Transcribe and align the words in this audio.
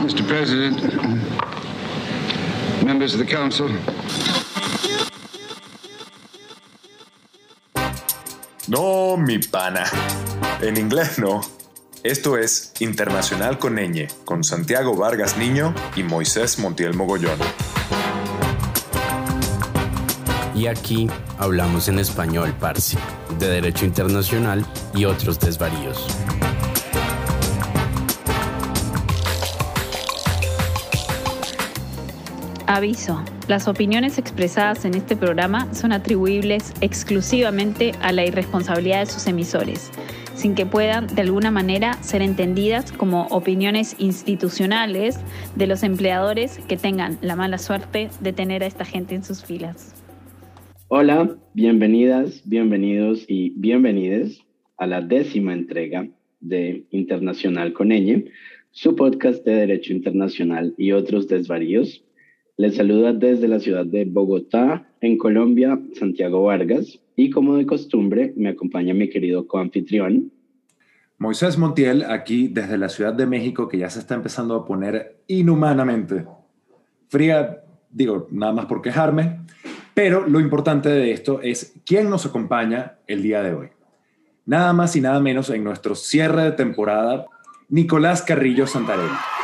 Mr. 0.00 0.26
President, 0.26 0.80
members 2.82 3.14
of 3.14 3.20
the 3.20 3.26
council. 3.26 3.68
No, 8.66 9.16
mi 9.18 9.38
pana. 9.38 9.84
En 10.62 10.78
inglés 10.78 11.18
no. 11.18 11.42
Esto 12.02 12.38
es 12.38 12.72
Internacional 12.80 13.58
con 13.58 13.76
Ñ, 13.76 14.08
con 14.24 14.42
Santiago 14.42 14.96
Vargas 14.96 15.36
Niño 15.36 15.74
y 15.94 16.02
Moisés 16.02 16.58
Montiel 16.58 16.94
Mogollón. 16.94 17.38
Y 20.54 20.66
aquí 20.66 21.10
hablamos 21.38 21.88
en 21.88 21.98
español, 21.98 22.54
Parsi, 22.58 22.96
de 23.38 23.48
Derecho 23.48 23.84
Internacional 23.84 24.64
y 24.94 25.04
otros 25.04 25.38
desvaríos. 25.38 26.06
Aviso. 32.72 33.20
Las 33.48 33.66
opiniones 33.66 34.16
expresadas 34.16 34.84
en 34.84 34.94
este 34.94 35.16
programa 35.16 35.74
son 35.74 35.90
atribuibles 35.90 36.72
exclusivamente 36.80 37.90
a 38.00 38.12
la 38.12 38.24
irresponsabilidad 38.24 39.00
de 39.00 39.06
sus 39.06 39.26
emisores, 39.26 39.90
sin 40.36 40.54
que 40.54 40.66
puedan 40.66 41.08
de 41.08 41.22
alguna 41.22 41.50
manera 41.50 42.00
ser 42.00 42.22
entendidas 42.22 42.92
como 42.92 43.26
opiniones 43.30 43.96
institucionales 43.98 45.18
de 45.56 45.66
los 45.66 45.82
empleadores 45.82 46.60
que 46.68 46.76
tengan 46.76 47.18
la 47.22 47.34
mala 47.34 47.58
suerte 47.58 48.08
de 48.20 48.32
tener 48.32 48.62
a 48.62 48.66
esta 48.66 48.84
gente 48.84 49.16
en 49.16 49.24
sus 49.24 49.44
filas. 49.44 49.92
Hola, 50.86 51.36
bienvenidas, 51.54 52.40
bienvenidos 52.48 53.24
y 53.26 53.50
bienvenides 53.56 54.44
a 54.76 54.86
la 54.86 55.00
décima 55.00 55.54
entrega 55.54 56.06
de 56.38 56.84
Internacional 56.92 57.72
con 57.72 57.90
su 58.70 58.94
podcast 58.94 59.44
de 59.44 59.56
Derecho 59.56 59.92
Internacional 59.92 60.72
y 60.78 60.92
otros 60.92 61.26
desvaríos 61.26 62.04
les 62.60 62.76
saluda 62.76 63.14
desde 63.14 63.48
la 63.48 63.58
ciudad 63.58 63.86
de 63.86 64.04
Bogotá, 64.04 64.86
en 65.00 65.16
Colombia, 65.16 65.80
Santiago 65.98 66.42
Vargas, 66.42 67.00
y 67.16 67.30
como 67.30 67.56
de 67.56 67.64
costumbre 67.64 68.34
me 68.36 68.50
acompaña 68.50 68.92
mi 68.92 69.08
querido 69.08 69.46
coanfitrión. 69.46 70.30
Moisés 71.16 71.56
Montiel, 71.56 72.04
aquí 72.04 72.48
desde 72.48 72.76
la 72.76 72.90
Ciudad 72.90 73.14
de 73.14 73.24
México, 73.24 73.66
que 73.66 73.78
ya 73.78 73.88
se 73.88 74.00
está 74.00 74.14
empezando 74.14 74.54
a 74.54 74.66
poner 74.66 75.22
inhumanamente 75.26 76.26
fría, 77.08 77.62
digo, 77.90 78.28
nada 78.30 78.52
más 78.52 78.66
por 78.66 78.82
quejarme, 78.82 79.40
pero 79.94 80.28
lo 80.28 80.38
importante 80.38 80.90
de 80.90 81.12
esto 81.12 81.40
es 81.40 81.80
quién 81.86 82.10
nos 82.10 82.26
acompaña 82.26 82.98
el 83.06 83.22
día 83.22 83.42
de 83.42 83.54
hoy. 83.54 83.68
Nada 84.44 84.74
más 84.74 84.94
y 84.96 85.00
nada 85.00 85.18
menos 85.18 85.48
en 85.48 85.64
nuestro 85.64 85.94
cierre 85.94 86.42
de 86.42 86.52
temporada, 86.52 87.24
Nicolás 87.70 88.20
Carrillo 88.20 88.66
Santarelli. 88.66 89.39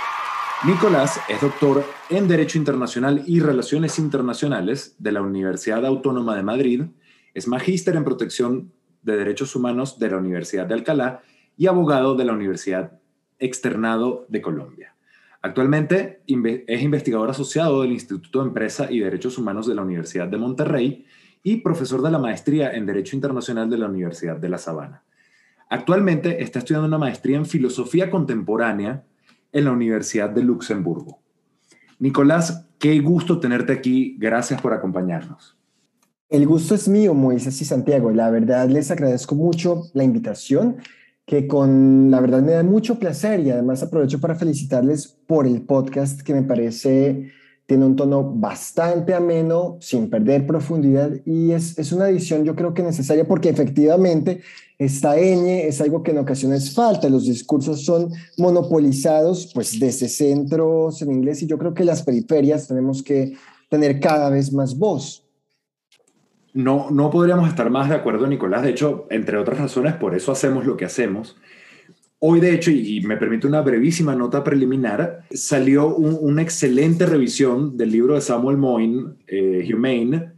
Nicolás 0.65 1.21
es 1.29 1.43
doctor 1.43 1.85
en 2.09 2.29
Derecho 2.29 2.57
Internacional 2.57 3.23
y 3.27 3.41
Relaciones 3.41 3.99
Internacionales 3.99 4.97
de 4.99 5.12
la 5.12 5.21
Universidad 5.21 5.85
Autónoma 5.85 6.35
de 6.35 6.43
Madrid, 6.43 6.83
es 7.35 7.47
magíster 7.47 7.95
en 7.95 8.05
Protección 8.05 8.73
de 9.03 9.19
Derechos 9.19 9.55
Humanos 9.55 9.99
de 9.99 10.11
la 10.11 10.17
Universidad 10.17 10.67
de 10.67 10.73
Alcalá 10.73 11.21
y 11.59 11.67
abogado 11.67 12.15
de 12.15 12.25
la 12.25 12.33
Universidad 12.33 12.99
Externado 13.39 14.25
de 14.31 14.41
Colombia. 14.41 14.97
Actualmente 15.43 16.23
es 16.27 16.83
investigador 16.83 17.29
asociado 17.29 17.83
del 17.83 17.93
Instituto 17.93 18.41
de 18.41 18.49
Empresa 18.49 18.91
y 18.91 19.01
Derechos 19.01 19.37
Humanos 19.37 19.67
de 19.67 19.75
la 19.75 19.83
Universidad 19.83 20.27
de 20.27 20.39
Monterrey 20.39 21.05
y 21.43 21.57
profesor 21.59 22.01
de 22.01 22.11
la 22.11 22.19
maestría 22.19 22.73
en 22.73 22.87
Derecho 22.87 23.15
Internacional 23.15 23.69
de 23.69 23.77
la 23.77 23.87
Universidad 23.89 24.37
de 24.37 24.49
La 24.49 24.59
Sabana. 24.59 25.05
Actualmente 25.69 26.43
está 26.43 26.61
estudiando 26.61 26.89
una 26.89 26.99
maestría 26.99 27.37
en 27.37 27.47
Filosofía 27.47 28.11
Contemporánea 28.11 29.05
en 29.57 29.65
la 29.65 29.73
Universidad 29.73 30.29
de 30.29 30.43
Luxemburgo. 30.43 31.19
Nicolás, 31.99 32.67
qué 32.79 33.01
gusto 33.01 33.41
tenerte 33.41 33.73
aquí. 33.73 34.15
Gracias 34.19 34.61
por 34.61 34.75
acompañarnos. 34.75 35.57
El 36.29 36.47
gusto 36.47 36.75
es 36.75 36.89
mío, 36.89 37.15
Moisés 37.15 37.59
y 37.62 37.65
Santiago. 37.65 38.11
La 38.11 38.28
verdad 38.28 38.69
les 38.69 38.91
agradezco 38.91 39.34
mucho 39.34 39.84
la 39.95 40.05
invitación, 40.05 40.77
que 41.25 41.47
con 41.47 42.11
la 42.11 42.21
verdad 42.21 42.43
me 42.43 42.53
da 42.53 42.62
mucho 42.65 42.99
placer 42.99 43.41
y 43.41 43.50
además 43.50 43.83
aprovecho 43.83 44.21
para 44.21 44.34
felicitarles 44.34 45.09
por 45.27 45.47
el 45.47 45.62
podcast 45.62 46.21
que 46.21 46.34
me 46.34 46.43
parece 46.43 47.33
tiene 47.66 47.84
un 47.84 47.97
tono 47.97 48.22
bastante 48.22 49.12
ameno, 49.12 49.77
sin 49.81 50.09
perder 50.09 50.47
profundidad 50.47 51.10
y 51.25 51.50
es, 51.50 51.77
es 51.78 51.93
una 51.93 52.09
edición 52.09 52.44
yo 52.44 52.54
creo 52.54 52.72
que 52.72 52.82
necesaria 52.82 53.27
porque 53.27 53.49
efectivamente 53.49 54.43
esta 54.78 55.16
ñ 55.16 55.66
es 55.66 55.81
algo 55.81 56.03
que 56.03 56.12
en 56.12 56.19
ocasiones 56.19 56.72
falta, 56.72 57.09
los 57.09 57.27
discursos 57.27 57.84
son 57.84 58.12
monopolizados 58.38 59.50
pues 59.53 59.78
desde 59.81 60.09
centros 60.09 61.03
en 61.03 61.10
inglés 61.10 61.43
y 61.43 61.47
yo 61.47 61.59
creo 61.59 61.75
que 61.75 61.84
las 61.84 62.03
periferias 62.03 62.69
tenemos 62.69 63.03
que 63.03 63.37
tener 63.69 63.98
cada 64.00 64.31
vez 64.31 64.53
más 64.53 64.78
voz. 64.78 65.25
No, 66.53 66.91
no 66.91 67.10
podríamos 67.10 67.48
estar 67.48 67.69
más 67.69 67.91
de 67.91 67.97
acuerdo, 67.97 68.27
Nicolás. 68.27 68.62
De 68.62 68.71
hecho, 68.71 69.06
entre 69.10 69.37
otras 69.37 69.59
razones, 69.59 69.93
por 69.94 70.15
eso 70.15 70.33
hacemos 70.33 70.65
lo 70.65 70.78
que 70.78 70.87
hacemos 70.87 71.37
Hoy, 72.28 72.41
de 72.41 72.53
hecho, 72.53 72.72
y 72.72 73.00
me 73.03 73.16
permite 73.16 73.47
una 73.47 73.60
brevísima 73.60 74.16
nota 74.16 74.42
preliminar, 74.42 75.22
salió 75.31 75.94
una 75.94 76.42
excelente 76.42 77.06
revisión 77.06 77.76
del 77.76 77.92
libro 77.92 78.16
de 78.16 78.20
Samuel 78.20 78.56
Moyne, 78.56 79.12
eh, 79.28 79.64
Humane, 79.72 80.32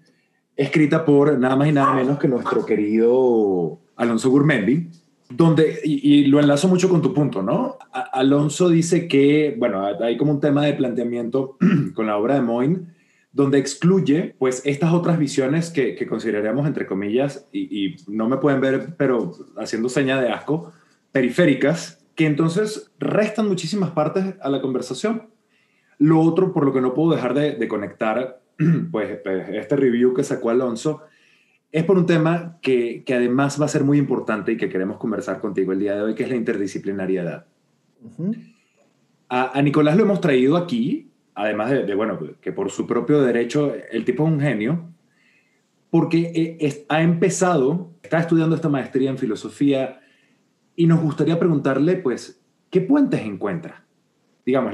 escrita 0.54 1.06
por 1.06 1.38
nada 1.38 1.56
más 1.56 1.66
y 1.66 1.72
nada 1.72 1.94
menos 1.94 2.18
que 2.18 2.28
nuestro 2.28 2.66
querido 2.66 3.80
Alonso 3.96 4.28
Gurmendi, 4.28 4.90
donde, 5.30 5.80
y, 5.82 6.26
lo 6.26 6.40
enlazo 6.40 6.68
mucho 6.68 6.90
con 6.90 7.00
tu 7.00 7.14
punto, 7.14 7.42
¿no? 7.42 7.78
Alonso 8.12 8.68
dice 8.68 9.08
que, 9.08 9.56
bueno, 9.58 9.82
hay 9.86 10.18
como 10.18 10.32
un 10.32 10.40
tema 10.40 10.66
de 10.66 10.74
planteamiento 10.74 11.56
con 11.94 12.06
la 12.06 12.18
obra 12.18 12.34
de 12.34 12.42
Moyne, 12.42 12.80
donde 13.32 13.56
excluye, 13.56 14.34
pues, 14.38 14.60
estas 14.66 14.92
otras 14.92 15.18
visiones 15.18 15.70
que, 15.70 15.94
que 15.94 16.06
consideraríamos, 16.06 16.66
entre 16.66 16.86
comillas, 16.86 17.48
y, 17.50 17.86
y 17.86 17.96
no 18.08 18.28
me 18.28 18.36
pueden 18.36 18.60
ver, 18.60 18.94
pero 18.98 19.32
haciendo 19.56 19.88
seña 19.88 20.20
de 20.20 20.28
asco, 20.28 20.74
periféricas 21.12 22.04
que 22.14 22.26
entonces 22.26 22.90
restan 22.98 23.46
muchísimas 23.46 23.92
partes 23.92 24.34
a 24.40 24.48
la 24.48 24.60
conversación. 24.60 25.28
Lo 25.98 26.20
otro, 26.20 26.52
por 26.52 26.64
lo 26.64 26.72
que 26.72 26.80
no 26.80 26.92
puedo 26.92 27.14
dejar 27.14 27.32
de, 27.34 27.68
conectar, 27.68 28.40
pues, 28.90 29.18
pues, 29.22 29.48
este 29.50 29.76
review 29.76 30.14
que 30.14 30.24
sacó 30.24 30.50
Alonso, 30.50 31.02
es 31.70 31.84
por 31.84 31.96
un 31.96 32.06
tema 32.06 32.58
que, 32.60 33.04
que, 33.04 33.14
además 33.14 33.60
va 33.60 33.66
a 33.66 33.68
ser 33.68 33.84
muy 33.84 33.98
importante 33.98 34.52
y 34.52 34.56
que 34.56 34.68
queremos 34.68 34.96
conversar 34.96 35.38
contigo 35.40 35.72
el 35.72 35.78
día 35.78 35.94
de 35.94 36.02
hoy, 36.02 36.14
que 36.14 36.24
es 36.24 36.28
la 36.28 36.36
interdisciplinariedad. 36.36 37.46
a, 39.28 39.62
Nicolás 39.62 39.96
lo 39.96 40.02
hemos 40.02 40.20
traído 40.20 40.56
aquí, 40.56 41.10
además 41.34 41.70
de, 41.70 41.94
bueno, 41.94 42.18
que 42.40 42.52
por 42.52 42.70
su 42.70 42.86
propio 42.86 43.22
derecho, 43.22 43.74
el 43.92 44.04
tipo 44.04 44.26
es 44.26 44.32
un 44.32 44.40
genio, 44.40 44.88
porque 45.90 46.58
eh, 46.58 46.84
ha 46.88 47.02
empezado, 47.02 47.92
está 48.02 48.18
estudiando 48.18 48.56
esta 48.56 48.68
maestría 48.68 49.10
en 49.10 49.18
filosofía, 49.18 50.00
y 50.78 50.86
nos 50.86 51.00
gustaría 51.00 51.40
preguntarle, 51.40 51.96
pues, 51.96 52.40
¿qué 52.70 52.80
puentes 52.80 53.20
encuentra? 53.22 53.84
Digamos, 54.46 54.72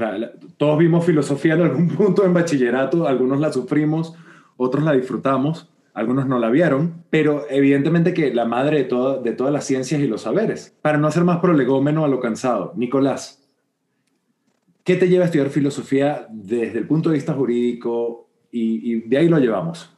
todos 0.55 0.77
vimos 0.77 1.03
filosofía 1.03 1.55
en 1.55 1.63
algún 1.63 1.87
punto 1.97 2.23
en 2.23 2.33
bachillerato, 2.33 3.07
algunos 3.07 3.39
la 3.39 3.51
sufrimos, 3.51 4.13
otros 4.55 4.83
la 4.83 4.91
disfrutamos, 4.91 5.73
algunos 5.95 6.27
no 6.27 6.37
la 6.37 6.51
vieron, 6.51 7.05
pero 7.09 7.47
evidentemente 7.49 8.13
que 8.13 8.31
la 8.35 8.45
madre 8.45 8.83
de, 8.83 9.19
de 9.23 9.31
todas 9.31 9.51
las 9.51 9.65
ciencias 9.65 9.99
y 9.99 10.07
los 10.07 10.21
saberes. 10.21 10.77
Para 10.83 10.99
no 10.99 11.07
hacer 11.07 11.23
más 11.23 11.39
prolegómeno 11.39 12.05
a 12.05 12.07
lo 12.07 12.19
cansado, 12.19 12.73
Nicolás, 12.75 13.43
¿qué 14.83 14.97
te 14.97 15.09
lleva 15.09 15.23
a 15.23 15.25
estudiar 15.25 15.49
filosofía 15.49 16.27
desde 16.29 16.77
el 16.77 16.85
punto 16.85 17.09
de 17.09 17.15
vista 17.15 17.33
jurídico 17.33 18.29
y 18.51 19.01
de 19.09 19.17
ahí 19.17 19.27
lo 19.27 19.39
llevamos? 19.39 19.91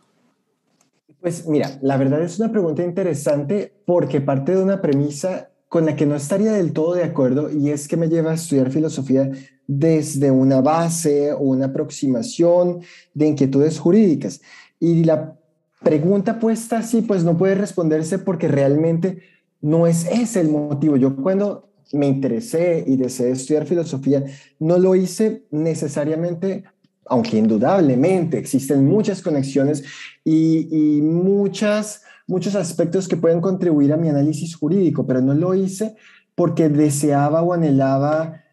Pues 1.19 1.45
mira, 1.49 1.77
la 1.81 1.97
verdad 1.97 2.21
es 2.21 2.39
una 2.39 2.49
pregunta 2.49 2.81
interesante 2.81 3.73
porque 3.85 4.21
parte 4.21 4.55
de 4.55 4.63
una 4.63 4.81
premisa 4.81 5.49
con 5.69 5.85
la 5.85 5.95
que 5.95 6.05
no 6.05 6.15
estaría 6.15 6.53
del 6.53 6.73
todo 6.73 6.93
de 6.93 7.03
acuerdo 7.03 7.51
y 7.51 7.71
es 7.71 7.87
que 7.87 7.97
me 7.97 8.07
lleva 8.07 8.31
a 8.31 8.35
estudiar 8.35 8.71
filosofía 8.71 9.31
desde 9.67 10.31
una 10.31 10.61
base 10.61 11.33
o 11.33 11.39
una 11.39 11.65
aproximación 11.65 12.79
de 13.13 13.27
inquietudes 13.27 13.79
jurídicas. 13.79 14.41
Y 14.79 15.03
la 15.03 15.37
pregunta 15.83 16.39
puesta 16.39 16.79
así, 16.79 17.01
pues 17.01 17.23
no 17.23 17.37
puede 17.37 17.55
responderse 17.55 18.19
porque 18.19 18.47
realmente 18.47 19.19
no 19.61 19.87
es 19.87 20.05
ese 20.05 20.39
el 20.39 20.49
motivo. 20.49 20.95
Yo 20.95 21.15
cuando 21.17 21.69
me 21.91 22.07
interesé 22.07 22.83
y 22.87 22.95
deseé 22.95 23.31
estudiar 23.31 23.65
filosofía, 23.65 24.23
no 24.59 24.77
lo 24.77 24.95
hice 24.95 25.45
necesariamente, 25.51 26.63
aunque 27.05 27.37
indudablemente 27.37 28.37
existen 28.37 28.85
muchas 28.85 29.21
conexiones 29.21 29.83
y, 30.23 30.67
y 30.71 31.01
muchas 31.01 32.03
muchos 32.27 32.55
aspectos 32.55 33.07
que 33.07 33.17
pueden 33.17 33.41
contribuir 33.41 33.93
a 33.93 33.97
mi 33.97 34.09
análisis 34.09 34.55
jurídico, 34.55 35.07
pero 35.07 35.21
no 35.21 35.33
lo 35.33 35.55
hice 35.55 35.95
porque 36.35 36.69
deseaba 36.69 37.41
o 37.41 37.53
anhelaba 37.53 38.43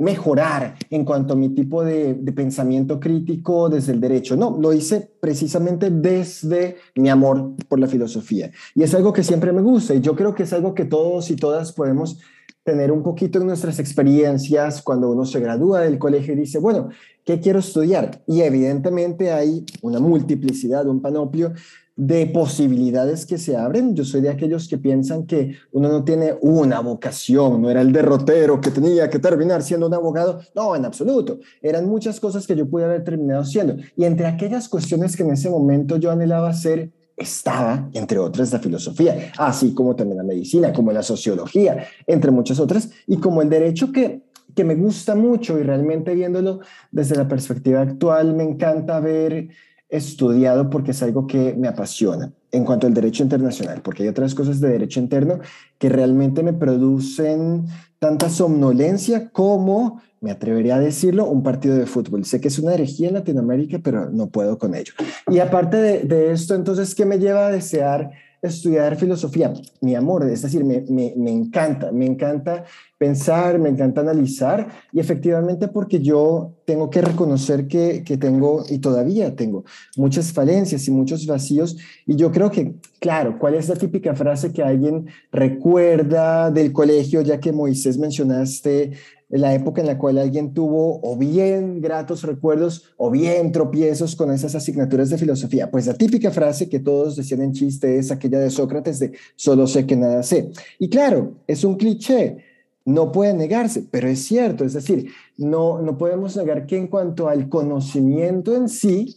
mejorar 0.00 0.76
en 0.88 1.04
cuanto 1.04 1.34
a 1.34 1.36
mi 1.36 1.50
tipo 1.50 1.84
de, 1.84 2.14
pensamiento 2.34 2.98
crítico 2.98 3.68
desde 3.68 3.92
el 3.92 4.00
derecho. 4.00 4.34
No, 4.34 4.56
lo 4.58 4.72
hice 4.72 5.12
precisamente 5.20 5.90
desde 5.90 6.76
mi 6.96 7.10
amor 7.10 7.52
por 7.68 7.78
la 7.78 7.86
filosofía. 7.86 8.50
Y 8.74 8.82
es 8.82 8.94
algo 8.94 9.12
que 9.12 9.22
siempre 9.22 9.52
me 9.52 9.60
gusta 9.60 9.94
y 9.94 10.00
yo 10.00 10.16
creo 10.16 10.34
que 10.34 10.44
es 10.44 10.52
algo 10.54 10.74
que 10.74 10.86
todos 10.86 11.30
y 11.30 11.36
todas 11.36 11.72
podemos 11.72 12.18
tener 12.64 12.92
un 12.92 13.02
poquito 13.02 13.40
en 13.40 13.46
nuestras 13.46 13.78
experiencias 13.78 14.80
cuando 14.82 15.10
uno 15.10 15.26
se 15.26 15.40
gradúa 15.40 15.80
del 15.80 15.98
colegio 15.98 16.32
y 16.32 16.36
dice, 16.38 16.58
bueno, 16.58 16.88
¿qué 17.24 17.40
quiero 17.40 17.58
estudiar? 17.58 18.22
Y 18.26 18.40
evidentemente 18.40 19.32
hay 19.32 19.66
una 19.82 20.00
multiplicidad, 20.00 20.86
un 20.86 21.02
panopio 21.02 21.52
de 22.00 22.26
posibilidades 22.28 23.26
que 23.26 23.36
se 23.36 23.58
abren. 23.58 23.94
Yo 23.94 24.06
soy 24.06 24.22
de 24.22 24.30
aquellos 24.30 24.68
que 24.68 24.78
piensan 24.78 25.26
que 25.26 25.56
uno 25.70 25.90
no 25.90 26.02
tiene 26.02 26.34
una 26.40 26.80
vocación, 26.80 27.60
no 27.60 27.68
era 27.68 27.82
el 27.82 27.92
derrotero 27.92 28.58
que 28.58 28.70
tenía 28.70 29.10
que 29.10 29.18
terminar 29.18 29.62
siendo 29.62 29.86
un 29.86 29.92
abogado. 29.92 30.40
No, 30.54 30.74
en 30.74 30.86
absoluto. 30.86 31.40
Eran 31.60 31.86
muchas 31.86 32.18
cosas 32.18 32.46
que 32.46 32.56
yo 32.56 32.66
pude 32.70 32.84
haber 32.84 33.04
terminado 33.04 33.44
siendo. 33.44 33.76
Y 33.96 34.04
entre 34.04 34.26
aquellas 34.26 34.70
cuestiones 34.70 35.14
que 35.14 35.24
en 35.24 35.32
ese 35.32 35.50
momento 35.50 35.98
yo 35.98 36.10
anhelaba 36.10 36.48
hacer, 36.48 36.90
estaba, 37.18 37.90
entre 37.92 38.18
otras, 38.18 38.50
la 38.50 38.60
filosofía, 38.60 39.32
así 39.36 39.74
como 39.74 39.94
también 39.94 40.16
la 40.16 40.24
medicina, 40.24 40.72
como 40.72 40.92
la 40.92 41.02
sociología, 41.02 41.84
entre 42.06 42.30
muchas 42.30 42.60
otras, 42.60 42.88
y 43.06 43.18
como 43.18 43.42
el 43.42 43.50
derecho 43.50 43.92
que, 43.92 44.22
que 44.56 44.64
me 44.64 44.74
gusta 44.74 45.14
mucho 45.14 45.58
y 45.58 45.64
realmente 45.64 46.14
viéndolo 46.14 46.60
desde 46.90 47.16
la 47.16 47.28
perspectiva 47.28 47.82
actual, 47.82 48.32
me 48.34 48.44
encanta 48.44 49.00
ver 49.00 49.50
estudiado 49.90 50.70
porque 50.70 50.92
es 50.92 51.02
algo 51.02 51.26
que 51.26 51.54
me 51.54 51.68
apasiona 51.68 52.32
en 52.52 52.64
cuanto 52.64 52.86
al 52.86 52.94
derecho 52.94 53.22
internacional, 53.22 53.80
porque 53.82 54.04
hay 54.04 54.08
otras 54.08 54.34
cosas 54.34 54.60
de 54.60 54.68
derecho 54.68 55.00
interno 55.00 55.40
que 55.78 55.88
realmente 55.88 56.42
me 56.42 56.52
producen 56.52 57.66
tanta 57.98 58.28
somnolencia 58.28 59.30
como, 59.30 60.00
me 60.20 60.30
atrevería 60.30 60.76
a 60.76 60.80
decirlo, 60.80 61.26
un 61.26 61.42
partido 61.42 61.76
de 61.76 61.86
fútbol. 61.86 62.24
Sé 62.24 62.40
que 62.40 62.48
es 62.48 62.58
una 62.58 62.74
herejía 62.74 63.08
en 63.08 63.14
Latinoamérica, 63.14 63.78
pero 63.82 64.10
no 64.10 64.28
puedo 64.28 64.58
con 64.58 64.74
ello. 64.74 64.92
Y 65.30 65.38
aparte 65.38 65.76
de, 65.76 66.00
de 66.00 66.32
esto, 66.32 66.54
entonces, 66.54 66.94
¿qué 66.94 67.04
me 67.04 67.18
lleva 67.18 67.46
a 67.46 67.50
desear 67.50 68.10
estudiar 68.42 68.96
filosofía, 68.96 69.52
mi 69.80 69.94
amor, 69.94 70.28
es 70.28 70.42
decir, 70.42 70.64
me, 70.64 70.82
me, 70.88 71.12
me, 71.16 71.30
encanta, 71.30 71.92
me 71.92 72.06
encanta 72.06 72.64
pensar, 72.96 73.58
me 73.58 73.68
encanta 73.68 74.00
analizar 74.00 74.68
y 74.92 75.00
efectivamente 75.00 75.68
porque 75.68 76.00
yo 76.00 76.54
tengo 76.64 76.88
que 76.88 77.02
reconocer 77.02 77.68
que, 77.68 78.02
que 78.02 78.16
tengo 78.16 78.64
y 78.68 78.78
todavía 78.78 79.36
tengo 79.36 79.64
muchas 79.96 80.32
falencias 80.32 80.86
y 80.88 80.90
muchos 80.90 81.26
vacíos. 81.26 81.76
Y 82.06 82.16
yo 82.16 82.32
creo 82.32 82.50
que, 82.50 82.74
claro, 82.98 83.38
¿cuál 83.38 83.54
es 83.54 83.68
la 83.68 83.76
típica 83.76 84.14
frase 84.14 84.52
que 84.52 84.62
alguien 84.62 85.06
recuerda 85.32 86.50
del 86.50 86.72
colegio, 86.72 87.20
ya 87.20 87.40
que 87.40 87.52
Moisés 87.52 87.98
mencionaste 87.98 88.92
la 89.38 89.54
época 89.54 89.80
en 89.80 89.86
la 89.86 89.96
cual 89.96 90.18
alguien 90.18 90.52
tuvo 90.52 91.00
o 91.02 91.16
bien 91.16 91.80
gratos 91.80 92.22
recuerdos 92.24 92.92
o 92.96 93.10
bien 93.10 93.52
tropiezos 93.52 94.16
con 94.16 94.32
esas 94.32 94.54
asignaturas 94.54 95.08
de 95.10 95.18
filosofía. 95.18 95.70
Pues 95.70 95.86
la 95.86 95.94
típica 95.94 96.30
frase 96.30 96.68
que 96.68 96.80
todos 96.80 97.16
decían 97.16 97.42
en 97.42 97.52
chiste 97.52 97.96
es 97.98 98.10
aquella 98.10 98.40
de 98.40 98.50
Sócrates 98.50 98.98
de 98.98 99.12
solo 99.36 99.66
sé 99.66 99.86
que 99.86 99.96
nada 99.96 100.22
sé. 100.22 100.50
Y 100.78 100.88
claro, 100.88 101.34
es 101.46 101.62
un 101.62 101.76
cliché, 101.76 102.38
no 102.84 103.12
puede 103.12 103.34
negarse, 103.34 103.84
pero 103.90 104.08
es 104.08 104.24
cierto, 104.24 104.64
es 104.64 104.72
decir, 104.72 105.10
no, 105.36 105.80
no 105.80 105.96
podemos 105.96 106.36
negar 106.36 106.66
que 106.66 106.76
en 106.76 106.88
cuanto 106.88 107.28
al 107.28 107.48
conocimiento 107.48 108.56
en 108.56 108.68
sí, 108.68 109.14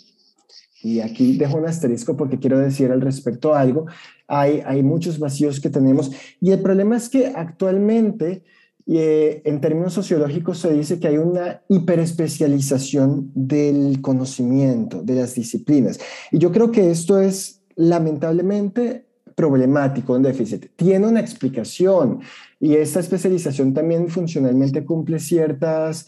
y 0.84 1.00
aquí 1.00 1.38
dejo 1.38 1.58
un 1.58 1.66
asterisco 1.66 2.16
porque 2.18 2.40
quiero 2.40 2.60
decir 2.60 2.92
al 2.92 3.02
respecto 3.02 3.56
algo, 3.56 3.86
hay, 4.28 4.62
hay 4.66 4.84
muchos 4.84 5.18
vacíos 5.18 5.60
que 5.60 5.70
tenemos 5.70 6.12
y 6.42 6.52
el 6.52 6.60
problema 6.60 6.98
es 6.98 7.10
que 7.10 7.28
actualmente 7.28 8.44
y, 8.86 8.98
eh, 8.98 9.42
en 9.46 9.62
términos 9.62 9.94
sociológicos 9.94 10.60
se 10.60 10.74
dice 10.74 11.00
que 11.00 11.08
hay 11.08 11.18
una 11.18 11.62
hiperespecialización 11.70 13.32
del 13.34 14.02
conocimiento, 14.02 15.02
de 15.02 15.16
las 15.16 15.36
disciplinas. 15.36 16.00
Y 16.32 16.40
yo 16.40 16.52
creo 16.52 16.72
que 16.72 16.92
esto 16.92 17.20
es 17.20 17.62
lamentablemente 17.76 19.06
problemático, 19.36 20.14
un 20.14 20.24
déficit. 20.24 20.68
Tiene 20.76 21.08
una 21.08 21.20
explicación 21.20 22.20
y 22.60 22.76
esta 22.76 23.00
especialización 23.00 23.74
también 23.74 24.10
funcionalmente 24.10 24.86
cumple 24.86 25.20
ciertas 25.20 26.08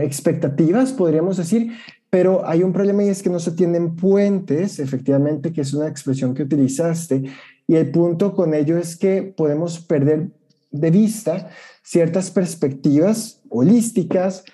expectativas, 0.00 0.92
podríamos 0.92 1.36
decir, 1.36 1.72
pero 2.10 2.46
hay 2.46 2.62
un 2.62 2.72
problema 2.72 3.04
y 3.04 3.08
es 3.08 3.22
que 3.22 3.30
no 3.30 3.38
se 3.38 3.52
tienen 3.52 3.96
puentes, 3.96 4.78
efectivamente, 4.78 5.52
que 5.52 5.62
es 5.62 5.72
una 5.72 5.88
expresión 5.88 6.34
que 6.34 6.42
utilizaste, 6.42 7.22
y 7.66 7.74
el 7.74 7.90
punto 7.90 8.34
con 8.34 8.54
ello 8.54 8.76
es 8.76 8.96
que 8.96 9.22
podemos 9.22 9.80
perder 9.80 10.30
de 10.72 10.90
vista 10.90 11.50
ciertas 11.82 12.30
perspectivas 12.30 13.40
holísticas, 13.48 14.44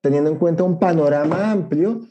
teniendo 0.00 0.30
en 0.30 0.36
cuenta 0.36 0.64
un 0.64 0.78
panorama 0.78 1.50
amplio 1.50 2.02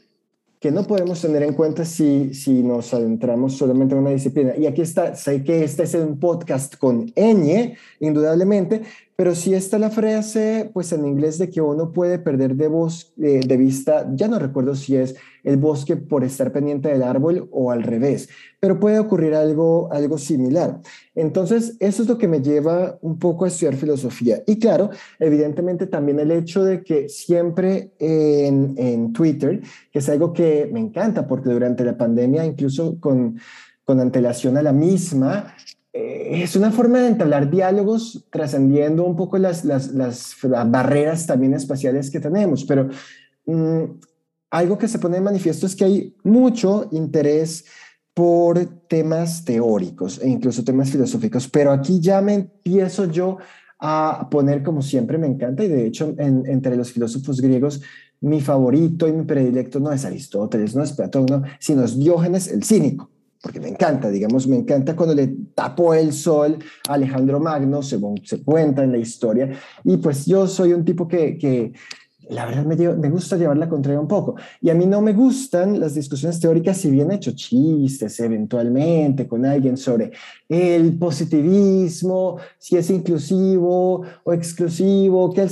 que 0.60 0.72
no 0.72 0.84
podemos 0.84 1.20
tener 1.20 1.42
en 1.44 1.52
cuenta 1.52 1.84
si, 1.84 2.34
si 2.34 2.62
nos 2.64 2.92
adentramos 2.92 3.56
solamente 3.56 3.94
en 3.94 4.00
una 4.00 4.10
disciplina. 4.10 4.56
Y 4.56 4.66
aquí 4.66 4.82
está, 4.82 5.14
sé 5.14 5.44
que 5.44 5.62
este 5.62 5.84
es 5.84 5.94
un 5.94 6.18
podcast 6.18 6.76
con 6.76 7.06
ñ, 7.14 7.76
indudablemente, 8.00 8.82
pero 9.14 9.34
si 9.34 9.54
está 9.54 9.78
la 9.78 9.90
frase, 9.90 10.70
pues 10.72 10.92
en 10.92 11.06
inglés, 11.06 11.38
de 11.38 11.50
que 11.50 11.60
uno 11.60 11.92
puede 11.92 12.18
perder 12.18 12.56
de, 12.56 12.68
voz, 12.68 13.12
eh, 13.18 13.40
de 13.46 13.56
vista, 13.56 14.08
ya 14.14 14.26
no 14.26 14.38
recuerdo 14.38 14.74
si 14.74 14.96
es 14.96 15.14
el 15.48 15.56
bosque 15.56 15.96
por 15.96 16.24
estar 16.24 16.52
pendiente 16.52 16.90
del 16.90 17.02
árbol 17.02 17.48
o 17.52 17.70
al 17.70 17.82
revés, 17.82 18.28
pero 18.60 18.78
puede 18.78 18.98
ocurrir 18.98 19.34
algo, 19.34 19.88
algo 19.90 20.18
similar. 20.18 20.80
Entonces, 21.14 21.74
eso 21.80 22.02
es 22.02 22.08
lo 22.08 22.18
que 22.18 22.28
me 22.28 22.42
lleva 22.42 22.98
un 23.00 23.18
poco 23.18 23.46
a 23.46 23.48
estudiar 23.48 23.74
filosofía. 23.74 24.42
Y 24.46 24.58
claro, 24.58 24.90
evidentemente 25.18 25.86
también 25.86 26.20
el 26.20 26.32
hecho 26.32 26.64
de 26.64 26.82
que 26.82 27.08
siempre 27.08 27.92
en, 27.98 28.74
en 28.76 29.14
Twitter, 29.14 29.62
que 29.90 30.00
es 30.00 30.08
algo 30.10 30.34
que 30.34 30.68
me 30.70 30.80
encanta, 30.80 31.26
porque 31.26 31.48
durante 31.48 31.82
la 31.82 31.96
pandemia, 31.96 32.44
incluso 32.44 33.00
con, 33.00 33.40
con 33.84 34.00
antelación 34.00 34.58
a 34.58 34.62
la 34.62 34.74
misma, 34.74 35.54
eh, 35.94 36.42
es 36.42 36.56
una 36.56 36.70
forma 36.70 36.98
de 36.98 37.08
entablar 37.08 37.50
diálogos 37.50 38.26
trascendiendo 38.30 39.02
un 39.04 39.16
poco 39.16 39.38
las, 39.38 39.64
las, 39.64 39.92
las, 39.92 40.36
barreras 40.66 41.26
también 41.26 41.54
espaciales 41.54 42.10
que 42.10 42.20
tenemos, 42.20 42.66
pero 42.66 42.90
mm, 43.46 43.84
algo 44.50 44.78
que 44.78 44.88
se 44.88 44.98
pone 44.98 45.18
en 45.18 45.24
manifiesto 45.24 45.66
es 45.66 45.76
que 45.76 45.84
hay 45.84 46.16
mucho 46.24 46.88
interés 46.92 47.64
por 48.14 48.64
temas 48.88 49.44
teóricos 49.44 50.20
e 50.20 50.28
incluso 50.28 50.64
temas 50.64 50.90
filosóficos, 50.90 51.48
pero 51.48 51.70
aquí 51.70 52.00
ya 52.00 52.20
me 52.20 52.34
empiezo 52.34 53.04
yo 53.04 53.38
a 53.78 54.26
poner 54.30 54.62
como 54.64 54.82
siempre 54.82 55.18
me 55.18 55.28
encanta 55.28 55.62
y 55.62 55.68
de 55.68 55.86
hecho 55.86 56.14
entre 56.18 56.76
los 56.76 56.90
filósofos 56.90 57.40
griegos 57.40 57.80
mi 58.20 58.40
favorito 58.40 59.06
y 59.06 59.12
mi 59.12 59.24
predilecto 59.24 59.78
no 59.78 59.92
es 59.92 60.04
Aristóteles, 60.04 60.74
no 60.74 60.82
es 60.82 60.92
Platón, 60.92 61.26
no, 61.26 61.42
sino 61.60 61.84
es 61.84 61.96
Diógenes 61.96 62.48
el 62.48 62.64
cínico 62.64 63.08
porque 63.40 63.60
me 63.60 63.68
encanta, 63.68 64.10
digamos, 64.10 64.48
me 64.48 64.56
encanta 64.56 64.96
cuando 64.96 65.14
le 65.14 65.28
tapó 65.54 65.94
el 65.94 66.12
sol 66.12 66.58
a 66.88 66.94
Alejandro 66.94 67.38
Magno, 67.38 67.84
según 67.84 68.20
se 68.24 68.42
cuenta 68.42 68.82
en 68.82 68.90
la 68.90 68.98
historia, 68.98 69.48
y 69.84 69.96
pues 69.98 70.26
yo 70.26 70.48
soy 70.48 70.72
un 70.72 70.84
tipo 70.84 71.06
que 71.06 71.72
la 72.30 72.46
verdad 72.46 72.64
me, 72.64 72.76
me 72.76 73.10
gusta 73.10 73.36
llevar 73.36 73.56
la 73.56 73.68
contraria 73.68 74.00
un 74.00 74.08
poco, 74.08 74.36
y 74.60 74.70
a 74.70 74.74
mí 74.74 74.86
no 74.86 75.00
me 75.00 75.12
gustan 75.12 75.80
las 75.80 75.94
discusiones 75.94 76.40
teóricas 76.40 76.76
si 76.76 76.90
bien 76.90 77.10
he 77.10 77.16
hecho 77.16 77.32
chistes 77.32 78.18
eventualmente 78.20 79.26
con 79.26 79.44
alguien 79.44 79.76
sobre 79.76 80.12
el 80.48 80.98
positivismo, 80.98 82.38
si 82.58 82.76
es 82.76 82.90
inclusivo 82.90 84.02
o 84.24 84.32
exclusivo, 84.32 85.32
que 85.32 85.46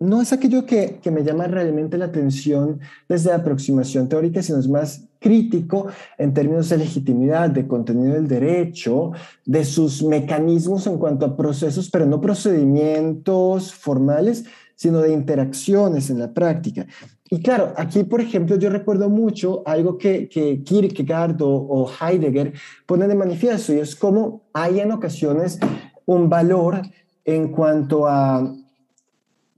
no 0.00 0.22
es 0.22 0.32
aquello 0.32 0.64
que, 0.64 1.00
que, 1.02 1.10
me 1.10 1.24
llama 1.24 1.48
realmente 1.48 1.98
la 1.98 2.06
atención 2.06 2.80
desde 3.08 3.30
la 3.30 3.36
aproximación 3.36 4.08
teórica, 4.08 4.42
sino 4.42 4.58
es 4.58 4.68
más 4.68 5.08
crítico 5.18 5.88
en 6.18 6.32
términos 6.32 6.68
de 6.68 6.78
legitimidad, 6.78 7.50
de 7.50 7.66
contenido 7.66 8.14
del 8.14 8.28
derecho, 8.28 9.12
de 9.44 9.64
sus 9.64 10.02
mecanismos 10.04 10.86
en 10.86 10.98
cuanto 10.98 11.26
a 11.26 11.36
procesos, 11.36 11.90
pero 11.90 12.06
no 12.06 12.20
procedimientos 12.20 13.74
formales, 13.74 14.44
sino 14.78 15.00
de 15.00 15.12
interacciones 15.12 16.08
en 16.08 16.20
la 16.20 16.32
práctica. 16.32 16.86
Y 17.28 17.42
claro, 17.42 17.72
aquí, 17.76 18.04
por 18.04 18.20
ejemplo, 18.20 18.56
yo 18.56 18.70
recuerdo 18.70 19.10
mucho 19.10 19.64
algo 19.66 19.98
que, 19.98 20.28
que 20.28 20.62
Kierkegaard 20.62 21.42
o, 21.42 21.50
o 21.50 21.90
Heidegger 21.90 22.52
ponen 22.86 23.08
de 23.08 23.16
manifiesto, 23.16 23.72
y 23.74 23.80
es 23.80 23.96
como 23.96 24.44
hay 24.52 24.78
en 24.78 24.92
ocasiones 24.92 25.58
un 26.06 26.28
valor 26.28 26.82
en 27.24 27.48
cuanto 27.48 28.06
a 28.06 28.54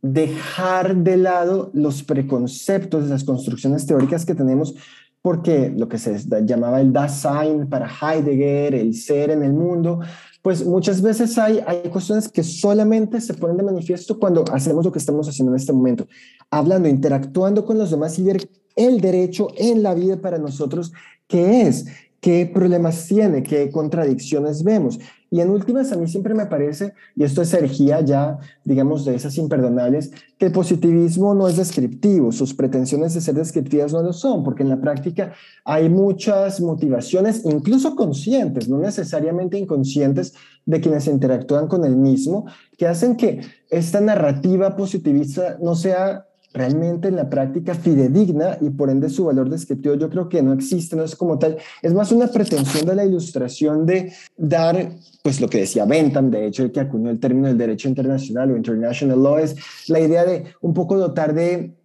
dejar 0.00 0.96
de 0.96 1.18
lado 1.18 1.70
los 1.74 2.02
preconceptos 2.02 3.06
las 3.10 3.22
construcciones 3.22 3.84
teóricas 3.84 4.24
que 4.24 4.34
tenemos, 4.34 4.74
porque 5.20 5.70
lo 5.76 5.86
que 5.86 5.98
se 5.98 6.16
llamaba 6.46 6.80
el 6.80 6.94
Dasein 6.94 7.68
para 7.68 7.90
Heidegger, 7.90 8.74
el 8.74 8.94
ser 8.94 9.30
en 9.30 9.42
el 9.42 9.52
mundo, 9.52 10.00
pues 10.42 10.64
muchas 10.64 11.02
veces 11.02 11.36
hay, 11.38 11.60
hay 11.66 11.88
cuestiones 11.90 12.28
que 12.28 12.42
solamente 12.42 13.20
se 13.20 13.34
ponen 13.34 13.56
de 13.56 13.62
manifiesto 13.62 14.18
cuando 14.18 14.44
hacemos 14.52 14.84
lo 14.84 14.92
que 14.92 14.98
estamos 14.98 15.28
haciendo 15.28 15.52
en 15.52 15.56
este 15.56 15.72
momento, 15.72 16.06
hablando, 16.50 16.88
interactuando 16.88 17.64
con 17.64 17.76
los 17.76 17.90
demás 17.90 18.18
y 18.18 18.22
ver 18.22 18.48
el 18.76 19.00
derecho 19.00 19.48
en 19.56 19.82
la 19.82 19.94
vida 19.94 20.20
para 20.20 20.38
nosotros, 20.38 20.92
qué 21.26 21.62
es, 21.62 21.86
qué 22.20 22.50
problemas 22.52 23.06
tiene, 23.06 23.42
qué 23.42 23.70
contradicciones 23.70 24.62
vemos. 24.62 24.98
Y 25.30 25.40
en 25.40 25.50
últimas, 25.50 25.92
a 25.92 25.96
mí 25.96 26.08
siempre 26.08 26.34
me 26.34 26.46
parece, 26.46 26.94
y 27.14 27.22
esto 27.22 27.40
es 27.40 27.54
herejía 27.54 28.00
ya, 28.00 28.38
digamos, 28.64 29.04
de 29.04 29.14
esas 29.14 29.38
imperdonables, 29.38 30.10
que 30.38 30.46
el 30.46 30.52
positivismo 30.52 31.34
no 31.34 31.46
es 31.46 31.56
descriptivo, 31.56 32.32
sus 32.32 32.52
pretensiones 32.52 33.14
de 33.14 33.20
ser 33.20 33.36
descriptivas 33.36 33.92
no 33.92 34.02
lo 34.02 34.12
son, 34.12 34.42
porque 34.42 34.64
en 34.64 34.70
la 34.70 34.80
práctica 34.80 35.32
hay 35.64 35.88
muchas 35.88 36.60
motivaciones, 36.60 37.44
incluso 37.44 37.94
conscientes, 37.94 38.68
no 38.68 38.78
necesariamente 38.78 39.56
inconscientes, 39.56 40.34
de 40.66 40.80
quienes 40.80 41.06
interactúan 41.06 41.68
con 41.68 41.84
el 41.84 41.96
mismo, 41.96 42.46
que 42.76 42.86
hacen 42.86 43.16
que 43.16 43.40
esta 43.70 44.00
narrativa 44.00 44.76
positivista 44.76 45.58
no 45.60 45.74
sea 45.74 46.26
realmente 46.52 47.08
en 47.08 47.16
la 47.16 47.30
práctica 47.30 47.74
fidedigna 47.74 48.58
y 48.60 48.70
por 48.70 48.90
ende 48.90 49.08
su 49.08 49.24
valor 49.24 49.48
descriptivo 49.48 49.94
yo 49.94 50.10
creo 50.10 50.28
que 50.28 50.42
no 50.42 50.52
existe, 50.52 50.96
no 50.96 51.04
es 51.04 51.14
como 51.14 51.38
tal, 51.38 51.56
es 51.82 51.94
más 51.94 52.10
una 52.12 52.26
pretensión 52.26 52.86
de 52.86 52.94
la 52.94 53.04
ilustración 53.04 53.86
de 53.86 54.12
dar, 54.36 54.92
pues 55.22 55.40
lo 55.40 55.48
que 55.48 55.58
decía 55.58 55.84
Bentham, 55.84 56.30
de 56.30 56.46
hecho 56.46 56.64
el 56.64 56.72
que 56.72 56.80
acuñó 56.80 57.10
el 57.10 57.20
término 57.20 57.48
del 57.48 57.58
derecho 57.58 57.88
internacional 57.88 58.50
o 58.50 58.56
international 58.56 59.22
law, 59.22 59.38
es 59.38 59.56
la 59.88 60.00
idea 60.00 60.24
de 60.24 60.44
un 60.60 60.74
poco 60.74 60.96
dotar 60.96 61.34
de 61.34 61.76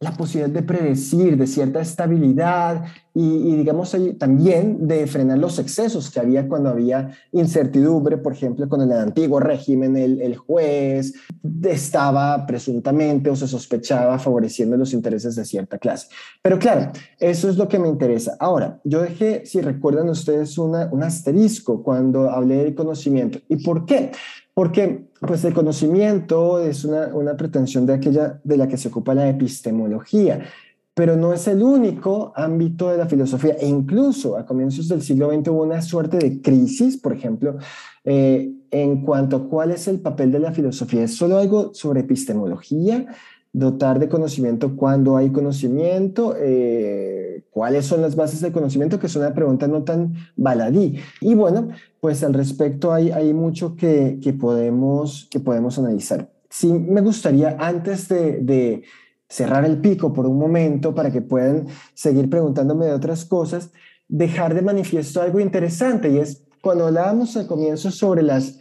la 0.00 0.12
posibilidad 0.12 0.54
de 0.54 0.62
predecir, 0.62 1.36
de 1.36 1.46
cierta 1.46 1.80
estabilidad 1.80 2.84
y, 3.20 3.56
digamos 3.56 3.96
también 4.16 4.86
de 4.86 5.04
frenar 5.08 5.38
los 5.38 5.58
excesos 5.58 6.08
que 6.08 6.20
había 6.20 6.46
cuando 6.46 6.68
había 6.68 7.10
incertidumbre, 7.32 8.16
por 8.16 8.32
ejemplo, 8.32 8.68
con 8.68 8.80
el 8.80 8.92
antiguo 8.92 9.40
régimen, 9.40 9.96
el, 9.96 10.22
el 10.22 10.36
juez 10.36 11.14
estaba 11.64 12.46
presuntamente 12.46 13.28
o 13.28 13.34
se 13.34 13.48
sospechaba 13.48 14.20
favoreciendo 14.20 14.76
los 14.76 14.92
intereses 14.92 15.34
de 15.34 15.44
cierta 15.44 15.78
clase. 15.78 16.06
Pero 16.42 16.60
claro, 16.60 16.92
eso 17.18 17.50
es 17.50 17.56
lo 17.56 17.66
que 17.66 17.80
me 17.80 17.88
interesa. 17.88 18.36
Ahora, 18.38 18.78
yo 18.84 19.02
dejé, 19.02 19.44
si 19.44 19.60
recuerdan 19.62 20.08
ustedes, 20.08 20.56
una, 20.56 20.88
un 20.92 21.02
asterisco 21.02 21.82
cuando 21.82 22.30
hablé 22.30 22.62
del 22.62 22.76
conocimiento. 22.76 23.40
¿Y 23.48 23.56
por 23.64 23.84
qué? 23.84 24.12
Porque 24.54 25.08
pues 25.20 25.44
el 25.44 25.54
conocimiento 25.54 26.60
es 26.60 26.84
una, 26.84 27.08
una, 27.08 27.36
pretensión 27.36 27.84
de 27.84 27.94
aquella 27.94 28.40
de 28.44 28.56
la 28.56 28.68
que 28.68 28.76
se 28.76 28.88
ocupa 28.88 29.14
la 29.14 29.28
epistemología, 29.28 30.44
pero 30.98 31.14
no 31.14 31.32
es 31.32 31.46
el 31.46 31.62
único 31.62 32.32
ámbito 32.34 32.90
de 32.90 32.96
la 32.96 33.06
filosofía. 33.06 33.54
E 33.60 33.68
incluso 33.68 34.36
a 34.36 34.44
comienzos 34.44 34.88
del 34.88 35.00
siglo 35.00 35.30
XX 35.30 35.46
hubo 35.50 35.62
una 35.62 35.80
suerte 35.80 36.18
de 36.18 36.42
crisis, 36.42 36.96
por 36.96 37.12
ejemplo, 37.12 37.56
eh, 38.02 38.52
en 38.72 39.02
cuanto 39.02 39.36
a 39.36 39.48
cuál 39.48 39.70
es 39.70 39.86
el 39.86 40.00
papel 40.00 40.32
de 40.32 40.40
la 40.40 40.50
filosofía. 40.50 41.04
¿Es 41.04 41.14
solo 41.14 41.38
algo 41.38 41.72
sobre 41.72 42.00
epistemología? 42.00 43.06
dotar 43.50 43.98
de 43.98 44.08
conocimiento 44.08 44.76
cuando 44.76 45.16
hay 45.16 45.30
conocimiento, 45.30 46.34
eh, 46.38 47.44
cuáles 47.50 47.86
son 47.86 48.02
las 48.02 48.14
bases 48.14 48.40
del 48.40 48.52
conocimiento, 48.52 49.00
que 49.00 49.06
es 49.06 49.16
una 49.16 49.32
pregunta 49.32 49.66
no 49.66 49.84
tan 49.84 50.14
baladí. 50.36 50.98
Y 51.20 51.34
bueno, 51.34 51.68
pues 51.98 52.22
al 52.22 52.34
respecto 52.34 52.92
hay, 52.92 53.10
hay 53.10 53.32
mucho 53.32 53.74
que, 53.74 54.18
que, 54.22 54.32
podemos, 54.32 55.28
que 55.30 55.40
podemos 55.40 55.78
analizar. 55.78 56.30
Sí, 56.50 56.72
me 56.72 57.00
gustaría 57.00 57.56
antes 57.58 58.08
de, 58.08 58.38
de 58.42 58.82
cerrar 59.28 59.64
el 59.64 59.78
pico 59.78 60.12
por 60.12 60.26
un 60.26 60.38
momento 60.38 60.94
para 60.94 61.10
que 61.10 61.20
puedan 61.20 61.66
seguir 61.94 62.30
preguntándome 62.30 62.86
de 62.86 62.92
otras 62.92 63.24
cosas, 63.24 63.70
dejar 64.08 64.54
de 64.54 64.62
manifiesto 64.62 65.20
algo 65.20 65.40
interesante 65.40 66.10
y 66.10 66.18
es 66.18 66.44
cuando 66.62 66.86
hablábamos 66.86 67.36
al 67.36 67.46
comienzo 67.46 67.90
sobre 67.90 68.22
las 68.22 68.58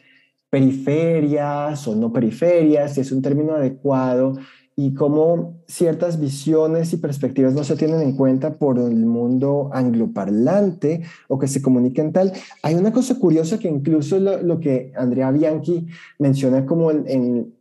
periferias 0.50 1.88
o 1.88 1.96
no 1.96 2.12
periferias, 2.12 2.94
si 2.94 3.02
es 3.02 3.12
un 3.12 3.22
término 3.22 3.56
adecuado, 3.56 4.34
y 4.80 4.94
cómo 4.94 5.64
ciertas 5.68 6.20
visiones 6.20 6.94
y 6.94 6.98
perspectivas 6.98 7.56
no 7.56 7.64
se 7.64 7.76
tienen 7.76 8.00
en 8.00 8.16
cuenta 8.16 8.60
por 8.60 8.78
el 8.78 9.08
mundo 9.08 9.72
angloparlante 9.74 11.02
o 11.28 11.40
que 11.40 11.48
se 11.48 11.64
comuniquen 11.64 12.14
tal. 12.14 12.32
Hay 12.62 12.76
una 12.76 12.94
cosa 12.94 13.16
curiosa 13.16 13.58
que 13.58 13.68
incluso 13.68 14.20
lo, 14.20 14.60
que 14.60 14.94
Andrea 14.96 15.32
Bianchi 15.32 15.88
menciona 16.20 16.64
como 16.68 16.92
en, 16.92 17.56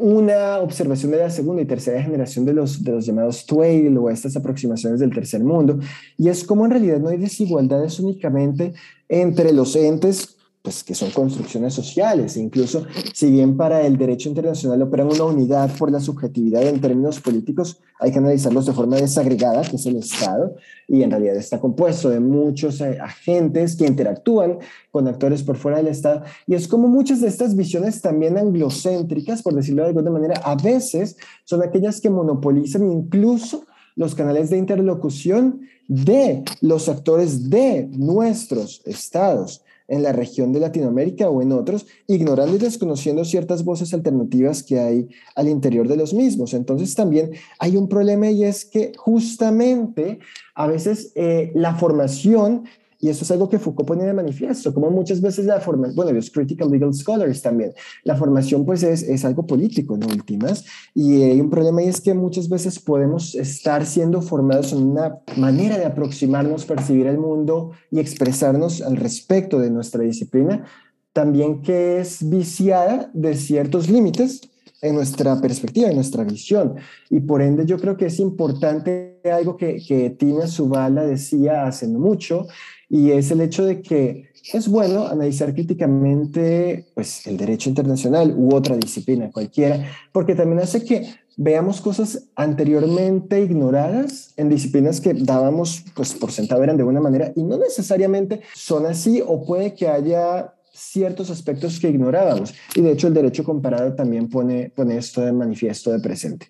una 0.00 0.58
observación 0.58 1.12
de 1.12 1.18
la 1.18 1.30
segunda 1.30 1.62
y 1.62 1.66
tercera 1.66 2.02
generación 2.02 2.44
de 2.44 2.52
los, 2.52 2.82
de 2.82 2.92
los 2.92 3.06
llamados 3.06 3.46
TWAIL 3.46 3.96
o 3.98 4.10
estas 4.10 4.36
aproximaciones 4.36 5.00
del 5.00 5.12
tercer 5.12 5.42
mundo, 5.42 5.78
y 6.16 6.28
es 6.28 6.44
como 6.44 6.64
en 6.64 6.70
realidad 6.70 6.98
no 7.00 7.08
hay 7.08 7.18
desigualdades 7.18 8.00
únicamente 8.00 8.72
entre 9.08 9.52
los 9.52 9.76
entes 9.76 10.37
pues, 10.68 10.84
que 10.84 10.94
son 10.94 11.10
construcciones 11.12 11.72
sociales. 11.72 12.36
Incluso, 12.36 12.84
si 13.14 13.30
bien 13.30 13.56
para 13.56 13.86
el 13.86 13.96
derecho 13.96 14.28
internacional 14.28 14.82
operan 14.82 15.06
una 15.06 15.24
unidad 15.24 15.74
por 15.78 15.90
la 15.90 15.98
subjetividad 15.98 16.62
en 16.62 16.78
términos 16.78 17.20
políticos, 17.20 17.80
hay 17.98 18.12
que 18.12 18.18
analizarlos 18.18 18.66
de 18.66 18.74
forma 18.74 18.96
desagregada, 18.96 19.62
que 19.62 19.76
es 19.76 19.86
el 19.86 19.96
Estado, 19.96 20.56
y 20.86 21.02
en 21.02 21.10
realidad 21.10 21.36
está 21.36 21.58
compuesto 21.58 22.10
de 22.10 22.20
muchos 22.20 22.82
eh, 22.82 22.98
agentes 23.00 23.76
que 23.76 23.86
interactúan 23.86 24.58
con 24.90 25.08
actores 25.08 25.42
por 25.42 25.56
fuera 25.56 25.78
del 25.78 25.86
Estado. 25.86 26.22
Y 26.46 26.54
es 26.54 26.68
como 26.68 26.86
muchas 26.86 27.22
de 27.22 27.28
estas 27.28 27.56
visiones 27.56 28.02
también 28.02 28.36
anglocéntricas, 28.36 29.40
por 29.42 29.54
decirlo 29.54 29.84
de 29.84 29.88
alguna 29.88 30.10
manera, 30.10 30.38
a 30.44 30.54
veces 30.54 31.16
son 31.44 31.62
aquellas 31.62 32.02
que 32.02 32.10
monopolizan 32.10 32.92
incluso 32.92 33.64
los 33.96 34.14
canales 34.14 34.50
de 34.50 34.58
interlocución 34.58 35.62
de 35.88 36.44
los 36.60 36.90
actores 36.90 37.48
de 37.48 37.88
nuestros 37.90 38.82
estados 38.84 39.62
en 39.88 40.02
la 40.02 40.12
región 40.12 40.52
de 40.52 40.60
Latinoamérica 40.60 41.30
o 41.30 41.42
en 41.42 41.52
otros, 41.52 41.86
ignorando 42.06 42.56
y 42.56 42.58
desconociendo 42.58 43.24
ciertas 43.24 43.64
voces 43.64 43.92
alternativas 43.94 44.62
que 44.62 44.78
hay 44.78 45.08
al 45.34 45.48
interior 45.48 45.88
de 45.88 45.96
los 45.96 46.12
mismos. 46.14 46.54
Entonces 46.54 46.94
también 46.94 47.32
hay 47.58 47.76
un 47.76 47.88
problema 47.88 48.30
y 48.30 48.44
es 48.44 48.64
que 48.64 48.92
justamente 48.96 50.18
a 50.54 50.66
veces 50.66 51.12
eh, 51.14 51.50
la 51.54 51.74
formación 51.74 52.64
y 53.00 53.08
eso 53.08 53.24
es 53.24 53.30
algo 53.30 53.48
que 53.48 53.58
Foucault 53.58 53.86
pone 53.86 54.04
de 54.04 54.12
manifiesto, 54.12 54.74
como 54.74 54.90
muchas 54.90 55.20
veces 55.20 55.46
la 55.46 55.60
formación, 55.60 55.94
bueno, 55.96 56.12
los 56.12 56.30
critical 56.30 56.70
legal 56.70 56.92
scholars 56.92 57.42
también, 57.42 57.72
la 58.04 58.16
formación 58.16 58.64
pues 58.64 58.82
es, 58.82 59.02
es 59.02 59.24
algo 59.24 59.46
político 59.46 59.94
en 59.94 60.04
últimas, 60.04 60.64
y 60.94 61.22
hay 61.22 61.40
un 61.40 61.50
problema 61.50 61.82
y 61.82 61.88
es 61.88 62.00
que 62.00 62.14
muchas 62.14 62.48
veces 62.48 62.78
podemos 62.80 63.34
estar 63.34 63.86
siendo 63.86 64.20
formados 64.20 64.72
en 64.72 64.82
una 64.82 65.18
manera 65.36 65.78
de 65.78 65.84
aproximarnos, 65.84 66.64
percibir 66.64 67.06
el 67.06 67.18
mundo 67.18 67.70
y 67.90 68.00
expresarnos 68.00 68.82
al 68.82 68.96
respecto 68.96 69.60
de 69.60 69.70
nuestra 69.70 70.02
disciplina, 70.02 70.64
también 71.12 71.62
que 71.62 72.00
es 72.00 72.28
viciada 72.28 73.10
de 73.14 73.34
ciertos 73.34 73.88
límites 73.88 74.40
en 74.80 74.94
nuestra 74.94 75.40
perspectiva, 75.40 75.88
en 75.88 75.96
nuestra 75.96 76.24
visión. 76.24 76.76
Y 77.10 77.20
por 77.20 77.42
ende 77.42 77.66
yo 77.66 77.78
creo 77.78 77.96
que 77.96 78.06
es 78.06 78.20
importante 78.20 79.20
algo 79.24 79.56
que, 79.56 79.82
que 79.86 80.10
Tina 80.10 80.46
Subala 80.46 81.04
decía 81.04 81.66
hace 81.66 81.88
mucho, 81.88 82.46
y 82.88 83.10
es 83.10 83.30
el 83.30 83.40
hecho 83.40 83.64
de 83.64 83.82
que 83.82 84.28
es 84.52 84.68
bueno 84.68 85.06
analizar 85.06 85.52
críticamente 85.52 86.86
pues, 86.94 87.26
el 87.26 87.36
derecho 87.36 87.68
internacional 87.68 88.34
u 88.36 88.54
otra 88.54 88.76
disciplina 88.76 89.30
cualquiera, 89.30 89.84
porque 90.12 90.34
también 90.34 90.60
hace 90.60 90.84
que 90.84 91.06
veamos 91.36 91.80
cosas 91.80 92.30
anteriormente 92.34 93.40
ignoradas 93.42 94.32
en 94.36 94.48
disciplinas 94.48 95.00
que 95.00 95.14
dábamos 95.14 95.84
pues, 95.94 96.14
por 96.14 96.32
sentado 96.32 96.62
eran 96.64 96.76
de 96.76 96.84
una 96.84 97.00
manera 97.00 97.32
y 97.36 97.42
no 97.42 97.58
necesariamente 97.58 98.40
son 98.54 98.86
así 98.86 99.22
o 99.24 99.44
puede 99.44 99.74
que 99.74 99.88
haya 99.88 100.54
ciertos 100.72 101.30
aspectos 101.30 101.78
que 101.80 101.88
ignorábamos. 101.88 102.54
Y 102.74 102.80
de 102.82 102.92
hecho 102.92 103.08
el 103.08 103.14
derecho 103.14 103.44
comparado 103.44 103.94
también 103.94 104.28
pone, 104.28 104.70
pone 104.74 104.96
esto 104.96 105.20
de 105.20 105.32
manifiesto 105.32 105.92
de 105.92 106.00
presente. 106.00 106.46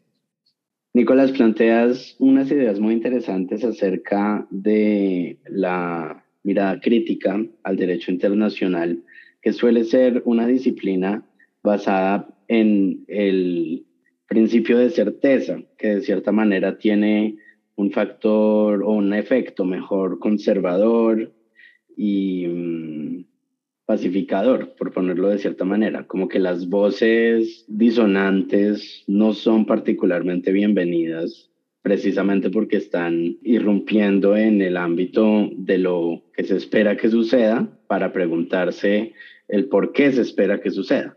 Nicolás, 0.94 1.32
planteas 1.32 2.16
unas 2.18 2.50
ideas 2.50 2.80
muy 2.80 2.94
interesantes 2.94 3.62
acerca 3.64 4.46
de 4.50 5.38
la 5.46 6.24
mirada 6.42 6.80
crítica 6.80 7.44
al 7.62 7.76
derecho 7.76 8.10
internacional, 8.10 9.02
que 9.42 9.52
suele 9.52 9.84
ser 9.84 10.22
una 10.24 10.46
disciplina 10.46 11.24
basada 11.62 12.28
en 12.48 13.04
el 13.08 13.84
principio 14.26 14.78
de 14.78 14.90
certeza, 14.90 15.60
que 15.76 15.96
de 15.96 16.00
cierta 16.02 16.32
manera 16.32 16.78
tiene 16.78 17.36
un 17.76 17.90
factor 17.92 18.82
o 18.82 18.90
un 18.90 19.14
efecto 19.14 19.64
mejor 19.64 20.18
conservador 20.18 21.32
y 21.96 22.46
mm, 22.46 23.24
pacificador, 23.86 24.74
por 24.76 24.92
ponerlo 24.92 25.28
de 25.28 25.38
cierta 25.38 25.64
manera, 25.64 26.06
como 26.06 26.28
que 26.28 26.38
las 26.38 26.68
voces 26.68 27.64
disonantes 27.68 29.04
no 29.06 29.32
son 29.32 29.64
particularmente 29.64 30.52
bienvenidas 30.52 31.48
precisamente 31.82 32.50
porque 32.50 32.76
están 32.76 33.36
irrumpiendo 33.42 34.36
en 34.36 34.60
el 34.62 34.76
ámbito 34.76 35.48
de 35.56 35.78
lo 35.78 36.22
que 36.34 36.44
se 36.44 36.56
espera 36.56 36.96
que 36.96 37.08
suceda 37.08 37.68
para 37.86 38.12
preguntarse 38.12 39.12
el 39.48 39.66
por 39.66 39.92
qué 39.92 40.12
se 40.12 40.22
espera 40.22 40.60
que 40.60 40.70
suceda. 40.70 41.16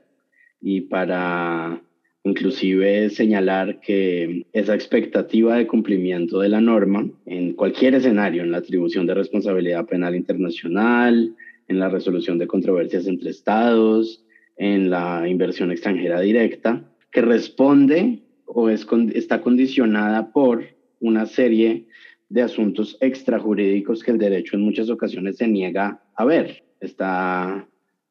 Y 0.62 0.82
para 0.82 1.82
inclusive 2.24 3.10
señalar 3.10 3.80
que 3.80 4.46
esa 4.54 4.76
expectativa 4.76 5.58
de 5.58 5.68
cumplimiento 5.68 6.40
de 6.40 6.50
la 6.50 6.62
norma 6.62 7.10
en 7.26 7.54
cualquier 7.54 7.96
escenario, 7.96 8.44
en 8.44 8.52
la 8.52 8.60
atribución 8.60 9.08
de 9.08 9.16
responsabilidad 9.16 9.88
penal 9.88 10.16
internacional, 10.16 11.36
en 11.68 11.80
la 11.80 11.90
resolución 11.90 12.38
de 12.38 12.48
controversias 12.48 13.08
entre 13.08 13.32
estados, 13.32 14.24
en 14.58 14.90
la 14.92 15.28
inversión 15.28 15.72
extranjera 15.72 16.22
directa, 16.22 16.84
que 17.12 17.22
responde 17.22 18.20
o 18.54 18.70
es, 18.70 18.86
está 19.14 19.42
condicionada 19.42 20.32
por 20.32 20.66
una 21.00 21.26
serie 21.26 21.88
de 22.30 22.42
asuntos 22.42 22.98
extrajurídicos 23.00 24.04
que 24.04 24.12
el 24.12 24.18
derecho 24.18 24.56
en 24.56 24.64
muchas 24.64 24.90
ocasiones 24.90 25.38
se 25.38 25.48
niega 25.48 26.02
a 26.16 26.26
ver. 26.26 26.64
Está 26.80 27.68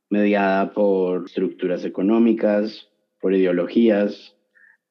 mediada 0.09 0.73
por 0.73 1.27
estructuras 1.27 1.85
económicas, 1.85 2.89
por 3.21 3.35
ideologías, 3.35 4.35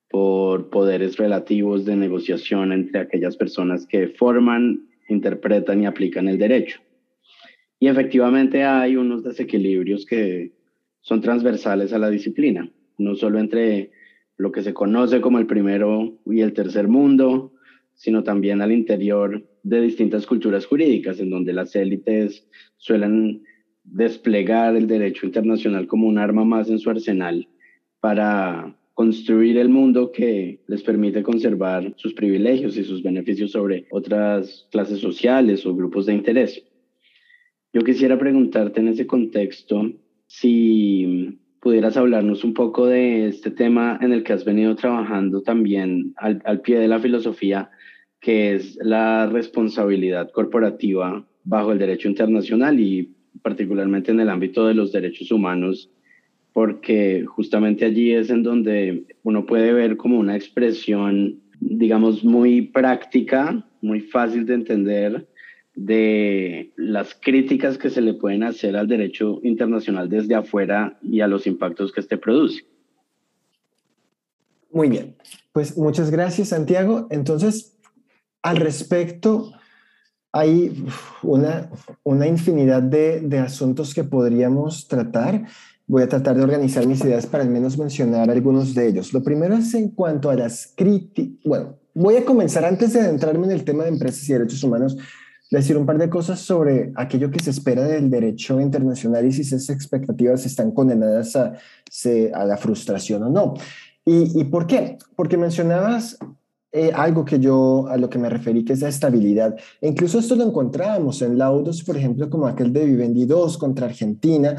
por 0.09 0.69
poderes 0.69 1.17
relativos 1.17 1.85
de 1.85 1.95
negociación 1.95 2.71
entre 2.71 3.01
aquellas 3.01 3.35
personas 3.35 3.85
que 3.85 4.07
forman, 4.07 4.87
interpretan 5.07 5.81
y 5.81 5.85
aplican 5.85 6.27
el 6.27 6.37
derecho. 6.37 6.79
Y 7.79 7.87
efectivamente 7.87 8.63
hay 8.63 8.95
unos 8.95 9.23
desequilibrios 9.23 10.05
que 10.05 10.51
son 11.01 11.21
transversales 11.21 11.93
a 11.93 11.99
la 11.99 12.09
disciplina, 12.09 12.69
no 12.97 13.15
solo 13.15 13.39
entre 13.39 13.91
lo 14.39 14.53
que 14.53 14.63
se 14.63 14.73
conoce 14.73 15.19
como 15.19 15.37
el 15.37 15.45
primero 15.45 16.17
y 16.25 16.39
el 16.39 16.53
tercer 16.53 16.87
mundo, 16.87 17.51
sino 17.93 18.23
también 18.23 18.61
al 18.61 18.71
interior 18.71 19.45
de 19.63 19.81
distintas 19.81 20.25
culturas 20.25 20.65
jurídicas, 20.65 21.19
en 21.19 21.29
donde 21.29 21.51
las 21.51 21.75
élites 21.75 22.47
suelen 22.77 23.43
desplegar 23.83 24.77
el 24.77 24.87
derecho 24.87 25.25
internacional 25.25 25.87
como 25.87 26.07
un 26.07 26.17
arma 26.17 26.45
más 26.45 26.69
en 26.69 26.79
su 26.79 26.89
arsenal 26.89 27.49
para 27.99 28.73
construir 28.93 29.57
el 29.57 29.67
mundo 29.67 30.13
que 30.13 30.61
les 30.67 30.83
permite 30.83 31.21
conservar 31.21 31.93
sus 31.97 32.13
privilegios 32.13 32.77
y 32.77 32.85
sus 32.85 33.03
beneficios 33.03 33.51
sobre 33.51 33.87
otras 33.91 34.67
clases 34.71 34.99
sociales 34.99 35.65
o 35.65 35.75
grupos 35.75 36.05
de 36.05 36.13
interés. 36.13 36.63
Yo 37.73 37.81
quisiera 37.81 38.17
preguntarte 38.17 38.79
en 38.79 38.87
ese 38.87 39.05
contexto 39.05 39.91
si 40.27 41.39
pudieras 41.61 41.97
hablarnos 41.97 42.43
un 42.43 42.53
poco 42.53 42.87
de 42.87 43.27
este 43.27 43.51
tema 43.51 43.97
en 44.01 44.13
el 44.13 44.23
que 44.23 44.33
has 44.33 44.45
venido 44.45 44.75
trabajando 44.75 45.41
también 45.41 46.13
al, 46.17 46.41
al 46.45 46.61
pie 46.61 46.79
de 46.79 46.87
la 46.87 46.99
filosofía, 46.99 47.69
que 48.19 48.55
es 48.55 48.77
la 48.81 49.27
responsabilidad 49.27 50.31
corporativa 50.31 51.25
bajo 51.43 51.71
el 51.71 51.79
derecho 51.79 52.07
internacional 52.07 52.79
y 52.79 53.13
particularmente 53.41 54.11
en 54.11 54.19
el 54.19 54.29
ámbito 54.29 54.67
de 54.67 54.73
los 54.73 54.91
derechos 54.91 55.31
humanos, 55.31 55.89
porque 56.53 57.25
justamente 57.25 57.85
allí 57.85 58.11
es 58.11 58.29
en 58.29 58.43
donde 58.43 59.05
uno 59.23 59.45
puede 59.45 59.73
ver 59.73 59.97
como 59.97 60.19
una 60.19 60.35
expresión, 60.35 61.39
digamos, 61.59 62.23
muy 62.23 62.61
práctica, 62.63 63.65
muy 63.81 64.01
fácil 64.01 64.45
de 64.45 64.53
entender 64.55 65.27
de 65.85 66.73
las 66.75 67.15
críticas 67.15 67.77
que 67.77 67.89
se 67.89 68.01
le 68.01 68.13
pueden 68.13 68.43
hacer 68.43 68.75
al 68.75 68.89
derecho 68.89 69.39
internacional 69.43 70.09
desde 70.09 70.35
afuera 70.35 70.99
y 71.01 71.21
a 71.21 71.27
los 71.27 71.47
impactos 71.47 71.93
que 71.93 72.01
este 72.01 72.17
produce. 72.17 72.65
Muy 74.71 74.89
bien, 74.89 75.15
pues 75.53 75.77
muchas 75.77 76.11
gracias 76.11 76.49
Santiago. 76.49 77.07
Entonces, 77.09 77.77
al 78.41 78.57
respecto, 78.57 79.53
hay 80.33 80.85
una, 81.23 81.69
una 82.03 82.27
infinidad 82.27 82.81
de, 82.83 83.21
de, 83.21 83.39
asuntos 83.39 83.93
que 83.93 84.03
podríamos 84.03 84.87
tratar. 84.87 85.45
Voy 85.87 86.03
a 86.03 86.09
tratar 86.09 86.35
de 86.35 86.43
organizar 86.43 86.85
mis 86.85 87.03
ideas 87.05 87.25
para 87.25 87.43
al 87.43 87.49
menos 87.49 87.77
mencionar 87.77 88.29
algunos 88.29 88.75
de 88.75 88.89
ellos. 88.89 89.13
Lo 89.13 89.23
primero 89.23 89.55
es 89.55 89.73
en 89.73 89.89
cuanto 89.91 90.29
a 90.29 90.35
las 90.35 90.73
críticas. 90.75 91.39
Bueno, 91.45 91.79
voy 91.93 92.17
a 92.17 92.25
comenzar 92.25 92.65
antes 92.65 92.93
de 92.93 92.99
adentrarme 92.99 93.47
en 93.47 93.53
el 93.53 93.63
tema 93.63 93.83
de 93.83 93.89
empresas 93.89 94.29
y 94.29 94.33
derechos 94.33 94.63
humanos, 94.63 94.97
decir 95.49 95.77
un 95.77 95.85
par 95.85 95.97
de 95.97 96.09
cosas 96.09 96.39
sobre 96.39 96.91
aquello 96.95 97.31
que 97.31 97.43
se 97.43 97.49
espera 97.49 97.83
del 97.83 98.09
derecho 98.09 98.59
internacional 98.61 99.25
y 99.25 99.31
si 99.31 99.41
esas 99.41 99.69
expectativas 99.69 100.45
están 100.45 100.71
condenadas 100.71 101.35
a, 101.35 101.53
a 102.33 102.45
la 102.45 102.57
frustración 102.57 103.23
o 103.23 103.29
no. 103.29 103.53
¿Y, 104.05 104.39
¿Y 104.39 104.43
por 104.45 104.67
qué? 104.67 104.97
Porque 105.15 105.37
mencionabas 105.37 106.17
eh, 106.71 106.91
algo 106.93 107.25
que 107.25 107.39
yo 107.39 107.87
a 107.87 107.97
lo 107.97 108.11
que 108.11 108.19
me 108.19 108.29
referí, 108.29 108.63
que 108.63 108.73
es 108.73 108.81
la 108.81 108.89
estabilidad. 108.89 109.55
E 109.81 109.87
incluso 109.87 110.19
esto 110.19 110.35
lo 110.35 110.43
encontrábamos 110.43 111.19
en 111.23 111.35
laudos, 111.35 111.83
por 111.83 111.97
ejemplo, 111.97 112.29
como 112.29 112.45
aquel 112.45 112.71
de 112.71 112.85
Vivendi 112.85 113.25
2 113.25 113.57
contra 113.57 113.87
Argentina, 113.87 114.55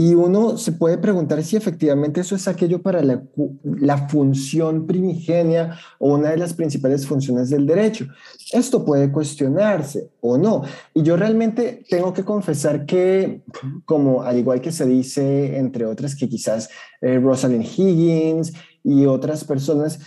y 0.00 0.14
uno 0.14 0.56
se 0.56 0.70
puede 0.70 0.96
preguntar 0.96 1.42
si 1.42 1.56
efectivamente 1.56 2.20
eso 2.20 2.36
es 2.36 2.46
aquello 2.46 2.80
para 2.80 3.02
la, 3.02 4.08
función 4.08 4.86
primigenia 4.86 5.76
o 5.98 6.14
una 6.14 6.30
de 6.30 6.36
las 6.36 6.54
principales 6.54 7.04
funciones 7.04 7.50
del 7.50 7.66
derecho. 7.66 8.06
Esto 8.52 8.84
puede 8.84 9.10
cuestionarse 9.10 10.08
o 10.20 10.38
no. 10.38 10.62
Y 10.94 11.02
yo 11.02 11.16
realmente 11.16 11.82
tengo 11.90 12.12
que 12.12 12.22
confesar 12.22 12.86
que, 12.86 13.42
como 13.86 14.22
al 14.22 14.38
igual 14.38 14.60
que 14.60 14.70
se 14.70 14.86
dice, 14.86 15.58
entre 15.58 15.84
otras, 15.84 16.14
que 16.14 16.28
quizás 16.28 16.68
eh, 17.00 17.18
Rosalind 17.18 17.64
Higgins 17.64 18.52
y 18.84 19.04
otras 19.04 19.42
personas, 19.42 19.98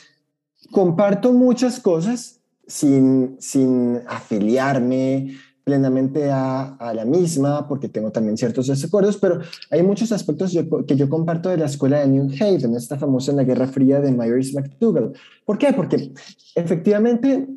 comparto 0.71 1.33
muchas 1.33 1.81
cosas 1.81 2.39
sin, 2.65 3.35
sin 3.41 3.99
afiliarme 4.07 5.35
plenamente 5.63 6.31
a, 6.31 6.75
a, 6.75 6.93
la 6.93 7.05
misma, 7.05 7.67
porque 7.67 7.89
tengo 7.89 8.11
también 8.11 8.37
ciertos 8.37 8.67
desacuerdos, 8.67 9.17
pero 9.17 9.39
hay 9.69 9.83
muchos 9.83 10.11
aspectos 10.11 10.57
que 10.87 10.95
yo 10.95 11.09
comparto 11.09 11.49
de 11.49 11.57
la 11.57 11.65
escuela 11.65 11.99
de 11.99 12.07
New 12.07 12.29
Haven, 12.39 12.75
esta 12.75 12.97
famosa 12.97 13.31
en 13.31 13.37
la 13.37 13.43
Guerra 13.43 13.67
Fría 13.67 13.99
de 13.99 14.11
Myers 14.11 14.53
McDougall. 14.53 15.13
¿Por 15.45 15.57
qué? 15.57 15.73
Porque 15.73 16.11
efectivamente 16.55 17.47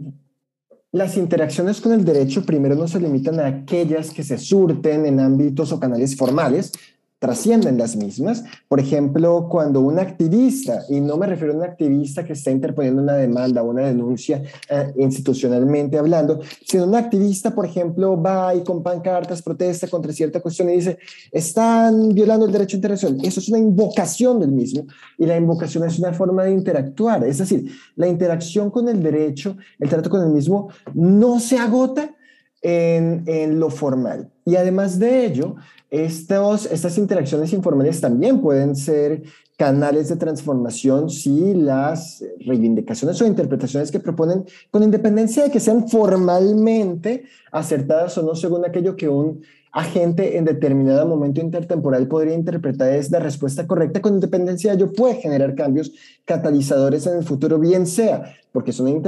las 0.95 1.17
interacciones 1.17 1.81
con 1.81 1.93
el 1.93 2.05
derecho 2.05 2.47
primero 2.47 2.77
no 2.77 2.87
se 2.87 3.01
limitan 3.01 3.41
a 3.41 3.47
aquellas 3.47 4.13
que 4.13 4.23
se 4.23 4.39
surten 4.39 5.07
en 5.07 5.19
ámbitos 5.19 5.73
o 5.73 5.81
canales 5.81 6.17
formales, 6.17 6.71
trascienden 7.19 7.79
las 7.79 7.97
mismas. 7.97 8.45
Por 8.69 8.81
ejemplo, 8.81 9.49
cuando 9.51 9.81
un 9.81 9.99
activista, 9.99 10.83
y 10.91 11.01
no 11.01 11.17
me 11.17 11.27
refiero 11.27 11.55
a 11.55 11.57
un 11.57 11.63
activista 11.63 12.25
que 12.25 12.35
está 12.35 12.51
interponiendo 12.51 13.01
una 13.01 13.15
demanda 13.15 13.63
o 13.63 13.71
una 13.71 13.87
denuncia 13.87 14.43
eh, 14.69 14.93
institucionalmente 14.97 15.97
hablando, 15.97 16.41
sino 16.67 16.85
un 16.85 16.95
activista, 16.95 17.55
por 17.55 17.65
ejemplo, 17.65 18.21
va 18.21 18.55
y 18.55 18.63
con 18.63 18.83
pancartas 18.83 19.41
protesta 19.41 19.89
contra 19.89 20.13
cierta 20.13 20.41
cuestión 20.41 20.69
y 20.69 20.75
dice, 20.75 20.99
están 21.33 22.11
violando 22.11 22.45
el 22.47 22.53
derecho 22.53 22.77
internacional. 22.77 23.19
Eso 23.25 23.41
es 23.41 23.49
una 23.49 23.59
invocación 23.59 24.41
del 24.41 24.53
mismo 24.53 24.87
y 25.17 25.25
la 25.25 25.37
invocación 25.37 25.85
es 25.85 25.99
una 25.99 26.13
forma 26.13 26.45
de 26.45 26.53
interactuar. 26.53 27.25
Es 27.25 27.39
decir, 27.39 27.71
la 27.97 28.07
interacción 28.07 28.71
con 28.71 28.89
el 28.89 29.03
derecho, 29.03 29.57
el 29.79 29.89
trato 29.89 30.11
con 30.11 30.23
el 30.23 30.29
mismo, 30.29 30.69
no 30.93 31.41
se 31.41 31.59
agota 31.59 32.15
en, 32.61 33.25
en 33.27 33.59
lo 33.59 33.71
formal. 33.71 34.34
Y 34.45 34.57
además 34.57 34.99
de 34.99 35.25
ello, 35.25 35.57
estos, 35.91 36.67
estas 36.67 36.99
interacciones 36.99 37.53
informales 37.53 38.01
también 38.01 38.41
pueden 38.41 38.77
ser 38.77 39.23
canales 39.57 40.09
de 40.09 40.17
transformación 40.17 41.09
si 41.09 41.55
las 41.55 42.25
reivindicaciones 42.41 43.21
o 43.23 43.27
interpretaciones 43.27 43.91
que 43.91 44.01
proponen, 44.01 44.45
con 44.71 44.83
independencia 44.83 45.45
de 45.45 45.51
que 45.51 45.61
sean 45.61 45.89
formalmente 45.89 47.25
acertadas 47.53 48.19
o 48.19 48.23
no 48.23 48.35
según 48.35 48.65
aquello 48.65 48.97
que 48.97 49.09
un 49.09 49.43
agente 49.75 50.39
en 50.39 50.45
determinado 50.45 51.05
momento 51.07 51.41
intertemporal 51.41 52.07
podría 52.07 52.35
interpretar 52.35 52.95
es 52.95 53.11
la 53.11 53.19
respuesta 53.19 53.67
correcta, 53.67 54.01
con 54.01 54.15
independencia 54.15 54.71
de 54.71 54.77
ello 54.77 54.93
puede 54.93 55.17
generar 55.17 55.55
cambios 55.57 55.93
catalizadores 56.25 57.07
en 57.07 57.19
el 57.19 57.25
futuro, 57.25 57.59
bien 57.59 57.87
sea 57.87 58.35
porque 58.55 58.73
son 58.73 59.03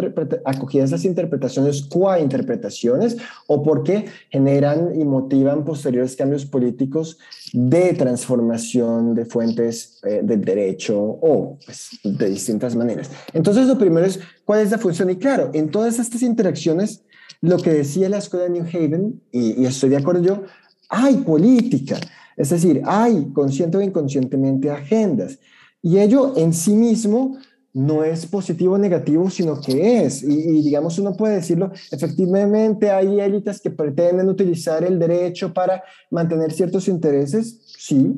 acogidas 0.44 0.90
las 0.90 1.04
interpretaciones 1.04 1.82
qua 1.82 2.18
interpretaciones 2.18 3.16
o 3.46 3.62
porque 3.62 4.06
generan 4.28 5.00
y 5.00 5.04
motivan 5.04 5.64
posteriores 5.64 6.16
cambios 6.16 6.44
políticos 6.44 7.18
de 7.52 7.92
transformación 7.92 9.14
de 9.14 9.24
fuentes 9.24 10.00
eh, 10.02 10.22
del 10.24 10.44
derecho 10.44 10.98
o 10.98 11.58
pues, 11.64 11.90
de 12.02 12.28
distintas 12.28 12.74
maneras. 12.74 13.08
Entonces, 13.32 13.68
lo 13.68 13.78
primero 13.78 14.04
es, 14.04 14.18
¿cuál 14.44 14.62
es 14.62 14.72
la 14.72 14.78
función? 14.78 15.10
Y 15.10 15.16
claro, 15.16 15.52
en 15.54 15.70
todas 15.70 16.00
estas 16.00 16.22
interacciones, 16.22 17.04
lo 17.40 17.58
que 17.58 17.72
decía 17.72 18.08
la 18.08 18.18
escuela 18.18 18.44
de 18.44 18.50
New 18.50 18.64
Haven, 18.64 19.22
y, 19.32 19.62
y 19.62 19.66
estoy 19.66 19.90
de 19.90 19.96
acuerdo 19.96 20.22
yo, 20.22 20.42
hay 20.88 21.16
política, 21.16 21.98
es 22.36 22.50
decir, 22.50 22.82
hay 22.84 23.32
consciente 23.32 23.78
o 23.78 23.82
inconscientemente 23.82 24.70
agendas. 24.70 25.38
Y 25.82 25.98
ello 25.98 26.34
en 26.36 26.52
sí 26.52 26.74
mismo 26.74 27.38
no 27.76 28.02
es 28.02 28.24
positivo 28.24 28.74
o 28.74 28.78
negativo, 28.78 29.28
sino 29.28 29.60
que 29.60 30.04
es. 30.04 30.22
Y, 30.22 30.62
digamos, 30.62 30.98
uno 30.98 31.14
puede 31.14 31.34
decirlo, 31.34 31.70
efectivamente 31.90 32.90
hay 32.90 33.20
élites 33.20 33.60
que 33.60 33.70
pretenden 33.70 34.30
utilizar 34.30 34.82
el 34.82 34.98
derecho 34.98 35.52
para 35.52 35.82
mantener 36.10 36.52
ciertos 36.52 36.88
intereses. 36.88 37.60
Sí, 37.78 38.14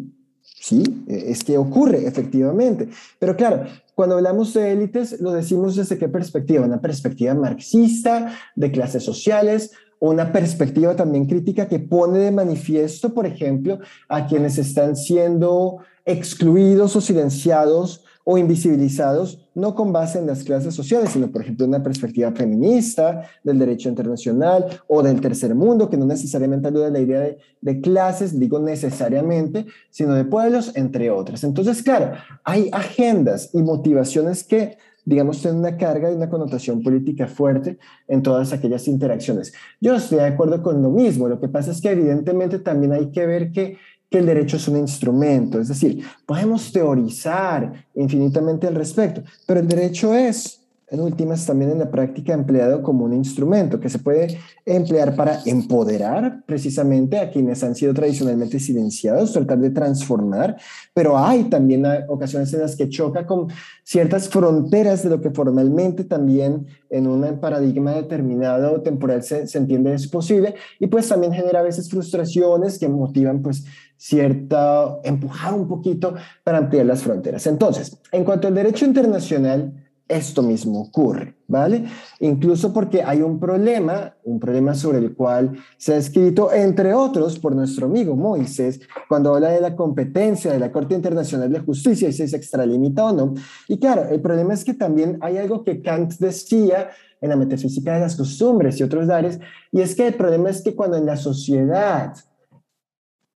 sí, 0.68 0.82
e, 1.08 1.30
es 1.30 1.44
que 1.44 1.58
ocurre, 1.58 2.06
efectivamente. 2.06 2.88
Pero 3.18 3.36
claro, 3.36 3.64
cuando 3.94 4.16
hablamos 4.16 4.54
de 4.54 4.72
élites, 4.72 5.20
lo 5.20 5.32
decimos 5.32 5.76
desde 5.76 5.98
qué 5.98 6.08
perspectiva? 6.08 6.64
Una 6.64 6.80
perspectiva 6.80 7.34
marxista, 7.34 8.32
de 8.54 8.70
clases 8.70 9.02
sociales, 9.02 9.72
una 10.00 10.30
perspectiva 10.30 10.94
también 10.94 11.26
crítica 11.26 11.68
que 11.68 11.80
pone 11.80 12.18
de 12.18 12.30
manifiesto, 12.30 13.12
por 13.12 13.26
ejemplo, 13.26 13.80
a 14.08 14.26
quienes 14.26 14.58
están 14.58 14.94
siendo 14.94 15.78
excluidos 16.04 16.94
o 16.96 17.00
silenciados 17.00 18.04
o 18.30 18.36
invisibilizados, 18.36 19.48
no 19.54 19.74
con 19.74 19.90
base 19.90 20.18
en 20.18 20.26
las 20.26 20.44
clases 20.44 20.74
sociales, 20.74 21.08
sino, 21.12 21.28
por 21.28 21.40
ejemplo, 21.40 21.64
una 21.64 21.82
perspectiva 21.82 22.30
feminista 22.32 23.22
del 23.42 23.58
derecho 23.58 23.88
internacional 23.88 24.66
o 24.86 25.02
del 25.02 25.18
tercer 25.18 25.54
mundo, 25.54 25.88
que 25.88 25.96
no 25.96 26.04
necesariamente 26.04 26.68
ayuda 26.68 26.88
a 26.88 26.90
la 26.90 27.00
idea 27.00 27.20
de, 27.20 27.38
de 27.62 27.80
clases, 27.80 28.38
digo 28.38 28.60
necesariamente, 28.60 29.64
sino 29.88 30.12
de 30.12 30.26
pueblos, 30.26 30.76
entre 30.76 31.10
otras. 31.10 31.42
Entonces, 31.42 31.82
claro, 31.82 32.12
hay 32.44 32.68
agendas 32.70 33.48
y 33.54 33.62
motivaciones 33.62 34.44
que 34.44 34.76
digamos, 35.06 35.40
tienen 35.40 35.60
una 35.60 35.78
carga 35.78 36.10
y 36.12 36.14
una 36.14 36.28
connotación 36.28 36.82
política 36.82 37.26
fuerte 37.26 37.78
en 38.08 38.22
todas 38.22 38.52
aquellas 38.52 38.86
interacciones. 38.88 39.54
Yo 39.80 39.94
estoy 39.94 40.18
de 40.18 40.26
acuerdo 40.26 40.62
con 40.62 40.82
lo 40.82 40.90
mismo, 40.90 41.28
lo 41.28 41.40
que 41.40 41.48
pasa 41.48 41.70
es 41.70 41.80
que 41.80 41.92
evidentemente 41.92 42.58
también 42.58 42.92
hay 42.92 43.10
que 43.10 43.24
ver 43.24 43.50
que 43.50 43.78
que 44.10 44.18
el 44.18 44.26
derecho 44.26 44.56
es 44.56 44.66
un 44.68 44.78
instrumento, 44.78 45.60
es 45.60 45.68
decir, 45.68 46.02
podemos 46.24 46.72
teorizar 46.72 47.86
infinitamente 47.94 48.66
al 48.66 48.74
respecto, 48.74 49.22
pero 49.46 49.60
el 49.60 49.68
derecho 49.68 50.14
es 50.14 50.57
en 50.90 51.00
últimas 51.00 51.44
también 51.44 51.70
en 51.70 51.78
la 51.78 51.90
práctica 51.90 52.32
empleado 52.32 52.82
como 52.82 53.04
un 53.04 53.12
instrumento 53.12 53.78
que 53.78 53.90
se 53.90 53.98
puede 53.98 54.38
emplear 54.64 55.14
para 55.14 55.40
empoderar 55.44 56.42
precisamente 56.46 57.18
a 57.18 57.30
quienes 57.30 57.62
han 57.62 57.74
sido 57.74 57.92
tradicionalmente 57.92 58.58
silenciados, 58.58 59.32
tratar 59.32 59.58
de 59.58 59.70
transformar, 59.70 60.56
pero 60.94 61.18
hay 61.18 61.44
también 61.44 61.84
ocasiones 62.08 62.52
en 62.54 62.60
las 62.60 62.74
que 62.74 62.88
choca 62.88 63.26
con 63.26 63.48
ciertas 63.84 64.28
fronteras 64.28 65.02
de 65.02 65.10
lo 65.10 65.20
que 65.20 65.30
formalmente 65.30 66.04
también 66.04 66.66
en 66.88 67.06
un 67.06 67.38
paradigma 67.38 67.92
determinado 67.92 68.80
temporal 68.80 69.22
se, 69.22 69.46
se 69.46 69.58
entiende 69.58 69.92
es 69.92 70.08
posible 70.08 70.54
y 70.78 70.86
pues 70.86 71.08
también 71.08 71.32
genera 71.32 71.60
a 71.60 71.62
veces 71.64 71.90
frustraciones 71.90 72.78
que 72.78 72.88
motivan 72.88 73.42
pues 73.42 73.64
cierta 73.98 75.00
empujar 75.02 75.52
un 75.52 75.68
poquito 75.68 76.14
para 76.44 76.58
ampliar 76.58 76.86
las 76.86 77.02
fronteras. 77.02 77.46
Entonces, 77.46 77.98
en 78.12 78.24
cuanto 78.24 78.48
al 78.48 78.54
derecho 78.54 78.86
internacional, 78.86 79.77
esto 80.08 80.42
mismo 80.42 80.80
ocurre, 80.80 81.36
¿vale? 81.46 81.84
Incluso 82.20 82.72
porque 82.72 83.02
hay 83.02 83.20
un 83.20 83.38
problema, 83.38 84.16
un 84.24 84.40
problema 84.40 84.74
sobre 84.74 84.98
el 84.98 85.14
cual 85.14 85.52
se 85.76 85.94
ha 85.94 85.96
escrito, 85.98 86.50
entre 86.52 86.94
otros, 86.94 87.38
por 87.38 87.54
nuestro 87.54 87.86
amigo 87.86 88.16
Moisés, 88.16 88.80
cuando 89.08 89.34
habla 89.34 89.50
de 89.50 89.60
la 89.60 89.76
competencia 89.76 90.50
de 90.50 90.58
la 90.58 90.72
Corte 90.72 90.94
Internacional 90.94 91.52
de 91.52 91.60
Justicia 91.60 92.08
y 92.08 92.12
si 92.12 92.26
se 92.26 92.36
extralimita 92.36 93.04
o 93.04 93.12
no. 93.12 93.34
Y 93.68 93.78
claro, 93.78 94.08
el 94.08 94.20
problema 94.20 94.54
es 94.54 94.64
que 94.64 94.74
también 94.74 95.18
hay 95.20 95.36
algo 95.36 95.62
que 95.62 95.82
Kant 95.82 96.14
decía 96.14 96.88
en 97.20 97.28
la 97.28 97.36
metafísica 97.36 97.94
de 97.94 98.00
las 98.00 98.16
costumbres 98.16 98.78
y 98.80 98.84
otros 98.84 99.06
lares, 99.06 99.38
y 99.72 99.80
es 99.80 99.94
que 99.94 100.06
el 100.06 100.14
problema 100.14 100.50
es 100.50 100.62
que 100.62 100.74
cuando 100.74 100.96
en 100.96 101.06
la 101.06 101.16
sociedad 101.16 102.14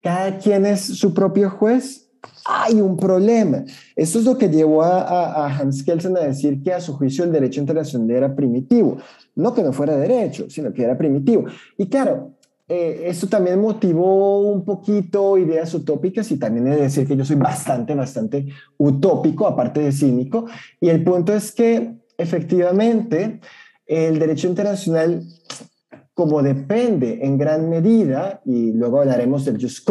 cada 0.03 0.39
quien 0.39 0.67
es 0.67 0.81
su 0.81 1.13
propio 1.13 1.51
juez, 1.51 2.10
hay 2.45 2.81
un 2.81 2.97
problema. 2.97 3.65
Esto 3.95 4.19
es 4.19 4.25
lo 4.25 4.37
que 4.37 4.49
llevó 4.49 4.83
a, 4.83 5.47
Hans 5.47 5.83
Kelsen 5.83 6.17
a 6.17 6.21
decir 6.21 6.63
que 6.63 6.73
a 6.73 6.81
su 6.81 6.95
juicio 6.95 7.25
el 7.25 7.33
derecho 7.33 7.61
internacional 7.61 8.11
era 8.11 8.35
primitivo. 8.35 8.99
No 9.37 9.55
que 9.55 9.63
no 9.63 9.73
fuera 9.73 9.97
derecho, 9.97 10.49
sino 10.51 10.73
que 10.73 10.83
era 10.83 10.99
primitivo. 10.99 11.45
Y 11.79 11.87
claro, 11.87 12.33
eh, 12.69 13.05
esto 13.07 13.27
también 13.27 13.61
motivó 13.61 14.41
un 14.41 14.65
poquito 14.65 15.39
ideas 15.39 15.73
utópicas 15.75 16.31
y 16.31 16.39
también 16.39 16.67
he 16.69 16.77
de 16.77 16.83
decir 16.83 17.07
que 17.07 17.17
yo 17.17 17.25
soy 17.25 17.37
bastante, 17.37 17.95
bastante 17.95 18.47
utópico, 18.79 19.47
aparte 19.47 19.81
de 19.81 19.93
cínico. 19.93 20.47
Y 20.81 20.89
el 20.89 21.03
punto 21.03 21.35
es 21.35 21.53
que 21.53 21.95
efectivamente 22.17 23.41
el 23.87 24.19
derecho 24.19 24.47
internacional 24.47 25.25
como 26.21 26.43
depende 26.43 27.21
en 27.23 27.39
gran 27.39 27.71
medida, 27.71 28.43
y 28.45 28.73
luego 28.73 29.01
hablaremos 29.01 29.47
del 29.47 29.59
Just 29.59 29.89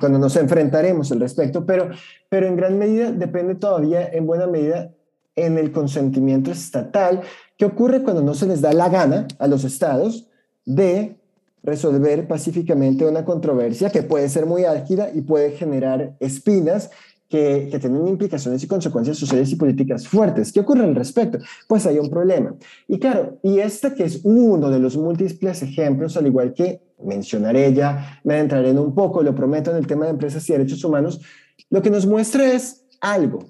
cuando 0.00 0.18
nos 0.18 0.34
enfrentaremos 0.34 1.12
al 1.12 1.20
respecto, 1.20 1.64
pero, 1.64 1.90
pero 2.28 2.48
en 2.48 2.56
gran 2.56 2.76
medida 2.76 3.12
depende 3.12 3.54
todavía 3.54 4.04
en 4.04 4.26
buena 4.26 4.48
medida 4.48 4.90
en 5.36 5.56
el 5.56 5.70
consentimiento 5.70 6.50
estatal, 6.50 7.20
que 7.56 7.66
ocurre 7.66 8.02
cuando 8.02 8.20
no 8.20 8.34
se 8.34 8.48
les 8.48 8.62
da 8.62 8.72
la 8.72 8.88
gana 8.88 9.28
a 9.38 9.46
los 9.46 9.62
estados 9.62 10.28
de 10.64 11.20
resolver 11.62 12.26
pacíficamente 12.26 13.06
una 13.06 13.24
controversia 13.24 13.90
que 13.90 14.02
puede 14.02 14.28
ser 14.28 14.46
muy 14.46 14.64
álgida 14.64 15.10
y 15.14 15.20
puede 15.20 15.52
generar 15.52 16.16
espinas 16.18 16.90
que, 17.34 17.78
tienen 17.80 18.06
implicaciones 18.06 18.62
y 18.62 18.68
consecuencias 18.68 19.18
sociales 19.18 19.50
y 19.50 19.56
políticas 19.56 20.06
fuertes. 20.06 20.52
¿Qué 20.52 20.60
ocurre 20.60 20.84
al 20.84 20.94
respecto? 20.94 21.38
Pues 21.66 21.84
hay 21.84 21.98
un 21.98 22.08
problema. 22.08 22.54
Y 22.86 23.00
claro, 23.00 23.38
y 23.42 23.58
este 23.58 23.92
que 23.92 24.04
es 24.04 24.20
uno 24.22 24.70
de 24.70 24.78
los 24.78 24.96
múltiples 24.96 25.60
ejemplos, 25.62 26.16
al 26.16 26.28
igual 26.28 26.54
que 26.54 26.80
mencionaré 27.02 27.74
ya, 27.74 28.20
me 28.22 28.34
adentraré 28.34 28.70
en 28.70 28.78
un 28.78 28.94
poco, 28.94 29.20
lo 29.20 29.34
prometo, 29.34 29.72
en 29.72 29.78
el 29.78 29.86
tema 29.86 30.04
de 30.04 30.12
empresas 30.12 30.48
y 30.48 30.52
derechos 30.52 30.84
humanos, 30.84 31.20
lo 31.70 31.82
que 31.82 31.90
nos 31.90 32.06
muestra 32.06 32.52
es 32.52 32.84
algo. 33.00 33.40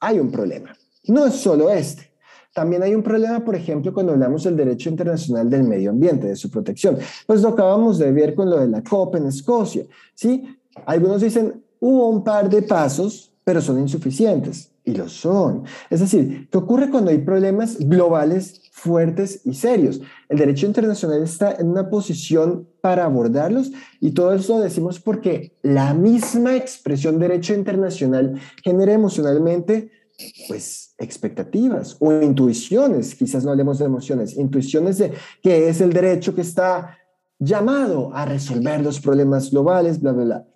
Hay 0.00 0.18
un 0.18 0.30
problema. 0.30 0.74
No 1.04 1.26
es 1.26 1.34
solo 1.34 1.70
este. 1.70 2.10
También 2.54 2.82
hay 2.82 2.94
un 2.94 3.02
problema, 3.02 3.44
por 3.44 3.54
ejemplo, 3.54 3.92
cuando 3.92 4.12
hablamos 4.12 4.44
del 4.44 4.56
derecho 4.56 4.88
internacional 4.88 5.50
del 5.50 5.64
medio 5.64 5.90
ambiente, 5.90 6.26
de 6.26 6.36
su 6.36 6.50
protección. 6.50 6.96
Pues 7.26 7.42
lo 7.42 7.50
acabamos 7.50 7.98
de 7.98 8.10
ver 8.12 8.34
con 8.34 8.48
lo 8.48 8.58
de 8.58 8.68
la 8.68 8.82
COP 8.82 9.16
en 9.16 9.26
Escocia, 9.26 9.84
¿sí? 10.14 10.42
Algunos 10.86 11.20
dicen, 11.20 11.65
hubo 11.80 12.08
un 12.08 12.24
par 12.24 12.48
de 12.48 12.62
pasos, 12.62 13.32
pero 13.44 13.60
son 13.60 13.78
insuficientes. 13.78 14.70
Y 14.84 14.92
lo 14.94 15.08
son. 15.08 15.64
Es 15.90 15.98
decir, 15.98 16.48
¿qué 16.48 16.58
ocurre 16.58 16.90
cuando 16.90 17.10
hay 17.10 17.18
problemas 17.18 17.76
globales 17.76 18.62
fuertes 18.70 19.40
y 19.44 19.54
serios? 19.54 20.00
El 20.28 20.38
derecho 20.38 20.64
internacional 20.66 21.24
está 21.24 21.56
en 21.56 21.70
una 21.70 21.90
posición 21.90 22.68
para 22.80 23.04
abordarlos 23.04 23.72
y 24.00 24.12
todo 24.12 24.32
eso 24.32 24.58
lo 24.58 24.62
decimos 24.62 25.00
porque 25.00 25.56
la 25.62 25.92
misma 25.92 26.54
expresión 26.54 27.18
derecho 27.18 27.52
internacional 27.52 28.40
genera 28.62 28.92
emocionalmente 28.92 29.90
pues 30.46 30.94
expectativas 30.98 31.96
o 32.00 32.12
intuiciones, 32.22 33.14
quizás 33.14 33.44
no 33.44 33.50
hablemos 33.50 33.78
de 33.78 33.86
emociones, 33.86 34.36
intuiciones 34.36 34.98
de 34.98 35.12
que 35.42 35.68
es 35.68 35.80
el 35.80 35.92
derecho 35.92 36.34
que 36.34 36.40
está 36.40 36.96
llamado 37.38 38.14
a 38.14 38.24
resolver 38.24 38.80
los 38.80 39.00
problemas 39.00 39.50
globales, 39.50 40.00
bla, 40.00 40.12
bla, 40.12 40.24
bla. 40.24 40.46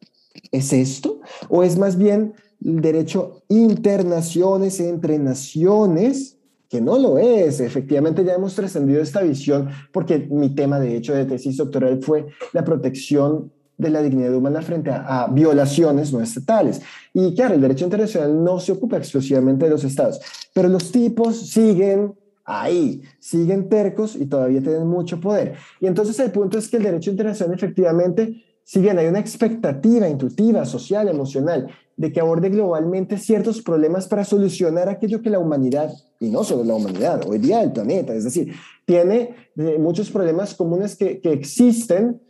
¿Es 0.53 0.73
esto? 0.73 1.21
¿O 1.49 1.63
es 1.63 1.79
más 1.79 1.97
bien 1.97 2.35
el 2.65 2.81
derecho 2.81 3.43
internaciones 3.49 4.81
entre 4.81 5.19
naciones? 5.19 6.39
Que 6.69 6.81
no 6.81 6.99
lo 6.99 7.19
es. 7.19 7.61
Efectivamente, 7.61 8.25
ya 8.25 8.35
hemos 8.35 8.55
trascendido 8.55 9.01
esta 9.01 9.23
visión 9.23 9.69
porque 9.93 10.29
mi 10.31 10.55
tema, 10.55 10.79
de 10.79 10.97
hecho, 10.97 11.15
de 11.15 11.25
tesis 11.25 11.57
doctoral 11.57 12.03
fue 12.03 12.27
la 12.53 12.65
protección 12.65 13.51
de 13.81 13.91
la 13.91 14.03
dignidad 14.03 14.35
humana 14.35 14.61
frente 14.61 14.91
a, 14.91 15.27
violaciones 15.33 16.13
no 16.13 16.21
estatales. 16.21 16.83
Y 17.15 17.35
claro, 17.35 17.55
el 17.55 17.63
derecho 17.63 17.85
internacional 17.85 18.45
no 18.45 18.61
se 18.61 18.73
ocupa 18.73 18.99
exclusivamente 18.99 19.65
de 19.65 19.71
los 19.71 19.85
estados, 19.85 20.21
pero 20.53 20.69
los 20.69 20.93
tipos 20.93 21.51
siguen 21.51 22.15
ahí, 22.45 23.03
siguen 23.19 23.69
tercos 23.69 24.17
y 24.17 24.27
todavía 24.27 24.63
tienen 24.63 24.87
mucho 24.87 25.19
poder. 25.19 25.55
Y 25.81 25.87
entonces 25.87 26.19
el 26.21 26.31
punto 26.31 26.59
es 26.59 26.69
que 26.69 26.77
el 26.77 26.83
derecho 26.83 27.11
internacional 27.11 27.57
efectivamente 27.57 28.45
si 28.65 28.81
bien 28.81 28.99
hay 28.99 29.07
una 29.07 29.19
expectativa 29.19 30.09
intuitiva, 30.09 30.65
social, 30.65 31.09
emocional, 31.09 31.69
de 31.97 32.13
que 32.13 32.21
aborde 32.21 32.49
globalmente 32.49 33.19
ciertos 33.19 33.61
problemas 33.61 34.09
para 34.09 34.25
solucionar 34.25 34.89
aquello 34.89 35.21
que 35.21 35.31
la 35.31 35.39
humanidad, 35.39 35.93
y 36.19 36.31
no 36.31 36.45
solo 36.45 36.65
la 36.65 36.75
humanidad, 36.75 37.29
hoy 37.29 37.39
día 37.39 37.63
el 37.63 37.73
planeta, 37.73 38.15
es 38.15 38.25
decir, 38.25 38.55
tiene 38.87 39.35
eh, 39.57 39.79
muchos 39.79 40.11
problemas 40.11 40.55
comunes 40.55 40.97
que, 40.97 41.21
que 41.21 41.33
existen, 41.33 42.21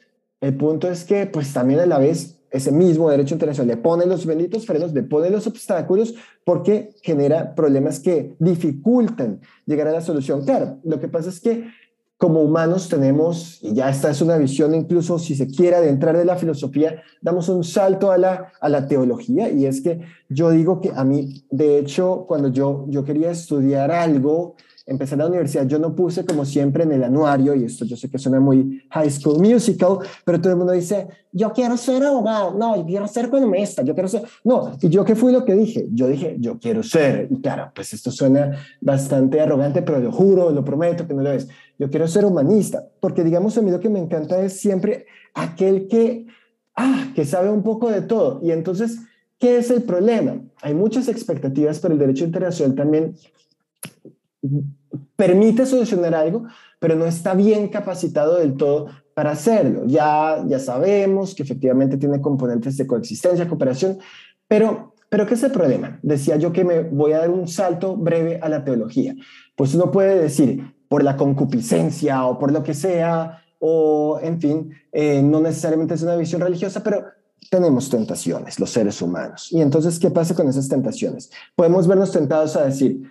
el 0.40 0.56
punto 0.56 0.90
es 0.90 1.04
que 1.04 1.26
pues 1.26 1.52
también 1.52 1.80
a 1.80 1.86
la 1.86 1.98
vez 1.98 2.40
ese 2.50 2.72
mismo 2.72 3.10
derecho 3.10 3.34
internacional 3.34 3.76
le 3.76 3.82
pone 3.82 4.06
los 4.06 4.26
benditos 4.26 4.66
frenos, 4.66 4.92
le 4.92 5.02
pone 5.02 5.30
los 5.30 5.46
obstáculos 5.46 6.14
porque 6.44 6.90
genera 7.02 7.54
problemas 7.54 8.00
que 8.00 8.34
dificultan 8.38 9.40
llegar 9.66 9.86
a 9.88 9.92
la 9.92 10.00
solución. 10.00 10.44
Claro, 10.44 10.78
lo 10.82 10.98
que 10.98 11.08
pasa 11.08 11.28
es 11.28 11.40
que 11.40 11.68
como 12.20 12.42
humanos 12.42 12.90
tenemos, 12.90 13.60
y 13.62 13.72
ya 13.72 13.88
esta 13.88 14.10
es 14.10 14.20
una 14.20 14.36
visión 14.36 14.74
incluso 14.74 15.18
si 15.18 15.34
se 15.34 15.46
quiere 15.46 15.76
adentrar 15.76 16.18
de 16.18 16.26
la 16.26 16.36
filosofía, 16.36 17.02
damos 17.22 17.48
un 17.48 17.64
salto 17.64 18.12
a 18.12 18.18
la, 18.18 18.52
a 18.60 18.68
la 18.68 18.86
teología. 18.86 19.48
Y 19.48 19.64
es 19.64 19.80
que 19.80 20.02
yo 20.28 20.50
digo 20.50 20.82
que 20.82 20.92
a 20.94 21.02
mí, 21.02 21.46
de 21.50 21.78
hecho, 21.78 22.26
cuando 22.28 22.48
yo, 22.48 22.84
yo 22.88 23.04
quería 23.04 23.30
estudiar 23.30 23.90
algo, 23.90 24.56
empecé 24.86 25.16
la 25.16 25.26
universidad, 25.26 25.66
yo 25.66 25.78
no 25.78 25.94
puse 25.94 26.24
como 26.24 26.44
siempre 26.44 26.84
en 26.84 26.92
el 26.92 27.04
anuario, 27.04 27.54
y 27.54 27.64
esto 27.64 27.84
yo 27.84 27.96
sé 27.96 28.10
que 28.10 28.18
suena 28.18 28.40
muy 28.40 28.82
high 28.90 29.10
school 29.10 29.38
musical, 29.38 29.98
pero 30.24 30.40
todo 30.40 30.52
el 30.52 30.58
mundo 30.58 30.72
dice, 30.72 31.08
yo 31.32 31.52
quiero 31.52 31.76
ser 31.76 32.02
abogado, 32.02 32.54
no, 32.58 32.76
yo 32.76 32.86
quiero 32.86 33.06
ser 33.06 33.26
economista, 33.26 33.82
yo 33.82 33.94
quiero 33.94 34.08
ser, 34.08 34.22
no, 34.44 34.76
y 34.80 34.88
yo 34.88 35.04
qué 35.04 35.14
fui 35.14 35.32
lo 35.32 35.44
que 35.44 35.54
dije, 35.54 35.86
yo 35.92 36.08
dije, 36.08 36.36
yo 36.38 36.58
quiero 36.58 36.82
ser, 36.82 37.28
y 37.30 37.40
claro, 37.40 37.70
pues 37.74 37.92
esto 37.92 38.10
suena 38.10 38.56
bastante 38.80 39.40
arrogante, 39.40 39.82
pero 39.82 40.00
lo 40.00 40.12
juro, 40.12 40.50
lo 40.50 40.64
prometo 40.64 41.06
que 41.06 41.14
no 41.14 41.22
lo 41.22 41.32
es, 41.32 41.48
yo 41.78 41.90
quiero 41.90 42.08
ser 42.08 42.24
humanista, 42.24 42.84
porque 43.00 43.22
digamos 43.22 43.56
a 43.58 43.62
mí 43.62 43.70
lo 43.70 43.80
que 43.80 43.88
me 43.88 44.00
encanta 44.00 44.42
es 44.42 44.60
siempre 44.60 45.06
aquel 45.34 45.88
que, 45.88 46.26
ah, 46.74 47.12
que 47.14 47.24
sabe 47.24 47.50
un 47.50 47.62
poco 47.62 47.90
de 47.90 48.02
todo, 48.02 48.40
y 48.42 48.50
entonces, 48.50 48.98
¿qué 49.38 49.58
es 49.58 49.70
el 49.70 49.82
problema? 49.82 50.40
Hay 50.62 50.74
muchas 50.74 51.08
expectativas, 51.08 51.78
pero 51.78 51.94
el 51.94 52.00
derecho 52.00 52.24
internacional 52.24 52.74
también 52.74 53.14
permite 55.16 55.66
solucionar 55.66 56.14
algo, 56.14 56.44
pero 56.78 56.96
no 56.96 57.06
está 57.06 57.34
bien 57.34 57.68
capacitado 57.68 58.38
del 58.38 58.54
todo 58.54 58.86
para 59.14 59.32
hacerlo. 59.32 59.84
Ya, 59.86 60.42
ya 60.46 60.58
sabemos 60.58 61.34
que 61.34 61.42
efectivamente 61.42 61.96
tiene 61.96 62.20
componentes 62.20 62.76
de 62.76 62.86
coexistencia, 62.86 63.48
cooperación, 63.48 63.98
pero, 64.48 64.94
pero 65.08 65.26
¿qué 65.26 65.34
es 65.34 65.42
el 65.42 65.52
problema? 65.52 65.98
Decía 66.02 66.36
yo 66.36 66.52
que 66.52 66.64
me 66.64 66.82
voy 66.82 67.12
a 67.12 67.18
dar 67.18 67.30
un 67.30 67.46
salto 67.46 67.96
breve 67.96 68.40
a 68.42 68.48
la 68.48 68.64
teología. 68.64 69.14
Pues 69.56 69.74
uno 69.74 69.90
puede 69.90 70.20
decir, 70.20 70.74
por 70.88 71.04
la 71.04 71.16
concupiscencia 71.16 72.24
o 72.26 72.38
por 72.38 72.50
lo 72.50 72.62
que 72.62 72.74
sea, 72.74 73.44
o 73.60 74.18
en 74.22 74.40
fin, 74.40 74.72
eh, 74.90 75.22
no 75.22 75.40
necesariamente 75.40 75.94
es 75.94 76.02
una 76.02 76.16
visión 76.16 76.40
religiosa, 76.40 76.82
pero 76.82 77.04
tenemos 77.48 77.88
tentaciones, 77.90 78.58
los 78.58 78.70
seres 78.70 79.00
humanos. 79.00 79.52
Y 79.52 79.60
entonces, 79.60 79.98
¿qué 79.98 80.10
pasa 80.10 80.34
con 80.34 80.48
esas 80.48 80.68
tentaciones? 80.68 81.30
Podemos 81.54 81.86
vernos 81.86 82.10
tentados 82.10 82.56
a 82.56 82.64
decir, 82.64 83.02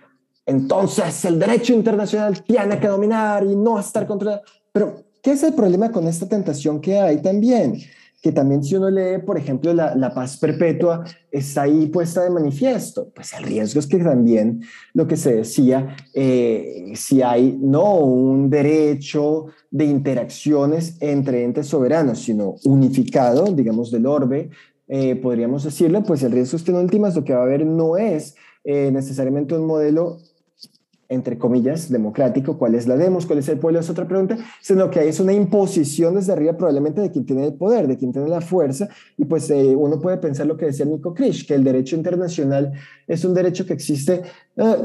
entonces 0.50 1.24
el 1.24 1.38
derecho 1.38 1.72
internacional 1.72 2.42
tiene 2.42 2.78
que 2.78 2.88
dominar 2.88 3.44
y 3.44 3.56
no 3.56 3.78
estar 3.78 4.06
contra... 4.06 4.42
Pero, 4.72 5.04
¿qué 5.22 5.32
es 5.32 5.42
el 5.42 5.54
problema 5.54 5.90
con 5.90 6.06
esta 6.06 6.28
tentación 6.28 6.80
que 6.80 6.98
hay 6.98 7.22
también? 7.22 7.80
que 8.22 8.32
también 8.32 8.62
si 8.62 8.76
uno 8.76 8.90
lee, 8.90 9.18
por 9.24 9.38
ejemplo, 9.38 9.72
la, 9.72 9.94
la, 9.94 10.12
paz 10.12 10.36
perpetua, 10.36 11.04
está 11.30 11.62
ahí 11.62 11.86
puesta 11.86 12.22
de 12.22 12.30
manifiesto. 12.30 13.10
Pues 13.14 13.32
el 13.32 13.44
riesgo 13.44 13.80
es 13.80 13.86
que 13.86 13.98
también 13.98 14.62
lo 14.92 15.06
que 15.06 15.16
se 15.16 15.36
decía, 15.36 15.96
eh, 16.12 16.92
si 16.94 17.22
hay 17.22 17.56
no 17.58 17.94
un 17.96 18.50
derecho 18.50 19.46
de 19.70 19.86
interacciones 19.86 20.96
entre 21.00 21.44
entes 21.44 21.68
soberanos, 21.68 22.18
sino 22.18 22.56
unificado, 22.64 23.46
digamos, 23.54 23.90
del 23.90 24.04
orbe, 24.04 24.50
eh, 24.86 25.16
podríamos 25.16 25.64
decirlo, 25.64 26.02
pues 26.02 26.22
el 26.22 26.32
riesgo 26.32 26.56
es 26.56 26.62
que 26.62 26.72
en 26.72 26.78
últimas 26.78 27.16
lo 27.16 27.24
que 27.24 27.32
va 27.32 27.40
a 27.40 27.44
haber 27.44 27.64
no 27.64 27.96
es 27.96 28.34
eh, 28.64 28.90
necesariamente 28.92 29.54
un 29.54 29.64
modelo 29.64 30.18
entre 31.10 31.36
comillas, 31.36 31.90
democrático, 31.90 32.56
cuál 32.56 32.76
es 32.76 32.86
la 32.86 32.96
demos, 32.96 33.26
cuál 33.26 33.40
es 33.40 33.48
el 33.48 33.58
pueblo, 33.58 33.80
es 33.80 33.90
otra 33.90 34.06
pregunta, 34.06 34.38
sino 34.62 34.88
que 34.90 35.08
es 35.08 35.18
una 35.18 35.32
imposición 35.32 36.14
desde 36.14 36.32
arriba 36.32 36.56
probablemente 36.56 37.00
de 37.00 37.10
quien 37.10 37.26
tiene 37.26 37.44
el 37.44 37.54
poder, 37.54 37.88
de 37.88 37.98
quien 37.98 38.12
tiene 38.12 38.28
la 38.28 38.40
fuerza, 38.40 38.88
y 39.18 39.24
pues 39.24 39.50
eh, 39.50 39.74
uno 39.76 40.00
puede 40.00 40.18
pensar 40.18 40.46
lo 40.46 40.56
que 40.56 40.66
decía 40.66 40.86
Nico 40.86 41.12
Krish, 41.12 41.46
que 41.46 41.54
el 41.54 41.64
derecho 41.64 41.96
internacional 41.96 42.72
es 43.08 43.24
un 43.24 43.34
derecho 43.34 43.66
que 43.66 43.72
existe 43.72 44.22
uh, 44.56 44.76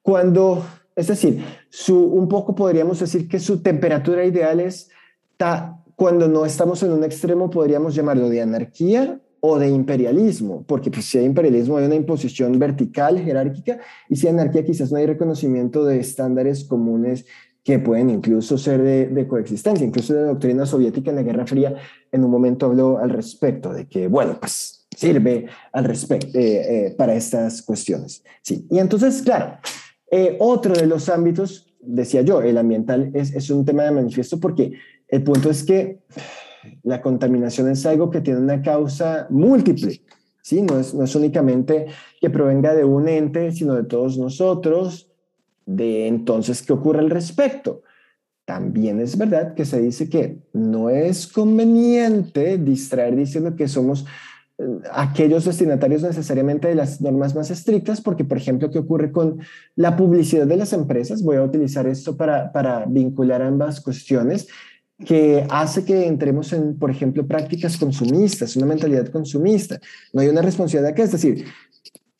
cuando, 0.00 0.64
es 0.96 1.08
decir, 1.08 1.44
su, 1.68 2.02
un 2.02 2.28
poco 2.28 2.54
podríamos 2.54 2.98
decir 2.98 3.28
que 3.28 3.38
su 3.38 3.60
temperatura 3.60 4.24
ideal 4.24 4.58
es 4.58 4.88
ta, 5.36 5.84
cuando 5.96 6.28
no 6.28 6.46
estamos 6.46 6.82
en 6.82 6.92
un 6.92 7.04
extremo, 7.04 7.50
podríamos 7.50 7.94
llamarlo 7.94 8.30
de 8.30 8.40
anarquía 8.40 9.20
o 9.44 9.58
de 9.58 9.68
imperialismo, 9.68 10.64
porque 10.68 10.88
pues, 10.88 11.04
si 11.06 11.18
hay 11.18 11.24
imperialismo 11.24 11.76
hay 11.76 11.86
una 11.86 11.96
imposición 11.96 12.56
vertical, 12.60 13.18
jerárquica, 13.18 13.80
y 14.08 14.14
si 14.14 14.28
hay 14.28 14.34
anarquía 14.34 14.64
quizás 14.64 14.92
no 14.92 14.98
hay 14.98 15.06
reconocimiento 15.06 15.84
de 15.84 15.98
estándares 15.98 16.62
comunes 16.62 17.26
que 17.64 17.80
pueden 17.80 18.08
incluso 18.10 18.56
ser 18.56 18.82
de, 18.82 19.26
coexistencia. 19.26 19.84
Incluso 19.84 20.14
la 20.14 20.22
doctrina 20.22 20.64
soviética 20.64 21.10
en 21.10 21.16
la 21.16 21.22
Guerra 21.24 21.46
Fría 21.46 21.74
en 22.12 22.24
un 22.24 22.30
momento 22.30 22.66
habló 22.66 22.98
al 22.98 23.10
respecto, 23.10 23.72
de 23.72 23.88
que, 23.88 24.06
bueno, 24.06 24.38
pues 24.38 24.86
sirve 24.96 25.46
al 25.72 25.84
respecto 25.86 26.38
eh, 26.38 26.86
eh, 26.86 26.94
para 26.96 27.14
estas 27.14 27.62
cuestiones. 27.62 28.22
Sí, 28.42 28.64
y 28.70 28.78
entonces, 28.78 29.22
claro, 29.22 29.58
eh, 30.08 30.36
otro 30.38 30.72
de 30.72 30.86
los 30.86 31.08
ámbitos, 31.08 31.66
decía 31.80 32.22
yo, 32.22 32.42
el 32.42 32.58
ambiental 32.58 33.10
es, 33.12 33.34
es 33.34 33.50
un 33.50 33.64
tema 33.64 33.82
de 33.82 33.90
manifiesto 33.90 34.38
porque 34.38 34.72
el 35.08 35.24
punto 35.24 35.50
es 35.50 35.64
que 35.64 35.98
la 36.82 37.00
contaminación 37.00 37.68
es 37.70 37.84
algo 37.86 38.10
que 38.10 38.20
tiene 38.20 38.40
una 38.40 38.62
causa 38.62 39.26
múltiple, 39.30 40.02
¿sí? 40.42 40.62
No 40.62 40.78
es, 40.78 40.94
no 40.94 41.04
es 41.04 41.14
únicamente 41.14 41.86
que 42.20 42.30
provenga 42.30 42.74
de 42.74 42.84
un 42.84 43.08
ente, 43.08 43.52
sino 43.52 43.74
de 43.74 43.84
todos 43.84 44.18
nosotros. 44.18 45.08
De 45.64 46.08
entonces, 46.08 46.62
¿qué 46.62 46.72
ocurre 46.72 47.00
al 47.00 47.10
respecto? 47.10 47.82
También 48.44 49.00
es 49.00 49.16
verdad 49.16 49.54
que 49.54 49.64
se 49.64 49.80
dice 49.80 50.08
que 50.08 50.38
no 50.52 50.90
es 50.90 51.28
conveniente 51.28 52.58
distraer 52.58 53.14
diciendo 53.14 53.54
que 53.54 53.68
somos 53.68 54.04
eh, 54.58 54.64
aquellos 54.90 55.44
destinatarios 55.44 56.02
necesariamente 56.02 56.66
de 56.66 56.74
las 56.74 57.00
normas 57.00 57.36
más 57.36 57.50
estrictas, 57.52 58.00
porque, 58.00 58.24
por 58.24 58.38
ejemplo, 58.38 58.70
¿qué 58.70 58.80
ocurre 58.80 59.12
con 59.12 59.38
la 59.76 59.96
publicidad 59.96 60.46
de 60.46 60.56
las 60.56 60.72
empresas? 60.72 61.22
Voy 61.22 61.36
a 61.36 61.44
utilizar 61.44 61.86
esto 61.86 62.16
para, 62.16 62.50
para 62.50 62.84
vincular 62.86 63.42
ambas 63.42 63.80
cuestiones 63.80 64.48
que 65.06 65.46
hace 65.50 65.84
que 65.84 66.06
entremos 66.06 66.52
en, 66.52 66.78
por 66.78 66.90
ejemplo, 66.90 67.26
prácticas 67.26 67.76
consumistas, 67.76 68.56
una 68.56 68.66
mentalidad 68.66 69.08
consumista. 69.08 69.80
No 70.12 70.20
hay 70.20 70.28
una 70.28 70.42
responsabilidad 70.42 70.94
que, 70.94 71.02
es 71.02 71.12
decir, 71.12 71.44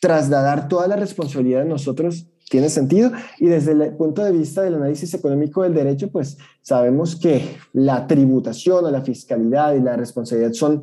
trasladar 0.00 0.68
toda 0.68 0.88
la 0.88 0.96
responsabilidad 0.96 1.60
de 1.60 1.68
nosotros 1.68 2.26
tiene 2.50 2.68
sentido 2.68 3.10
y 3.38 3.46
desde 3.46 3.72
el 3.72 3.96
punto 3.96 4.22
de 4.22 4.32
vista 4.32 4.62
del 4.62 4.74
análisis 4.74 5.14
económico 5.14 5.62
del 5.62 5.72
derecho, 5.72 6.10
pues 6.10 6.36
sabemos 6.60 7.16
que 7.16 7.56
la 7.72 8.06
tributación 8.06 8.84
o 8.84 8.90
la 8.90 9.00
fiscalidad 9.00 9.74
y 9.74 9.80
la 9.80 9.96
responsabilidad 9.96 10.52
son 10.52 10.82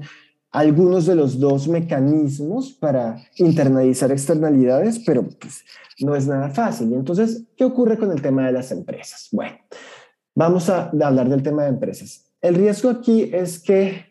algunos 0.51 1.05
de 1.05 1.15
los 1.15 1.39
dos 1.39 1.67
mecanismos 1.67 2.73
para 2.73 3.17
internalizar 3.37 4.11
externalidades, 4.11 4.99
pero 5.05 5.27
pues 5.39 5.63
no 5.99 6.15
es 6.15 6.25
nada 6.25 6.49
fácil. 6.49 6.89
Y 6.91 6.95
entonces, 6.95 7.43
¿qué 7.55 7.65
ocurre 7.65 7.97
con 7.97 8.11
el 8.11 8.21
tema 8.21 8.47
de 8.47 8.53
las 8.53 8.71
empresas? 8.71 9.27
Bueno, 9.31 9.57
Vamos 10.39 10.69
a 10.69 10.89
hablar 10.89 11.27
del 11.27 11.43
tema 11.43 11.63
de 11.63 11.67
empresas. 11.67 12.31
El 12.39 12.55
riesgo 12.55 12.89
aquí 12.89 13.29
es 13.33 13.59
que, 13.59 14.05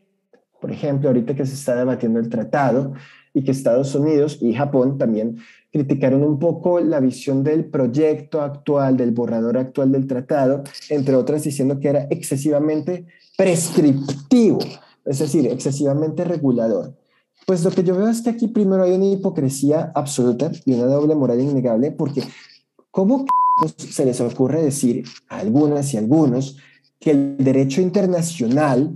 por 0.61 0.71
ejemplo, 0.71 1.09
ahorita 1.09 1.35
que 1.35 1.47
se 1.47 1.55
está 1.55 1.75
debatiendo 1.75 2.21
el 2.21 2.29
tratado 2.29 2.93
y 3.33 3.43
que 3.43 3.51
Estados 3.51 3.95
Unidos 3.95 4.37
y 4.43 4.53
Japón 4.53 4.99
también 4.99 5.39
criticaron 5.73 6.23
un 6.23 6.39
poco 6.39 6.81
la 6.81 7.01
visión 7.01 7.43
del 7.43 7.65
proyecto 7.65 8.43
actual, 8.43 8.99
del 8.99 9.13
borrador 9.13 9.57
actual 9.57 9.91
del 9.91 10.07
tratado, 10.07 10.65
entre 10.91 11.15
otras 11.15 11.45
diciendo 11.45 11.81
que 11.81 11.89
era 11.89 12.07
excesivamente 12.11 13.07
prescriptivo, 13.39 14.59
es 15.07 15.21
decir, 15.21 15.47
excesivamente 15.47 16.25
regulador. 16.25 16.95
Pues 17.47 17.65
lo 17.65 17.71
que 17.71 17.85
yo 17.85 17.97
veo 17.97 18.09
es 18.09 18.21
que 18.21 18.29
aquí 18.29 18.49
primero 18.49 18.83
hay 18.83 18.93
una 18.93 19.07
hipocresía 19.07 19.93
absoluta 19.95 20.51
y 20.67 20.75
una 20.75 20.89
doble 20.89 21.15
moral 21.15 21.41
innegable, 21.41 21.91
porque 21.91 22.23
¿cómo 22.91 23.25
se 23.77 24.05
les 24.05 24.21
ocurre 24.21 24.63
decir 24.63 25.05
a 25.29 25.39
algunas 25.39 25.93
y 25.95 25.97
algunos 25.97 26.57
que 27.01 27.11
el 27.13 27.37
derecho 27.39 27.81
internacional, 27.81 28.95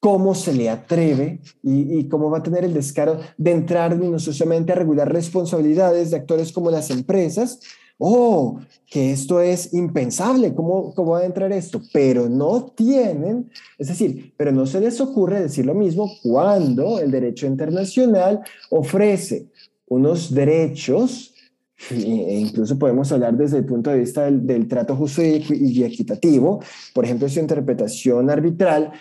cómo 0.00 0.34
se 0.34 0.52
le 0.52 0.70
atreve 0.70 1.40
y, 1.62 2.04
cómo 2.08 2.30
va 2.30 2.38
a 2.38 2.42
tener 2.42 2.64
el 2.64 2.74
descaro 2.74 3.18
de 3.36 3.50
entrar 3.50 3.96
minuciosamente 3.96 4.72
a 4.72 4.76
regular 4.76 5.12
responsabilidades 5.12 6.10
de 6.10 6.16
actores 6.16 6.52
como 6.52 6.70
las 6.70 6.90
empresas. 6.90 7.60
Oh, 8.00 8.60
que 8.86 9.10
esto 9.10 9.40
es 9.40 9.74
impensable, 9.74 10.54
¿cómo, 10.54 10.94
¿cómo 10.94 11.12
va 11.12 11.20
a 11.20 11.26
entrar 11.26 11.50
esto? 11.50 11.82
Pero 11.92 12.28
no 12.28 12.66
tienen, 12.66 13.50
es 13.76 13.88
decir, 13.88 14.32
pero 14.36 14.52
no 14.52 14.66
se 14.66 14.80
les 14.80 15.00
ocurre 15.00 15.42
decir 15.42 15.66
lo 15.66 15.74
mismo 15.74 16.08
cuando 16.22 17.00
el 17.00 17.10
derecho 17.10 17.48
internacional 17.48 18.40
ofrece 18.70 19.48
unos 19.88 20.32
derechos 20.32 21.34
e 21.90 22.38
incluso 22.40 22.78
podemos 22.78 23.10
hablar 23.12 23.36
desde 23.36 23.58
el 23.58 23.64
punto 23.64 23.90
de 23.90 23.98
vista 23.98 24.30
del, 24.30 24.68
trato 24.68 24.96
justo 24.96 25.22
y, 25.22 25.82
equitativo, 25.84 26.60
por 26.92 27.04
ejemplo, 27.04 27.28
su 27.28 27.40
interpretación 27.40 28.30
arbitral 28.30 28.92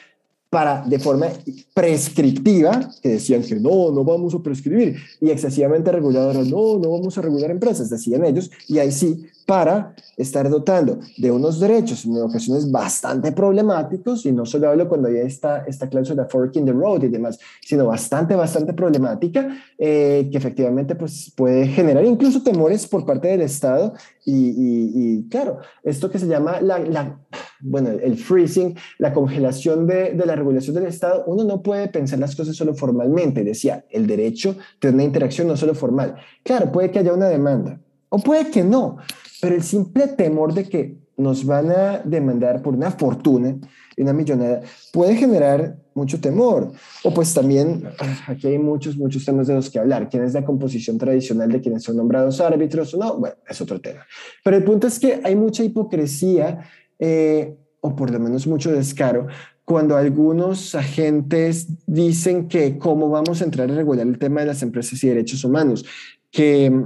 para 0.50 0.82
de 0.86 0.98
forma 0.98 1.28
prescriptiva, 1.74 2.90
que 3.02 3.10
decían 3.10 3.44
que 3.44 3.56
no, 3.56 3.92
no 3.92 4.04
vamos 4.04 4.34
a 4.34 4.40
prescribir, 4.40 4.96
y 5.20 5.30
excesivamente 5.30 5.92
reguladora, 5.92 6.40
no, 6.40 6.80
no 6.80 6.92
vamos 6.92 7.18
a 7.18 7.22
regular 7.22 7.52
empresas, 7.52 7.90
decían 7.90 8.24
ellos, 8.24 8.50
y 8.68 8.80
ahí 8.80 8.92
sí, 8.92 9.26
para 9.46 9.96
estar 10.18 10.50
dotando 10.50 11.00
de 11.18 11.32
unos 11.32 11.60
derechos 11.60 12.04
en 12.06 12.22
ocasiones 12.22 12.70
bastante 12.70 13.32
problemáticos, 13.32 14.26
y 14.26 14.32
no 14.32 14.46
solo 14.46 14.70
hablo 14.70 14.88
cuando 14.88 15.10
ya 15.10 15.22
está 15.22 15.66
esta 15.66 15.90
cláusula 15.90 16.28
fork 16.30 16.56
in 16.56 16.66
the 16.66 16.72
road 16.72 17.04
y 17.04 17.10
demás, 17.10 17.40
sino 17.62 17.86
bastante, 17.86 18.36
bastante 18.36 18.74
problemática, 18.74 19.50
eh, 19.78 20.28
que 20.32 20.38
efectivamente 20.38 20.96
pues, 20.96 21.32
puede 21.36 21.68
generar 21.68 22.06
incluso 22.06 22.42
temores 22.42 22.88
por 22.88 23.06
parte 23.06 23.28
del 23.30 23.42
Estado, 23.42 23.94
y, 24.26 24.54
y, 24.56 25.30
claro, 25.30 25.60
esto 25.84 26.10
que 26.10 26.20
se 26.20 26.28
llama 26.28 26.60
la, 26.60 26.80
la 26.80 27.18
bueno, 27.60 27.90
el 27.90 28.18
freezing, 28.18 28.76
la 28.98 29.14
congelación 29.14 29.88
de, 29.88 30.14
de, 30.14 30.26
la 30.26 30.36
regulación 30.36 30.76
del 30.76 30.86
Estado, 30.86 31.24
uno 31.28 31.44
no 31.44 31.62
puede 31.62 31.88
pensar 31.88 32.20
las 32.20 32.36
cosas 32.36 32.56
solo 32.56 32.74
formalmente. 32.74 33.44
Decía, 33.44 33.86
el 33.90 34.08
derecho 34.08 34.56
tiene 34.80 34.96
una 34.96 35.04
interacción 35.04 35.48
no 35.48 35.58
solo 35.58 35.76
formal. 35.76 36.16
Claro, 36.44 36.72
puede 36.72 36.92
que 36.92 37.00
haya 37.00 37.14
una 37.14 37.30
demanda, 37.30 37.80
o 38.10 38.20
puede 38.20 38.50
que 38.50 38.64
no, 38.64 38.98
pero 39.42 39.56
el 39.56 39.64
simple 39.64 40.08
temor 40.08 40.54
de 40.54 40.68
que 40.68 40.98
nos 41.18 41.46
van 41.46 41.72
a 41.72 42.00
demandar 42.04 42.62
por 42.62 42.76
una 42.76 42.92
fortuna 42.92 43.58
y 43.96 44.02
una 44.04 44.14
millonada 44.14 44.62
puede 44.94 45.16
generar 45.16 45.78
mucho 45.96 46.22
temor. 46.22 46.72
O 47.04 47.12
pues 47.12 47.34
también, 47.34 47.90
ah, 48.00 48.26
aquí 48.28 48.48
hay 48.48 48.60
muchos, 48.60 48.96
muchos 48.96 49.26
temas 49.26 49.48
de 49.48 49.56
los 49.56 49.70
que 49.72 49.80
hablar. 49.80 50.10
¿Quién 50.10 50.24
es 50.24 50.34
la 50.34 50.46
composición 50.46 51.00
tradicional 51.00 51.52
de 51.52 51.60
quienes 51.60 51.84
son 51.84 51.98
nombrados 51.98 52.40
árbitros 52.40 52.94
o 52.94 52.98
no? 52.98 53.18
Bueno, 53.18 53.36
es 53.50 53.60
otro 53.60 53.82
tema. 53.82 54.06
Pero 54.44 54.58
el 54.58 54.64
punto 54.64 54.86
es 54.86 55.00
que 55.00 55.20
hay 55.24 55.36
mucha 55.36 55.64
hipocresía 55.64 56.70
eh, 57.00 57.58
o 57.82 57.96
por 57.96 58.12
lo 58.12 58.20
menos 58.20 58.48
mucho 58.48 58.72
descaro, 58.72 59.28
cuando 59.66 59.98
algunos 59.98 60.76
agentes 60.76 61.68
dicen 61.86 62.48
que 62.48 62.78
cómo 62.78 63.10
vamos 63.10 63.42
a 63.42 63.46
entrar 63.46 63.70
a 63.70 63.76
regular 63.76 64.08
el 64.08 64.18
tema 64.18 64.42
de 64.42 64.48
las 64.48 64.62
empresas 64.64 65.04
y 65.04 65.10
derechos 65.10 65.44
humanos, 65.44 65.86
que, 66.32 66.86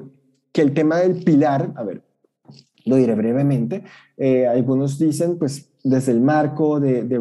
que 0.52 0.62
el 0.62 0.74
tema 0.74 0.97
del 0.97 1.24
pilar, 1.24 1.71
a 1.76 1.84
ver, 1.84 2.02
lo 2.86 2.95
diré 2.95 3.13
brevemente, 3.15 3.84
eh, 4.17 4.47
algunos 4.47 4.97
dicen, 4.97 5.38
pues 5.38 5.69
desde 5.84 6.12
el 6.12 6.21
marco 6.21 6.80
de, 6.80 7.04
de 7.04 7.17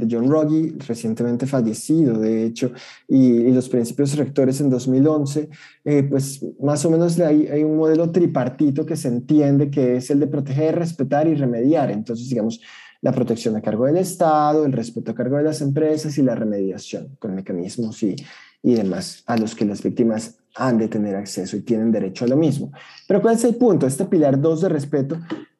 de 0.00 0.08
John 0.10 0.28
Ruggie, 0.28 0.74
recientemente 0.86 1.46
fallecido, 1.46 2.18
de 2.18 2.44
hecho, 2.44 2.72
y, 3.06 3.50
los 3.50 3.68
principios 3.68 4.16
rectores 4.16 4.60
en 4.60 4.70
2011, 4.70 5.48
eh, 5.84 6.02
pues 6.04 6.44
más 6.60 6.84
o 6.84 6.90
menos 6.90 7.18
hay, 7.20 7.46
hay, 7.46 7.62
un 7.62 7.76
modelo 7.76 8.10
tripartito 8.10 8.86
que 8.86 8.96
se 8.96 9.08
entiende 9.08 9.70
que 9.70 9.96
es 9.96 10.10
el 10.10 10.20
de 10.20 10.26
proteger, 10.26 10.76
respetar 10.76 11.28
y 11.28 11.34
remediar. 11.34 11.90
Entonces, 11.90 12.28
digamos, 12.28 12.60
la 13.02 13.12
protección 13.12 13.56
a 13.56 13.62
cargo 13.62 13.86
del 13.86 13.96
Estado, 13.96 14.64
el 14.64 14.72
respeto 14.72 15.12
a 15.12 15.14
cargo 15.14 15.36
de 15.36 15.44
las 15.44 15.60
empresas 15.60 16.16
y 16.18 16.22
la 16.22 16.34
remediación 16.34 17.16
con 17.18 17.34
mecanismos 17.34 18.02
y, 18.02 18.16
y 18.62 18.74
demás 18.74 19.22
a 19.26 19.36
los 19.36 19.54
que 19.54 19.64
las 19.64 19.82
víctimas 19.82 20.36
han 20.54 20.78
de 20.78 20.88
tener 20.88 21.16
acceso 21.16 21.56
y 21.56 21.62
tienen 21.62 21.92
derecho 21.92 22.24
a 22.24 22.28
lo 22.28 22.36
mismo. 22.36 22.72
Pero 23.06 23.22
¿cuál 23.22 23.36
es 23.36 23.44
el 23.44 23.56
punto? 23.56 23.86
Este 23.86 24.04
pilar 24.04 24.40
2 24.40 24.60
de 24.62 24.68
respeto, 24.68 25.18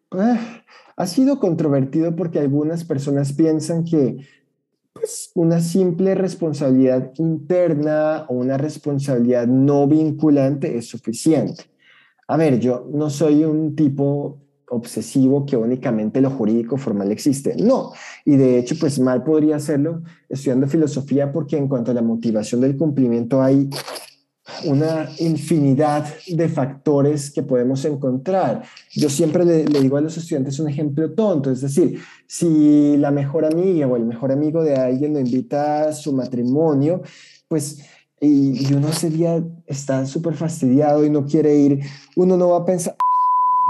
pues, 0.08 0.38
ha 1.00 1.06
sido 1.06 1.40
controvertido 1.40 2.14
porque 2.14 2.38
algunas 2.38 2.84
personas 2.84 3.32
piensan 3.32 3.84
que 3.84 4.18
pues 4.92 5.30
una 5.34 5.60
simple 5.60 6.14
responsabilidad 6.14 7.12
interna 7.16 8.26
o 8.28 8.34
una 8.34 8.58
responsabilidad 8.58 9.46
no 9.46 9.86
vinculante 9.86 10.76
es 10.76 10.88
suficiente. 10.88 11.64
A 12.28 12.36
ver, 12.36 12.60
yo 12.60 12.86
no 12.92 13.08
soy 13.08 13.44
un 13.44 13.74
tipo 13.74 14.42
obsesivo 14.68 15.46
que 15.46 15.56
únicamente 15.56 16.20
lo 16.20 16.28
jurídico 16.28 16.76
formal 16.76 17.10
existe. 17.10 17.56
No, 17.56 17.92
y 18.26 18.36
de 18.36 18.58
hecho, 18.58 18.76
pues 18.78 19.00
mal 19.00 19.24
podría 19.24 19.56
hacerlo 19.56 20.02
estudiando 20.28 20.68
filosofía 20.68 21.32
porque 21.32 21.56
en 21.56 21.66
cuanto 21.66 21.92
a 21.92 21.94
la 21.94 22.02
motivación 22.02 22.60
del 22.60 22.76
cumplimiento 22.76 23.40
hay 23.40 23.70
una 24.64 25.08
infinidad 25.18 26.06
de 26.26 26.48
factores 26.48 27.30
que 27.30 27.42
podemos 27.42 27.84
encontrar. 27.84 28.62
Yo 28.92 29.08
siempre 29.08 29.44
le, 29.44 29.64
digo 29.64 29.96
a 29.96 30.00
los 30.00 30.16
estudiantes 30.16 30.58
un 30.58 30.68
ejemplo 30.68 31.12
tonto, 31.12 31.50
es 31.50 31.60
decir, 31.60 32.00
si 32.26 32.96
la 32.96 33.10
mejor 33.10 33.44
amiga 33.44 33.86
o 33.86 33.96
el 33.96 34.04
mejor 34.04 34.32
amigo 34.32 34.62
de 34.62 34.76
alguien 34.76 35.14
lo 35.14 35.20
invita 35.20 35.88
a 35.88 35.92
su 35.92 36.12
matrimonio, 36.12 37.02
pues 37.48 37.78
y, 38.20 38.68
y 38.68 38.74
uno 38.74 38.88
ese 38.88 39.08
día 39.08 39.42
está 39.66 40.04
súper 40.06 40.34
fastidiado 40.34 41.04
y 41.04 41.10
no 41.10 41.24
quiere 41.24 41.56
ir, 41.56 41.80
uno 42.16 42.36
no 42.36 42.50
va 42.50 42.58
a 42.58 42.64
pensar, 42.64 42.94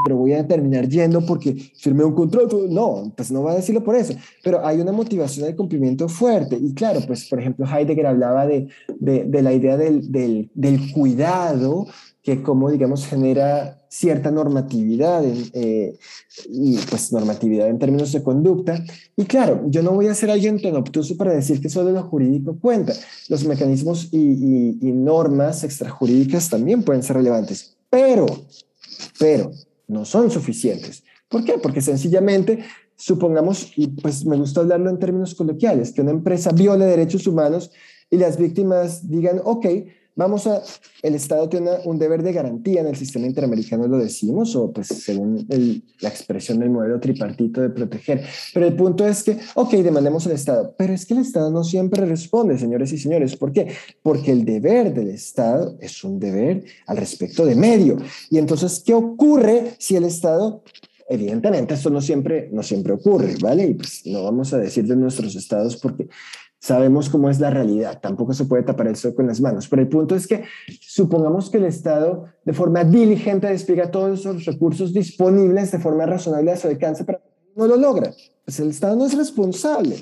pero 0.04 0.16
voy 0.16 0.32
a 0.32 0.46
terminar 0.46 0.88
yendo 0.88 1.24
porque 1.24 1.54
firmé 1.76 2.04
un 2.04 2.14
contrato. 2.14 2.66
No, 2.68 3.12
pues 3.16 3.30
no 3.30 3.42
va 3.42 3.52
a 3.52 3.56
decirlo 3.56 3.82
por 3.82 3.96
eso, 3.96 4.14
pero 4.42 4.64
hay 4.66 4.80
una 4.80 4.92
motivación 4.92 5.46
de 5.46 5.56
cumplimiento 5.56 6.08
fuerte. 6.08 6.56
Y 6.56 6.74
claro, 6.74 7.00
pues 7.06 7.28
por 7.28 7.40
ejemplo, 7.40 7.66
Heidegger 7.66 8.06
hablaba 8.06 8.46
de, 8.46 8.68
de, 8.98 9.42
la 9.42 9.52
idea 9.52 9.76
del, 9.76 10.10
del, 10.10 10.50
del, 10.54 10.92
cuidado 10.92 11.86
que 12.22 12.42
como, 12.42 12.70
digamos, 12.70 13.06
genera 13.06 13.80
cierta 13.88 14.30
normatividad 14.30 15.24
eh, 15.24 15.98
y 16.48 16.76
pues 16.88 17.12
normatividad 17.12 17.68
en 17.68 17.78
términos 17.78 18.12
de 18.12 18.22
conducta. 18.22 18.84
Y 19.16 19.24
claro, 19.24 19.62
yo 19.66 19.82
no 19.82 19.92
voy 19.92 20.06
a 20.06 20.14
ser 20.14 20.30
alguien 20.30 20.60
tan 20.60 20.76
obtuso 20.76 21.16
para 21.16 21.32
decir 21.32 21.60
que 21.60 21.70
solo 21.70 21.90
lo 21.90 22.02
jurídico 22.02 22.58
cuenta. 22.60 22.92
Los 23.28 23.44
mecanismos 23.44 24.08
y, 24.12 24.18
y, 24.18 24.78
y 24.80 24.92
normas 24.92 25.64
extrajurídicas 25.64 26.50
también 26.50 26.82
pueden 26.82 27.02
ser 27.02 27.16
relevantes, 27.16 27.76
pero, 27.88 28.26
pero 29.18 29.50
no 29.90 30.04
son 30.04 30.30
suficientes. 30.30 31.04
¿Por 31.28 31.44
qué? 31.44 31.58
Porque 31.62 31.80
sencillamente, 31.80 32.64
supongamos, 32.96 33.72
y 33.76 33.88
pues 33.88 34.24
me 34.24 34.36
gusta 34.36 34.60
hablarlo 34.60 34.88
en 34.88 34.98
términos 34.98 35.34
coloquiales, 35.34 35.92
que 35.92 36.00
una 36.00 36.12
empresa 36.12 36.52
viole 36.52 36.86
derechos 36.86 37.26
humanos 37.26 37.70
y 38.10 38.16
las 38.16 38.38
víctimas 38.38 39.08
digan, 39.08 39.40
ok, 39.44 39.66
Vamos 40.20 40.46
a, 40.46 40.62
el 41.02 41.14
Estado 41.14 41.48
tiene 41.48 41.70
un 41.86 41.98
deber 41.98 42.22
de 42.22 42.34
garantía 42.34 42.82
en 42.82 42.88
el 42.88 42.94
sistema 42.94 43.24
interamericano, 43.24 43.88
lo 43.88 43.96
decimos, 43.96 44.54
o 44.54 44.70
pues 44.70 44.88
según 44.88 45.46
la 45.98 46.10
expresión 46.10 46.58
del 46.58 46.68
modelo 46.68 47.00
tripartito 47.00 47.62
de 47.62 47.70
proteger. 47.70 48.22
Pero 48.52 48.66
el 48.66 48.76
punto 48.76 49.08
es 49.08 49.22
que, 49.22 49.38
ok, 49.54 49.70
demandemos 49.76 50.26
al 50.26 50.32
Estado, 50.32 50.74
pero 50.76 50.92
es 50.92 51.06
que 51.06 51.14
el 51.14 51.20
Estado 51.20 51.50
no 51.50 51.64
siempre 51.64 52.04
responde, 52.04 52.58
señores 52.58 52.92
y 52.92 52.98
señores. 52.98 53.34
¿Por 53.34 53.50
qué? 53.50 53.68
Porque 54.02 54.30
el 54.30 54.44
deber 54.44 54.92
del 54.92 55.08
Estado 55.08 55.78
es 55.80 56.04
un 56.04 56.20
deber 56.20 56.64
al 56.86 56.98
respecto 56.98 57.46
de 57.46 57.54
medio. 57.54 57.96
Y 58.28 58.36
entonces, 58.36 58.82
¿qué 58.84 58.92
ocurre 58.92 59.72
si 59.78 59.96
el 59.96 60.04
Estado 60.04 60.62
evidentemente 61.08 61.74
esto 61.74 61.88
no 61.88 62.02
siempre, 62.02 62.50
no 62.52 62.62
siempre 62.62 62.92
ocurre, 62.92 63.36
¿vale? 63.40 63.68
Y 63.68 63.74
pues 63.74 64.02
no 64.04 64.22
vamos 64.22 64.52
a 64.52 64.58
decir 64.58 64.86
de 64.86 64.96
nuestros 64.96 65.34
estados 65.34 65.76
porque 65.78 66.08
Sabemos 66.62 67.08
cómo 67.08 67.30
es 67.30 67.40
la 67.40 67.48
realidad, 67.48 68.00
tampoco 68.02 68.34
se 68.34 68.44
puede 68.44 68.62
tapar 68.62 68.88
eso 68.88 69.14
con 69.14 69.26
las 69.26 69.40
manos, 69.40 69.66
pero 69.66 69.80
el 69.80 69.88
punto 69.88 70.14
es 70.14 70.26
que 70.26 70.44
supongamos 70.78 71.48
que 71.48 71.56
el 71.56 71.64
Estado 71.64 72.26
de 72.44 72.52
forma 72.52 72.84
diligente 72.84 73.46
despliega 73.46 73.90
todos 73.90 74.20
esos 74.20 74.44
recursos 74.44 74.92
disponibles 74.92 75.72
de 75.72 75.78
forma 75.78 76.04
razonable 76.04 76.52
a 76.52 76.58
su 76.58 76.68
alcance, 76.68 77.04
pero 77.04 77.22
no 77.56 77.66
lo 77.66 77.76
logra. 77.76 78.12
Pues 78.44 78.60
el 78.60 78.68
Estado 78.68 78.94
no 78.94 79.06
es 79.06 79.16
responsable. 79.16 79.96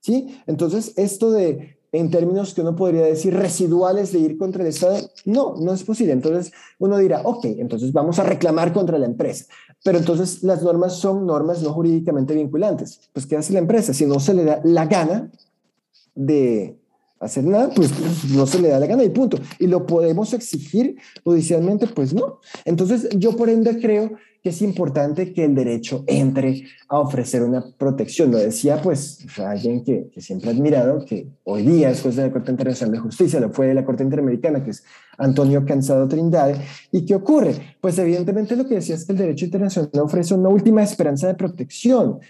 ¿sí? 0.00 0.42
Entonces, 0.46 0.92
esto 0.96 1.30
de, 1.30 1.78
en 1.92 2.10
términos 2.10 2.52
que 2.52 2.60
uno 2.60 2.76
podría 2.76 3.06
decir 3.06 3.34
residuales 3.34 4.12
de 4.12 4.18
ir 4.18 4.36
contra 4.36 4.62
el 4.62 4.68
Estado, 4.68 4.98
no, 5.24 5.56
no 5.56 5.72
es 5.72 5.84
posible. 5.84 6.12
Entonces, 6.12 6.52
uno 6.78 6.98
dirá, 6.98 7.22
ok, 7.24 7.46
entonces 7.46 7.92
vamos 7.92 8.18
a 8.18 8.24
reclamar 8.24 8.72
contra 8.72 8.98
la 8.98 9.06
empresa. 9.06 9.46
Pero 9.84 9.98
entonces 9.98 10.42
las 10.42 10.62
normas 10.62 10.96
son 10.96 11.24
normas 11.24 11.62
no 11.62 11.72
jurídicamente 11.72 12.34
vinculantes. 12.34 13.08
Pues, 13.12 13.26
¿qué 13.26 13.36
hace 13.36 13.52
la 13.52 13.60
empresa? 13.60 13.94
Si 13.94 14.06
no 14.06 14.20
se 14.20 14.34
le 14.34 14.44
da 14.44 14.60
la 14.64 14.86
gana, 14.86 15.30
de 16.18 16.76
hacer 17.20 17.44
nada, 17.44 17.70
pues 17.74 17.92
no 18.30 18.46
se 18.46 18.60
le 18.60 18.68
da 18.68 18.78
la 18.78 18.86
gana 18.86 19.04
y 19.04 19.08
punto. 19.08 19.38
Y 19.58 19.66
lo 19.66 19.86
podemos 19.86 20.32
exigir 20.32 20.96
judicialmente, 21.24 21.86
pues 21.86 22.12
no. 22.12 22.40
Entonces 22.64 23.08
yo 23.16 23.36
por 23.36 23.48
ende 23.48 23.80
creo 23.80 24.12
que 24.42 24.50
es 24.50 24.62
importante 24.62 25.32
que 25.32 25.44
el 25.44 25.54
derecho 25.54 26.04
entre 26.06 26.64
a 26.88 26.98
ofrecer 27.00 27.42
una 27.42 27.64
protección. 27.76 28.30
Lo 28.30 28.38
decía 28.38 28.80
pues 28.82 29.26
alguien 29.38 29.82
que, 29.82 30.10
siempre 30.18 30.50
he 30.50 30.54
admirado, 30.54 31.04
que 31.04 31.28
hoy 31.44 31.62
día 31.62 31.90
es 31.90 32.00
juez 32.02 32.16
de 32.16 32.22
la 32.22 32.32
Corte 32.32 32.52
Internacional 32.52 32.92
de 32.92 33.00
Justicia, 33.00 33.40
lo 33.40 33.50
fue 33.50 33.66
de 33.66 33.74
la 33.74 33.84
Corte 33.84 34.04
Interamericana, 34.04 34.62
que 34.62 34.70
es 34.70 34.84
Antonio 35.18 35.64
Cansado 35.64 36.06
Trindade. 36.06 36.60
¿Y 36.92 37.04
qué 37.04 37.16
ocurre? 37.16 37.76
Pues 37.80 37.98
evidentemente 37.98 38.54
lo 38.54 38.66
que 38.66 38.76
decía 38.76 38.94
es 38.94 39.04
que 39.04 39.12
el 39.12 39.18
derecho 39.18 39.44
internacional 39.44 39.90
ofrece 40.02 40.34
una 40.34 40.48
última 40.48 40.82
esperanza 40.82 41.26
de 41.26 41.34
protección. 41.34 42.20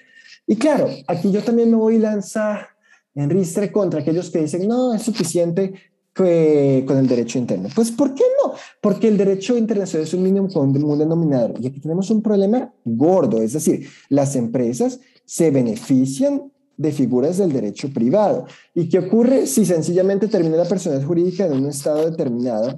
Y 0.47 0.57
claro, 0.57 0.89
aquí 1.07 1.31
yo 1.31 1.43
también 1.43 1.71
me 1.71 1.77
voy 1.77 1.97
a 1.97 2.11
lanzar 2.11 2.78
en 3.19 3.31
ristre 3.31 3.73
contra 3.73 4.01
aquellos 4.01 4.31
que 4.31 4.41
dicen, 4.41 4.69
no, 4.69 4.95
es 4.95 5.03
suficiente 5.03 5.75
con 6.15 6.97
el 6.97 7.07
derecho 7.07 7.39
interno. 7.39 7.69
Pues, 7.75 7.93
¿por 7.93 8.15
qué 8.15 8.25
no? 8.43 8.53
Porque 8.81 9.07
el 9.07 9.17
derecho 9.17 9.57
internacional 9.57 10.07
es 10.07 10.15
un 10.15 10.23
mínimo 10.23 10.49
común 10.49 10.99
denominador. 10.99 11.55
Y 11.61 11.69
aquí 11.69 11.81
tenemos 11.81 12.11
un 12.11 12.23
problema 12.23 12.73
gordo, 12.85 13.41
es 13.41 13.53
decir, 13.53 13.89
las 14.09 14.35
empresas 14.35 15.01
se 15.25 15.51
benefician 15.51 16.51
de 16.77 16.93
figuras 16.93 17.39
del 17.39 17.53
derecho 17.53 17.93
privado. 17.93 18.47
¿Y 18.75 18.89
qué 18.89 18.99
ocurre 19.01 19.47
si 19.47 19.65
sencillamente 19.65 20.29
termina 20.29 20.57
la 20.57 20.65
personalidad 20.65 21.07
jurídica 21.07 21.47
en 21.47 21.53
un 21.53 21.67
estado 21.67 22.09
determinado? 22.09 22.75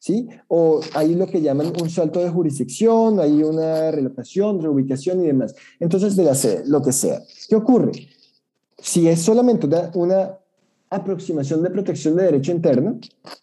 ¿Sí? 0.00 0.28
O 0.48 0.80
hay 0.94 1.14
lo 1.14 1.26
que 1.26 1.40
llaman 1.40 1.72
un 1.80 1.88
salto 1.88 2.20
de 2.20 2.30
jurisdicción, 2.30 3.20
hay 3.20 3.42
una 3.42 3.90
relocación, 3.90 4.60
reubicación 4.60 5.22
y 5.22 5.26
demás. 5.26 5.54
Entonces, 5.78 6.16
de 6.16 6.24
la 6.24 6.36
lo 6.66 6.82
que 6.82 6.92
sea. 6.92 7.22
¿Qué 7.48 7.56
ocurre? 7.56 7.92
Si 8.82 9.08
es 9.08 9.22
solamente 9.22 9.68
una, 9.94 10.38
aproximación 10.90 11.62
de 11.62 11.70
protección 11.70 12.16
de 12.16 12.24
derecho 12.24 12.52
interno, 12.52 12.98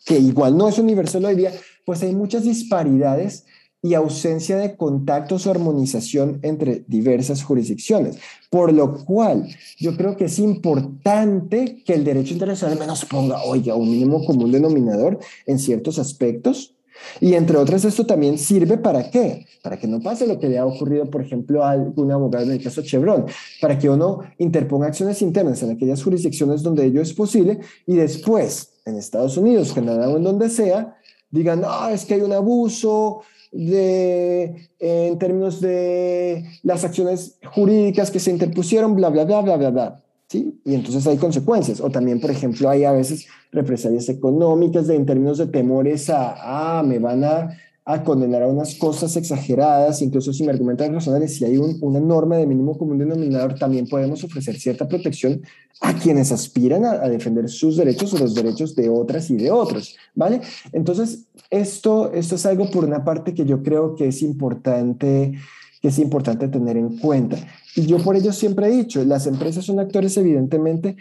que 0.05 0.19
igual 0.19 0.55
no 0.55 0.69
es 0.69 0.77
universal 0.77 1.25
hoy 1.25 1.35
día, 1.35 1.51
pues 1.83 2.03
hay 2.03 2.13
muchas 2.13 2.43
disparidades 2.43 3.45
y 3.81 3.95
ausencia 3.95 4.57
de 4.57 4.75
contactos 4.75 5.47
o 5.47 5.51
armonización 5.51 6.39
entre 6.43 6.83
diversas 6.87 7.41
jurisdicciones. 7.43 8.17
Por 8.51 8.71
lo 8.71 9.03
cual, 9.03 9.47
yo 9.79 9.97
creo 9.97 10.15
que 10.15 10.25
es 10.25 10.37
importante 10.37 11.81
que 11.83 11.95
el 11.95 12.03
derecho 12.03 12.33
internacional 12.33 12.77
menos 12.77 13.03
ponga, 13.05 13.41
oiga, 13.41 13.73
un 13.73 13.89
mínimo 13.89 14.23
común 14.25 14.51
denominador 14.51 15.17
en 15.47 15.57
ciertos 15.57 15.97
aspectos 15.97 16.75
y 17.21 17.33
entre 17.33 17.57
otras, 17.57 17.85
esto 17.85 18.05
también 18.05 18.37
sirve 18.37 18.77
para 18.77 19.09
qué? 19.09 19.45
Para 19.61 19.77
que 19.77 19.87
no 19.87 19.99
pase 19.99 20.27
lo 20.27 20.39
que 20.39 20.47
le 20.47 20.57
ha 20.57 20.65
ocurrido, 20.65 21.09
por 21.09 21.21
ejemplo, 21.21 21.63
a 21.63 21.71
algún 21.71 22.11
abogado 22.11 22.45
en 22.45 22.51
el 22.51 22.63
caso 22.63 22.81
Chevron, 22.81 23.25
para 23.61 23.77
que 23.77 23.89
uno 23.89 24.19
interponga 24.37 24.87
acciones 24.87 25.21
internas 25.21 25.61
en 25.63 25.71
aquellas 25.71 26.03
jurisdicciones 26.03 26.63
donde 26.63 26.85
ello 26.85 27.01
es 27.01 27.13
posible 27.13 27.59
y 27.85 27.95
después, 27.95 28.73
en 28.85 28.95
Estados 28.95 29.37
Unidos, 29.37 29.73
Canadá 29.73 30.09
o 30.09 30.17
en 30.17 30.23
donde 30.23 30.49
sea, 30.49 30.97
digan, 31.29 31.61
no, 31.61 31.89
es 31.89 32.05
que 32.05 32.15
hay 32.15 32.21
un 32.21 32.33
abuso 32.33 33.21
de, 33.51 34.69
en 34.79 35.17
términos 35.17 35.59
de 35.59 36.45
las 36.63 36.83
acciones 36.83 37.37
jurídicas 37.53 38.11
que 38.11 38.19
se 38.19 38.31
interpusieron, 38.31 38.95
bla, 38.95 39.09
bla, 39.09 39.25
bla, 39.25 39.41
bla, 39.41 39.57
bla, 39.57 39.69
bla. 39.69 40.03
¿Sí? 40.29 40.59
Y 40.63 40.75
entonces 40.75 41.05
hay 41.07 41.17
consecuencias. 41.17 41.81
O 41.81 41.89
también, 41.89 42.21
por 42.21 42.31
ejemplo, 42.31 42.69
hay 42.69 42.83
a 42.83 42.91
veces 42.91 43.27
represalias 43.51 44.07
económicas 44.09 44.87
de, 44.87 44.95
en 44.95 45.05
términos 45.05 45.37
de 45.37 45.47
temores 45.47 46.09
a, 46.09 46.77
ah, 46.77 46.83
me 46.83 46.99
van 46.99 47.23
a, 47.23 47.49
a, 47.85 48.03
condenar 48.03 48.43
a 48.43 48.47
unas 48.47 48.75
cosas 48.75 49.17
exageradas, 49.17 50.01
incluso 50.01 50.31
si 50.31 50.43
me 50.43 50.51
argumentan 50.51 50.93
razonables, 50.93 51.35
si 51.35 51.45
hay 51.45 51.57
una 51.57 51.99
norma 51.99 52.37
de 52.37 52.45
mínimo 52.45 52.77
común 52.77 52.99
denominador, 52.99 53.55
también 53.57 53.87
podemos 53.87 54.23
ofrecer 54.23 54.59
cierta 54.59 54.87
protección 54.87 55.41
a 55.81 55.93
quienes 55.93 56.31
aspiran 56.31 56.85
a, 56.85 56.91
a, 56.91 57.09
defender 57.09 57.49
sus 57.49 57.77
derechos 57.77 58.13
o 58.13 58.19
los 58.19 58.35
derechos 58.35 58.75
de 58.75 58.89
otras 58.89 59.31
y 59.31 59.37
de 59.37 59.49
otros, 59.49 59.95
¿vale? 60.13 60.41
Entonces, 60.71 61.25
esto, 61.49 62.13
esto 62.13 62.35
es 62.35 62.45
algo 62.45 62.69
por 62.69 62.85
una 62.85 63.03
parte 63.03 63.33
que 63.33 63.45
yo 63.45 63.63
creo 63.63 63.95
que 63.95 64.09
es 64.09 64.21
importante 64.21 65.33
que 65.81 65.87
es 65.87 65.99
importante 65.99 66.47
tener 66.47 66.77
en 66.77 66.97
cuenta. 66.97 67.37
Yo 67.75 67.97
por 67.99 68.15
ello 68.15 68.33
siempre 68.33 68.67
he 68.67 68.71
dicho, 68.71 69.03
las 69.03 69.27
empresas 69.27 69.65
son 69.65 69.79
actores 69.79 70.17
evidentemente 70.17 70.95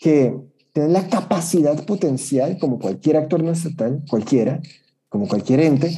que 0.00 0.36
tienen 0.72 0.92
la 0.92 1.08
capacidad 1.08 1.84
potencial, 1.84 2.58
como 2.58 2.78
cualquier 2.78 3.16
actor 3.16 3.42
no 3.42 3.50
estatal, 3.50 4.02
cualquiera, 4.08 4.60
como 5.08 5.26
cualquier 5.26 5.60
ente, 5.60 5.96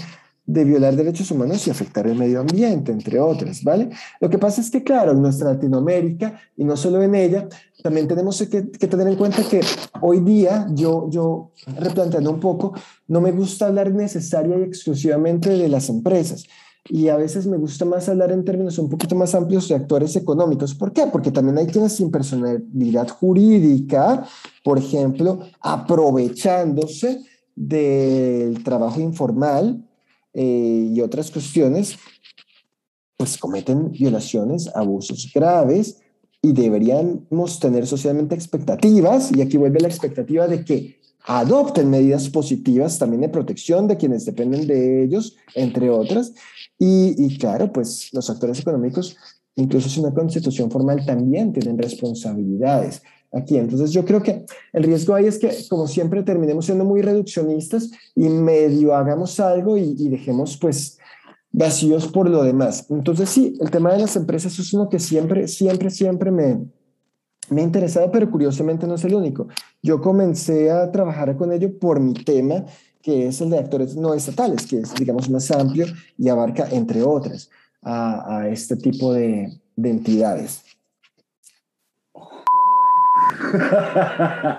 de 0.48 0.64
violar 0.64 0.96
derechos 0.96 1.30
humanos 1.30 1.66
y 1.66 1.70
afectar 1.70 2.06
el 2.06 2.16
medio 2.16 2.40
ambiente, 2.40 2.90
entre 2.90 3.20
otras, 3.20 3.62
¿vale? 3.62 3.90
Lo 4.18 4.30
que 4.30 4.38
pasa 4.38 4.62
es 4.62 4.70
que, 4.70 4.82
claro, 4.82 5.12
en 5.12 5.20
nuestra 5.20 5.52
Latinoamérica, 5.52 6.40
y 6.56 6.64
no 6.64 6.74
solo 6.74 7.02
en 7.02 7.14
ella, 7.14 7.46
también 7.82 8.08
tenemos 8.08 8.38
que, 8.48 8.70
que, 8.70 8.86
tener 8.86 9.08
en 9.08 9.16
cuenta 9.16 9.42
que 9.42 9.60
hoy 10.00 10.20
día, 10.20 10.66
yo, 10.70 11.10
yo 11.10 11.50
replanteando 11.78 12.30
un 12.30 12.40
poco, 12.40 12.72
no 13.08 13.20
me 13.20 13.30
gusta 13.30 13.66
hablar 13.66 13.92
necesaria 13.92 14.56
y 14.58 14.62
exclusivamente 14.62 15.50
de 15.50 15.68
las 15.68 15.90
empresas, 15.90 16.44
y 16.88 17.08
a 17.08 17.16
veces 17.16 17.46
me 17.46 17.56
gusta 17.56 17.84
más 17.84 18.08
hablar 18.08 18.32
en 18.32 18.44
términos 18.44 18.78
un 18.78 18.88
poquito 18.88 19.14
más 19.14 19.34
amplios 19.34 19.68
de 19.68 19.74
actores 19.74 20.16
económicos. 20.16 20.74
¿Por 20.74 20.92
qué? 20.92 21.06
Porque 21.06 21.30
también 21.30 21.58
hay 21.58 21.66
quienes 21.66 21.92
sin 21.92 22.10
personalidad 22.10 23.08
jurídica, 23.08 24.26
por 24.64 24.78
ejemplo, 24.78 25.40
aprovechándose 25.60 27.22
del 27.54 28.62
trabajo 28.62 29.00
informal 29.00 29.84
eh, 30.32 30.90
y 30.94 31.00
otras 31.00 31.30
cuestiones, 31.30 31.96
pues 33.16 33.36
cometen 33.36 33.90
violaciones, 33.90 34.70
abusos 34.74 35.30
graves 35.34 35.98
y 36.40 36.52
deberíamos 36.52 37.58
tener 37.58 37.86
socialmente 37.86 38.34
expectativas, 38.34 39.32
y 39.32 39.42
aquí 39.42 39.56
vuelve 39.56 39.80
la 39.80 39.88
expectativa 39.88 40.46
de 40.46 40.64
que 40.64 40.98
adopten 41.26 41.90
medidas 41.90 42.28
positivas 42.30 42.98
también 42.98 43.22
de 43.22 43.28
protección 43.28 43.88
de 43.88 43.96
quienes 43.96 44.24
dependen 44.24 44.66
de 44.66 45.02
ellos, 45.02 45.36
entre 45.54 45.90
otras, 45.90 46.32
y, 46.78 47.36
claro, 47.38 47.72
pues 47.72 48.10
los 48.12 48.30
actores 48.30 48.60
económicos, 48.60 49.16
incluso 49.56 49.88
sin 49.88 50.04
una 50.04 50.14
constitución 50.14 50.70
formal, 50.70 51.04
también 51.04 51.52
tienen 51.52 51.76
responsabilidades 51.76 53.02
aquí. 53.32 53.56
Entonces 53.56 53.90
yo 53.90 54.04
creo 54.04 54.22
que 54.22 54.46
el 54.72 54.84
riesgo 54.84 55.14
ahí 55.14 55.26
es 55.26 55.38
que, 55.38 55.50
como 55.68 55.88
siempre, 55.88 56.22
terminemos 56.22 56.66
siendo 56.66 56.84
muy 56.84 57.02
reduccionistas 57.02 57.90
y 58.14 58.28
medio 58.28 58.94
hagamos 58.94 59.40
algo 59.40 59.76
y, 59.76 59.96
y 59.98 60.08
dejemos 60.08 60.56
pues 60.56 60.98
vacíos 61.50 62.06
por 62.08 62.28
lo 62.28 62.44
demás. 62.44 62.86
Entonces 62.90 63.28
sí, 63.28 63.54
el 63.60 63.70
tema 63.70 63.92
de 63.92 64.00
las 64.00 64.16
empresas 64.16 64.58
es 64.58 64.72
uno 64.72 64.88
que 64.88 65.00
siempre, 65.00 65.48
siempre, 65.48 65.90
siempre 65.90 66.30
me, 66.30 66.60
me 67.50 67.62
ha 67.62 67.64
interesado, 67.64 68.10
pero 68.10 68.30
curiosamente 68.30 68.86
no 68.86 68.94
es 68.94 69.04
el 69.04 69.14
único. 69.14 69.48
Yo 69.82 70.00
comencé 70.00 70.70
a 70.70 70.90
trabajar 70.90 71.36
con 71.36 71.52
ello 71.52 71.78
por 71.78 72.00
mi 72.00 72.14
tema 72.14 72.64
que 73.08 73.26
es 73.26 73.40
el 73.40 73.48
de 73.48 73.58
actores 73.58 73.96
no 73.96 74.12
estatales, 74.12 74.66
que 74.66 74.80
es, 74.80 74.94
digamos, 74.94 75.30
más 75.30 75.50
amplio 75.50 75.86
y 76.18 76.28
abarca, 76.28 76.68
entre 76.70 77.02
otras, 77.02 77.50
a, 77.82 78.46
este 78.50 78.76
tipo 78.76 79.14
de, 79.14 79.50
entidades. 79.82 80.62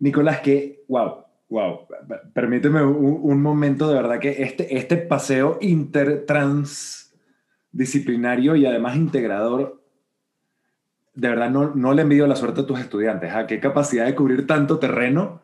Nicolás, 0.00 0.40
que, 0.40 0.84
wow, 0.86 1.24
wow, 1.48 1.86
permíteme 2.34 2.84
un, 2.84 3.40
momento 3.40 3.88
de 3.88 3.94
verdad 3.94 4.20
que 4.20 4.42
este, 4.42 4.76
este 4.76 4.98
paseo 4.98 5.56
intertransdisciplinario 5.62 8.54
y 8.54 8.66
además 8.66 8.96
integrador, 8.96 9.80
de 11.14 11.28
verdad 11.28 11.48
no, 11.48 11.74
no 11.74 11.94
le 11.94 12.02
envidio 12.02 12.26
la 12.26 12.36
suerte 12.36 12.60
a 12.60 12.66
tus 12.66 12.80
estudiantes. 12.80 13.32
¿a 13.32 13.38
¿ah? 13.38 13.46
¿Qué 13.46 13.60
capacidad 13.60 14.04
de 14.04 14.14
cubrir 14.14 14.46
tanto 14.46 14.78
terreno? 14.78 15.40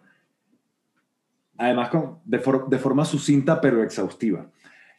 Además 1.59 1.91
con, 1.91 2.19
de, 2.25 2.39
forma 2.39 3.05
sucinta 3.05 3.61
pero 3.61 3.83
exhaustiva. 3.83 4.47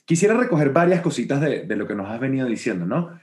Quisiera 0.05 0.35
recoger 0.35 0.71
varias 0.71 1.01
cositas 1.01 1.39
de, 1.41 1.75
lo 1.75 1.87
que 1.87 1.95
nos 1.95 2.09
has 2.09 2.19
venido 2.19 2.47
diciendo, 2.47 2.85
¿no? 2.85 3.19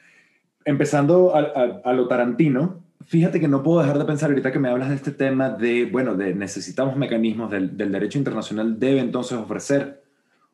Empezando 0.65 1.35
a, 1.35 1.93
lo 1.93 2.09
tarantino, 2.09 2.83
fíjate 3.05 3.39
que 3.39 3.47
no 3.47 3.63
puedo 3.63 3.81
dejar 3.81 3.99
de 3.99 4.05
pensar 4.05 4.31
ahorita 4.31 4.51
que 4.51 4.59
me 4.59 4.69
hablas 4.69 4.89
de 4.89 4.97
este 4.97 5.13
tema 5.13 5.51
de, 5.51 5.85
bueno, 5.85 6.15
de 6.15 6.35
necesitamos 6.35 6.97
mecanismos 6.97 7.51
del, 7.51 7.77
derecho 7.77 8.19
internacional, 8.19 8.81
debe 8.81 9.01
entonces 9.01 9.39
ofrecer 9.39 10.03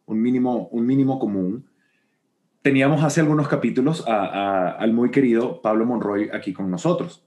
un 0.07 0.20
mínimo, 0.20 0.68
un 0.68 0.87
mínimo 0.87 1.18
común. 1.18 1.66
Teníamos 2.62 3.03
hace 3.03 3.20
algunos 3.20 3.49
capítulos 3.49 4.05
al 4.07 4.93
muy 4.93 5.11
querido 5.11 5.62
Pablo 5.62 5.87
Monroy 5.87 6.30
aquí 6.33 6.53
con 6.53 6.70
nosotros, 6.70 7.24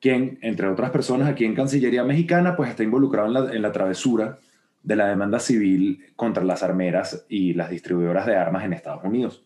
quien, 0.00 0.38
entre 0.42 0.68
otras 0.68 0.90
personas 0.90 1.28
aquí 1.28 1.44
en 1.44 1.54
Cancillería 1.54 2.04
Mexicana, 2.04 2.56
pues 2.56 2.70
está 2.70 2.82
involucrado 2.82 3.28
en 3.28 3.34
la, 3.34 3.52
en 3.52 3.62
la 3.62 3.72
travesura 3.72 4.38
de 4.82 4.96
la 4.96 5.08
demanda 5.08 5.38
civil 5.38 6.04
contra 6.16 6.44
las 6.44 6.62
armeras 6.62 7.26
y 7.28 7.54
las 7.54 7.70
distribuidoras 7.70 8.26
de 8.26 8.36
armas 8.36 8.64
en 8.64 8.72
Estados 8.72 9.04
Unidos, 9.04 9.44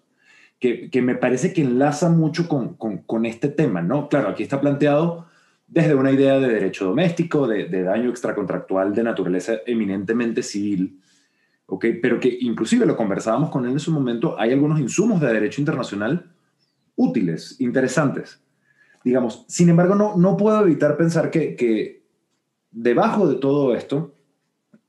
que, 0.61 1.03
me 1.03 1.15
parece 1.15 1.53
que 1.53 1.61
enlaza 1.61 2.09
mucho 2.09 2.49
con, 2.49 3.27
este 3.27 3.49
tema, 3.49 3.83
¿no? 3.83 4.09
Claro, 4.09 4.29
aquí 4.29 4.43
está 4.43 4.61
planteado 4.61 5.27
desde 5.67 5.95
una 5.95 6.11
idea 6.11 6.39
de 6.39 6.49
derecho 6.49 6.87
doméstico, 6.87 7.47
de, 7.47 7.83
daño 7.83 8.09
extracontractual 8.09 8.95
de 8.95 9.03
naturaleza 9.03 9.57
eminentemente 9.67 10.43
civil, 10.43 11.01
¿ok? 11.67 11.87
Pero 12.01 12.19
que 12.19 12.35
inclusive 12.41 12.87
lo 12.87 12.97
conversábamos 12.97 13.51
con 13.51 13.67
él 13.67 13.73
en 13.73 13.81
su 13.81 13.93
momento, 13.93 14.41
hay 14.41 14.53
algunos 14.53 14.81
insumos 14.81 15.21
de 15.21 15.33
derecho 15.33 15.61
internacional 15.61 16.31
útiles, 16.97 17.61
interesantes, 17.61 18.41
digamos. 19.03 19.45
Sin 19.49 19.69
embargo, 19.69 19.95
no, 19.95 20.17
no 20.17 20.37
puedo 20.37 20.63
evitar 20.63 20.97
pensar 20.97 21.31
que, 21.31 21.57
que 21.57 22.05
debajo 22.71 23.29
de 23.29 23.37
todo 23.37 23.75
esto 23.75 24.14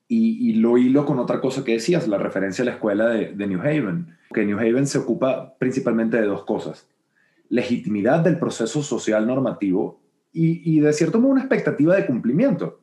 y, 0.08 0.54
lo 0.54 0.78
hilo 0.78 1.06
con 1.06 1.20
otra 1.20 1.42
cosa 1.42 1.64
que 1.64 1.74
decías, 1.74 2.08
la 2.08 2.18
referencia 2.18 2.62
a 2.62 2.66
la 2.66 2.72
escuela 2.74 3.08
de, 3.10 3.48
New 3.48 3.60
Haven, 3.60 4.16
que 4.34 4.46
New 4.46 4.60
Haven 4.60 4.86
se 4.86 5.00
ocupa 5.00 5.56
principalmente 5.58 6.18
de 6.18 6.28
dos 6.28 6.44
cosas, 6.44 6.88
legitimidad 7.50 8.20
del 8.20 8.38
proceso 8.38 8.84
social 8.84 9.26
normativo 9.26 10.00
y, 10.32 10.80
de 10.80 10.94
cierto 10.94 11.20
modo 11.20 11.32
una 11.32 11.42
expectativa 11.42 11.96
de 11.96 12.06
cumplimiento. 12.06 12.80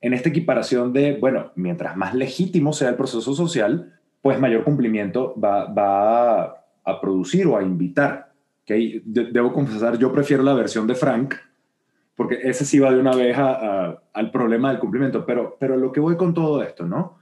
En 0.00 0.14
esta 0.14 0.28
equiparación 0.28 0.92
de, 0.92 1.18
bueno, 1.18 1.52
mientras 1.56 1.96
más 1.96 2.14
legítimo 2.14 2.72
sea 2.72 2.88
el 2.88 2.94
proceso 2.94 3.34
social, 3.34 3.98
pues 4.22 4.38
mayor 4.40 4.64
cumplimiento 4.64 5.34
va, 5.38 5.66
va 5.66 6.42
a, 6.84 7.00
producir 7.00 7.46
o 7.48 7.58
a 7.58 7.62
invitar. 7.62 8.32
¿okay? 8.62 9.02
debo 9.04 9.52
confesar, 9.52 9.98
yo 9.98 10.12
prefiero 10.12 10.42
la 10.42 10.54
versión 10.54 10.86
de 10.86 10.94
Frank, 10.94 11.34
porque 12.20 12.38
ese 12.42 12.66
sí 12.66 12.78
va 12.78 12.92
de 12.92 13.00
una 13.00 13.16
vez 13.16 13.34
al 13.38 14.30
problema 14.30 14.68
del 14.68 14.78
cumplimiento, 14.78 15.24
pero, 15.24 15.56
pero 15.58 15.78
lo 15.78 15.90
que 15.90 16.00
voy 16.00 16.18
con 16.18 16.34
todo 16.34 16.62
esto, 16.62 16.84
¿no? 16.84 17.16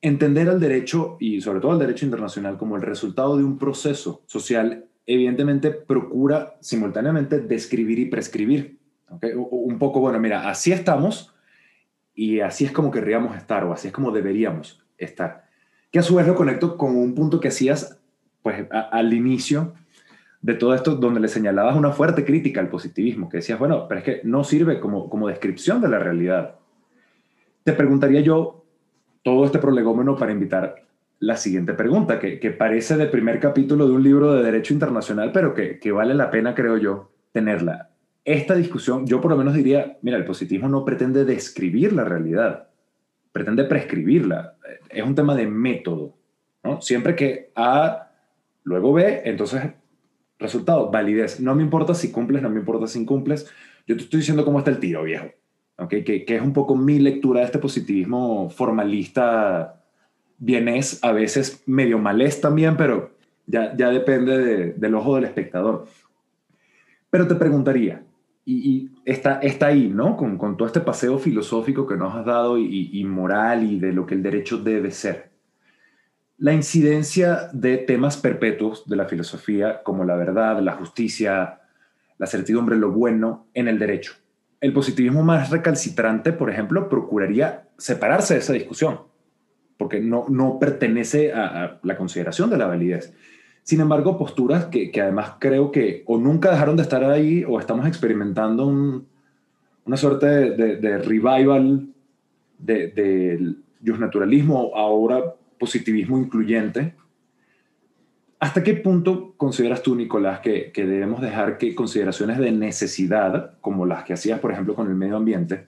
Entender 0.00 0.48
al 0.48 0.60
derecho 0.60 1.16
y 1.18 1.40
sobre 1.40 1.58
todo 1.58 1.72
al 1.72 1.80
derecho 1.80 2.04
internacional 2.04 2.56
como 2.56 2.76
el 2.76 2.82
resultado 2.82 3.36
de 3.36 3.42
un 3.42 3.58
proceso 3.58 4.22
social, 4.26 4.84
evidentemente 5.04 5.72
procura 5.72 6.54
simultáneamente 6.60 7.40
describir 7.40 7.98
y 7.98 8.04
prescribir. 8.04 8.78
¿okay? 9.10 9.32
Un 9.34 9.80
poco, 9.80 9.98
bueno, 9.98 10.20
mira, 10.20 10.48
así 10.48 10.70
estamos 10.70 11.34
y 12.14 12.38
así 12.38 12.66
es 12.66 12.70
como 12.70 12.92
querríamos 12.92 13.36
estar 13.36 13.64
o 13.64 13.72
así 13.72 13.88
es 13.88 13.92
como 13.92 14.12
deberíamos 14.12 14.80
estar. 14.96 15.46
Que 15.90 15.98
a 15.98 16.02
su 16.04 16.14
vez 16.14 16.24
lo 16.28 16.36
conecto 16.36 16.76
con 16.76 16.94
un 16.94 17.16
punto 17.16 17.40
que 17.40 17.48
hacías 17.48 17.98
pues 18.42 18.64
al 18.70 19.12
inicio 19.12 19.74
de 20.40 20.54
todo 20.54 20.74
esto 20.74 20.94
donde 20.94 21.20
le 21.20 21.28
señalabas 21.28 21.76
una 21.76 21.92
fuerte 21.92 22.24
crítica 22.24 22.60
al 22.60 22.68
positivismo, 22.68 23.28
que 23.28 23.38
decías, 23.38 23.58
bueno, 23.58 23.86
pero 23.88 23.98
es 23.98 24.04
que 24.04 24.20
no 24.24 24.44
sirve 24.44 24.80
como, 24.80 25.08
como 25.10 25.28
descripción 25.28 25.80
de 25.80 25.88
la 25.88 25.98
realidad. 25.98 26.56
Te 27.64 27.72
preguntaría 27.72 28.20
yo 28.20 28.64
todo 29.22 29.44
este 29.44 29.58
prolegómeno 29.58 30.16
para 30.16 30.32
invitar 30.32 30.84
la 31.20 31.36
siguiente 31.36 31.74
pregunta, 31.74 32.20
que, 32.20 32.38
que 32.38 32.52
parece 32.52 32.96
de 32.96 33.06
primer 33.06 33.40
capítulo 33.40 33.88
de 33.88 33.94
un 33.94 34.02
libro 34.02 34.32
de 34.34 34.44
Derecho 34.44 34.72
Internacional, 34.72 35.32
pero 35.32 35.52
que, 35.52 35.80
que 35.80 35.90
vale 35.90 36.14
la 36.14 36.30
pena, 36.30 36.54
creo 36.54 36.76
yo, 36.76 37.10
tenerla. 37.32 37.90
Esta 38.24 38.54
discusión, 38.54 39.06
yo 39.06 39.20
por 39.20 39.32
lo 39.32 39.36
menos 39.36 39.54
diría, 39.54 39.98
mira, 40.02 40.16
el 40.16 40.24
positivismo 40.24 40.68
no 40.68 40.84
pretende 40.84 41.24
describir 41.24 41.92
la 41.92 42.04
realidad, 42.04 42.68
pretende 43.32 43.64
prescribirla. 43.64 44.54
Es 44.88 45.02
un 45.02 45.14
tema 45.14 45.34
de 45.34 45.46
método, 45.46 46.14
¿no? 46.62 46.80
Siempre 46.80 47.16
que 47.16 47.50
A, 47.56 48.10
luego 48.62 48.92
B, 48.92 49.22
entonces 49.24 49.62
Resultado, 50.38 50.90
validez. 50.90 51.40
No 51.40 51.54
me 51.54 51.62
importa 51.62 51.94
si 51.94 52.12
cumples, 52.12 52.42
no 52.42 52.50
me 52.50 52.60
importa 52.60 52.86
si 52.86 53.00
incumples. 53.00 53.50
Yo 53.86 53.96
te 53.96 54.04
estoy 54.04 54.20
diciendo 54.20 54.44
cómo 54.44 54.58
está 54.58 54.70
el 54.70 54.78
tiro, 54.78 55.02
viejo. 55.02 55.26
¿Okay? 55.76 56.04
Que, 56.04 56.24
es 56.26 56.42
un 56.42 56.52
poco 56.52 56.76
mi 56.76 56.98
lectura 56.98 57.40
de 57.40 57.46
este 57.46 57.58
positivismo 57.58 58.50
formalista 58.50 59.74
es 60.40 61.02
a 61.02 61.12
veces 61.12 61.62
medio 61.66 61.98
malés 61.98 62.40
también, 62.40 62.76
pero 62.76 63.10
ya, 63.46 63.76
ya 63.76 63.90
depende 63.90 64.72
del 64.72 64.94
ojo 64.94 65.16
del 65.16 65.24
espectador. 65.24 65.86
Pero 67.10 67.26
te 67.26 67.34
preguntaría, 67.34 68.04
y, 68.44 68.90
está, 69.04 69.40
está 69.40 69.66
ahí, 69.66 69.88
¿no? 69.88 70.16
Con, 70.16 70.38
con, 70.38 70.56
todo 70.56 70.66
este 70.66 70.80
paseo 70.80 71.18
filosófico 71.18 71.86
que 71.86 71.96
nos 71.96 72.14
has 72.14 72.24
dado 72.24 72.58
y, 72.58 72.90
y 72.92 73.04
moral 73.04 73.70
y 73.70 73.78
de 73.78 73.92
lo 73.92 74.06
que 74.06 74.14
el 74.14 74.22
derecho 74.22 74.58
debe 74.58 74.90
ser 74.90 75.27
la 76.38 76.52
incidencia 76.52 77.50
de 77.52 77.78
temas 77.78 78.16
perpetuos 78.16 78.88
de 78.88 78.96
la 78.96 79.06
filosofía 79.06 79.82
como 79.82 80.04
la 80.04 80.14
verdad, 80.14 80.60
la 80.60 80.72
justicia, 80.72 81.60
la 82.16 82.26
certidumbre, 82.26 82.76
lo 82.76 82.92
bueno 82.92 83.46
en 83.54 83.66
el 83.66 83.78
derecho. 83.78 84.12
El 84.60 84.72
positivismo 84.72 85.22
más 85.22 85.50
recalcitrante, 85.50 86.32
por 86.32 86.50
ejemplo, 86.50 86.88
procuraría 86.88 87.68
separarse 87.76 88.34
de 88.34 88.40
esa 88.40 88.52
discusión, 88.52 89.00
porque 89.76 90.00
no, 90.00 90.26
no 90.28 90.58
pertenece 90.60 91.32
a, 91.32 91.80
la 91.82 91.96
consideración 91.96 92.50
de 92.50 92.58
la 92.58 92.66
validez. 92.66 93.12
Sin 93.64 93.80
embargo, 93.80 94.16
posturas 94.16 94.66
que, 94.66 94.92
además 95.00 95.34
creo 95.40 95.72
que 95.72 96.04
o 96.06 96.18
nunca 96.18 96.52
dejaron 96.52 96.76
de 96.76 96.82
estar 96.82 97.04
ahí 97.04 97.44
o 97.46 97.58
estamos 97.58 97.86
experimentando 97.86 98.66
una 99.84 99.96
suerte 99.96 100.26
de, 100.26 100.98
revival 100.98 101.88
del 102.58 103.58
de, 103.80 103.98
naturalismo 103.98 104.72
ahora 104.74 105.34
positivismo 105.58 106.18
incluyente. 106.18 106.94
¿Hasta 108.40 108.62
qué 108.62 108.74
punto 108.74 109.34
consideras 109.36 109.82
tú, 109.82 109.96
Nicolás, 109.96 110.40
que, 110.40 110.72
debemos 110.74 111.20
dejar 111.20 111.58
que 111.58 111.74
consideraciones 111.74 112.38
de 112.38 112.52
necesidad, 112.52 113.58
como 113.60 113.84
las 113.84 114.04
que 114.04 114.12
hacías, 114.12 114.38
por 114.38 114.52
ejemplo, 114.52 114.74
con 114.74 114.86
el 114.86 114.94
medio 114.94 115.16
ambiente, 115.16 115.66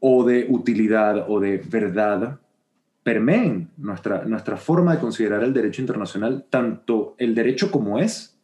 o 0.00 0.24
de 0.24 0.46
utilidad 0.48 1.26
o 1.28 1.40
de 1.40 1.58
verdad, 1.58 2.40
permeen 3.02 3.68
nuestra, 3.76 4.24
nuestra 4.24 4.56
forma 4.56 4.94
de 4.94 5.00
considerar 5.00 5.44
el 5.44 5.52
derecho 5.52 5.82
internacional, 5.82 6.46
tanto 6.48 7.14
el 7.18 7.34
derecho 7.34 7.70
como 7.70 7.98
es, 7.98 8.38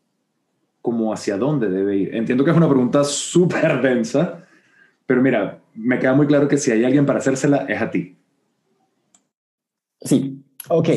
como 0.82 1.12
hacia 1.12 1.38
dónde 1.38 1.68
debe 1.68 1.96
ir. 1.96 2.14
Entiendo 2.14 2.44
que 2.44 2.50
es 2.50 2.56
una 2.56 2.68
pregunta 2.68 3.04
súper 3.04 3.80
densa, 3.80 4.44
pero 5.06 5.22
mira, 5.22 5.60
me 5.74 5.98
queda 5.98 6.14
muy 6.14 6.26
claro 6.26 6.48
que 6.48 6.58
si 6.58 6.70
hay 6.70 6.84
alguien 6.84 7.06
para 7.06 7.20
hacérsela, 7.20 7.64
es 7.68 7.80
a 7.80 7.90
ti. 7.90 8.17
Ok. 10.68 10.88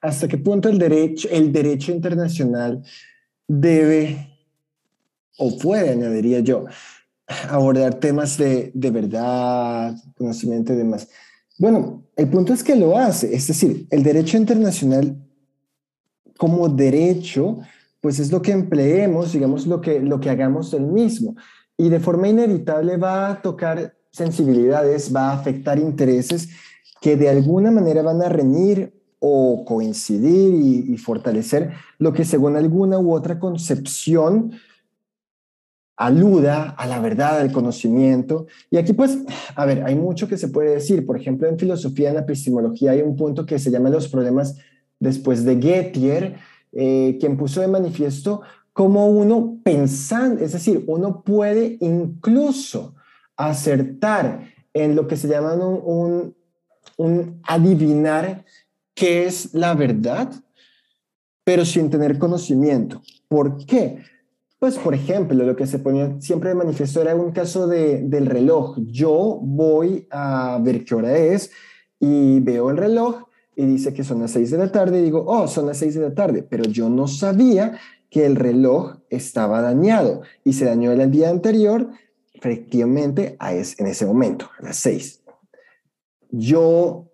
¿Hasta 0.00 0.28
qué 0.28 0.38
punto 0.38 0.68
el 0.68 0.78
derecho, 0.78 1.28
el 1.30 1.52
derecho 1.52 1.92
internacional 1.92 2.82
debe 3.48 4.32
o 5.38 5.58
puede, 5.58 5.90
añadiría 5.90 6.40
yo, 6.40 6.64
abordar 7.50 7.94
temas 7.94 8.38
de, 8.38 8.70
de 8.74 8.90
verdad, 8.90 9.94
conocimiento 10.16 10.72
y 10.72 10.76
demás? 10.76 11.08
Bueno, 11.58 12.04
el 12.16 12.28
punto 12.28 12.52
es 12.52 12.62
que 12.62 12.76
lo 12.76 12.98
hace, 12.98 13.34
es 13.34 13.46
decir, 13.46 13.86
el 13.90 14.02
derecho 14.02 14.36
internacional 14.36 15.16
como 16.36 16.68
derecho, 16.68 17.58
pues 18.00 18.18
es 18.18 18.30
lo 18.30 18.42
que 18.42 18.52
empleemos, 18.52 19.32
digamos, 19.32 19.66
lo 19.66 19.80
que, 19.80 20.00
lo 20.00 20.20
que 20.20 20.30
hagamos 20.30 20.70
del 20.70 20.86
mismo. 20.86 21.34
Y 21.78 21.88
de 21.88 22.00
forma 22.00 22.28
inevitable 22.28 22.96
va 22.96 23.30
a 23.30 23.42
tocar 23.42 23.96
sensibilidades, 24.10 25.14
va 25.14 25.30
a 25.30 25.34
afectar 25.34 25.78
intereses 25.78 26.48
que 27.00 27.16
de 27.16 27.28
alguna 27.28 27.70
manera 27.70 28.02
van 28.02 28.22
a 28.22 28.28
reñir 28.28 28.95
o 29.18 29.64
coincidir 29.64 30.54
y, 30.88 30.96
fortalecer 30.98 31.72
lo 31.98 32.12
que 32.12 32.24
según 32.24 32.56
alguna 32.56 32.98
u 32.98 33.12
otra 33.12 33.38
concepción 33.38 34.52
aluda 35.96 36.70
a 36.70 36.86
la 36.86 37.00
verdad, 37.00 37.40
al 37.40 37.50
conocimiento. 37.52 38.46
Y 38.70 38.76
aquí 38.76 38.92
pues, 38.92 39.18
a 39.54 39.64
ver, 39.64 39.82
hay 39.84 39.94
mucho 39.94 40.28
que 40.28 40.36
se 40.36 40.48
puede 40.48 40.74
decir. 40.74 41.06
Por 41.06 41.16
ejemplo, 41.16 41.48
en 41.48 41.58
filosofía, 41.58 42.10
en 42.10 42.16
la 42.16 42.20
epistemología, 42.20 42.90
hay 42.90 43.00
un 43.00 43.16
punto 43.16 43.46
que 43.46 43.58
se 43.58 43.70
llama 43.70 43.88
los 43.88 44.08
problemas 44.08 44.56
después 45.00 45.44
de 45.44 45.60
Gettier, 45.60 46.36
eh, 46.72 47.16
quien 47.18 47.36
puso 47.36 47.62
de 47.62 47.68
manifiesto 47.68 48.42
cómo 48.76 49.08
uno 49.08 49.58
pensando, 49.64 50.44
es 50.44 50.52
decir, 50.52 50.84
uno 50.86 51.22
puede 51.22 51.78
incluso 51.80 52.94
acertar 53.34 54.42
en 54.74 54.94
lo 54.94 55.08
que 55.08 55.16
se 55.16 55.28
llama 55.28 55.54
un, 55.54 56.36
un 56.98 57.40
adivinar 57.44 58.44
qué 58.96 59.26
es 59.26 59.54
la 59.54 59.74
verdad, 59.74 60.32
pero 61.44 61.64
sin 61.64 61.90
tener 61.90 62.18
conocimiento. 62.18 63.02
¿Por 63.28 63.64
qué? 63.64 63.98
Pues, 64.58 64.78
por 64.78 64.94
ejemplo, 64.94 65.44
lo 65.44 65.54
que 65.54 65.66
se 65.66 65.78
ponía 65.78 66.16
siempre 66.20 66.48
de 66.48 66.56
manifiesto 66.56 67.02
era 67.02 67.14
un 67.14 67.30
caso 67.30 67.68
de, 67.68 68.02
del 68.02 68.26
reloj. 68.26 68.78
Yo 68.86 69.38
voy 69.42 70.08
a 70.10 70.58
ver 70.62 70.84
qué 70.84 70.94
hora 70.94 71.16
es 71.16 71.50
y 72.00 72.40
veo 72.40 72.70
el 72.70 72.78
reloj 72.78 73.24
y 73.54 73.66
dice 73.66 73.92
que 73.92 74.02
son 74.02 74.20
las 74.20 74.30
seis 74.30 74.50
de 74.50 74.58
la 74.58 74.72
tarde 74.72 74.98
y 74.98 75.04
digo, 75.04 75.24
oh, 75.26 75.46
son 75.46 75.66
las 75.66 75.76
seis 75.76 75.94
de 75.94 76.00
la 76.00 76.14
tarde, 76.14 76.42
pero 76.42 76.64
yo 76.64 76.88
no 76.88 77.06
sabía 77.06 77.78
que 78.10 78.24
el 78.24 78.36
reloj 78.36 78.96
estaba 79.10 79.60
dañado 79.60 80.22
y 80.42 80.54
se 80.54 80.64
dañó 80.64 80.90
el 80.90 81.10
día 81.10 81.28
anterior, 81.28 81.90
efectivamente, 82.32 83.36
a 83.38 83.52
es, 83.52 83.78
en 83.78 83.86
ese 83.86 84.06
momento, 84.06 84.48
a 84.58 84.62
las 84.62 84.76
seis. 84.76 85.22
Yo 86.30 87.10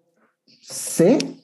sé 0.61 1.42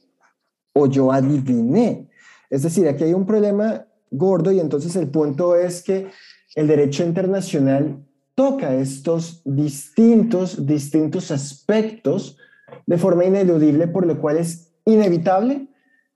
o 0.79 0.87
yo 0.87 1.13
adiviné. 1.13 2.09
Es 2.51 2.63
decir, 2.63 2.89
aquí 2.89 3.05
hay 3.05 3.15
un 3.15 3.27
problema 3.27 3.87
gordo 4.11 4.53
y 4.53 4.61
entonces 4.61 4.97
el 4.97 5.09
punto 5.09 5.57
es 5.57 5.83
que 5.83 6.09
el 6.55 6.67
derecho 6.67 7.05
internacional 7.05 8.05
toca 8.35 8.75
estos 8.75 9.43
distintos, 9.45 10.65
distintos 10.65 11.31
aspectos 11.31 12.37
de 12.87 12.99
forma 12.99 13.25
ineludible, 13.25 13.89
por 13.89 14.07
lo 14.07 14.21
cual 14.21 14.39
es 14.39 14.73
inevitable 14.85 15.69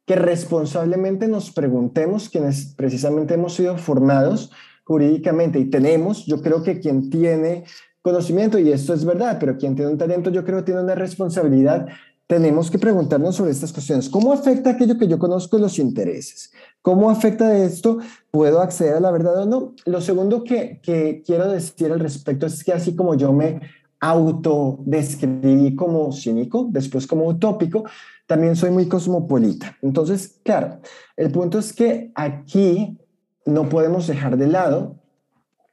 que 0.06 0.16
responsablemente 0.16 1.28
nos 1.28 1.50
preguntemos, 1.50 2.28
quienes 2.28 2.74
precisamente 2.76 3.34
hemos 3.34 3.54
sido 3.54 3.76
formados 3.76 4.50
jurídicamente 4.84 5.58
y 5.58 5.66
tenemos, 5.66 6.26
yo 6.26 6.42
creo 6.42 6.62
que 6.62 6.80
quien 6.80 7.08
tiene 7.08 7.64
conocimiento, 8.02 8.58
y 8.58 8.72
esto 8.72 8.94
es 8.94 9.04
verdad, 9.04 9.38
pero 9.38 9.56
quien 9.56 9.76
tiene 9.76 9.92
un 9.92 9.98
talento, 9.98 10.30
yo 10.30 10.44
creo 10.44 10.58
que 10.58 10.64
tiene 10.64 10.82
una 10.82 10.96
responsabilidad 10.96 11.86
tenemos 12.32 12.70
que 12.70 12.78
preguntarnos 12.78 13.36
sobre 13.36 13.50
estas 13.50 13.74
cuestiones. 13.74 14.08
¿Cómo 14.08 14.32
afecta 14.32 14.70
aquello 14.70 14.96
que 14.96 15.06
yo 15.06 15.18
conozco 15.18 15.58
los 15.58 15.78
intereses? 15.78 16.50
¿Cómo 16.80 17.10
afecta 17.10 17.58
esto? 17.58 17.98
¿Puedo 18.30 18.62
acceder 18.62 18.94
a 18.94 19.00
la 19.00 19.10
verdad 19.10 19.42
o 19.42 19.44
no? 19.44 19.74
Lo 19.84 20.00
segundo 20.00 20.42
que, 20.42 20.80
quiero 21.26 21.52
decir 21.52 21.92
al 21.92 22.00
respecto 22.00 22.46
es 22.46 22.64
que 22.64 22.72
así 22.72 22.96
como 22.96 23.16
yo 23.16 23.34
me 23.34 23.60
autodescribí 24.00 25.76
como 25.76 26.10
cínico, 26.10 26.68
después 26.70 27.06
como 27.06 27.26
utópico, 27.26 27.84
también 28.26 28.56
soy 28.56 28.70
muy 28.70 28.88
cosmopolita. 28.88 29.76
Entonces, 29.82 30.40
claro, 30.42 30.80
el 31.18 31.30
punto 31.30 31.58
es 31.58 31.74
que 31.74 32.12
aquí 32.14 32.96
no 33.44 33.68
podemos 33.68 34.06
dejar 34.06 34.38
de 34.38 34.46
lado 34.46 34.96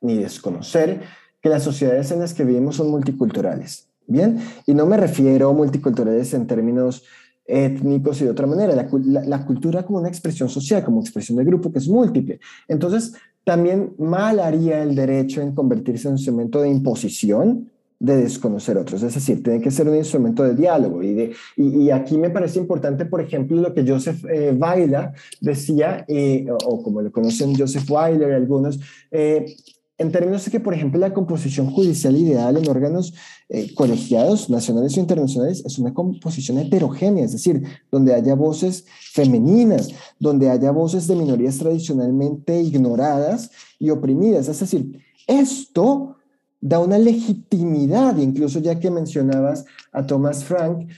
ni 0.02 0.18
desconocer 0.18 1.04
que 1.42 1.48
las 1.48 1.64
sociedades 1.64 2.12
en 2.12 2.20
las 2.20 2.34
que 2.34 2.44
vivimos 2.44 2.76
son 2.76 2.92
multiculturales. 2.92 3.89
Bien, 4.10 4.40
y 4.66 4.74
no 4.74 4.88
me 4.88 4.98
refiero 4.98 5.50
a 5.50 5.54
multiculturales 5.54 6.34
en 6.34 6.48
términos 6.48 7.04
étnicos 7.46 8.20
y 8.22 8.26
de 8.26 8.32
otra 8.32 8.48
manera, 8.48 8.74
la, 8.76 9.46
cultura 9.46 9.84
como 9.84 10.00
una 10.00 10.10
expresión 10.10 10.50
social, 10.50 10.84
como 10.84 11.00
expresión 11.00 11.38
de 11.38 11.44
grupo 11.44 11.72
que 11.72 11.78
es 11.78 11.88
múltiple. 11.88 12.40
Entonces, 12.68 13.14
también 13.44 13.94
mal 14.00 14.40
haría 14.40 14.82
el 14.82 14.96
derecho 14.96 15.42
en 15.42 15.54
convertirse 15.54 16.08
en 16.08 16.14
un 16.14 16.18
instrumento 16.18 16.62
de 16.62 16.70
imposición 16.70 17.70
de 18.00 18.16
desconocer 18.16 18.78
otros, 18.78 19.04
es 19.04 19.14
decir, 19.14 19.44
tiene 19.44 19.60
que 19.60 19.72
ser 19.72 19.90
un 19.90 19.96
instrumento 19.98 20.42
de 20.44 20.56
diálogo 20.56 21.04
y, 21.04 21.14
de, 21.14 21.34
y, 21.58 21.90
aquí 21.90 22.18
me 22.18 22.30
parece 22.30 22.58
importante, 22.58 23.06
por 23.06 23.20
ejemplo, 23.20 23.60
lo 23.60 23.74
que 23.74 23.86
Joseph 23.86 24.24
eh, 24.32 24.58
Weiler 24.58 25.12
decía, 25.42 26.06
eh, 26.08 26.48
o, 26.50 26.82
como 26.82 27.02
lo 27.02 27.12
conocen 27.12 27.58
Joseph 27.58 27.92
Weiler 27.92 28.32
algunos, 28.32 28.80
eh, 29.12 29.54
en 30.00 30.12
términos 30.14 30.46
de 30.46 30.52
que, 30.52 30.60
por 30.62 30.74
ejemplo, 30.74 31.00
la 31.00 31.14
composición 31.14 31.70
judicial 31.70 32.16
ideal 32.16 32.56
en 32.58 32.68
órganos 32.70 33.14
eh, 33.50 33.74
colegiados 33.76 34.50
nacionales 34.50 34.96
o 34.96 35.00
internacionales 35.02 35.62
es 35.66 35.78
una 35.78 35.94
composición 35.94 36.58
heterogénea, 36.58 37.26
es 37.26 37.34
decir, 37.34 37.62
donde 37.92 38.14
haya 38.16 38.34
voces 38.34 38.86
femeninas, 39.12 39.90
donde 40.18 40.50
haya 40.50 40.72
voces 40.72 41.06
de 41.06 41.16
minorías 41.16 41.58
tradicionalmente 41.58 42.62
ignoradas 42.62 43.52
y 43.78 43.90
oprimidas. 43.90 44.48
Es 44.48 44.62
decir, 44.62 45.04
esto 45.28 46.16
da 46.62 46.80
una 46.80 46.98
legitimidad, 46.98 48.18
incluso 48.18 48.60
ya 48.60 48.80
que 48.80 48.90
mencionabas 48.90 49.66
a 49.92 50.06
Thomas 50.06 50.46
Frank, 50.46 50.90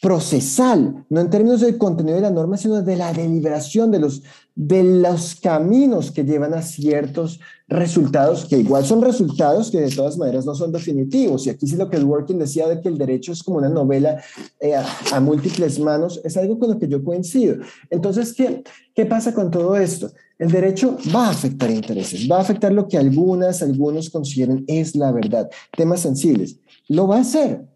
procesal, 0.00 1.04
no 1.10 1.20
en 1.20 1.28
términos 1.28 1.60
del 1.60 1.76
contenido 1.76 2.16
de 2.16 2.22
la 2.22 2.30
norma, 2.30 2.56
sino 2.56 2.80
de 2.80 2.96
la 2.96 3.12
deliberación 3.12 3.90
de 3.90 3.98
los, 3.98 4.22
de 4.54 4.82
los 4.82 5.34
caminos 5.34 6.10
que 6.10 6.24
llevan 6.24 6.54
a 6.54 6.62
ciertos 6.62 7.38
resultados, 7.68 8.46
que 8.46 8.56
igual 8.56 8.84
son 8.86 9.02
resultados 9.02 9.70
que 9.70 9.78
de 9.78 9.90
todas 9.90 10.16
maneras 10.16 10.46
no 10.46 10.54
son 10.54 10.72
definitivos. 10.72 11.46
Y 11.46 11.50
aquí 11.50 11.66
sí 11.66 11.76
lo 11.76 11.90
que 11.90 11.98
Dworkin 11.98 12.38
decía 12.38 12.66
de 12.66 12.80
que 12.80 12.88
el 12.88 12.96
derecho 12.96 13.32
es 13.32 13.42
como 13.42 13.58
una 13.58 13.68
novela 13.68 14.22
eh, 14.58 14.74
a, 14.74 15.20
múltiples 15.20 15.78
manos, 15.78 16.18
es 16.24 16.34
algo 16.38 16.58
con 16.58 16.70
lo 16.70 16.78
que 16.78 16.88
yo 16.88 17.04
coincido. 17.04 17.56
Entonces, 17.90 18.32
¿qué, 18.32 18.64
¿qué 18.94 19.04
pasa 19.04 19.34
con 19.34 19.50
todo 19.50 19.76
esto? 19.76 20.10
El 20.38 20.50
derecho 20.50 20.96
va 21.14 21.26
a 21.26 21.30
afectar 21.30 21.70
intereses, 21.70 22.26
va 22.30 22.38
a 22.38 22.40
afectar 22.40 22.72
lo 22.72 22.88
que 22.88 22.96
algunas, 22.96 23.60
algunos 23.60 24.08
consideren 24.08 24.64
es 24.66 24.96
la 24.96 25.12
verdad, 25.12 25.50
temas 25.76 26.00
sensibles. 26.00 26.56
Lo 26.88 27.06
va 27.06 27.18
a 27.18 27.20
hacer, 27.20 27.66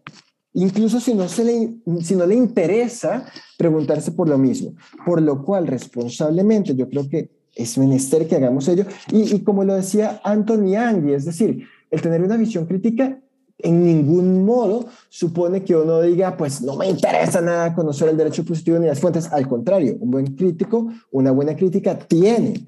incluso 0.55 0.99
si 0.99 1.13
no, 1.13 1.27
se 1.27 1.43
le, 1.43 2.01
si 2.01 2.15
no 2.15 2.25
le 2.25 2.35
interesa 2.35 3.25
preguntarse 3.57 4.11
por 4.11 4.27
lo 4.27 4.37
mismo. 4.37 4.73
Por 5.05 5.21
lo 5.21 5.43
cual, 5.43 5.67
responsablemente, 5.67 6.75
yo 6.75 6.89
creo 6.89 7.07
que 7.07 7.29
es 7.53 7.77
menester 7.77 8.27
que 8.27 8.35
hagamos 8.35 8.67
ello. 8.67 8.85
Y, 9.11 9.39
como 9.39 9.63
lo 9.63 9.75
decía 9.75 10.19
Anthony 10.23 10.75
Angui, 10.75 11.13
es 11.13 11.25
decir, 11.25 11.65
el 11.89 12.01
tener 12.01 12.21
una 12.21 12.37
visión 12.37 12.65
crítica 12.65 13.19
en 13.57 13.85
ningún 13.85 14.43
modo 14.43 14.87
supone 15.07 15.63
que 15.63 15.75
uno 15.75 16.01
diga, 16.01 16.35
pues 16.35 16.61
no 16.61 16.75
me 16.75 16.89
interesa 16.89 17.39
nada 17.39 17.73
conocer 17.73 18.09
el 18.09 18.17
derecho 18.17 18.43
positivo 18.43 18.77
ni 18.77 18.87
las 18.87 18.99
fuentes. 18.99 19.31
Al 19.31 19.47
contrario, 19.47 19.95
un 19.99 20.11
buen 20.11 20.35
crítico, 20.35 20.91
una 21.11 21.31
buena 21.31 21.55
crítica 21.55 21.97
tiene 21.97 22.67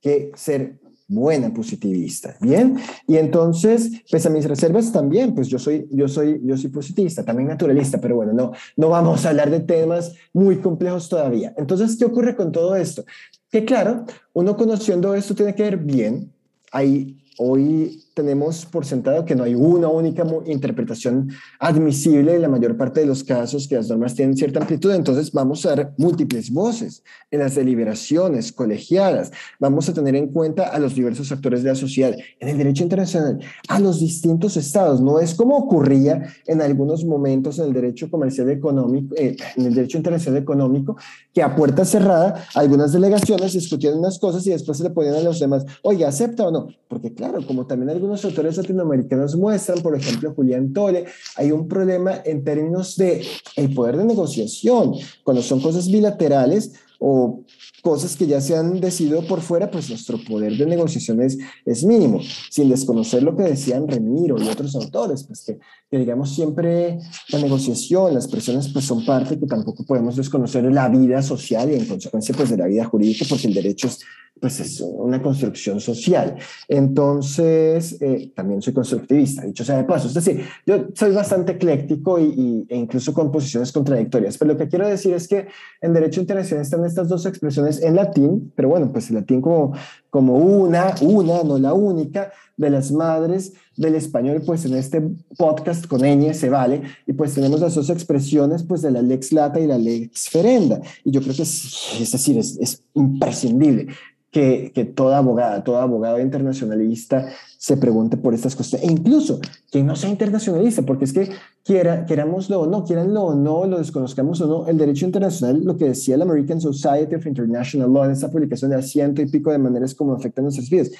que 0.00 0.32
ser 0.34 0.77
buena 1.08 1.52
positivista, 1.52 2.36
¿bien? 2.40 2.76
Y 3.06 3.16
entonces, 3.16 3.90
pues 4.10 4.26
a 4.26 4.30
mis 4.30 4.44
reservas 4.44 4.92
también, 4.92 5.34
pues 5.34 5.48
yo 5.48 5.58
soy, 5.58 5.88
yo 5.90 6.06
soy, 6.06 6.40
yo 6.44 6.56
soy 6.56 6.68
positivista, 6.68 7.24
también 7.24 7.48
naturalista, 7.48 7.98
pero 7.98 8.16
bueno, 8.16 8.34
no, 8.34 8.52
no 8.76 8.88
vamos 8.90 9.24
a 9.24 9.30
hablar 9.30 9.50
de 9.50 9.60
temas 9.60 10.14
muy 10.34 10.58
complejos 10.58 11.08
todavía. 11.08 11.54
Entonces, 11.56 11.96
¿qué 11.96 12.04
ocurre 12.04 12.36
con 12.36 12.52
todo 12.52 12.76
esto? 12.76 13.04
Que 13.50 13.64
claro, 13.64 14.04
uno 14.34 14.56
conociendo 14.56 15.14
esto 15.14 15.34
tiene 15.34 15.54
que 15.54 15.62
ver 15.62 15.78
bien, 15.78 16.30
hay 16.70 17.16
hoy 17.38 18.04
tenemos 18.18 18.66
por 18.66 18.84
sentado 18.84 19.24
que 19.24 19.36
no 19.36 19.44
hay 19.44 19.54
una 19.54 19.86
única 19.86 20.26
interpretación 20.46 21.30
admisible 21.60 22.34
en 22.34 22.42
la 22.42 22.48
mayor 22.48 22.76
parte 22.76 22.98
de 22.98 23.06
los 23.06 23.22
casos, 23.22 23.68
que 23.68 23.76
las 23.76 23.88
normas 23.88 24.16
tienen 24.16 24.36
cierta 24.36 24.58
amplitud, 24.58 24.92
entonces 24.92 25.30
vamos 25.30 25.64
a 25.64 25.76
dar 25.76 25.94
múltiples 25.98 26.50
voces 26.50 27.04
en 27.30 27.38
las 27.38 27.54
deliberaciones 27.54 28.50
colegiadas, 28.50 29.30
vamos 29.60 29.88
a 29.88 29.94
tener 29.94 30.16
en 30.16 30.32
cuenta 30.32 30.66
a 30.66 30.80
los 30.80 30.96
diversos 30.96 31.30
actores 31.30 31.62
de 31.62 31.68
la 31.68 31.76
sociedad, 31.76 32.12
en 32.40 32.48
el 32.48 32.58
derecho 32.58 32.82
internacional, 32.82 33.38
a 33.68 33.78
los 33.78 34.00
distintos 34.00 34.56
estados, 34.56 35.00
no 35.00 35.20
es 35.20 35.36
como 35.36 35.56
ocurría 35.56 36.26
en 36.48 36.60
algunos 36.60 37.04
momentos 37.04 37.60
en 37.60 37.66
el 37.66 37.72
derecho 37.72 38.10
comercial 38.10 38.50
económico, 38.50 39.14
eh, 39.16 39.36
en 39.56 39.66
el 39.66 39.74
derecho 39.74 39.96
internacional 39.96 40.42
económico, 40.42 40.96
que 41.32 41.40
a 41.40 41.54
puerta 41.54 41.84
cerrada 41.84 42.44
algunas 42.56 42.92
delegaciones 42.92 43.52
discutían 43.52 43.96
unas 43.96 44.18
cosas 44.18 44.44
y 44.48 44.50
después 44.50 44.78
se 44.78 44.82
le 44.82 44.90
ponían 44.90 45.14
a 45.14 45.20
los 45.20 45.38
demás, 45.38 45.64
oye, 45.82 46.04
¿acepta 46.04 46.48
o 46.48 46.50
no? 46.50 46.66
Porque 46.88 47.14
claro, 47.14 47.46
como 47.46 47.64
también 47.64 47.90
algunos 47.90 48.07
algunos 48.08 48.24
autores 48.24 48.56
latinoamericanos 48.56 49.36
muestran, 49.36 49.82
por 49.82 49.94
ejemplo, 49.94 50.32
Julián 50.34 50.72
Tole, 50.72 51.04
hay 51.36 51.52
un 51.52 51.68
problema 51.68 52.22
en 52.24 52.42
términos 52.42 52.96
de 52.96 53.22
el 53.54 53.74
poder 53.74 53.98
de 53.98 54.04
negociación. 54.06 54.94
Cuando 55.22 55.42
son 55.42 55.60
cosas 55.60 55.90
bilaterales, 55.90 56.72
o 57.00 57.44
cosas 57.80 58.16
que 58.16 58.26
ya 58.26 58.40
se 58.40 58.56
han 58.56 58.80
decidido 58.80 59.24
por 59.24 59.40
fuera, 59.40 59.70
pues 59.70 59.88
nuestro 59.88 60.18
poder 60.18 60.56
de 60.56 60.66
negociación 60.66 61.22
es, 61.22 61.84
mínimo, 61.84 62.20
sin 62.50 62.68
desconocer 62.68 63.22
lo 63.22 63.36
que 63.36 63.44
decían 63.44 63.86
Remiro 63.86 64.36
y 64.42 64.48
otros 64.48 64.74
autores, 64.74 65.22
pues 65.22 65.44
que, 65.44 65.96
digamos 65.96 66.34
siempre 66.34 66.98
la 67.28 67.38
negociación, 67.38 68.14
las 68.14 68.26
presiones 68.26 68.68
pues 68.72 68.84
son 68.84 69.06
parte 69.06 69.38
que 69.38 69.46
tampoco 69.46 69.84
podemos 69.84 70.16
desconocer 70.16 70.64
de 70.64 70.72
la 70.72 70.88
vida 70.88 71.22
social 71.22 71.70
y 71.70 71.74
en 71.74 71.86
consecuencia 71.86 72.34
pues 72.34 72.50
de 72.50 72.56
la 72.56 72.66
vida 72.66 72.84
jurídica 72.84 73.24
porque 73.28 73.46
el 73.46 73.54
derecho 73.54 73.86
es 73.86 74.00
pues 74.40 74.60
es 74.60 74.80
una 74.80 75.22
construcción 75.22 75.80
social. 75.80 76.36
Entonces, 76.68 77.96
eh, 78.00 78.32
también 78.34 78.62
soy 78.62 78.72
constructivista, 78.72 79.42
dicho 79.42 79.64
sea 79.64 79.76
de 79.76 79.84
paso. 79.84 80.08
Es 80.08 80.14
decir, 80.14 80.44
yo 80.66 80.86
soy 80.94 81.12
bastante 81.12 81.52
ecléctico 81.52 82.18
y, 82.18 82.66
e 82.68 82.76
incluso 82.76 83.12
con 83.12 83.30
posiciones 83.30 83.72
contradictorias, 83.72 84.38
pero 84.38 84.52
lo 84.52 84.58
que 84.58 84.68
quiero 84.68 84.88
decir 84.88 85.14
es 85.14 85.28
que 85.28 85.48
en 85.80 85.92
derecho 85.92 86.20
internacional 86.20 86.62
están 86.62 86.84
estas 86.84 87.08
dos 87.08 87.26
expresiones 87.26 87.82
en 87.82 87.96
latín, 87.96 88.52
pero 88.54 88.68
bueno, 88.68 88.90
pues 88.92 89.10
el 89.10 89.16
latín 89.16 89.40
como, 89.40 89.72
como 90.10 90.36
una, 90.36 90.94
una, 91.00 91.42
no 91.42 91.58
la 91.58 91.74
única, 91.74 92.32
de 92.58 92.70
las 92.70 92.90
madres 92.90 93.54
del 93.76 93.94
español, 93.94 94.42
pues 94.44 94.64
en 94.66 94.74
este 94.74 95.00
podcast 95.38 95.86
con 95.86 96.02
ñ 96.02 96.34
se 96.34 96.50
vale, 96.50 96.82
y 97.06 97.12
pues 97.12 97.34
tenemos 97.34 97.60
las 97.60 97.74
dos 97.74 97.88
expresiones, 97.88 98.64
pues 98.64 98.82
de 98.82 98.90
la 98.90 99.00
lex 99.00 99.32
lata 99.32 99.60
y 99.60 99.66
la 99.66 99.78
lex 99.78 100.28
ferenda, 100.28 100.80
y 101.04 101.12
yo 101.12 101.22
creo 101.22 101.34
que 101.34 101.42
es, 101.42 102.00
es 102.00 102.12
decir, 102.12 102.36
es, 102.36 102.58
es 102.58 102.82
imprescindible 102.94 103.86
que, 104.30 104.72
que, 104.74 104.84
toda 104.84 105.18
abogada, 105.18 105.64
todo 105.64 105.78
abogado 105.78 106.20
internacionalista 106.20 107.28
se 107.56 107.76
pregunte 107.76 108.16
por 108.16 108.34
estas 108.34 108.54
cosas. 108.54 108.82
E 108.82 108.86
incluso 108.86 109.40
quien 109.70 109.86
no 109.86 109.96
sea 109.96 110.10
internacionalista, 110.10 110.82
porque 110.82 111.04
es 111.04 111.12
que 111.12 111.30
quiera, 111.64 112.04
querámoslo 112.04 112.60
o 112.60 112.66
no, 112.66 112.84
quieranlo 112.84 113.22
o 113.22 113.34
no, 113.34 113.66
lo 113.66 113.78
desconozcamos 113.78 114.40
o 114.40 114.46
no, 114.46 114.66
el 114.66 114.76
derecho 114.76 115.06
internacional, 115.06 115.64
lo 115.64 115.76
que 115.76 115.86
decía 115.86 116.16
la 116.16 116.24
American 116.24 116.60
Society 116.60 117.14
of 117.14 117.26
International 117.26 117.92
Law 117.92 118.04
en 118.04 118.10
esta 118.12 118.30
publicación 118.30 118.70
de 118.70 118.76
asiento 118.76 119.22
y 119.22 119.26
pico 119.26 119.50
de 119.50 119.58
maneras 119.58 119.94
como 119.94 120.14
afectan 120.14 120.44
nuestras 120.44 120.68
vidas, 120.68 120.90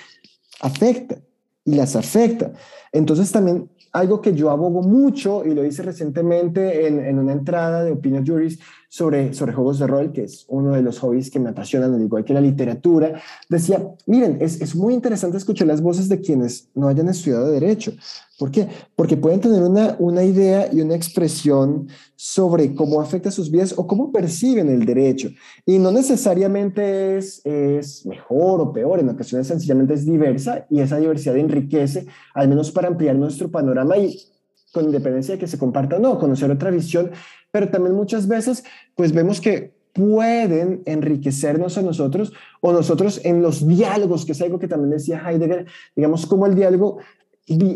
afecta 0.61 1.18
y 1.64 1.74
las 1.74 1.97
afecta. 1.97 2.53
Entonces 2.93 3.31
también 3.31 3.68
algo 3.93 4.20
que 4.20 4.35
yo 4.35 4.51
abogo 4.51 4.83
mucho 4.83 5.45
y 5.45 5.55
lo 5.55 5.64
hice 5.64 5.83
recientemente 5.83 6.87
en, 6.87 7.05
en 7.05 7.18
una 7.18 7.33
entrada 7.33 7.85
de 7.85 7.93
Opinion 7.93 8.26
Juris 8.26 8.59
sobre, 8.89 9.34
sobre 9.34 9.53
juegos 9.53 9.78
de 9.78 9.86
rol, 9.86 10.12
que 10.12 10.24
es 10.24 10.47
uno 10.49 10.72
de 10.72 10.82
los 10.82 10.99
hobbies 11.01 11.30
que 11.30 11.39
me 11.39 11.51
apasionan, 11.51 11.95
al 11.95 12.03
igual 12.03 12.24
que 12.24 12.32
la 12.32 12.41
literatura, 12.41 13.20
decía, 13.49 13.86
miren, 14.07 14.39
es, 14.41 14.61
es 14.61 14.74
muy 14.74 14.95
interesante 14.95 15.36
escuchar 15.36 15.66
las 15.66 15.82
voces 15.82 16.09
de 16.09 16.20
quienes 16.20 16.70
no 16.74 16.89
hayan 16.89 17.09
estudiado 17.09 17.51
derecho. 17.51 17.93
¿Por 18.39 18.51
qué? 18.51 18.68
Porque 18.97 19.16
pueden 19.16 19.41
tener 19.41 19.62
una, 19.62 19.97
una 19.99 20.22
idea 20.22 20.72
y 20.72 20.80
una 20.80 20.95
expresión 20.95 21.89
sobre 22.16 22.74
cómo 22.74 23.01
afecta 23.01 23.30
sus 23.30 23.51
vidas 23.51 23.74
o 23.76 23.86
cómo 23.86 24.11
perciben 24.11 24.70
el 24.70 24.86
derecho. 24.86 25.28
Y 25.66 25.78
no 25.78 25.91
necesariamente 25.91 27.18
es, 27.18 27.45
es 27.45 28.07
mejor 28.07 28.61
o 28.61 28.72
peor, 28.72 29.01
en 29.01 29.09
ocasiones 29.09 29.49
sencillamente 29.49 29.95
es 29.95 30.07
diversa 30.07 30.66
y 30.70 30.80
esa 30.80 30.99
diversidad 30.99 31.36
enriquece, 31.36 32.07
al 32.32 32.49
menos 32.49 32.70
para 32.70 32.89
ampliar 32.89 33.16
nuestro 33.16 33.51
panorama 33.51 33.99
y 33.99 34.16
con 34.72 34.84
independencia 34.84 35.34
de 35.34 35.41
que 35.41 35.47
se 35.47 35.59
comparta 35.59 35.97
o 35.97 35.99
no, 35.99 36.18
conocer 36.18 36.51
otra 36.51 36.70
visión, 36.70 37.11
pero 37.51 37.68
también 37.68 37.94
muchas 37.94 38.28
veces 38.28 38.64
pues 38.94 39.12
vemos 39.12 39.40
que 39.40 39.72
pueden 39.92 40.82
enriquecernos 40.84 41.76
a 41.76 41.82
nosotros 41.82 42.32
o 42.61 42.72
nosotros 42.72 43.20
en 43.24 43.42
los 43.42 43.66
diálogos, 43.66 44.24
que 44.24 44.32
es 44.32 44.40
algo 44.42 44.59
que 44.59 44.68
también 44.68 44.90
decía 44.90 45.22
Heidegger, 45.26 45.66
digamos 45.96 46.26
como 46.26 46.46
el 46.46 46.55
diálogo 46.55 46.99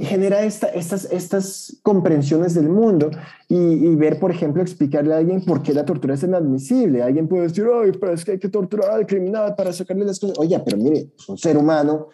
genera 0.02 0.42
esta, 0.44 0.66
estas, 0.68 1.10
estas 1.10 1.78
comprensiones 1.82 2.54
del 2.54 2.68
mundo 2.68 3.10
y, 3.48 3.56
y, 3.56 3.94
ver, 3.96 4.18
por 4.18 4.30
ejemplo, 4.30 4.60
explicarle 4.60 5.14
a 5.14 5.16
alguien 5.16 5.42
por 5.44 5.62
qué 5.62 5.72
la 5.72 5.86
tortura 5.86 6.14
es 6.14 6.22
inadmisible. 6.22 7.02
Alguien 7.02 7.26
puede 7.26 7.44
decir, 7.44 7.64
ay, 7.72 7.92
pero 7.98 8.12
es 8.12 8.22
que 8.22 8.32
hay 8.32 8.38
que 8.38 8.50
torturar 8.50 8.90
al 8.90 9.06
criminal 9.06 9.54
para 9.56 9.72
sacarle 9.72 10.04
las 10.04 10.20
cosas. 10.20 10.38
Oye, 10.38 10.60
pero 10.62 10.76
mire, 10.76 11.08
es 11.18 11.28
un 11.28 11.38
ser 11.38 11.56
humano, 11.56 12.08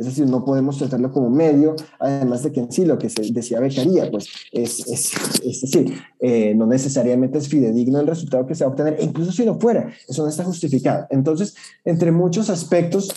es 0.00 0.06
decir, 0.06 0.26
no 0.26 0.46
podemos 0.46 0.78
tratarlo 0.78 1.12
como 1.12 1.28
medio, 1.28 1.76
además 1.98 2.42
de 2.42 2.50
que 2.50 2.60
en 2.60 2.72
sí 2.72 2.86
lo 2.86 2.96
que 2.96 3.10
se 3.10 3.20
decía 3.32 3.60
Becaría, 3.60 4.10
pues 4.10 4.30
es, 4.50 4.86
es, 4.88 5.12
es 5.44 5.60
decir, 5.60 5.94
eh, 6.18 6.54
no 6.54 6.64
necesariamente 6.64 7.36
es 7.36 7.48
fidedigno 7.48 8.00
el 8.00 8.06
resultado 8.06 8.46
que 8.46 8.54
se 8.54 8.64
va 8.64 8.68
a 8.68 8.70
obtener, 8.70 8.96
incluso 9.02 9.30
si 9.30 9.44
no 9.44 9.60
fuera, 9.60 9.92
eso 10.08 10.22
no 10.22 10.30
está 10.30 10.42
justificado. 10.42 11.06
Entonces, 11.10 11.54
entre 11.84 12.12
muchos 12.12 12.48
aspectos, 12.48 13.10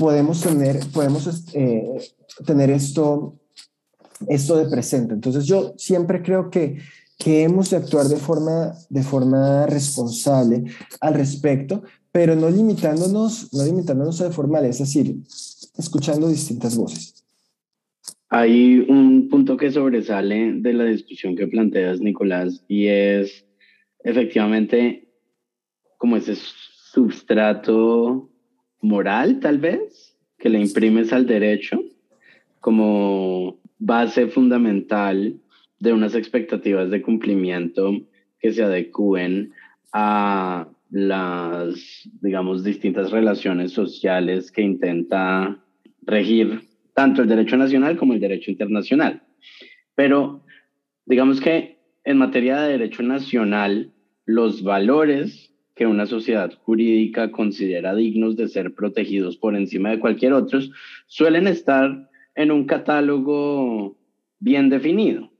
podemos 0.00 0.40
tener, 0.40 0.80
podemos, 0.92 1.44
eh, 1.52 1.96
tener 2.44 2.70
esto, 2.70 3.36
esto 4.26 4.56
de 4.56 4.68
presente. 4.68 5.14
Entonces, 5.14 5.44
yo 5.44 5.74
siempre 5.76 6.24
creo 6.24 6.50
que, 6.50 6.78
que 7.18 7.44
hemos 7.44 7.70
de 7.70 7.76
actuar 7.76 8.08
de 8.08 8.16
forma, 8.16 8.74
de 8.90 9.04
forma 9.04 9.66
responsable 9.66 10.64
al 11.00 11.14
respecto, 11.14 11.84
pero 12.10 12.34
no 12.34 12.48
limitándonos, 12.48 13.52
no 13.52 13.62
limitándonos 13.62 14.20
a 14.22 14.24
de 14.24 14.30
formal, 14.30 14.64
es 14.64 14.78
decir, 14.78 15.18
escuchando 15.78 16.28
distintas 16.28 16.76
voces. 16.76 17.24
Hay 18.28 18.80
un 18.88 19.28
punto 19.28 19.56
que 19.56 19.70
sobresale 19.70 20.52
de 20.54 20.72
la 20.72 20.84
discusión 20.84 21.36
que 21.36 21.46
planteas, 21.46 22.00
Nicolás, 22.00 22.64
y 22.68 22.86
es 22.86 23.46
efectivamente 24.02 25.08
como 25.98 26.16
ese 26.16 26.34
substrato 26.34 28.28
moral, 28.80 29.40
tal 29.40 29.58
vez, 29.58 30.16
que 30.38 30.48
le 30.48 30.60
imprimes 30.60 31.12
al 31.12 31.26
derecho 31.26 31.80
como 32.60 33.58
base 33.78 34.26
fundamental 34.28 35.38
de 35.78 35.92
unas 35.92 36.14
expectativas 36.14 36.90
de 36.90 37.02
cumplimiento 37.02 37.92
que 38.40 38.52
se 38.52 38.62
adecúen 38.62 39.52
a 39.92 40.68
las, 40.90 42.08
digamos, 42.20 42.64
distintas 42.64 43.10
relaciones 43.10 43.72
sociales 43.72 44.50
que 44.50 44.62
intenta 44.62 45.62
regir 46.06 46.62
tanto 46.94 47.22
el 47.22 47.28
derecho 47.28 47.56
nacional 47.56 47.96
como 47.96 48.14
el 48.14 48.20
derecho 48.20 48.50
internacional. 48.50 49.22
Pero 49.94 50.44
digamos 51.04 51.40
que 51.40 51.76
en 52.04 52.18
materia 52.18 52.60
de 52.60 52.72
derecho 52.72 53.02
nacional, 53.02 53.92
los 54.24 54.62
valores 54.62 55.52
que 55.74 55.86
una 55.86 56.06
sociedad 56.06 56.52
jurídica 56.62 57.30
considera 57.30 57.94
dignos 57.94 58.36
de 58.36 58.48
ser 58.48 58.74
protegidos 58.74 59.36
por 59.36 59.54
encima 59.54 59.90
de 59.90 60.00
cualquier 60.00 60.32
otro 60.32 60.60
suelen 61.06 61.46
estar 61.46 62.08
en 62.34 62.50
un 62.50 62.64
catálogo 62.64 63.98
bien 64.38 64.70
definido 64.70 65.30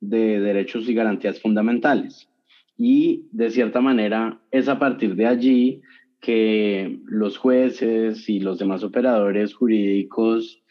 de 0.00 0.40
derechos 0.40 0.88
y 0.88 0.94
garantías 0.94 1.40
fundamentales. 1.40 2.28
Y 2.76 3.28
de 3.32 3.50
cierta 3.50 3.80
manera 3.80 4.40
es 4.50 4.68
a 4.68 4.78
partir 4.78 5.14
de 5.16 5.26
allí 5.26 5.80
que 6.20 7.00
los 7.06 7.38
jueces 7.38 8.28
y 8.28 8.40
los 8.40 8.58
demás 8.58 8.82
operadores 8.82 9.54
jurídicos 9.54 10.62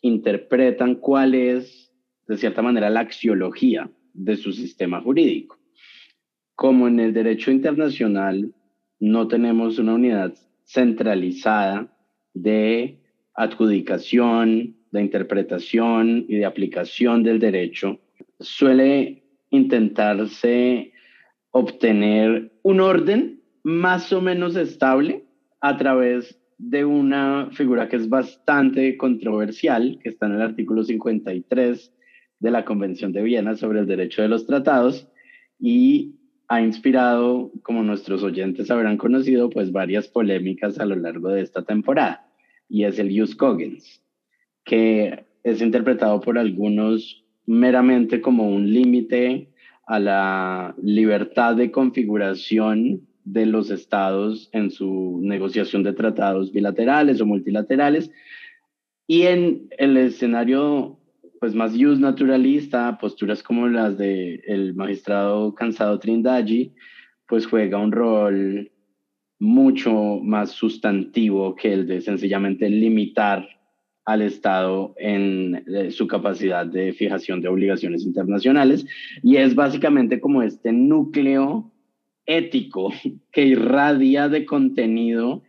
interpretan 0.00 0.96
cuál 0.96 1.34
es, 1.34 1.92
de 2.26 2.36
cierta 2.36 2.62
manera, 2.62 2.90
la 2.90 3.00
axiología 3.00 3.90
de 4.14 4.36
su 4.36 4.52
sistema 4.52 5.00
jurídico. 5.00 5.58
Como 6.54 6.88
en 6.88 7.00
el 7.00 7.12
derecho 7.12 7.50
internacional 7.50 8.54
no 8.98 9.28
tenemos 9.28 9.78
una 9.78 9.94
unidad 9.94 10.34
centralizada 10.64 11.94
de 12.32 12.98
adjudicación, 13.34 14.76
de 14.90 15.00
interpretación 15.00 16.24
y 16.28 16.36
de 16.36 16.46
aplicación 16.46 17.22
del 17.22 17.38
derecho, 17.38 18.00
suele 18.40 19.22
intentarse 19.50 20.92
obtener 21.50 22.52
un 22.62 22.80
orden 22.80 23.35
más 23.66 24.12
o 24.12 24.20
menos 24.20 24.54
estable 24.54 25.24
a 25.60 25.76
través 25.76 26.40
de 26.56 26.84
una 26.84 27.48
figura 27.50 27.88
que 27.88 27.96
es 27.96 28.08
bastante 28.08 28.96
controversial, 28.96 29.98
que 30.00 30.10
está 30.10 30.26
en 30.26 30.34
el 30.34 30.42
artículo 30.42 30.84
53 30.84 31.92
de 32.38 32.50
la 32.52 32.64
Convención 32.64 33.10
de 33.10 33.24
Viena 33.24 33.56
sobre 33.56 33.80
el 33.80 33.88
Derecho 33.88 34.22
de 34.22 34.28
los 34.28 34.46
Tratados 34.46 35.08
y 35.58 36.14
ha 36.46 36.62
inspirado, 36.62 37.50
como 37.64 37.82
nuestros 37.82 38.22
oyentes 38.22 38.70
habrán 38.70 38.98
conocido, 38.98 39.50
pues 39.50 39.72
varias 39.72 40.06
polémicas 40.06 40.78
a 40.78 40.86
lo 40.86 40.94
largo 40.94 41.30
de 41.30 41.40
esta 41.40 41.64
temporada, 41.64 42.24
y 42.68 42.84
es 42.84 43.00
el 43.00 43.18
Jus 43.18 43.34
Cogens, 43.34 44.00
que 44.64 45.24
es 45.42 45.60
interpretado 45.60 46.20
por 46.20 46.38
algunos 46.38 47.24
meramente 47.46 48.20
como 48.20 48.48
un 48.48 48.72
límite 48.72 49.50
a 49.88 49.98
la 49.98 50.76
libertad 50.80 51.56
de 51.56 51.72
configuración 51.72 53.08
de 53.26 53.44
los 53.44 53.70
estados 53.70 54.48
en 54.52 54.70
su 54.70 55.20
negociación 55.22 55.82
de 55.82 55.92
tratados 55.92 56.52
bilaterales 56.52 57.20
o 57.20 57.26
multilaterales. 57.26 58.10
Y 59.06 59.22
en 59.22 59.68
el 59.78 59.96
escenario 59.96 60.98
pues 61.40 61.54
más 61.54 61.72
just 61.72 62.00
naturalista, 62.00 62.96
posturas 62.98 63.42
como 63.42 63.68
las 63.68 63.98
del 63.98 64.40
el 64.46 64.74
magistrado 64.74 65.54
Cansado 65.54 65.98
Trindaggi, 65.98 66.72
pues 67.28 67.46
juega 67.46 67.78
un 67.78 67.92
rol 67.92 68.72
mucho 69.38 69.92
más 70.22 70.52
sustantivo 70.52 71.54
que 71.54 71.72
el 71.72 71.86
de 71.86 72.00
sencillamente 72.00 72.70
limitar 72.70 73.46
al 74.06 74.22
Estado 74.22 74.94
en 74.98 75.64
eh, 75.66 75.90
su 75.90 76.06
capacidad 76.06 76.64
de 76.64 76.92
fijación 76.92 77.40
de 77.42 77.48
obligaciones 77.48 78.04
internacionales 78.04 78.86
y 79.22 79.36
es 79.36 79.54
básicamente 79.54 80.20
como 80.20 80.42
este 80.42 80.72
núcleo 80.72 81.70
ético 82.26 82.92
que 83.32 83.44
irradia 83.44 84.28
de 84.28 84.44
contenido 84.44 85.42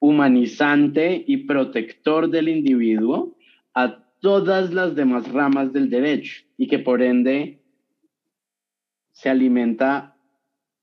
humanizante 0.00 1.24
y 1.26 1.38
protector 1.38 2.28
del 2.28 2.48
individuo 2.48 3.36
a 3.74 4.04
todas 4.20 4.72
las 4.72 4.94
demás 4.94 5.30
ramas 5.30 5.72
del 5.72 5.90
derecho 5.90 6.42
y 6.56 6.66
que 6.68 6.78
por 6.78 7.02
ende 7.02 7.60
se 9.12 9.28
alimenta 9.28 10.16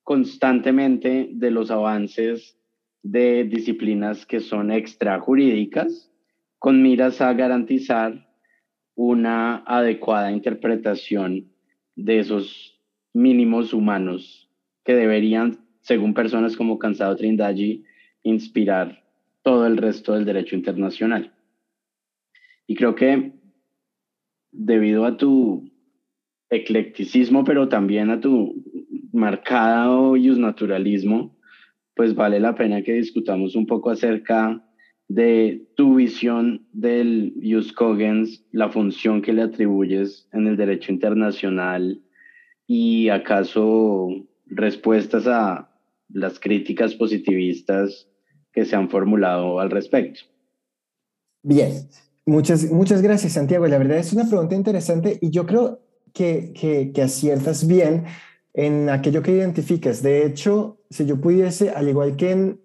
constantemente 0.04 1.30
de 1.32 1.52
los 1.52 1.72
avances 1.72 2.58
de 3.02 3.46
disciplinas 3.46 4.26
que 4.26 4.40
son 4.40 4.72
extrajurídicas 4.72 6.12
con 6.58 6.82
miras 6.82 7.22
a 7.22 7.34
garantizar 7.34 8.28
una 8.96 9.64
adecuada 9.66 10.32
interpretación 10.32 11.52
de 11.96 12.20
esos 12.20 12.78
mínimos 13.14 13.74
humanos 13.74 14.49
que 14.84 14.94
deberían, 14.94 15.60
según 15.82 16.14
personas 16.14 16.56
como 16.56 16.80
Cansado 16.80 17.16
Trindaggi, 17.16 17.84
inspirar 18.24 19.04
todo 19.44 19.66
el 19.66 19.78
resto 19.78 20.14
del 20.14 20.26
derecho 20.26 20.56
internacional. 20.56 21.34
Y 22.68 22.76
creo 22.76 22.96
que 22.96 23.34
debido 24.52 25.06
a 25.06 25.18
tu 25.18 25.72
eclecticismo, 26.50 27.44
pero 27.44 27.70
también 27.70 28.10
a 28.10 28.20
tu 28.20 28.64
marcado 29.12 30.16
naturalismo, 30.16 31.38
pues 31.96 32.16
vale 32.16 32.40
la 32.40 32.56
pena 32.56 32.82
que 32.82 32.94
discutamos 32.94 33.56
un 33.56 33.66
poco 33.66 33.90
acerca 33.90 34.64
de 35.08 35.68
tu 35.76 35.96
visión 35.96 36.68
del 36.72 37.34
Jus 37.42 37.74
Cogens, 37.74 38.46
la 38.52 38.70
función 38.70 39.22
que 39.22 39.34
le 39.34 39.42
atribuyes 39.42 40.30
en 40.32 40.48
el 40.48 40.56
derecho 40.56 40.92
internacional 40.92 42.02
y 42.68 43.10
acaso 43.10 44.29
respuestas 44.50 45.28
a 45.28 45.70
las 46.10 46.40
críticas 46.40 46.96
positivistas 46.96 48.08
que 48.52 48.66
se 48.66 48.76
han 48.76 48.90
formulado 48.90 49.60
al 49.60 49.70
respecto. 49.70 50.22
Bien, 51.44 51.88
Muchas, 52.30 52.72
muchas 52.72 53.02
gracias, 53.02 53.34
Santiago. 53.34 53.66
La 53.66 53.80
verdad 53.80 53.98
es 53.98 54.14
una 54.14 54.30
pregunta 54.30 54.54
interesante 54.54 55.18
y 55.20 55.32
yo 55.32 55.48
creo 55.48 55.80
que, 56.14 56.54
que, 56.54 57.02
aciertas 57.02 57.66
bien 57.66 58.04
en 58.54 58.88
aquello 58.90 59.24
que 59.24 59.32
identificas. 59.32 60.04
De 60.04 60.28
hecho, 60.28 60.78
si 60.92 61.08
yo 61.08 61.20
pudiese, 61.20 61.72
al 61.72 61.90
igual 61.90 62.16
que 62.16 62.30
en, 62.30 62.62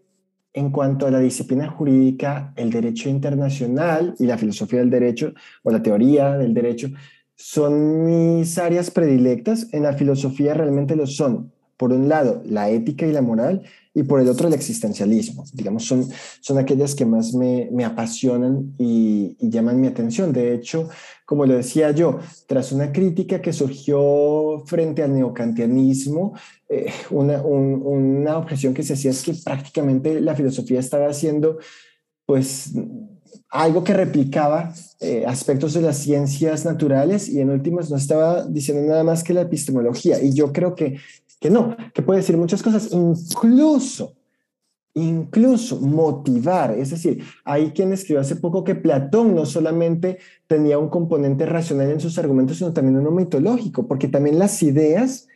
en 0.52 0.70
cuanto 0.70 1.06
a 1.06 1.10
la 1.10 1.18
disciplina 1.18 1.70
jurídica, 1.70 2.52
el 2.56 2.70
derecho 2.70 3.08
internacional 3.08 4.14
y 4.18 4.26
la 4.26 4.36
filosofía 4.36 4.80
del 4.80 4.90
derecho 4.90 5.32
o 5.62 5.70
la 5.70 5.82
teoría 5.82 6.36
del 6.36 6.52
derecho 6.52 6.90
son 7.34 8.04
mis 8.04 8.58
áreas 8.58 8.90
predilectas. 8.90 9.72
En 9.72 9.84
la 9.84 9.94
filosofía 9.94 10.52
realmente 10.52 10.94
lo 10.94 11.06
son. 11.06 11.53
Por 11.76 11.92
un 11.92 12.08
lado, 12.08 12.42
la 12.46 12.70
ética 12.70 13.06
y 13.06 13.12
la 13.12 13.22
moral, 13.22 13.62
y 13.94 14.02
por 14.02 14.20
el 14.20 14.28
otro 14.28 14.48
el 14.48 14.54
existencialismo. 14.54 15.44
Digamos, 15.52 15.84
son, 15.84 16.08
son 16.40 16.58
aquellas 16.58 16.94
que 16.94 17.06
más 17.06 17.32
me, 17.34 17.68
me 17.72 17.84
apasionan 17.84 18.74
y, 18.78 19.36
llaman 19.40 19.80
mi 19.80 19.86
atención. 19.86 20.32
De 20.32 20.52
hecho, 20.54 20.88
como 21.24 21.46
lo 21.46 21.54
decía 21.54 21.92
yo, 21.92 22.18
tras 22.48 22.72
una 22.72 22.92
crítica 22.92 23.40
que 23.40 23.52
surgió 23.52 24.64
frente 24.66 25.02
al 25.02 25.14
neocantianismo, 25.14 26.34
eh, 26.68 26.92
una, 27.10 27.40
una 27.42 28.38
objeción 28.38 28.74
que 28.74 28.82
se 28.82 28.94
hacía 28.94 29.12
es 29.12 29.22
que 29.22 29.34
prácticamente 29.44 30.20
la 30.20 30.34
filosofía 30.34 30.80
estaba 30.80 31.06
haciendo 31.06 31.58
pues 32.26 32.72
algo 33.50 33.84
que 33.84 33.94
replicaba 33.94 34.74
eh, 35.00 35.24
aspectos 35.26 35.74
de 35.74 35.82
las 35.82 35.98
ciencias 35.98 36.64
naturales 36.64 37.28
y 37.28 37.40
en 37.40 37.50
últimas 37.50 37.90
no 37.90 37.96
estaba 37.96 38.44
diciendo 38.46 38.82
nada 38.84 39.04
más 39.04 39.22
que 39.22 39.34
la 39.34 39.42
epistemología. 39.42 40.20
Y 40.22 40.32
yo 40.32 40.52
creo 40.52 40.74
que 40.74 40.98
que 41.44 41.50
no, 41.50 41.76
que 41.92 42.00
puede 42.00 42.20
decir 42.20 42.38
muchas 42.38 42.62
cosas, 42.62 42.88
incluso, 42.90 44.14
incluso 44.94 45.78
motivar. 45.78 46.70
Es 46.70 46.88
decir, 46.88 47.22
hay 47.44 47.72
quien 47.72 47.92
escribió 47.92 48.22
hace 48.22 48.36
poco 48.36 48.64
que 48.64 48.74
Platón 48.74 49.34
no 49.34 49.44
solamente 49.44 50.16
tenía 50.46 50.78
un 50.78 50.88
componente 50.88 51.44
racional 51.44 51.90
en 51.90 52.00
sus 52.00 52.16
argumentos, 52.16 52.56
sino 52.56 52.72
también 52.72 52.96
uno 52.96 53.10
mitológico, 53.10 53.86
porque 53.86 54.08
también 54.08 54.38
las 54.38 54.62
ideas 54.62 55.28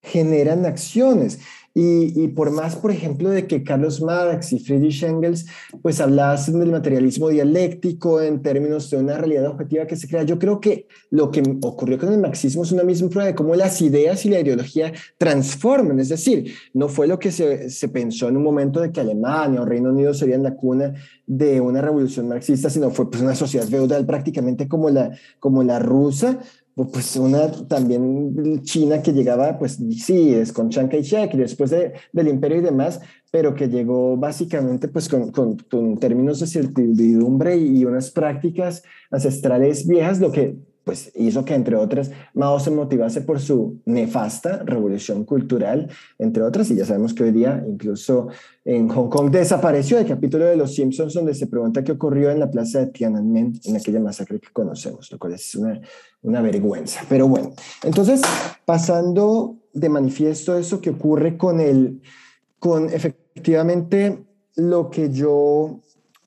generan 0.00 0.64
acciones. 0.64 1.40
Y, 1.74 2.28
por 2.28 2.50
más, 2.50 2.76
por 2.76 2.90
ejemplo, 2.90 3.30
de 3.30 3.46
que 3.46 3.62
Carlos 3.64 4.02
Marx 4.02 4.52
y 4.52 4.58
Friedrich 4.58 5.02
Engels 5.04 5.46
pues 5.80 6.02
hablasen 6.02 6.58
del 6.58 6.70
materialismo 6.70 7.30
dialéctico 7.30 8.20
en 8.20 8.42
términos 8.42 8.90
de 8.90 8.98
una 8.98 9.16
realidad 9.16 9.46
objetiva 9.46 9.86
que 9.86 9.96
se 9.96 10.06
crea, 10.06 10.22
yo 10.22 10.38
creo 10.38 10.60
que 10.60 10.86
lo 11.10 11.30
que 11.30 11.42
ocurrió 11.62 11.98
con 11.98 12.12
el 12.12 12.20
marxismo 12.20 12.62
es 12.62 12.72
una 12.72 12.82
misma 12.82 13.08
prueba 13.08 13.28
de 13.28 13.34
cómo 13.34 13.54
las 13.54 13.80
ideas 13.80 14.26
y 14.26 14.28
la 14.28 14.40
ideología 14.40 14.92
transforman. 15.16 15.98
Es 15.98 16.10
decir, 16.10 16.52
no 16.74 16.88
fue 16.88 17.06
lo 17.06 17.18
que 17.18 17.32
se, 17.32 17.70
se 17.70 17.88
pensó 17.88 18.28
en 18.28 18.36
un 18.36 18.42
momento 18.42 18.80
de 18.80 18.92
que 18.92 19.00
Alemania 19.00 19.62
o 19.62 19.64
Reino 19.64 19.90
Unido 19.90 20.12
serían 20.12 20.42
la 20.42 20.54
cuna 20.54 20.92
de 21.26 21.62
una 21.62 21.80
revolución 21.80 22.28
marxista, 22.28 22.68
sino 22.68 22.90
fue 22.90 23.10
pues 23.10 23.22
una 23.22 23.34
sociedad 23.34 23.66
feudal 23.66 24.04
prácticamente 24.04 24.68
como 24.68 24.90
la, 24.90 25.16
como 25.38 25.62
la 25.62 25.78
rusa, 25.78 26.40
pues 26.74 27.16
una 27.16 27.50
también 27.68 28.62
China 28.62 29.02
que 29.02 29.12
llegaba, 29.12 29.58
pues 29.58 29.78
sí, 29.98 30.34
es 30.34 30.52
con 30.52 30.70
Chiang 30.70 30.88
Kai-shek 30.88 31.32
después 31.34 31.70
de, 31.70 31.92
del 32.12 32.28
imperio 32.28 32.58
y 32.58 32.62
demás, 32.62 33.00
pero 33.30 33.54
que 33.54 33.68
llegó 33.68 34.16
básicamente 34.16 34.88
pues 34.88 35.08
con, 35.08 35.30
con, 35.32 35.56
con 35.56 35.98
términos 35.98 36.40
de 36.40 36.46
certidumbre 36.46 37.56
y 37.56 37.84
unas 37.84 38.10
prácticas 38.10 38.82
ancestrales 39.10 39.86
viejas, 39.86 40.20
lo 40.20 40.32
que 40.32 40.56
pues 40.84 41.12
hizo 41.14 41.44
que, 41.44 41.54
entre 41.54 41.76
otras, 41.76 42.10
Mao 42.34 42.58
se 42.58 42.70
motivase 42.70 43.20
por 43.20 43.40
su 43.40 43.80
nefasta 43.84 44.62
revolución 44.64 45.24
cultural, 45.24 45.88
entre 46.18 46.42
otras, 46.42 46.70
y 46.70 46.76
ya 46.76 46.84
sabemos 46.84 47.14
que 47.14 47.24
hoy 47.24 47.32
día 47.32 47.64
incluso 47.66 48.28
en 48.64 48.88
Hong 48.88 49.08
Kong 49.08 49.30
desapareció 49.30 49.98
el 49.98 50.06
capítulo 50.06 50.44
de 50.44 50.56
Los 50.56 50.74
Simpsons 50.74 51.14
donde 51.14 51.34
se 51.34 51.46
pregunta 51.46 51.84
qué 51.84 51.92
ocurrió 51.92 52.30
en 52.30 52.40
la 52.40 52.50
plaza 52.50 52.80
de 52.80 52.86
Tiananmen 52.86 53.52
en 53.64 53.76
aquella 53.76 54.00
masacre 54.00 54.40
que 54.40 54.48
conocemos, 54.52 55.10
lo 55.10 55.18
cual 55.18 55.34
es 55.34 55.54
una, 55.54 55.80
una 56.22 56.40
vergüenza. 56.42 57.02
Pero 57.08 57.28
bueno, 57.28 57.52
entonces, 57.82 58.20
pasando 58.64 59.56
de 59.72 59.88
manifiesto 59.88 60.56
eso 60.56 60.80
que 60.80 60.90
ocurre 60.90 61.36
con 61.36 61.60
el, 61.60 62.00
con 62.58 62.90
efectivamente 62.90 64.24
lo 64.56 64.90
que 64.90 65.10
yo 65.10 65.80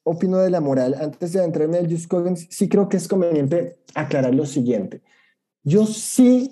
opino 0.06 0.38
de 0.38 0.52
la 0.52 0.62
moral, 0.62 0.96
antes 1.02 1.34
de 1.34 1.44
entrar 1.44 1.68
en 1.68 1.76
el 1.76 1.92
Just 1.92 2.08
Coggins, 2.08 2.48
sí 2.50 2.70
creo 2.70 2.88
que 2.88 2.98
es 2.98 3.08
conveniente 3.08 3.80
aclarar 3.96 4.34
lo 4.34 4.46
siguiente. 4.46 5.02
Yo 5.64 5.86
sí 5.88 6.52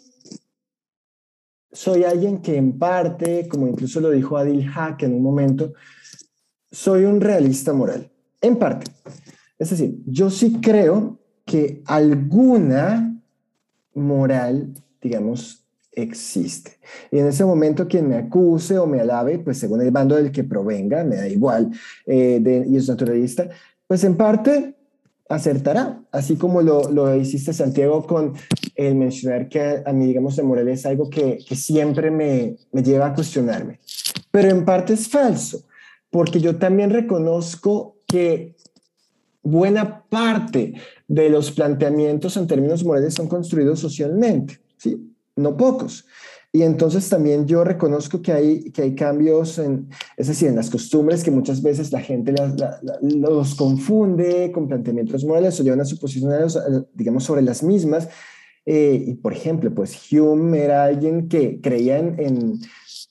soy 1.71 2.03
alguien 2.03 2.41
que 2.41 2.57
en 2.57 2.77
parte, 2.79 3.47
como 3.47 3.67
incluso 3.67 3.99
lo 4.01 4.09
dijo 4.09 4.37
Adil 4.37 4.67
Hack 4.67 5.03
en 5.03 5.13
un 5.13 5.21
momento, 5.21 5.73
soy 6.71 7.05
un 7.05 7.21
realista 7.21 7.73
moral. 7.73 8.11
En 8.41 8.57
parte. 8.57 8.91
Es 9.59 9.69
decir, 9.69 9.99
yo 10.07 10.31
sí 10.31 10.59
creo 10.59 11.19
que 11.45 11.83
alguna 11.85 13.21
moral, 13.93 14.73
digamos, 14.99 15.62
existe. 15.95 16.77
Y 17.11 17.19
en 17.19 17.27
ese 17.27 17.45
momento 17.45 17.87
quien 17.87 18.07
me 18.07 18.15
acuse 18.15 18.77
o 18.77 18.87
me 18.87 18.99
alabe, 18.99 19.39
pues 19.39 19.57
según 19.57 19.81
el 19.81 19.91
bando 19.91 20.15
del 20.15 20.31
que 20.31 20.43
provenga, 20.43 21.03
me 21.03 21.15
da 21.15 21.27
igual, 21.27 21.71
eh, 22.05 22.65
y 22.67 22.75
es 22.75 22.87
naturalista, 22.87 23.49
pues 23.87 24.03
en 24.03 24.15
parte 24.17 24.75
acertará, 25.29 26.01
así 26.11 26.35
como 26.35 26.61
lo, 26.61 26.91
lo, 26.91 27.15
hiciste 27.15 27.53
Santiago 27.53 28.05
con 28.05 28.33
el 28.75 28.95
mencionar 28.95 29.49
que 29.49 29.81
a, 29.85 29.93
mí, 29.93 30.05
digamos, 30.05 30.35
de 30.35 30.43
moral 30.43 30.67
es 30.67 30.85
algo 30.85 31.09
que, 31.09 31.39
que 31.47 31.55
siempre 31.55 32.11
me, 32.11 32.57
me 32.71 32.83
lleva 32.83 33.07
a 33.07 33.13
cuestionarme. 33.13 33.79
Pero 34.31 34.49
en 34.49 34.65
parte 34.65 34.93
es 34.93 35.07
falso, 35.07 35.63
porque 36.09 36.39
yo 36.39 36.57
también 36.57 36.89
reconozco 36.89 37.97
que 38.05 38.55
buena 39.41 40.03
parte 40.03 40.73
de 41.07 41.29
los 41.29 41.51
planteamientos 41.51 42.37
en 42.37 42.47
términos 42.47 42.83
morales 42.83 43.13
son 43.13 43.27
construidos 43.27 43.79
socialmente, 43.79 44.59
¿sí? 44.77 45.12
No 45.35 45.57
pocos. 45.57 46.05
Y 46.55 46.61
entonces 46.61 47.09
también 47.09 47.47
yo 47.47 47.63
reconozco 47.63 48.21
que 48.21 48.31
hay, 48.31 48.71
que 48.71 48.83
hay 48.83 48.93
cambios, 48.93 49.57
en, 49.57 49.89
es 50.17 50.27
decir, 50.27 50.49
en 50.49 50.55
las 50.55 50.69
costumbres 50.69 51.23
que 51.23 51.31
muchas 51.31 51.63
veces 51.63 51.91
la 51.91 51.99
gente 51.99 52.35
los 53.01 53.55
confunde 53.55 54.51
con 54.51 54.67
planteamientos 54.67 55.25
morales 55.25 55.59
o 55.59 55.63
llevan 55.63 55.81
a 55.81 55.85
suposiciones, 55.85 56.59
digamos, 56.93 57.23
sobre 57.23 57.41
las 57.41 57.63
mismas. 57.63 58.07
Eh, 58.65 59.03
y 59.07 59.13
por 59.15 59.33
ejemplo, 59.33 59.73
pues 59.73 59.97
Hume 60.11 60.59
era 60.59 60.83
alguien 60.83 61.27
que 61.27 61.59
creía 61.59 61.97
en 61.97 62.59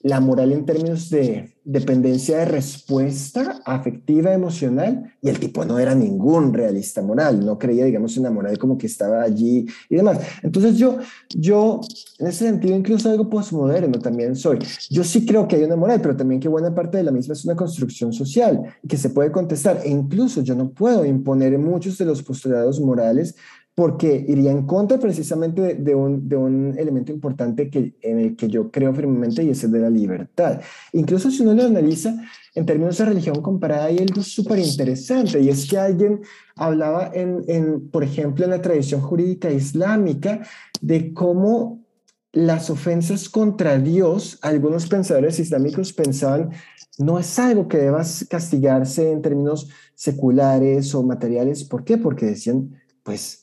la 0.03 0.19
moral 0.19 0.51
en 0.51 0.65
términos 0.65 1.09
de 1.09 1.55
dependencia 1.63 2.39
de 2.39 2.45
respuesta 2.45 3.61
afectiva, 3.65 4.33
emocional, 4.33 5.13
y 5.21 5.29
el 5.29 5.39
tipo 5.39 5.63
no 5.63 5.79
era 5.79 5.95
ningún 5.95 6.53
realista 6.53 7.01
moral, 7.01 7.45
no 7.45 7.57
creía, 7.57 7.85
digamos, 7.85 8.17
en 8.17 8.23
la 8.23 8.31
moral 8.31 8.57
como 8.57 8.77
que 8.77 8.87
estaba 8.87 9.21
allí 9.21 9.65
y 9.89 9.95
demás. 9.95 10.19
Entonces 10.41 10.77
yo, 10.77 10.97
yo, 11.29 11.79
en 12.19 12.27
ese 12.27 12.45
sentido, 12.45 12.75
incluso 12.75 13.09
algo 13.09 13.29
postmoderno 13.29 13.97
también 13.99 14.35
soy. 14.35 14.59
Yo 14.89 15.05
sí 15.05 15.25
creo 15.25 15.47
que 15.47 15.55
hay 15.55 15.63
una 15.63 15.77
moral, 15.77 16.01
pero 16.01 16.17
también 16.17 16.41
que 16.41 16.49
buena 16.49 16.75
parte 16.75 16.97
de 16.97 17.03
la 17.03 17.11
misma 17.11 17.33
es 17.33 17.45
una 17.45 17.55
construcción 17.55 18.11
social 18.11 18.61
que 18.87 18.97
se 18.97 19.09
puede 19.09 19.31
contestar, 19.31 19.79
e 19.85 19.89
incluso 19.89 20.41
yo 20.41 20.53
no 20.53 20.71
puedo 20.71 21.05
imponer 21.05 21.57
muchos 21.57 21.97
de 21.97 22.05
los 22.05 22.21
postulados 22.21 22.81
morales 22.81 23.35
porque 23.75 24.23
iría 24.27 24.51
en 24.51 24.67
contra 24.67 24.99
precisamente 24.99 25.75
de, 25.75 25.95
un, 25.95 26.29
de, 26.29 26.35
un, 26.35 26.75
elemento 26.77 27.11
importante 27.11 27.69
que, 27.69 27.95
en 28.01 28.19
el 28.19 28.35
que 28.35 28.47
yo 28.47 28.69
creo 28.69 28.93
firmemente 28.93 29.43
y 29.43 29.49
es 29.49 29.63
el 29.63 29.71
de 29.71 29.79
la 29.79 29.89
libertad. 29.89 30.61
Incluso 30.91 31.31
si 31.31 31.41
uno 31.41 31.53
lo 31.53 31.63
analiza 31.63 32.15
en 32.53 32.65
términos 32.67 32.97
de 32.99 33.05
religión 33.05 33.41
comparada, 33.41 33.85
hay 33.85 33.97
algo 33.97 34.21
súper 34.21 34.59
interesante 34.59 35.39
y 35.41 35.49
es 35.49 35.67
que 35.67 35.79
alguien 35.79 36.21
hablaba, 36.55 37.09
en, 37.13 37.43
en, 37.47 37.89
por 37.89 38.03
ejemplo, 38.03 38.45
en 38.45 38.51
la 38.51 38.61
tradición 38.61 39.01
jurídica 39.01 39.49
islámica, 39.49 40.41
de 40.79 41.13
cómo 41.13 41.83
las 42.31 42.69
ofensas 42.69 43.29
contra 43.29 43.79
Dios, 43.79 44.37
algunos 44.41 44.87
pensadores 44.87 45.39
islámicos 45.39 45.93
pensaban, 45.93 46.51
no 46.99 47.17
es 47.17 47.39
algo 47.39 47.67
que 47.67 47.77
deba 47.77 48.03
castigarse 48.29 49.11
en 49.11 49.21
términos 49.21 49.69
seculares 49.95 50.93
o 50.93 51.01
materiales. 51.03 51.63
¿Por 51.63 51.83
qué? 51.83 51.97
Porque 51.97 52.27
decían, 52.27 52.75
pues 53.03 53.42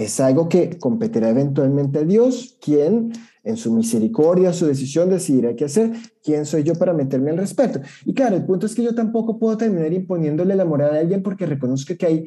es 0.00 0.18
algo 0.18 0.48
que 0.48 0.78
competirá 0.78 1.28
eventualmente 1.28 1.98
a 1.98 2.04
Dios, 2.04 2.56
quien 2.58 3.12
en 3.44 3.56
su 3.58 3.70
misericordia, 3.70 4.54
su 4.54 4.66
decisión 4.66 5.10
decidirá 5.10 5.54
qué 5.54 5.66
hacer. 5.66 5.92
¿Quién 6.24 6.46
soy 6.46 6.62
yo 6.62 6.74
para 6.74 6.94
meterme 6.94 7.32
al 7.32 7.36
respecto? 7.36 7.80
Y 8.06 8.14
claro, 8.14 8.36
el 8.36 8.46
punto 8.46 8.64
es 8.64 8.74
que 8.74 8.82
yo 8.82 8.94
tampoco 8.94 9.38
puedo 9.38 9.58
terminar 9.58 9.92
imponiéndole 9.92 10.56
la 10.56 10.64
moral 10.64 10.96
a 10.96 11.00
alguien 11.00 11.22
porque 11.22 11.44
reconozco 11.44 11.94
que 11.98 12.06
hay 12.06 12.24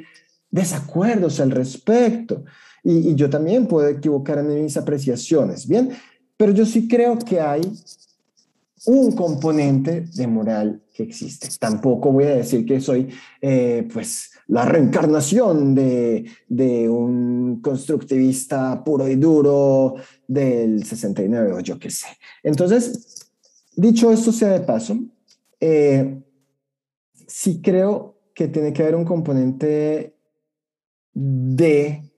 desacuerdos 0.51 1.39
al 1.39 1.49
respecto. 1.49 2.45
Y, 2.83 3.15
yo 3.15 3.27
también 3.27 3.65
puedo 3.65 3.87
equivocar 3.87 4.37
en 4.37 4.63
mis 4.63 4.77
apreciaciones, 4.77 5.67
¿bien? 5.67 5.89
Pero 6.37 6.51
yo 6.51 6.67
sí 6.67 6.87
creo 6.87 7.17
que 7.17 7.41
hay 7.41 7.61
un 8.85 9.13
componente 9.13 10.05
de 10.13 10.27
moral 10.27 10.83
que 10.93 11.03
existe. 11.03 11.49
Tampoco 11.59 12.11
voy 12.11 12.25
a 12.25 12.35
decir 12.35 12.67
que 12.67 12.79
soy, 12.79 13.09
eh, 13.41 13.87
pues, 13.91 14.32
la 14.53 14.65
reencarnación 14.65 15.73
de, 15.73 16.25
de, 16.47 16.87
un 16.87 17.59
constructivista 17.59 18.83
puro 18.83 19.07
y 19.07 19.15
duro 19.15 19.95
del 20.27 20.85
69 20.85 21.53
o 21.53 21.59
yo 21.61 21.79
qué 21.79 21.89
sé. 21.89 22.09
Entonces, 22.43 23.31
dicho 23.75 24.11
esto 24.11 24.31
sea 24.31 24.49
de 24.49 24.59
paso, 24.59 24.95
eh, 25.59 26.21
sí 27.25 27.61
creo 27.63 28.19
que 28.35 28.47
tiene 28.47 28.71
que 28.73 28.83
haber 28.83 28.95
un 28.95 29.05
componente 29.05 30.17
de 31.15 32.13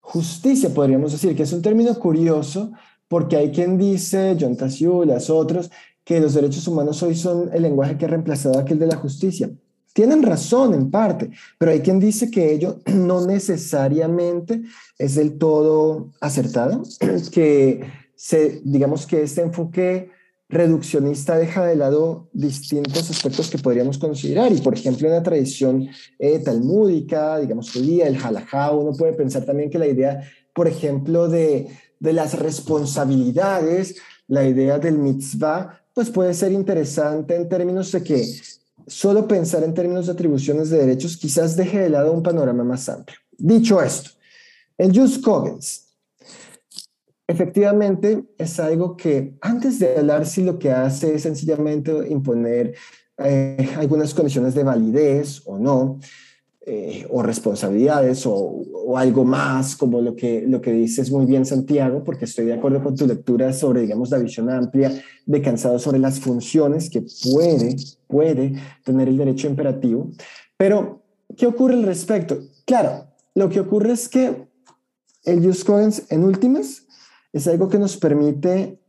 justicia, 0.00 0.70
podríamos 0.70 1.12
decir, 1.12 1.36
que 1.36 1.42
es 1.42 1.52
un 1.52 1.60
término 1.60 1.94
curioso 1.98 2.72
porque 3.08 3.36
hay 3.36 3.50
quien 3.50 3.76
dice, 3.76 4.38
John 4.40 4.56
Tassiu 4.56 5.02
y 5.02 5.06
las 5.06 5.28
otros, 5.28 5.70
que 6.02 6.18
los 6.18 6.32
derechos 6.32 6.66
humanos 6.66 7.02
hoy 7.02 7.14
son 7.14 7.50
el 7.52 7.60
lenguaje 7.60 7.98
que 7.98 8.06
ha 8.06 8.08
reemplazado 8.08 8.58
aquel 8.58 8.78
de 8.78 8.86
la 8.86 8.96
justicia. 8.96 9.50
Tienen 9.96 10.22
razón 10.22 10.74
en 10.74 10.90
parte, 10.90 11.30
pero 11.56 11.72
hay 11.72 11.80
quien 11.80 11.98
dice 11.98 12.30
que 12.30 12.52
ello 12.52 12.80
no 12.92 13.26
necesariamente 13.26 14.60
es 14.98 15.14
del 15.14 15.38
todo 15.38 16.12
acertado, 16.20 16.82
que 17.32 17.80
se, 18.14 18.60
digamos 18.62 19.06
que 19.06 19.22
este 19.22 19.40
enfoque 19.40 20.10
reduccionista 20.50 21.38
deja 21.38 21.64
de 21.64 21.76
lado 21.76 22.28
distintos 22.34 23.08
aspectos 23.08 23.48
que 23.48 23.56
podríamos 23.56 23.96
considerar. 23.96 24.52
Y 24.52 24.60
por 24.60 24.74
ejemplo, 24.74 25.08
en 25.08 25.14
la 25.14 25.22
tradición 25.22 25.88
eh, 26.18 26.40
talmúdica, 26.40 27.38
digamos 27.38 27.72
judía, 27.72 28.06
el 28.06 28.22
halajá, 28.22 28.72
uno 28.72 28.92
puede 28.92 29.14
pensar 29.14 29.46
también 29.46 29.70
que 29.70 29.78
la 29.78 29.86
idea, 29.86 30.20
por 30.54 30.68
ejemplo, 30.68 31.26
de, 31.26 31.68
de 32.00 32.12
las 32.12 32.38
responsabilidades, 32.38 33.96
la 34.28 34.46
idea 34.46 34.78
del 34.78 34.98
mitzvah, 34.98 35.80
pues 35.94 36.10
puede 36.10 36.34
ser 36.34 36.52
interesante 36.52 37.34
en 37.34 37.48
términos 37.48 37.90
de 37.92 38.02
que 38.02 38.22
solo 38.86 39.26
pensar 39.26 39.62
en 39.64 39.74
términos 39.74 40.06
de 40.06 40.12
atribuciones 40.12 40.70
de 40.70 40.78
derechos 40.78 41.16
quizás 41.16 41.56
deje 41.56 41.80
de 41.80 41.90
lado 41.90 42.12
un 42.12 42.22
panorama 42.22 42.64
más 42.64 42.88
amplio. 42.88 43.18
Dicho 43.36 43.82
esto, 43.82 44.10
el 44.78 44.96
Jus 44.96 45.18
Cogens 45.18 45.86
efectivamente 47.28 48.24
es 48.38 48.60
algo 48.60 48.96
que 48.96 49.36
antes 49.40 49.78
de 49.78 49.98
hablar 49.98 50.26
si 50.26 50.42
lo 50.42 50.58
que 50.58 50.70
hace 50.70 51.14
es 51.14 51.22
sencillamente 51.22 51.92
imponer 52.08 52.74
eh, 53.18 53.70
algunas 53.76 54.14
condiciones 54.14 54.54
de 54.54 54.62
validez 54.62 55.42
o 55.46 55.58
no, 55.58 55.98
eh, 56.68 57.06
o 57.10 57.22
responsabilidades 57.22 58.24
o, 58.26 58.64
algo 58.96 59.24
más, 59.24 59.76
como 59.76 60.00
lo 60.00 60.16
que, 60.16 60.44
lo 60.48 60.60
que 60.60 60.72
dices 60.72 61.12
muy 61.12 61.24
bien 61.24 61.46
Santiago, 61.46 62.02
porque 62.02 62.24
estoy 62.24 62.46
de 62.46 62.54
acuerdo 62.54 62.82
con 62.82 62.96
tu 62.96 63.06
lectura 63.06 63.52
sobre, 63.52 63.82
digamos, 63.82 64.10
la 64.10 64.18
visión 64.18 64.50
amplia 64.50 64.92
de 65.26 65.42
Cansado 65.42 65.78
sobre 65.78 66.00
las 66.00 66.18
funciones 66.18 66.90
que 66.90 67.04
puede, 67.32 67.76
puede 68.08 68.54
tener 68.84 69.08
el 69.08 69.16
derecho 69.16 69.46
imperativo. 69.46 70.10
Pero, 70.56 71.02
¿qué 71.36 71.46
ocurre 71.46 71.74
al 71.74 71.84
respecto? 71.84 72.38
Claro, 72.64 73.06
lo 73.36 73.48
que 73.48 73.60
ocurre 73.60 73.92
es 73.92 74.08
que 74.08 74.48
el 75.24 75.46
use 75.46 75.64
cogens, 75.64 76.04
en 76.10 76.24
últimas, 76.24 76.86
es 77.32 77.46
algo 77.46 77.68
que 77.68 77.78
nos 77.78 77.96
permite 77.96 78.80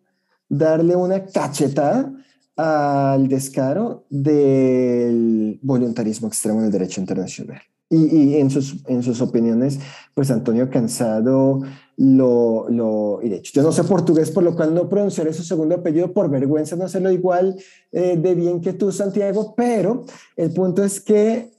darle 0.50 0.96
una 0.96 1.26
cachetada 1.26 2.12
al 2.58 3.28
descaro 3.28 4.06
del 4.10 5.60
voluntarismo 5.62 6.28
extremo 6.28 6.60
en 6.60 6.66
el 6.66 6.72
derecho 6.72 7.00
internacional. 7.00 7.62
Y, 7.90 8.36
en, 8.36 8.50
sus, 8.50 8.84
en 8.88 9.02
sus 9.02 9.22
opiniones, 9.22 9.80
pues 10.14 10.30
Antonio 10.30 10.70
Cansado 10.70 11.62
lo, 11.96 12.68
lo, 12.70 13.20
y 13.24 13.30
de 13.30 13.38
hecho 13.38 13.54
yo 13.54 13.64
no 13.64 13.72
sé 13.72 13.86
portugués, 13.86 14.30
por 14.30 14.44
lo 14.44 14.56
cual 14.56 14.74
no 14.74 14.90
pronunciaré 14.90 15.32
su 15.32 15.44
segundo 15.44 15.76
apellido 15.76 16.12
por 16.12 16.30
vergüenza 16.30 16.76
no 16.76 16.84
hacerlo 16.84 17.12
igual 17.12 17.56
eh, 17.94 18.18
de 18.18 18.36
bien 18.36 18.60
que 18.60 18.74
tú, 18.74 18.92
Santiago, 18.92 19.54
pero 19.56 20.06
el 20.36 20.52
punto 20.52 20.84
es 20.84 21.00
que 21.00 21.52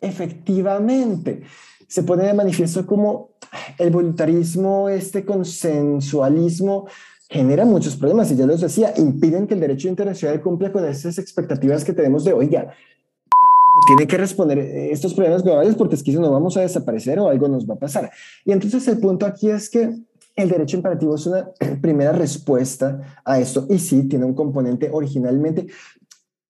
efectivamente 0.00 1.42
se 1.86 2.02
pone 2.02 2.24
de 2.24 2.34
manifiesto 2.34 2.86
como 2.86 3.30
el 3.78 3.90
voluntarismo, 3.90 4.88
este 4.88 5.24
consensualismo, 5.24 6.86
genera 7.28 7.64
muchos 7.64 7.96
problemas 7.96 8.30
y 8.30 8.36
ya 8.36 8.46
los 8.46 8.60
decía, 8.60 8.94
impiden 8.96 9.46
que 9.46 9.54
el 9.54 9.60
derecho 9.60 9.88
internacional 9.88 10.40
cumpla 10.40 10.72
con 10.72 10.84
esas 10.84 11.18
expectativas 11.18 11.84
que 11.84 11.92
tenemos 11.92 12.24
de, 12.24 12.32
oiga, 12.32 12.72
tiene 13.86 14.06
que 14.06 14.16
responder 14.16 14.58
estos 14.58 15.14
problemas 15.14 15.42
globales 15.42 15.74
porque 15.74 15.94
es 15.94 16.02
que 16.02 16.10
si 16.10 16.18
no 16.18 16.30
vamos 16.30 16.56
a 16.56 16.62
desaparecer 16.62 17.18
o 17.20 17.28
algo 17.28 17.48
nos 17.48 17.68
va 17.68 17.74
a 17.74 17.78
pasar. 17.78 18.10
Y 18.44 18.52
entonces 18.52 18.86
el 18.88 18.98
punto 18.98 19.26
aquí 19.26 19.50
es 19.50 19.68
que 19.70 19.94
el 20.36 20.48
derecho 20.48 20.76
imperativo 20.76 21.14
es 21.14 21.26
una 21.26 21.50
primera 21.80 22.12
respuesta 22.12 23.20
a 23.24 23.38
esto 23.38 23.66
y 23.68 23.78
sí 23.78 24.08
tiene 24.08 24.24
un 24.24 24.34
componente 24.34 24.88
originalmente 24.92 25.66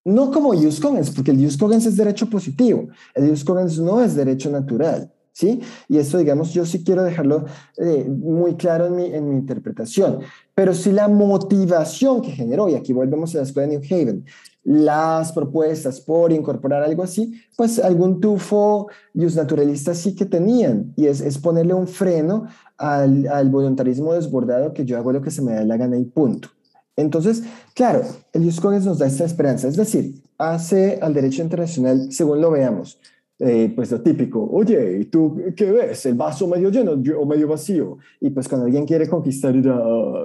no 0.04 0.30
como 0.30 0.54
jus 0.54 0.80
cogens, 0.80 1.10
porque 1.10 1.32
el 1.32 1.44
jus 1.44 1.58
cogens 1.58 1.84
es 1.84 1.96
derecho 1.96 2.30
positivo, 2.30 2.88
el 3.14 3.28
jus 3.28 3.44
cogens 3.44 3.78
no 3.78 4.00
es 4.00 4.14
derecho 4.14 4.50
natural. 4.50 5.12
¿sí? 5.32 5.60
Y 5.88 5.98
esto, 5.98 6.18
digamos, 6.18 6.52
yo 6.52 6.66
sí 6.66 6.82
quiero 6.82 7.04
dejarlo 7.04 7.44
eh, 7.76 8.04
muy 8.08 8.56
claro 8.56 8.86
en 8.86 8.96
mi, 8.96 9.04
en 9.04 9.28
mi 9.28 9.36
interpretación. 9.36 10.20
Pero 10.58 10.74
si 10.74 10.90
la 10.90 11.06
motivación 11.06 12.20
que 12.20 12.32
generó, 12.32 12.68
y 12.68 12.74
aquí 12.74 12.92
volvemos 12.92 13.32
a 13.32 13.38
la 13.38 13.44
escuela 13.44 13.68
de 13.68 13.78
New 13.78 13.86
Haven, 13.88 14.24
las 14.64 15.30
propuestas 15.30 16.00
por 16.00 16.32
incorporar 16.32 16.82
algo 16.82 17.04
así, 17.04 17.32
pues 17.56 17.78
algún 17.78 18.20
tufo 18.20 18.88
naturalista 19.14 19.94
sí 19.94 20.16
que 20.16 20.26
tenían, 20.26 20.94
y 20.96 21.06
es, 21.06 21.20
es 21.20 21.38
ponerle 21.38 21.74
un 21.74 21.86
freno 21.86 22.48
al, 22.76 23.28
al, 23.28 23.50
voluntarismo 23.50 24.14
desbordado 24.14 24.74
que 24.74 24.84
yo 24.84 24.98
hago 24.98 25.12
lo 25.12 25.22
que 25.22 25.30
se 25.30 25.42
me 25.42 25.52
da 25.52 25.62
la 25.62 25.76
gana 25.76 25.96
y 25.96 26.06
punto. 26.06 26.48
Entonces, 26.96 27.44
claro, 27.72 28.02
el 28.32 28.42
Jus 28.42 28.60
nos 28.84 28.98
da 28.98 29.06
esta 29.06 29.24
esperanza, 29.26 29.68
es 29.68 29.76
decir, 29.76 30.24
hace 30.38 30.98
al 31.00 31.14
derecho 31.14 31.40
internacional, 31.40 32.10
según 32.10 32.40
lo 32.40 32.50
veamos, 32.50 32.98
eh, 33.38 33.72
pues 33.74 33.90
lo 33.90 34.00
típico, 34.00 34.48
oye, 34.50 34.98
¿y 35.00 35.04
tú 35.06 35.40
qué 35.56 35.70
ves? 35.70 36.06
¿El 36.06 36.14
vaso 36.14 36.46
medio 36.48 36.70
lleno 36.70 36.92
o 36.92 37.26
medio 37.26 37.48
vacío? 37.48 37.98
Y 38.20 38.30
pues 38.30 38.48
cuando 38.48 38.66
alguien 38.66 38.84
quiere 38.84 39.08
conquistar, 39.08 39.52
dirá, 39.52 39.78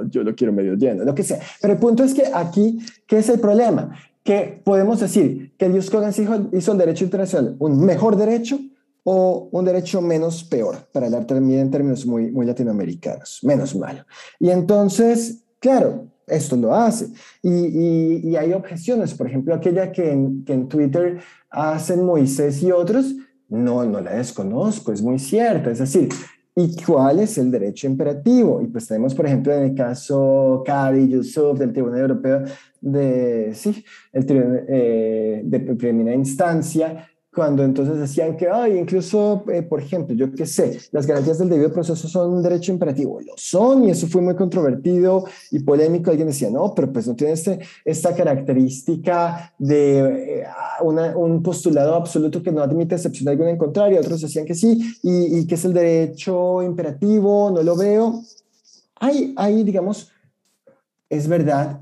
yo 0.09 0.23
lo 0.23 0.35
quiero 0.35 0.51
medio 0.51 0.75
lleno, 0.75 1.03
lo 1.03 1.13
que 1.13 1.23
sea. 1.23 1.39
Pero 1.61 1.73
el 1.73 1.79
punto 1.79 2.03
es 2.03 2.13
que 2.13 2.23
aquí, 2.33 2.79
¿qué 3.05 3.17
es 3.17 3.29
el 3.29 3.39
problema? 3.39 3.95
Que 4.23 4.61
podemos 4.63 4.99
decir 4.99 5.53
que 5.57 5.69
Dios 5.69 5.89
Coggins 5.89 6.17
hizo, 6.17 6.49
hizo 6.53 6.71
el 6.71 6.77
derecho 6.77 7.03
internacional 7.03 7.55
un 7.59 7.85
mejor 7.85 8.15
derecho 8.15 8.59
o 9.03 9.49
un 9.51 9.65
derecho 9.65 10.01
menos 10.01 10.43
peor, 10.45 10.77
para 10.91 11.07
hablar 11.07 11.27
también 11.27 11.59
en 11.59 11.71
términos 11.71 12.05
muy, 12.05 12.31
muy 12.31 12.45
latinoamericanos, 12.45 13.41
menos 13.43 13.75
malo. 13.75 14.05
Y 14.39 14.49
entonces, 14.49 15.43
Claro, 15.63 16.09
esto 16.27 16.57
lo 16.57 16.75
hace. 16.75 17.07
Y, 17.41 18.35
hay 18.35 18.51
objeciones, 18.51 19.13
por 19.13 19.27
ejemplo, 19.27 19.55
aquella 19.55 19.93
que 19.93 20.11
en, 20.11 20.43
que 20.43 20.51
en 20.51 20.67
Twitter 20.67 21.19
hacen 21.53 22.03
Moisés 22.03 22.61
y 22.63 22.71
otros, 22.71 23.13
no, 23.47 23.85
no 23.85 24.01
la 24.01 24.15
desconozco, 24.15 24.91
es 24.91 25.01
muy 25.01 25.19
cierta. 25.19 25.69
Es 25.69 25.79
decir, 25.79 26.09
¿y 26.55 26.75
cuál 26.83 27.19
es 27.19 27.37
el 27.37 27.51
derecho 27.51 27.87
imperativo? 27.87 28.61
Y 28.61 28.67
pues 28.67 28.87
tenemos, 28.87 29.13
por 29.13 29.27
ejemplo, 29.27 29.53
en 29.53 29.63
el 29.63 29.75
caso 29.75 30.63
Kadi 30.65 31.07
Yusuf 31.07 31.57
del 31.59 31.71
Tribunal 31.71 31.99
Europeo 31.99 32.43
de, 32.81 33.51
sí, 33.53 33.85
el 34.11 34.25
eh, 34.67 35.41
de 35.45 35.59
primera 35.59 36.13
instancia, 36.15 37.07
cuando 37.33 37.63
entonces 37.63 37.97
decían 37.97 38.37
que, 38.37 38.47
ay, 38.47 38.77
incluso, 38.77 39.43
eh, 39.51 39.63
por 39.63 39.81
ejemplo, 39.81 40.15
yo 40.15 40.31
qué 40.31 40.45
sé, 40.45 40.79
las 40.91 41.07
garantías 41.07 41.39
del 41.39 41.49
debido 41.49 41.73
proceso 41.73 42.07
son 42.07 42.31
un 42.31 42.43
derecho 42.43 42.71
imperativo. 42.71 43.19
Lo 43.21 43.33
son, 43.37 43.85
y 43.85 43.89
eso 43.89 44.07
fue 44.07 44.21
muy 44.21 44.35
controvertido 44.35 45.25
y 45.51 45.59
polémico. 45.59 46.11
Alguien 46.11 46.27
decía, 46.27 46.49
no, 46.49 46.73
pero 46.75 46.93
pues 46.93 47.07
no 47.07 47.15
tiene 47.15 47.33
este, 47.33 47.59
esta 47.83 48.15
característica 48.15 49.53
de 49.57 50.41
eh, 50.41 50.45
un 50.83 51.41
postulado 51.41 51.95
absoluto 51.95 52.43
que 52.43 52.51
no 52.51 52.61
admite 52.61 52.95
excepción 52.95 53.29
alguna 53.29 53.49
en 53.49 53.57
contrario. 53.57 53.99
Otros 53.99 54.21
decían 54.21 54.45
que 54.45 54.55
sí, 54.55 54.95
y, 55.01 55.39
y 55.39 55.47
que 55.47 55.55
es 55.55 55.65
el 55.65 55.73
derecho 55.73 56.61
imperativo, 56.61 57.49
no 57.51 57.63
lo 57.63 57.75
veo. 57.75 58.21
Hay, 58.99 59.33
hay, 59.35 59.63
digamos, 59.63 60.11
es 61.09 61.27
verdad, 61.27 61.81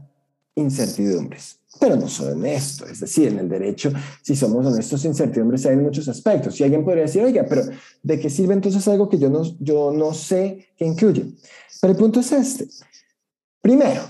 incertidumbres 0.61 1.61
pero 1.81 1.95
no 1.95 2.07
solo 2.07 2.33
en 2.33 2.45
esto, 2.45 2.85
es 2.85 2.99
decir, 2.99 3.29
en 3.29 3.39
el 3.39 3.49
derecho, 3.49 3.91
si 4.21 4.35
somos 4.35 4.63
honestos, 4.63 5.03
incertidumbres 5.03 5.65
hay 5.65 5.73
en 5.73 5.81
muchos 5.81 6.07
aspectos. 6.07 6.53
Si 6.53 6.63
alguien 6.63 6.85
podría 6.85 7.05
decir, 7.05 7.23
oiga, 7.23 7.43
pero 7.49 7.63
¿de 8.03 8.19
qué 8.19 8.29
sirve 8.29 8.53
entonces 8.53 8.87
algo 8.87 9.09
que 9.09 9.17
yo 9.17 9.31
no, 9.31 9.41
yo 9.59 9.91
no 9.91 10.13
sé 10.13 10.67
qué 10.77 10.85
incluye? 10.85 11.25
Pero 11.81 11.93
el 11.93 11.97
punto 11.97 12.19
es 12.19 12.31
este. 12.33 12.67
Primero, 13.61 14.03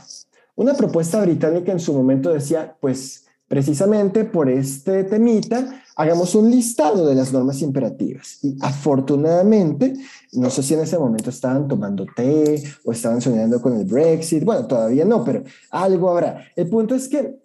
una 0.56 0.74
propuesta 0.74 1.22
británica 1.22 1.72
en 1.72 1.80
su 1.80 1.94
momento 1.94 2.34
decía, 2.34 2.76
pues 2.82 3.24
precisamente 3.48 4.26
por 4.26 4.50
este 4.50 5.06
temita, 5.06 5.81
hagamos 5.96 6.36
un 6.36 6.50
listado 6.50 7.06
de 7.06 7.16
las 7.16 7.32
normas 7.34 7.62
imperativas. 7.62 8.40
Y 8.44 8.58
afortunadamente, 8.62 9.94
no 10.34 10.50
sé 10.50 10.64
si 10.64 10.74
en 10.74 10.82
ese 10.82 10.98
momento 10.98 11.30
estaban 11.30 11.68
tomando 11.68 12.06
té 12.16 12.64
o 12.84 12.92
estaban 12.92 13.22
soñando 13.22 13.62
con 13.62 13.76
el 13.76 13.86
Brexit, 13.86 14.44
bueno, 14.44 14.66
todavía 14.68 15.06
no, 15.06 15.24
pero 15.24 15.44
algo 15.70 16.10
habrá. 16.10 16.44
El 16.56 16.70
punto 16.70 16.96
es 16.96 17.08
que 17.08 17.40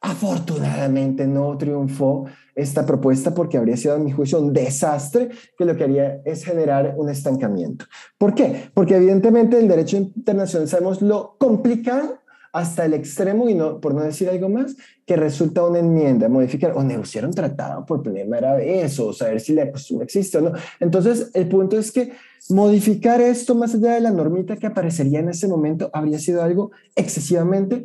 afortunadamente 0.00 1.26
no 1.26 1.56
triunfó 1.56 2.26
esta 2.54 2.84
propuesta 2.84 3.32
porque 3.32 3.56
habría 3.56 3.76
sido, 3.76 3.94
a 3.94 3.98
mi 3.98 4.12
juicio, 4.12 4.40
un 4.40 4.52
desastre 4.52 5.30
que 5.56 5.64
lo 5.64 5.76
que 5.76 5.84
haría 5.84 6.20
es 6.24 6.44
generar 6.44 6.94
un 6.98 7.08
estancamiento. 7.08 7.86
¿Por 8.18 8.34
qué? 8.34 8.70
Porque 8.74 8.96
evidentemente 8.96 9.58
el 9.58 9.68
derecho 9.68 9.96
internacional 9.96 10.68
sabemos 10.68 11.00
lo 11.00 11.36
complicado 11.38 12.18
hasta 12.52 12.84
el 12.84 12.94
extremo, 12.94 13.48
y 13.48 13.54
no, 13.54 13.80
por 13.80 13.94
no 13.94 14.02
decir 14.02 14.28
algo 14.28 14.48
más, 14.48 14.76
que 15.06 15.16
resulta 15.16 15.64
una 15.64 15.78
enmienda, 15.78 16.28
modificar 16.28 16.72
o 16.76 16.84
negociar 16.84 17.24
un 17.24 17.32
tratado 17.32 17.84
por 17.86 18.02
primera 18.02 18.54
vez 18.54 18.98
o 19.00 19.12
saber 19.12 19.40
si 19.40 19.54
la 19.54 19.70
costumbre 19.70 20.04
existe 20.04 20.38
o 20.38 20.42
no. 20.42 20.52
Entonces, 20.78 21.30
el 21.32 21.48
punto 21.48 21.78
es 21.78 21.90
que 21.90 22.12
modificar 22.50 23.20
esto 23.20 23.54
más 23.54 23.74
allá 23.74 23.94
de 23.94 24.00
la 24.00 24.10
normita 24.10 24.56
que 24.56 24.66
aparecería 24.66 25.20
en 25.20 25.30
ese 25.30 25.48
momento 25.48 25.90
habría 25.92 26.18
sido 26.18 26.42
algo 26.42 26.70
excesivamente 26.94 27.84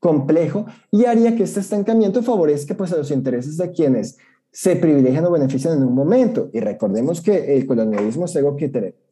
complejo 0.00 0.66
y 0.90 1.04
haría 1.04 1.36
que 1.36 1.44
este 1.44 1.60
estancamiento 1.60 2.22
favorezca 2.22 2.76
pues 2.76 2.92
a 2.92 2.96
los 2.96 3.10
intereses 3.10 3.56
de 3.56 3.70
quienes 3.70 4.16
se 4.50 4.76
privilegian 4.76 5.24
o 5.26 5.30
benefician 5.30 5.76
en 5.76 5.84
un 5.84 5.94
momento. 5.94 6.50
Y 6.52 6.60
recordemos 6.60 7.20
que 7.20 7.56
el 7.56 7.66
colonialismo 7.66 8.24
es 8.24 8.34
algo 8.36 8.56
que 8.56 8.68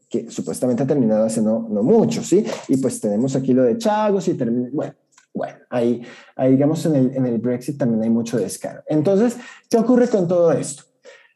que 0.09 0.30
supuestamente 0.30 0.82
ha 0.82 0.86
terminado 0.86 1.24
hace 1.24 1.42
no, 1.42 1.68
no 1.68 1.82
mucho, 1.82 2.22
¿sí? 2.22 2.44
Y 2.68 2.76
pues 2.76 3.00
tenemos 3.00 3.34
aquí 3.36 3.52
lo 3.52 3.64
de 3.64 3.78
Chagos 3.78 4.28
y 4.28 4.32
bueno, 4.34 4.94
bueno, 5.34 5.59
ahí, 5.68 6.02
ahí 6.36 6.52
digamos 6.52 6.86
en 6.86 6.96
el, 6.96 7.16
en 7.16 7.26
el 7.26 7.38
Brexit 7.38 7.76
también 7.78 8.02
hay 8.02 8.11
mucho 8.11 8.38
descaro. 8.38 8.82
Entonces, 8.86 9.36
¿qué 9.68 9.76
ocurre 9.76 10.09
con 10.09 10.26
todo 10.26 10.52
esto? 10.52 10.84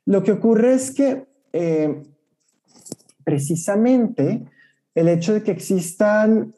Lo 0.06 0.22
que 0.22 0.32
ocurre 0.32 0.74
es 0.74 0.90
que 0.92 1.26
eh, 1.52 2.02
precisamente 3.24 4.44
el 4.94 5.08
hecho 5.08 5.34
de 5.34 5.42
que 5.42 5.50
existan 5.50 6.54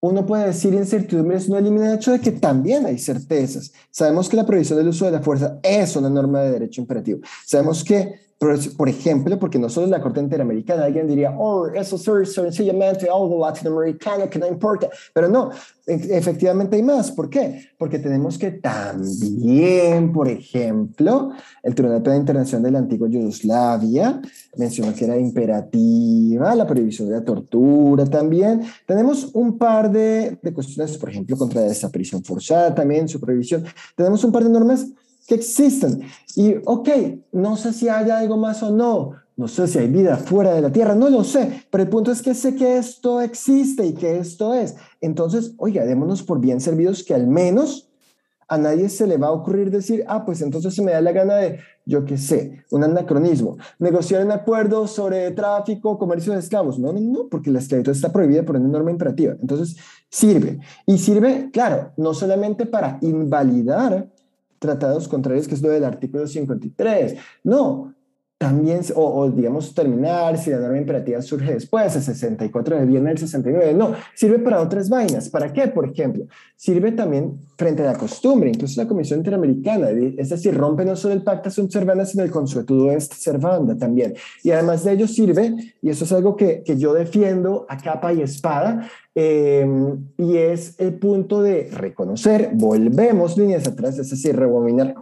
uno 0.00 0.26
puede 0.26 0.46
decir 0.46 0.74
incertidumbres 0.74 1.48
no 1.48 1.56
elimina 1.58 1.90
el 1.90 1.96
hecho 1.96 2.12
de 2.12 2.20
que 2.20 2.32
también 2.32 2.86
hay 2.86 2.98
certezas. 2.98 3.72
Sabemos 3.90 4.28
que 4.28 4.36
la 4.36 4.46
prohibición 4.46 4.78
del 4.78 4.88
uso 4.88 5.06
de 5.06 5.12
la 5.12 5.22
fuerza 5.22 5.58
es 5.62 5.96
una 5.96 6.10
norma 6.10 6.42
de 6.42 6.52
derecho 6.52 6.80
imperativo. 6.80 7.20
Sabemos 7.44 7.82
que 7.82 8.25
por 8.38 8.88
ejemplo, 8.88 9.38
porque 9.38 9.58
no 9.58 9.70
solo 9.70 9.86
la 9.86 10.02
Corte 10.02 10.20
Interamericana, 10.20 10.84
alguien 10.84 11.06
diría, 11.06 11.34
oh, 11.38 11.68
eso 11.68 12.20
es 12.20 12.34
sencillamente 12.34 13.08
algo 13.08 13.40
latinoamericano 13.40 14.28
que 14.28 14.38
no 14.38 14.46
importa, 14.46 14.90
pero 15.14 15.28
no, 15.28 15.50
e, 15.86 15.94
efectivamente 16.10 16.76
hay 16.76 16.82
más. 16.82 17.10
¿Por 17.12 17.30
qué? 17.30 17.70
Porque 17.78 17.98
tenemos 17.98 18.36
que 18.36 18.50
también, 18.52 20.12
por 20.12 20.28
ejemplo, 20.28 21.30
el 21.62 21.74
Tribunal 21.74 22.02
Penal 22.02 22.18
Internacional 22.18 22.64
de 22.64 22.70
la 22.72 22.78
antigua 22.80 23.08
Yugoslavia 23.08 24.20
mencionó 24.58 24.94
que 24.94 25.06
era 25.06 25.18
imperativa 25.18 26.54
la 26.54 26.66
prohibición 26.66 27.08
de 27.08 27.14
la 27.14 27.24
tortura 27.24 28.04
también. 28.04 28.62
Tenemos 28.86 29.30
un 29.32 29.56
par 29.56 29.90
de, 29.90 30.38
de 30.42 30.52
cuestiones, 30.52 30.98
por 30.98 31.08
ejemplo, 31.08 31.38
contra 31.38 31.62
la 31.62 31.68
desaparición 31.68 32.22
forzada 32.22 32.74
también, 32.74 33.08
su 33.08 33.18
prohibición. 33.18 33.64
Tenemos 33.96 34.22
un 34.24 34.32
par 34.32 34.44
de 34.44 34.50
normas 34.50 34.86
que 35.26 35.34
existen. 35.34 36.02
Y, 36.34 36.56
ok, 36.64 36.88
no 37.32 37.56
sé 37.56 37.72
si 37.72 37.88
hay 37.88 38.10
algo 38.10 38.36
más 38.36 38.62
o 38.62 38.70
no, 38.70 39.12
no 39.36 39.48
sé 39.48 39.66
si 39.66 39.78
hay 39.78 39.88
vida 39.88 40.16
fuera 40.16 40.54
de 40.54 40.62
la 40.62 40.72
Tierra, 40.72 40.94
no 40.94 41.10
lo 41.10 41.22
sé, 41.22 41.66
pero 41.70 41.84
el 41.84 41.90
punto 41.90 42.10
es 42.10 42.22
que 42.22 42.34
sé 42.34 42.54
que 42.54 42.78
esto 42.78 43.20
existe 43.20 43.84
y 43.84 43.94
que 43.94 44.18
esto 44.18 44.54
es. 44.54 44.76
Entonces, 45.00 45.52
oiga, 45.58 45.84
démonos 45.84 46.22
por 46.22 46.40
bien 46.40 46.60
servidos 46.60 47.04
que 47.04 47.14
al 47.14 47.26
menos 47.26 47.90
a 48.48 48.58
nadie 48.58 48.88
se 48.88 49.06
le 49.06 49.16
va 49.16 49.26
a 49.26 49.32
ocurrir 49.32 49.70
decir, 49.70 50.04
ah, 50.06 50.24
pues 50.24 50.40
entonces 50.40 50.74
se 50.74 50.82
me 50.82 50.92
da 50.92 51.00
la 51.00 51.12
gana 51.12 51.34
de, 51.34 51.58
yo 51.84 52.04
qué 52.04 52.16
sé, 52.16 52.64
un 52.70 52.84
anacronismo, 52.84 53.58
negociar 53.78 54.24
un 54.24 54.30
acuerdo 54.30 54.86
sobre 54.86 55.32
tráfico, 55.32 55.98
comercio 55.98 56.32
de 56.32 56.38
esclavos. 56.38 56.78
No, 56.78 56.92
no, 56.92 57.00
no, 57.00 57.28
porque 57.28 57.50
la 57.50 57.58
esclavitud 57.58 57.92
está 57.92 58.12
prohibida 58.12 58.44
por 58.44 58.56
una 58.56 58.68
norma 58.68 58.90
imperativa. 58.90 59.34
Entonces, 59.40 59.76
sirve. 60.08 60.60
Y 60.86 60.98
sirve, 60.98 61.50
claro, 61.52 61.92
no 61.96 62.14
solamente 62.14 62.66
para 62.66 62.98
invalidar 63.02 64.08
tratados 64.66 65.08
contrarios, 65.08 65.46
que 65.48 65.54
es 65.54 65.62
lo 65.62 65.70
del 65.70 65.84
artículo 65.84 66.26
53. 66.26 67.16
No, 67.44 67.94
también, 68.38 68.82
o, 68.94 69.30
digamos 69.30 69.74
terminar, 69.74 70.36
si 70.36 70.50
la 70.50 70.58
norma 70.58 70.76
imperativa 70.76 71.22
surge 71.22 71.54
después, 71.54 71.96
el 71.96 72.02
64 72.02 72.76
de 72.76 72.84
viene 72.84 73.10
el 73.10 73.16
69, 73.16 73.72
no, 73.72 73.94
sirve 74.14 74.38
para 74.38 74.60
otras 74.60 74.90
vainas. 74.90 75.30
¿Para 75.30 75.54
qué? 75.54 75.68
Por 75.68 75.88
ejemplo, 75.88 76.26
sirve 76.54 76.92
también 76.92 77.38
frente 77.56 77.82
a 77.82 77.92
la 77.92 77.98
costumbre, 77.98 78.50
incluso 78.50 78.82
la 78.82 78.86
Comisión 78.86 79.20
Interamericana, 79.20 79.88
es 79.88 80.28
decir, 80.28 80.54
rompe 80.54 80.84
no 80.84 80.96
solo 80.96 81.14
el 81.14 81.22
pacta 81.22 81.48
sunt 81.48 81.70
servanda, 81.70 82.04
sino 82.04 82.24
el 82.24 82.30
consuetudo 82.30 82.92
est 82.92 83.14
servanda 83.14 83.74
también. 83.74 84.14
Y 84.42 84.50
además 84.50 84.84
de 84.84 84.92
ello 84.92 85.08
sirve, 85.08 85.54
y 85.80 85.88
eso 85.88 86.04
es 86.04 86.12
algo 86.12 86.36
que, 86.36 86.62
que 86.62 86.76
yo 86.76 86.92
defiendo 86.92 87.64
a 87.70 87.78
capa 87.78 88.12
y 88.12 88.20
espada, 88.20 88.86
Em, 89.18 90.10
y 90.18 90.36
es 90.36 90.78
el 90.78 90.98
punto 90.98 91.40
de 91.40 91.70
reconocer, 91.70 92.50
volvemos 92.52 93.38
líneas 93.38 93.66
atrás, 93.66 93.98
es 93.98 94.10
decir, 94.10 94.36
rebobinar, 94.36 94.94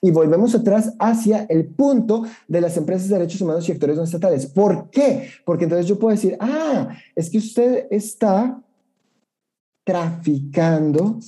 y 0.00 0.10
volvemos 0.10 0.54
atrás 0.54 0.94
hacia 0.98 1.44
el 1.50 1.66
punto 1.66 2.22
de 2.48 2.62
las 2.62 2.78
empresas 2.78 3.10
de 3.10 3.18
derechos 3.18 3.42
humanos 3.42 3.68
y 3.68 3.72
actores 3.72 3.98
no 3.98 4.04
estatales. 4.04 4.46
¿Por 4.46 4.88
qué? 4.88 5.28
Porque 5.44 5.64
entonces 5.64 5.86
yo 5.86 5.98
puedo 5.98 6.16
decir, 6.16 6.34
ah, 6.40 6.96
es 7.14 7.28
que 7.28 7.36
usted 7.36 7.88
está 7.90 8.58
traficando 9.84 11.18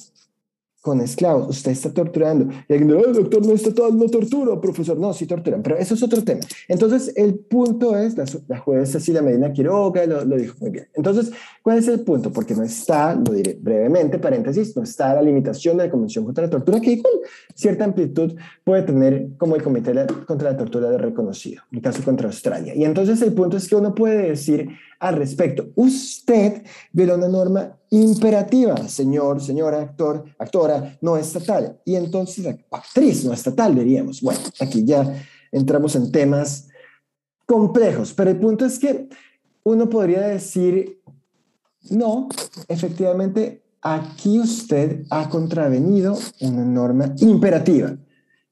con 0.86 1.00
esclavos, 1.00 1.48
usted 1.48 1.72
está 1.72 1.92
torturando. 1.92 2.44
Y 2.68 2.74
dice, 2.74 2.84
doctor, 2.86 3.44
no 3.44 3.54
está 3.54 3.74
todo, 3.74 3.90
no 3.90 4.06
tortura, 4.06 4.60
profesor. 4.60 4.96
No, 4.96 5.12
sí 5.12 5.26
torturan, 5.26 5.60
pero 5.60 5.76
eso 5.76 5.94
es 5.94 6.02
otro 6.04 6.22
tema. 6.22 6.38
Entonces, 6.68 7.12
el 7.16 7.34
punto 7.34 7.98
es, 7.98 8.16
la, 8.16 8.24
la 8.46 8.58
juez 8.58 8.92
Cecilia 8.92 9.20
Medina 9.20 9.52
Quiroga 9.52 10.06
lo, 10.06 10.24
lo, 10.24 10.36
dijo 10.36 10.54
muy 10.60 10.70
bien. 10.70 10.86
Entonces, 10.94 11.32
¿cuál 11.66 11.78
es 11.78 11.88
el 11.88 12.02
punto? 12.02 12.32
Porque 12.32 12.54
no 12.54 12.62
está, 12.62 13.16
lo 13.16 13.32
diré 13.32 13.58
brevemente, 13.60 14.20
paréntesis, 14.20 14.76
no 14.76 14.84
está 14.84 15.16
la 15.16 15.22
limitación 15.22 15.76
de 15.76 15.86
la 15.86 15.90
Convención 15.90 16.24
contra 16.24 16.44
la 16.44 16.50
Tortura, 16.50 16.78
que 16.78 16.92
igual 16.92 17.14
cierta 17.56 17.82
amplitud 17.82 18.36
puede 18.62 18.84
tener 18.84 19.30
como 19.36 19.56
el 19.56 19.64
Comité 19.64 19.92
contra 20.28 20.52
la 20.52 20.56
Tortura 20.56 20.88
de 20.90 20.96
reconocido, 20.96 21.64
en 21.72 21.80
caso 21.80 22.04
contra 22.04 22.28
Australia. 22.28 22.72
Y 22.72 22.84
entonces 22.84 23.20
el 23.20 23.32
punto 23.32 23.56
es 23.56 23.68
que 23.68 23.74
uno 23.74 23.96
puede 23.96 24.28
decir 24.28 24.68
al 25.00 25.16
respecto, 25.16 25.70
usted 25.74 26.62
violó 26.92 27.16
una 27.16 27.26
norma 27.26 27.76
imperativa, 27.90 28.76
señor, 28.86 29.40
señora, 29.40 29.80
actor, 29.80 30.22
actora 30.38 30.96
no 31.00 31.16
estatal. 31.16 31.80
Y 31.84 31.96
entonces, 31.96 32.46
actriz 32.70 33.24
no 33.24 33.32
estatal, 33.32 33.74
diríamos. 33.74 34.22
Bueno, 34.22 34.38
aquí 34.60 34.84
ya 34.84 35.20
entramos 35.50 35.96
en 35.96 36.12
temas 36.12 36.68
complejos, 37.44 38.14
pero 38.14 38.30
el 38.30 38.38
punto 38.38 38.64
es 38.64 38.78
que 38.78 39.08
uno 39.64 39.88
podría 39.88 40.20
decir, 40.20 41.00
no, 41.90 42.28
efectivamente, 42.68 43.62
aquí 43.82 44.38
usted 44.38 45.04
ha 45.10 45.28
contravenido 45.28 46.18
una 46.40 46.64
norma 46.64 47.14
imperativa 47.18 47.96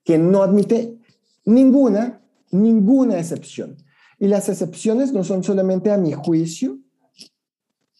que 0.04 0.18
no 0.18 0.42
admite 0.42 0.98
ninguna, 1.44 2.20
ninguna 2.50 3.18
excepción. 3.18 3.76
Y 4.18 4.28
las 4.28 4.48
excepciones 4.48 5.12
no 5.12 5.24
son 5.24 5.42
solamente 5.42 5.90
a 5.90 5.98
mi 5.98 6.12
juicio, 6.12 6.78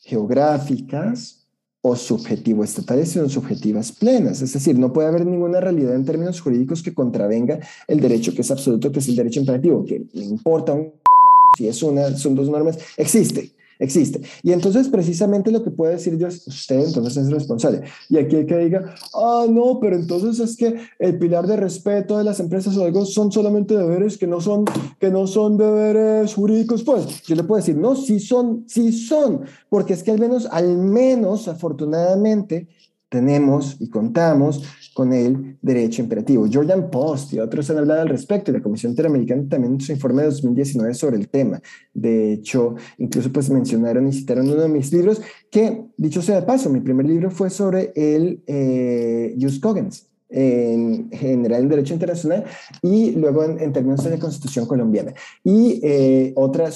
geográficas 0.03 1.49
o 1.81 1.97
subjetivo-estatales, 1.97 3.11
sino 3.11 3.29
subjetivas 3.29 3.93
plenas. 3.93 4.41
Es 4.43 4.53
decir, 4.53 4.79
no 4.79 4.93
puede 4.93 5.09
haber 5.09 5.27
ninguna 5.27 5.61
realidad 5.61 5.95
en 5.95 6.05
términos 6.05 6.41
jurídicos 6.41 6.83
que 6.83 6.95
contravenga 6.95 7.59
el 7.89 8.01
derecho 8.01 8.35
que 8.35 8.43
es 8.43 8.51
absoluto, 8.51 8.93
que 8.93 9.01
es 9.01 9.09
el 9.09 9.17
derecho 9.17 9.41
imperativo, 9.41 9.85
que 9.85 10.07
le 10.13 10.25
importa 10.25 10.73
un 10.73 10.93
si 11.57 11.69
es 11.69 11.83
una, 11.83 12.17
son 12.17 12.35
dos 12.35 12.49
normas, 12.49 12.79
existe 12.97 13.53
existe. 13.79 14.21
Y 14.43 14.53
entonces 14.53 14.89
precisamente 14.89 15.51
lo 15.51 15.63
que 15.63 15.71
puede 15.71 15.95
decir 15.95 16.17
yo 16.17 16.27
es, 16.27 16.47
usted 16.47 16.87
entonces 16.87 17.25
es 17.25 17.31
responsable. 17.31 17.83
Y 18.09 18.19
aquí 18.19 18.37
hay 18.37 18.47
que 18.47 18.59
diga, 18.59 18.95
ah, 19.15 19.47
no, 19.49 19.79
pero 19.81 19.97
entonces 19.97 20.39
es 20.41 20.57
que 20.57 20.77
el 20.99 21.19
pilar 21.19 21.47
de 21.47 21.57
respeto 21.57 22.19
de 22.19 22.25
las 22.25 22.41
empresas 22.41 22.77
o 22.77 22.85
algo 22.85 23.05
son 23.05 23.33
solamente 23.33 23.77
deberes 23.77 24.19
que 24.19 24.27
no 24.27 24.41
son, 24.41 24.65
que 24.99 25.11
no 25.11 25.27
son 25.27 25.57
deberes 25.57 26.35
jurídicos. 26.35 26.83
Pues 26.83 27.23
yo 27.23 27.35
le 27.35 27.45
puedo 27.45 27.61
decir, 27.61 27.77
no, 27.77 27.97
sí 27.97 28.21
son, 28.21 28.65
sí 28.67 28.93
son, 28.93 29.43
porque 29.69 29.95
es 29.95 30.03
que 30.03 30.11
al 30.11 30.19
menos, 30.19 30.47
al 30.51 30.77
menos 30.77 31.49
afortunadamente, 31.49 32.69
tenemos 33.15 33.77
y 33.79 33.89
contamos 33.89 34.65
con 34.93 35.13
el 35.13 35.57
derecho 35.63 36.03
imperativo. 36.03 36.49
Jordan 36.53 36.91
Post 36.91 37.33
y 37.33 37.39
otros 37.39 37.71
han 37.71 37.79
hablado 37.79 38.03
al 38.03 38.09
respecto 38.09 38.51
y 38.51 38.55
la 38.55 38.61
Comisión 38.61 38.91
Interamericana 38.91 39.45
también 39.49 39.75
en 39.75 39.81
su 39.81 39.93
informe 39.93 40.23
de 40.23 40.31
2019 40.31 40.95
sobre 40.95 41.17
el 41.17 41.29
tema. 41.29 41.63
De 41.93 42.33
hecho, 42.33 42.75
incluso 42.99 43.33
pues 43.33 43.51
mencionaron 43.51 44.09
y 44.09 44.13
citaron 44.13 44.51
uno 44.51 44.63
de 44.63 44.69
mis 44.69 44.93
libros 44.93 45.23
que, 45.49 45.85
dicho 45.97 46.23
sea 46.23 46.41
de 46.41 46.47
paso, 46.47 46.71
mi 46.71 46.81
primer 46.81 47.07
libro 47.07 47.31
fue 47.31 47.51
sobre 47.51 47.93
el 47.95 48.43
eh, 48.49 49.37
Jus 49.41 49.61
Cogens 49.61 50.09
en 50.31 51.11
general 51.13 51.63
en 51.63 51.69
derecho 51.69 51.95
internacional 51.95 52.45
y 52.83 53.13
luego 53.13 53.45
en, 53.45 53.73
términos 53.73 54.03
de 54.03 54.11
la 54.11 54.19
constitución 54.19 54.67
colombiana. 54.67 55.15
Y 55.45 55.81
eh, 55.85 56.33
otra 56.35 56.71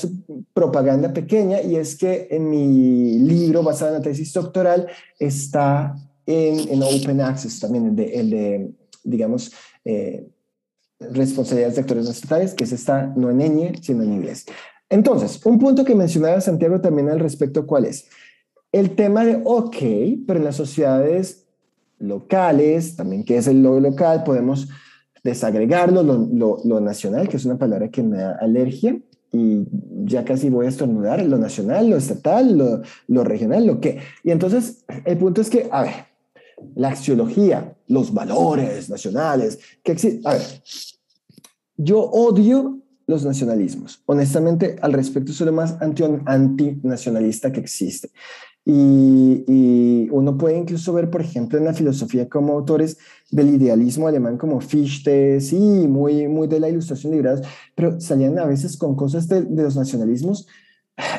propaganda 0.55 1.13
pequeña 1.13 1.61
y 1.61 1.75
es 1.75 1.97
que 1.97 2.29
en 2.31 2.49
mi 2.49 3.19
libro 3.19 3.65
basado 3.65 3.91
en 3.91 3.99
la 3.99 4.03
tesis 4.03 4.33
doctoral 4.33 4.87
está 5.19 5.97
en, 6.29 6.83
Open 6.83 7.21
Access 7.21 7.59
también, 7.59 7.87
el 7.87 7.97
de, 7.97 8.05
el 8.15 8.31
de 8.31 8.71
digamos, 9.03 9.53
eh, 9.85 10.29
responsabilidades 11.01 11.77
de 11.77 11.81
actores 11.81 12.09
estatales, 12.09 12.55
que 12.55 12.67
se 12.67 12.75
está 12.75 13.13
no 13.17 13.31
en 13.31 13.39
ñ, 13.39 13.79
sino 13.81 14.03
en 14.03 14.13
inglés. 14.13 14.47
Entonces, 14.91 15.45
un 15.45 15.59
punto 15.59 15.85
que 15.85 15.95
mencionaba 15.95 16.41
Santiago 16.41 16.81
también 16.81 17.09
al 17.09 17.21
respecto, 17.21 17.67
¿cuál 17.67 17.85
es? 17.85 18.09
El 18.73 18.95
tema 18.95 19.25
de, 19.25 19.41
ok, 19.45 19.77
pero 20.27 20.39
en 20.39 20.45
las 20.45 20.57
sociedades 20.57 21.47
locales, 21.99 22.97
también 22.97 23.25
que 23.25 23.37
es 23.37 23.47
el 23.47 23.63
lo 23.63 23.81
local, 23.81 24.25
podemos 24.25 24.69
desagregarlo, 25.25 26.03
lo, 26.03 26.61
lo, 26.65 26.81
nacional, 26.81 27.29
que 27.29 27.37
es 27.37 27.45
una 27.45 27.59
palabra 27.59 27.91
que 27.91 28.03
me 28.03 28.19
da 28.19 28.37
alergia, 28.41 28.99
y 29.31 29.67
ya 30.05 30.25
casi 30.25 30.49
voy 30.49 30.67
a 30.67 30.71
estornudar, 30.71 31.23
lo 31.23 31.37
nacional, 31.37 31.91
lo 31.91 31.97
estatal, 31.97 32.57
lo, 32.57 32.83
lo 33.09 33.25
regional, 33.25 33.67
lo 33.67 33.79
que. 33.79 33.99
Y 34.25 34.31
entonces, 34.31 34.85
el 35.05 35.19
punto 35.19 35.43
es 35.43 35.51
que, 35.51 35.69
a 35.71 35.83
ver, 35.83 36.08
la 36.75 36.89
axiología, 36.89 37.77
los 37.87 38.13
valores 38.13 38.89
nacionales, 38.91 39.59
que 39.83 40.21
A 40.25 40.33
ver, 40.35 40.63
yo 41.77 42.01
odio 42.01 42.81
los 43.07 43.25
nacionalismos. 43.25 44.03
Honestamente, 44.07 44.77
al 44.83 44.93
respecto, 44.93 45.33
soy 45.33 45.47
lo 45.47 45.53
más 45.53 45.77
anti 45.81 46.05
antinacionalista 46.27 47.51
que 47.51 47.61
existe. 47.61 48.11
Y, 48.65 50.09
uno 50.11 50.37
puede 50.37 50.59
incluso 50.59 50.93
ver, 50.93 51.11
por 51.11 51.21
ejemplo, 51.21 51.59
en 51.59 51.65
la 51.65 51.73
filosofía 51.73 52.29
como 52.29 52.53
autores 52.53 52.99
del 53.31 53.51
idealismo 53.51 54.09
alemán 54.09 54.37
como 54.37 54.61
Fichte, 54.61 55.41
sí, 55.41 55.57
muy, 55.57 56.29
muy 56.29 56.49
de 56.49 56.61
la 56.61 56.69
ilustración 56.69 57.13
liberal, 57.13 57.43
pero 57.75 58.01
salían 58.01 58.39
a 58.39 58.45
veces 58.45 58.77
con 58.77 58.95
cosas 58.95 59.29
de, 59.29 59.43
de 59.43 59.63
los 59.63 59.77
nacionalismos 59.77 60.47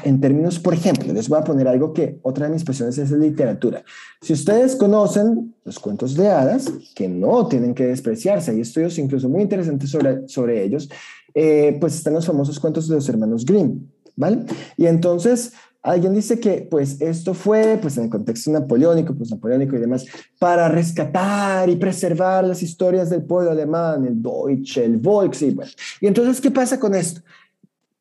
en 0.03 0.19
términos, 0.19 0.59
por 0.59 0.73
ejemplo, 0.73 1.11
les 1.13 1.29
voy 1.29 1.39
a 1.39 1.43
poner 1.43 1.67
algo 1.67 1.93
que 1.93 2.19
otra 2.23 2.47
de 2.47 2.53
mis 2.53 2.63
pasiones 2.63 2.97
es 2.97 3.11
literatura. 3.11 3.83
Si 4.21 4.33
ustedes 4.33 4.75
conocen 4.75 5.55
los 5.63 5.79
cuentos 5.79 6.15
de 6.15 6.27
hadas, 6.27 6.71
que 6.95 7.07
no 7.07 7.47
tienen 7.47 7.73
que 7.73 7.85
despreciarse, 7.85 8.51
hay 8.51 8.61
estudios 8.61 8.97
incluso 8.97 9.29
muy 9.29 9.41
interesantes 9.41 9.89
sobre, 9.89 10.27
sobre 10.27 10.63
ellos, 10.63 10.89
eh, 11.33 11.77
pues 11.79 11.95
están 11.95 12.13
los 12.13 12.25
famosos 12.25 12.59
cuentos 12.59 12.87
de 12.87 12.95
los 12.95 13.07
hermanos 13.07 13.45
Grimm, 13.45 13.87
¿vale? 14.15 14.45
Y 14.75 14.85
entonces 14.85 15.53
alguien 15.81 16.13
dice 16.13 16.39
que 16.39 16.67
pues 16.69 16.99
esto 16.99 17.33
fue 17.33 17.77
pues 17.81 17.97
en 17.97 18.05
el 18.05 18.09
contexto 18.09 18.51
napoleónico, 18.51 19.13
pues 19.15 19.31
napoleónico 19.31 19.77
y 19.77 19.79
demás, 19.79 20.05
para 20.39 20.67
rescatar 20.67 21.69
y 21.69 21.77
preservar 21.77 22.45
las 22.45 22.61
historias 22.61 23.09
del 23.09 23.23
pueblo 23.23 23.51
alemán, 23.51 24.05
el 24.05 24.21
Deutsche, 24.21 24.83
el 24.83 24.97
Volks 24.97 25.41
y 25.43 25.51
bueno. 25.51 25.71
Y 26.01 26.07
entonces, 26.07 26.41
¿qué 26.41 26.51
pasa 26.51 26.79
con 26.79 26.95
esto? 26.95 27.21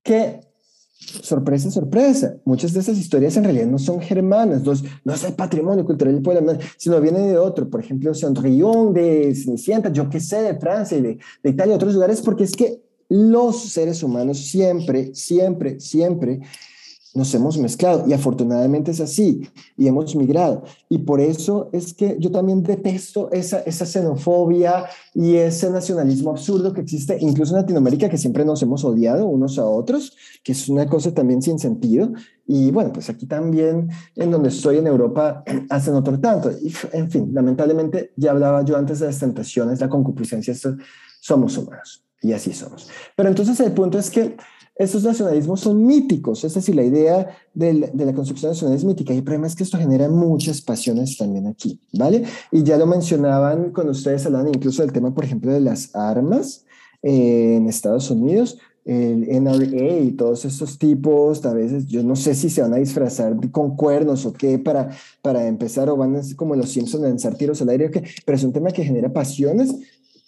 Que 0.02 0.47
sorpresa, 0.98 1.70
sorpresa, 1.70 2.36
muchas 2.44 2.72
de 2.72 2.80
esas 2.80 2.98
historias 2.98 3.36
en 3.36 3.44
realidad 3.44 3.66
no 3.66 3.78
son 3.78 4.00
germanas, 4.00 4.62
no, 4.62 4.72
no 5.04 5.14
es 5.14 5.24
el 5.24 5.34
patrimonio 5.34 5.84
cultural 5.84 6.14
del 6.14 6.22
pueblo, 6.22 6.58
sino 6.76 7.00
viene 7.00 7.20
de 7.20 7.38
otro, 7.38 7.70
por 7.70 7.80
ejemplo, 7.80 8.12
Cendrillon 8.14 8.92
de 8.92 9.34
Cenicienta, 9.34 9.92
yo 9.92 10.10
qué 10.10 10.20
sé, 10.20 10.42
de 10.42 10.58
Francia 10.58 10.98
y 10.98 11.02
de, 11.02 11.18
de 11.42 11.50
Italia, 11.50 11.76
otros 11.76 11.94
lugares, 11.94 12.20
porque 12.20 12.44
es 12.44 12.52
que 12.52 12.82
los 13.08 13.62
seres 13.70 14.02
humanos 14.02 14.38
siempre, 14.38 15.14
siempre, 15.14 15.80
siempre 15.80 16.40
nos 17.18 17.34
hemos 17.34 17.58
mezclado 17.58 18.04
y 18.06 18.12
afortunadamente 18.12 18.92
es 18.92 19.00
así 19.00 19.42
y 19.76 19.88
hemos 19.88 20.14
migrado. 20.16 20.62
Y 20.88 20.98
por 20.98 21.20
eso 21.20 21.68
es 21.72 21.92
que 21.92 22.16
yo 22.18 22.30
también 22.30 22.62
detesto 22.62 23.30
esa, 23.32 23.60
esa 23.60 23.84
xenofobia 23.84 24.84
y 25.14 25.34
ese 25.34 25.70
nacionalismo 25.70 26.30
absurdo 26.30 26.72
que 26.72 26.80
existe 26.80 27.18
incluso 27.20 27.54
en 27.54 27.62
Latinoamérica, 27.62 28.08
que 28.08 28.16
siempre 28.16 28.44
nos 28.44 28.62
hemos 28.62 28.84
odiado 28.84 29.26
unos 29.26 29.58
a 29.58 29.66
otros, 29.66 30.16
que 30.42 30.52
es 30.52 30.68
una 30.68 30.86
cosa 30.86 31.12
también 31.12 31.42
sin 31.42 31.58
sentido. 31.58 32.12
Y 32.46 32.70
bueno, 32.70 32.92
pues 32.92 33.10
aquí 33.10 33.26
también, 33.26 33.90
en 34.16 34.30
donde 34.30 34.48
estoy 34.48 34.78
en 34.78 34.86
Europa, 34.86 35.44
hacen 35.68 35.94
otro 35.94 36.18
tanto. 36.18 36.50
Y, 36.50 36.72
en 36.92 37.10
fin, 37.10 37.30
lamentablemente, 37.34 38.12
ya 38.16 38.30
hablaba 38.30 38.64
yo 38.64 38.76
antes 38.76 39.00
de 39.00 39.06
las 39.06 39.18
tentaciones, 39.18 39.80
la 39.80 39.88
concupiscencia, 39.88 40.54
somos 41.20 41.58
humanos 41.58 42.04
y 42.22 42.32
así 42.32 42.52
somos. 42.52 42.88
Pero 43.16 43.28
entonces 43.28 43.58
el 43.60 43.72
punto 43.72 43.98
es 43.98 44.10
que 44.10 44.36
estos 44.78 45.02
nacionalismos 45.02 45.60
son 45.60 45.84
míticos, 45.84 46.44
es 46.44 46.54
decir, 46.54 46.76
la 46.76 46.84
idea 46.84 47.36
de 47.52 47.74
la, 47.74 48.12
construcción 48.14 48.52
nacional 48.52 48.76
es 48.76 48.84
mítica 48.84 49.12
y 49.12 49.18
el 49.18 49.24
problema 49.24 49.48
es 49.48 49.56
que 49.56 49.64
esto 49.64 49.76
genera 49.76 50.08
muchas 50.08 50.62
pasiones 50.62 51.16
también 51.16 51.48
aquí, 51.48 51.80
¿vale? 51.92 52.22
Y 52.52 52.62
ya 52.62 52.76
lo 52.76 52.86
mencionaban 52.86 53.72
con 53.72 53.88
ustedes, 53.88 54.24
hablaban 54.24 54.48
incluso 54.48 54.82
del 54.82 54.92
tema, 54.92 55.12
por 55.12 55.24
ejemplo, 55.24 55.52
de 55.52 55.60
las 55.60 55.94
armas 55.96 56.64
eh, 57.02 57.56
en 57.56 57.68
Estados 57.68 58.08
Unidos, 58.10 58.58
el 58.84 59.26
NRA 59.42 59.98
y 59.98 60.12
todos 60.12 60.44
estos 60.44 60.78
tipos, 60.78 61.44
a 61.44 61.52
veces 61.52 61.86
yo 61.88 62.02
no 62.04 62.16
sé 62.16 62.34
si 62.34 62.48
se 62.48 62.62
van 62.62 62.72
a 62.72 62.78
disfrazar 62.78 63.36
con 63.50 63.76
cuernos 63.76 64.24
o 64.24 64.32
qué 64.32 64.58
para, 64.58 64.90
para 65.20 65.46
empezar 65.46 65.90
o 65.90 65.96
van 65.96 66.16
a 66.16 66.20
como 66.36 66.54
los 66.54 66.70
Simpsons 66.70 67.04
a 67.04 67.08
lanzar 67.08 67.34
tiros 67.34 67.60
al 67.60 67.68
aire, 67.70 67.88
o 67.88 67.90
qué, 67.90 68.04
pero 68.24 68.36
es 68.36 68.44
un 68.44 68.52
tema 68.52 68.70
que 68.70 68.84
genera 68.84 69.12
pasiones 69.12 69.74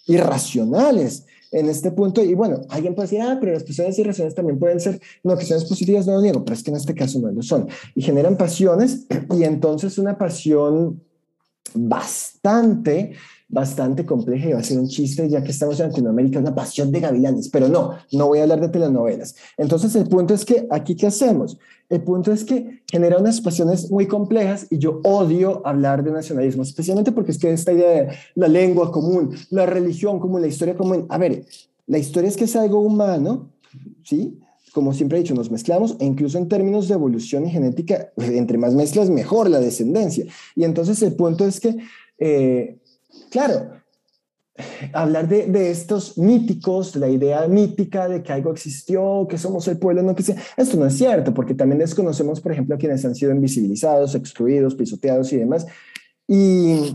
irracionales 0.05 1.25
en 1.51 1.69
este 1.69 1.91
punto. 1.91 2.23
Y 2.23 2.33
bueno, 2.33 2.61
alguien 2.69 2.95
puede 2.95 3.09
decir, 3.09 3.21
ah, 3.21 3.37
pero 3.39 3.53
las 3.53 3.63
pasiones 3.63 3.97
irracionales 3.99 4.35
también 4.35 4.57
pueden 4.57 4.79
ser, 4.79 4.99
no, 5.23 5.37
que 5.37 5.45
positivas, 5.45 6.07
no 6.07 6.13
lo 6.13 6.21
niego, 6.21 6.43
pero 6.43 6.55
es 6.55 6.63
que 6.63 6.71
en 6.71 6.77
este 6.77 6.95
caso 6.95 7.19
no 7.19 7.31
lo 7.31 7.41
son. 7.41 7.67
Y 7.95 8.01
generan 8.01 8.37
pasiones 8.37 9.05
y 9.37 9.43
entonces 9.43 9.97
una 9.97 10.17
pasión 10.17 11.01
bastante 11.73 13.13
bastante 13.51 14.05
compleja 14.05 14.49
y 14.49 14.53
va 14.53 14.59
a 14.59 14.63
ser 14.63 14.79
un 14.79 14.87
chiste 14.87 15.27
ya 15.29 15.43
que 15.43 15.51
estamos 15.51 15.79
en 15.79 15.89
Latinoamérica, 15.89 16.39
una 16.39 16.55
pasión 16.55 16.91
de 16.91 17.01
gavilanes, 17.01 17.49
pero 17.49 17.67
no, 17.67 17.91
no 18.13 18.27
voy 18.27 18.39
a 18.39 18.43
hablar 18.43 18.61
de 18.61 18.69
telenovelas. 18.69 19.35
Entonces 19.57 19.93
el 19.95 20.07
punto 20.07 20.33
es 20.33 20.45
que 20.45 20.65
aquí 20.71 20.95
qué 20.95 21.07
hacemos? 21.07 21.57
El 21.89 22.01
punto 22.01 22.31
es 22.31 22.45
que 22.45 22.81
genera 22.89 23.17
unas 23.17 23.41
pasiones 23.41 23.91
muy 23.91 24.07
complejas 24.07 24.67
y 24.69 24.77
yo 24.77 25.01
odio 25.03 25.61
hablar 25.65 26.03
de 26.03 26.11
nacionalismo, 26.11 26.63
especialmente 26.63 27.11
porque 27.11 27.31
es 27.31 27.37
que 27.37 27.51
esta 27.51 27.73
idea 27.73 27.89
de 27.89 28.07
la 28.35 28.47
lengua 28.47 28.91
común, 28.91 29.35
la 29.49 29.65
religión 29.65 30.19
común, 30.19 30.41
la 30.41 30.47
historia 30.47 30.77
común, 30.77 31.05
a 31.09 31.17
ver, 31.17 31.45
la 31.87 31.97
historia 31.97 32.29
es 32.29 32.37
que 32.37 32.45
es 32.45 32.55
algo 32.55 32.79
humano, 32.79 33.51
¿sí? 34.03 34.39
como 34.71 34.93
siempre 34.93 35.17
he 35.17 35.21
dicho, 35.21 35.35
nos 35.35 35.51
mezclamos 35.51 35.97
e 35.99 36.05
incluso 36.05 36.37
en 36.37 36.47
términos 36.47 36.87
de 36.87 36.93
evolución 36.93 37.45
y 37.45 37.51
genética, 37.51 38.13
entre 38.17 38.57
más 38.57 38.73
mezclas, 38.73 39.09
mejor 39.09 39.49
la 39.49 39.59
descendencia. 39.59 40.25
Y 40.55 40.63
entonces 40.63 41.01
el 41.01 41.13
punto 41.13 41.45
es 41.45 41.59
que 41.59 41.75
eh, 42.23 42.77
Claro, 43.31 43.71
hablar 44.93 45.29
de, 45.29 45.71
estos 45.71 46.17
míticos, 46.17 46.97
la 46.97 47.07
idea 47.07 47.47
mítica 47.47 48.09
de 48.09 48.21
que 48.21 48.33
algo 48.33 48.51
existió, 48.51 49.25
que 49.29 49.37
somos 49.37 49.69
el 49.69 49.79
pueblo, 49.79 50.03
no 50.03 50.13
que 50.13 50.35
esto 50.57 50.77
no 50.77 50.85
es 50.85 50.97
cierto, 50.97 51.33
porque 51.33 51.55
también 51.55 51.79
desconocemos, 51.79 52.41
por 52.41 52.51
ejemplo, 52.51 52.75
a 52.75 52.77
quienes 52.77 53.05
han 53.05 53.15
sido 53.15 53.31
invisibilizados, 53.31 54.15
excluidos, 54.15 54.75
pisoteados 54.75 55.31
y 55.31 55.37
demás. 55.37 55.65
Y, 56.27 56.93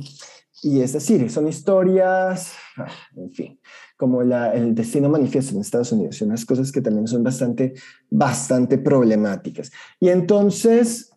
es 0.62 0.93
decir, 0.93 1.31
son 1.31 1.48
historias, 1.48 2.52
ah, 2.77 2.86
en 3.16 3.32
fin, 3.32 3.61
como 3.97 4.20
el 4.20 4.74
destino 4.74 5.09
manifiesto 5.09 5.55
en 5.55 5.62
Estados 5.62 5.90
Unidos, 5.93 6.20
y 6.20 6.24
unas 6.24 6.44
cosas 6.44 6.70
que 6.70 6.82
también 6.82 7.06
son 7.06 7.23
bastante, 7.23 7.73
bastante 8.11 8.77
problemáticas. 8.77 9.73
Y 9.98 10.11
entonces, 10.11 11.12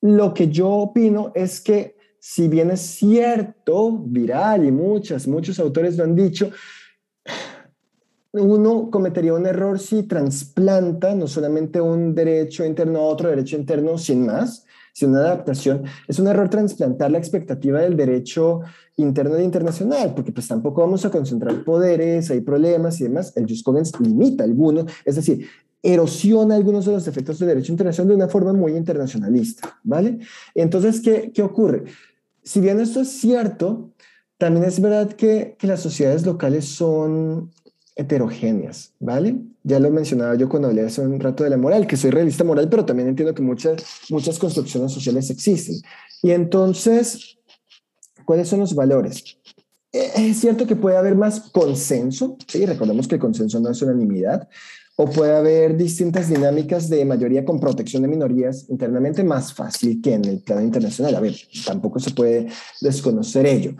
lo 0.00 0.34
que 0.34 0.48
yo 0.48 0.70
opino 0.70 1.30
es 1.36 1.60
que 1.60 1.97
si 2.30 2.46
bien 2.46 2.70
es 2.70 2.82
cierto, 2.82 3.90
viral 3.90 4.66
y 4.66 4.70
muchas, 4.70 5.26
muchos 5.26 5.58
autores 5.58 5.96
lo 5.96 6.04
han 6.04 6.14
dicho, 6.14 6.50
uno 8.32 8.90
cometería 8.90 9.32
un 9.32 9.46
error 9.46 9.78
si 9.78 10.02
trasplanta 10.02 11.14
no 11.14 11.26
solamente 11.26 11.80
un 11.80 12.14
derecho 12.14 12.66
interno 12.66 12.98
a 12.98 13.04
otro 13.04 13.30
derecho 13.30 13.56
interno 13.56 13.96
sin 13.96 14.26
más, 14.26 14.66
sino 14.92 15.12
una 15.12 15.20
adaptación. 15.20 15.84
Es 16.06 16.18
un 16.18 16.26
error 16.26 16.50
trasplantar 16.50 17.10
la 17.10 17.16
expectativa 17.16 17.80
del 17.80 17.96
derecho 17.96 18.60
interno 18.96 19.36
e 19.36 19.42
internacional, 19.42 20.12
porque 20.14 20.30
pues 20.30 20.46
tampoco 20.46 20.82
vamos 20.82 21.06
a 21.06 21.10
concentrar 21.10 21.64
poderes, 21.64 22.30
hay 22.30 22.42
problemas 22.42 23.00
y 23.00 23.04
demás. 23.04 23.34
El 23.38 23.46
Jus 23.48 23.62
Cogens 23.62 23.98
limita 24.00 24.44
algunos, 24.44 24.84
es 25.02 25.16
decir, 25.16 25.48
erosiona 25.82 26.56
algunos 26.56 26.84
de 26.84 26.92
los 26.92 27.08
efectos 27.08 27.38
del 27.38 27.48
derecho 27.48 27.72
internacional 27.72 28.08
de 28.10 28.16
una 28.16 28.28
forma 28.28 28.52
muy 28.52 28.76
internacionalista, 28.76 29.80
¿vale? 29.82 30.18
Entonces, 30.54 31.00
¿qué, 31.00 31.32
qué 31.32 31.42
ocurre? 31.42 31.84
Si 32.48 32.60
bien 32.60 32.80
esto 32.80 33.02
es 33.02 33.10
cierto, 33.10 33.92
también 34.38 34.64
es 34.64 34.80
verdad 34.80 35.12
que, 35.12 35.58
las 35.60 35.82
sociedades 35.82 36.24
locales 36.24 36.64
son 36.64 37.50
heterogéneas, 37.94 38.94
¿vale? 38.98 39.36
Ya 39.64 39.78
lo 39.78 39.90
mencionaba 39.90 40.34
yo 40.34 40.48
cuando 40.48 40.68
hablé 40.68 40.80
hace 40.80 41.02
un 41.02 41.20
rato 41.20 41.44
de 41.44 41.50
la 41.50 41.58
moral, 41.58 41.86
que 41.86 41.98
soy 41.98 42.10
realista 42.10 42.44
moral, 42.44 42.70
pero 42.70 42.86
también 42.86 43.10
entiendo 43.10 43.34
que 43.34 43.42
muchas, 43.42 43.84
muchas 44.08 44.38
construcciones 44.38 44.92
sociales 44.92 45.28
existen. 45.28 45.74
Y 46.22 46.30
entonces, 46.30 47.36
¿cuáles 48.24 48.48
son 48.48 48.60
los 48.60 48.74
valores? 48.74 49.36
Eh, 49.92 50.12
es 50.16 50.40
cierto 50.40 50.66
que 50.66 50.74
puede 50.74 50.96
haber 50.96 51.16
más 51.16 51.50
consenso, 51.50 52.38
¿sí? 52.46 52.64
Recordemos 52.64 53.06
que 53.06 53.16
el 53.16 53.20
consenso 53.20 53.60
no 53.60 53.68
es 53.68 53.82
unanimidad, 53.82 54.48
o 55.00 55.06
puede 55.06 55.36
haber 55.36 55.76
distintas 55.76 56.28
dinámicas 56.28 56.88
de 56.88 57.04
mayoría 57.04 57.44
con 57.44 57.60
protección 57.60 58.02
de 58.02 58.08
minorías 58.08 58.68
internamente 58.68 59.22
más 59.22 59.54
fácil 59.54 60.02
que 60.02 60.14
en 60.14 60.24
el 60.24 60.40
plano 60.40 60.62
internacional. 60.62 61.14
A 61.14 61.20
ver, 61.20 61.36
tampoco 61.64 62.00
se 62.00 62.10
puede 62.10 62.48
desconocer 62.80 63.46
ello 63.46 63.76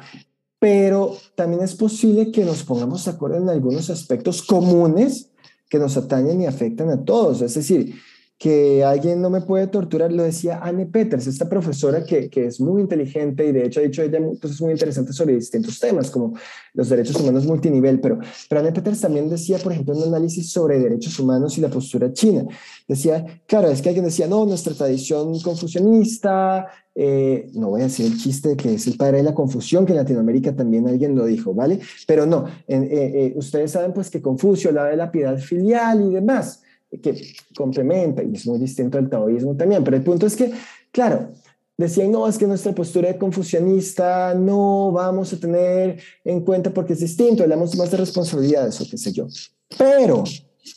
pero 0.59 1.17
también 1.37 1.63
es 1.63 1.75
posible 1.75 2.33
que 2.33 2.45
nos 2.45 2.65
pongamos 2.65 3.05
de 3.05 3.13
acuerdo 3.13 3.37
en 3.37 3.49
algunos 3.49 3.91
aspectos 3.91 4.43
comunes 4.43 5.31
que 5.69 5.79
nos 5.79 5.97
atañen 5.97 6.41
y 6.41 6.47
afectan 6.47 6.91
a 6.91 7.05
todos. 7.05 7.43
Es 7.43 7.55
decir, 7.55 7.95
que 8.39 8.85
alguien 8.85 9.21
no 9.21 9.31
me 9.31 9.41
puede 9.41 9.67
torturar, 9.67 10.13
lo 10.13 10.23
decía 10.23 10.61
Anne 10.63 10.87
Peters, 10.87 11.27
esta 11.27 11.49
profesora 11.49 12.05
que, 12.05 12.31
que 12.31 12.47
es 12.47 12.61
muy 12.61 12.81
inteligente 12.81 13.45
y 13.45 13.51
de 13.51 13.67
hecho 13.67 13.81
ha 13.81 13.83
dicho 13.83 14.01
ella 14.01 14.21
cosas 14.41 14.61
muy 14.61 14.71
interesantes 14.71 15.17
sobre 15.17 15.35
distintos 15.35 15.81
temas 15.81 16.09
como 16.09 16.35
los 16.73 16.89
derechos 16.89 17.17
humanos 17.17 17.45
multinivel, 17.47 17.99
pero, 18.01 18.21
pero 18.49 18.61
Anne 18.61 18.71
Peters 18.71 19.01
también 19.01 19.29
decía, 19.29 19.59
por 19.59 19.73
ejemplo, 19.73 19.97
un 19.97 20.05
análisis 20.05 20.53
sobre 20.53 20.79
derechos 20.79 21.19
humanos 21.19 21.59
y 21.59 21.61
la 21.61 21.69
postura 21.69 22.13
china. 22.13 22.47
Decía, 22.87 23.27
claro, 23.47 23.69
es 23.71 23.83
que 23.83 23.89
alguien 23.89 24.05
decía, 24.05 24.29
no, 24.29 24.47
nuestra 24.47 24.73
tradición 24.73 25.41
confucianista, 25.41 26.69
eh, 26.95 27.51
no 27.55 27.71
voy 27.71 27.81
a 27.81 27.85
decir 27.85 28.07
el 28.07 28.19
chiste 28.19 28.51
de 28.51 28.57
que 28.57 28.75
es 28.75 28.87
el 28.87 28.97
padre 28.97 29.17
de 29.17 29.25
la 29.25 29.35
confusión, 29.35 29.85
que 29.85 29.93
en 29.93 29.99
Latinoamérica 29.99 30.55
también 30.55 30.87
alguien 30.87 31.17
lo 31.17 31.27
dijo, 31.27 31.55
¿vale? 31.55 31.81
Pero 32.07 32.25
no, 32.25 32.47
eh, 32.69 32.89
eh, 32.93 33.33
ustedes 33.35 33.73
saben 33.73 33.93
pues 33.93 34.11
que 34.11 34.23
Confucio 34.23 34.71
hablaba 34.71 34.91
de 34.91 34.97
la 34.97 35.11
piedad 35.11 35.37
filial 35.39 36.09
y 36.09 36.15
demás 36.15 36.63
que 36.91 37.35
complementa 37.55 38.23
y 38.23 38.35
es 38.35 38.47
muy 38.47 38.59
distinto 38.59 38.99
al 38.99 39.09
taoísmo 39.09 39.57
también, 39.57 39.85
pero 39.85 39.97
el 39.97 40.03
punto 40.03 40.27
es 40.27 40.37
que, 40.37 40.53
claro, 40.91 41.31
decían, 41.77 42.11
no, 42.11 42.27
es 42.27 42.39
que 42.39 42.47
nuestra 42.47 42.75
postura 42.75 43.09
de 43.09 43.19
confucianista 43.19 44.35
no 44.35 44.91
vamos 44.93 45.33
a 45.33 45.39
tener 45.39 46.01
en 46.25 46.41
cuenta 46.41 46.71
porque 46.71 46.95
es 46.95 47.01
distinto, 47.01 47.43
hablamos 47.43 47.77
más 47.77 47.91
de 47.91 47.99
responsabilidades 47.99 48.81
o 48.81 48.87
qué 48.91 48.99
sé 48.99 49.13
yo. 49.13 49.27
Pero, 49.77 50.25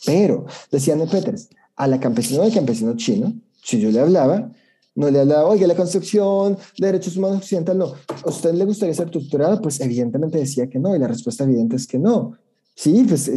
pero, 0.06 0.46
decían 0.70 0.98
de 0.98 1.06
Peters, 1.06 1.48
a 1.76 1.86
la 1.86 1.98
campesina 1.98 2.44
del 2.44 2.54
campesino 2.54 2.94
chino, 2.96 3.32
si 3.62 3.80
yo 3.80 3.90
le 3.90 4.00
hablaba, 4.00 4.52
no 4.94 5.10
le 5.10 5.20
hablaba, 5.20 5.46
oye, 5.46 5.66
la 5.66 5.74
construcción 5.74 6.58
de 6.78 6.86
derechos 6.86 7.16
humanos 7.16 7.38
occidental, 7.38 7.78
no. 7.78 7.94
¿A 8.24 8.28
usted 8.28 8.52
le 8.52 8.64
gustaría 8.64 8.94
ser 8.94 9.10
torturado? 9.10 9.60
Pues 9.62 9.80
evidentemente 9.80 10.38
decía 10.38 10.68
que 10.68 10.78
no, 10.78 10.94
y 10.94 10.98
la 10.98 11.08
respuesta 11.08 11.44
evidente 11.44 11.76
es 11.76 11.86
que 11.86 11.98
no. 11.98 12.36
Sí, 12.74 13.04
pues 13.08 13.30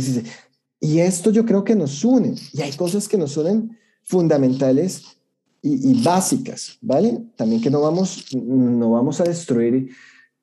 y 0.86 1.00
esto 1.00 1.32
yo 1.32 1.46
creo 1.46 1.64
que 1.64 1.76
nos 1.76 2.06
une, 2.06 2.36
y 2.54 2.62
hay 2.62 2.72
cosas 2.74 3.08
que 3.08 3.18
nos 3.18 3.36
unen 3.38 3.76
fundamentales 4.04 5.04
y, 5.64 6.04
básicas, 6.04 6.78
¿vale? 6.80 7.24
También 7.36 7.60
que 7.60 7.72
no 7.72 7.82
vamos, 7.82 8.28
no 8.36 8.92
vamos 8.92 9.20
a 9.20 9.24
destruir 9.24 9.90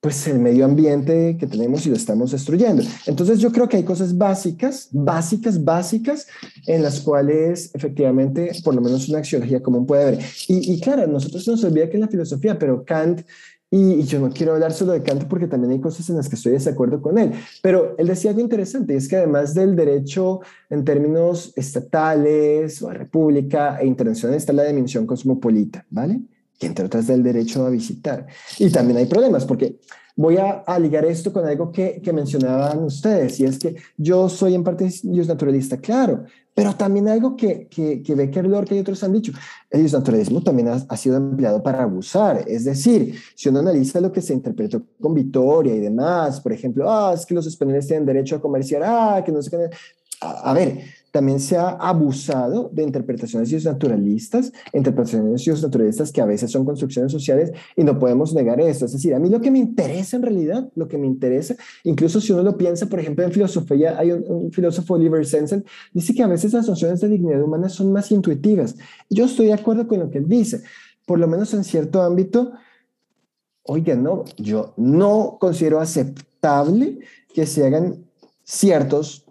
pues 0.00 0.26
el 0.26 0.40
medio 0.40 0.64
ambiente 0.64 1.36
que 1.38 1.46
tenemos 1.46 1.86
y 1.86 1.90
lo 1.90 1.94
estamos 1.94 2.32
destruyendo. 2.32 2.82
Entonces 3.06 3.38
yo 3.38 3.52
creo 3.52 3.68
que 3.68 3.76
hay 3.76 3.84
cosas 3.84 4.18
básicas, 4.18 4.88
básicas, 4.90 5.62
básicas, 5.62 6.26
en 6.66 6.82
las 6.82 6.98
cuales 7.02 7.70
efectivamente 7.72 8.50
por 8.64 8.74
lo 8.74 8.80
menos 8.80 9.08
una 9.08 9.18
axiología 9.18 9.62
común 9.62 9.86
puede 9.86 10.02
haber. 10.02 10.18
Y, 10.48 10.72
y 10.72 10.80
claro, 10.80 11.06
nosotros 11.06 11.46
nos 11.46 11.62
olvida 11.62 11.88
que 11.88 11.98
es 11.98 12.00
la 12.00 12.08
filosofía, 12.08 12.58
pero 12.58 12.84
Kant 12.84 13.22
y, 13.74 14.02
yo 14.02 14.20
no 14.20 14.28
quiero 14.28 14.52
hablar 14.52 14.74
solo 14.74 14.92
de 14.92 15.02
Kant 15.02 15.24
porque 15.24 15.46
también 15.46 15.72
hay 15.72 15.80
cosas 15.80 16.06
en 16.10 16.16
las 16.18 16.28
que 16.28 16.36
estoy 16.36 16.52
de 16.52 16.58
desacuerdo 16.58 17.00
con 17.00 17.16
él. 17.16 17.32
Pero 17.62 17.94
él 17.96 18.06
decía 18.06 18.30
algo 18.30 18.42
interesante, 18.42 18.92
y 18.92 18.96
es 18.98 19.08
que 19.08 19.16
además 19.16 19.54
del 19.54 19.74
derecho 19.74 20.40
en 20.68 20.84
términos 20.84 21.54
estatales 21.56 22.82
o 22.82 22.90
a 22.90 22.92
república 22.92 23.78
e 23.80 23.86
internacional 23.86 24.36
está 24.36 24.52
la 24.52 24.64
dimensión 24.64 25.06
cosmopolita, 25.06 25.86
¿vale? 25.88 26.20
Que 26.58 26.66
entre 26.66 26.84
otras 26.84 27.06
del 27.06 27.22
derecho 27.22 27.64
a 27.64 27.70
visitar. 27.70 28.26
Y 28.58 28.68
también 28.68 28.98
hay 28.98 29.06
problemas 29.06 29.46
porque 29.46 29.78
voy 30.16 30.36
a, 30.36 30.78
ligar 30.78 31.04
esto 31.04 31.32
con 31.32 31.46
algo 31.46 31.72
que, 31.72 32.00
que, 32.02 32.12
mencionaban 32.12 32.84
ustedes, 32.84 33.40
y 33.40 33.44
es 33.44 33.58
que 33.58 33.76
yo 33.96 34.28
soy 34.28 34.54
en 34.54 34.64
parte 34.64 34.88
naturalista, 35.04 35.78
claro, 35.78 36.24
pero 36.54 36.74
también 36.74 37.08
algo 37.08 37.34
que, 37.34 37.66
que, 37.68 38.02
que 38.02 38.14
Becker 38.14 38.46
Lorca 38.46 38.74
y 38.74 38.80
otros 38.80 39.02
han 39.02 39.12
dicho, 39.12 39.32
el 39.70 39.90
naturalismo 39.90 40.42
también 40.42 40.68
ha, 40.68 40.96
sido 40.96 41.16
empleado 41.16 41.62
para 41.62 41.82
abusar. 41.82 42.44
Es 42.46 42.64
decir, 42.64 43.14
si 43.34 43.48
uno 43.48 43.60
analiza 43.60 44.00
lo 44.02 44.12
que 44.12 44.20
se 44.20 44.34
interpretó 44.34 44.82
con 45.00 45.14
Vitoria 45.14 45.74
y 45.74 45.80
demás, 45.80 46.40
por 46.40 46.52
ejemplo, 46.52 46.90
ah, 46.90 47.12
es 47.14 47.24
que 47.24 47.34
los 47.34 47.46
españoles 47.46 47.86
tienen 47.86 48.04
derecho 48.04 48.36
a 48.36 48.40
comerciar, 48.40 48.82
ah, 48.84 49.22
que 49.24 49.32
no 49.32 49.40
sé 49.40 49.50
qué. 49.50 49.70
a 50.20 50.52
ver, 50.52 50.82
también 51.12 51.40
se 51.40 51.58
ha 51.58 51.68
abusado 51.68 52.70
de 52.72 52.82
interpretaciones 52.82 53.64
naturalistas, 53.64 54.50
interpretaciones 54.72 55.62
naturalistas 55.62 56.10
que 56.10 56.22
a 56.22 56.24
veces 56.24 56.50
son 56.50 56.64
construcciones 56.64 57.12
sociales 57.12 57.52
y 57.76 57.84
no 57.84 57.98
podemos 57.98 58.32
negar 58.32 58.60
eso. 58.62 58.86
Es 58.86 58.92
decir, 58.92 59.14
a 59.14 59.18
mí 59.18 59.28
lo 59.28 59.40
que 59.42 59.50
me 59.50 59.58
interesa 59.58 60.16
en 60.16 60.22
realidad, 60.22 60.70
lo 60.74 60.88
que 60.88 60.96
me 60.96 61.06
interesa, 61.06 61.54
incluso 61.84 62.18
si 62.18 62.32
uno 62.32 62.42
lo 62.42 62.56
piensa, 62.56 62.86
por 62.86 62.98
ejemplo, 62.98 63.24
en 63.24 63.30
filosofía, 63.30 63.98
hay 63.98 64.10
un, 64.10 64.50
filósofo, 64.52 64.94
Oliver 64.94 65.24
Sensen, 65.26 65.64
dice 65.92 66.14
que 66.14 66.22
a 66.22 66.26
veces 66.26 66.54
las 66.54 66.66
nociones 66.66 67.00
de 67.02 67.08
dignidad 67.08 67.42
humana 67.42 67.68
son 67.68 67.92
más 67.92 68.10
intuitivas. 68.10 68.74
Yo 69.10 69.26
estoy 69.26 69.46
de 69.46 69.52
acuerdo 69.52 69.86
con 69.86 70.00
lo 70.00 70.10
que 70.10 70.16
él 70.16 70.28
dice, 70.28 70.62
por 71.04 71.18
lo 71.18 71.28
menos 71.28 71.52
en 71.52 71.62
cierto 71.62 72.02
ámbito. 72.02 72.52
Oiga, 73.64 73.94
no, 73.94 74.24
yo 74.38 74.72
no 74.78 75.36
considero 75.38 75.78
aceptable 75.78 77.00
que 77.34 77.44
se 77.44 77.66
hagan 77.66 78.06
ciertos 78.44 79.26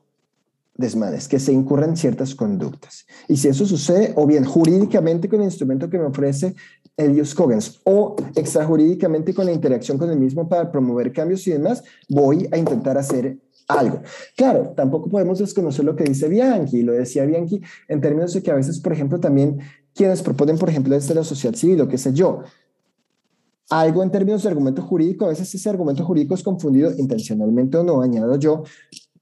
desmanes, 0.82 1.28
que 1.28 1.40
se 1.40 1.54
incurran 1.54 1.96
ciertas 1.96 2.36
conductas. 2.36 3.06
Y 3.28 3.38
si 3.38 3.48
eso 3.48 3.66
sucede, 3.66 4.14
o 4.16 4.26
bien 4.28 4.44
jurídicamente 4.44 5.30
con 5.30 5.40
el 5.40 5.46
instrumento 5.46 5.90
que 5.90 5.98
me 5.98 6.06
ofrece 6.06 6.56
Elios 6.98 7.34
Coggins, 7.34 7.80
o 7.86 8.16
extrajurídicamente 8.36 9.34
con 9.34 9.46
la 9.46 9.54
interacción 9.54 9.98
con 9.98 10.10
el 10.10 10.20
mismo 10.20 10.50
para 10.50 10.72
promover 10.72 11.14
cambios 11.14 11.48
y 11.48 11.52
demás, 11.52 11.84
voy 12.10 12.50
a 12.52 12.58
intentar 12.58 12.98
hacer 12.98 13.38
algo. 13.68 14.02
Claro, 14.36 14.74
tampoco 14.76 15.10
podemos 15.10 15.40
desconocer 15.40 15.86
lo 15.86 15.96
que 15.96 16.04
dice 16.04 16.28
Bianchi, 16.28 16.82
lo 16.82 16.94
decía 16.94 17.26
Bianchi 17.26 17.62
en 17.88 18.02
términos 18.02 18.34
de 18.34 18.44
que 18.44 18.52
a 18.52 18.56
veces, 18.56 18.80
por 18.80 18.94
ejemplo, 18.94 19.20
también 19.20 19.60
quienes 19.94 20.22
proponen, 20.22 20.58
por 20.58 20.70
ejemplo, 20.70 20.94
desde 20.94 21.16
la 21.16 21.24
sociedad 21.24 21.56
civil, 21.56 21.78
lo 21.78 21.88
que 21.88 21.98
sé 21.98 22.14
yo, 22.14 22.42
algo 23.70 24.04
en 24.04 24.12
términos 24.12 24.44
de 24.44 24.50
argumento 24.50 24.82
jurídico, 24.82 25.26
a 25.26 25.30
veces 25.30 25.54
ese 25.56 25.70
argumento 25.70 26.04
jurídico 26.04 26.36
es 26.36 26.44
confundido 26.44 26.92
intencionalmente 26.98 27.78
o 27.78 27.84
no, 27.84 28.02
añado 28.02 28.38
yo, 28.38 28.64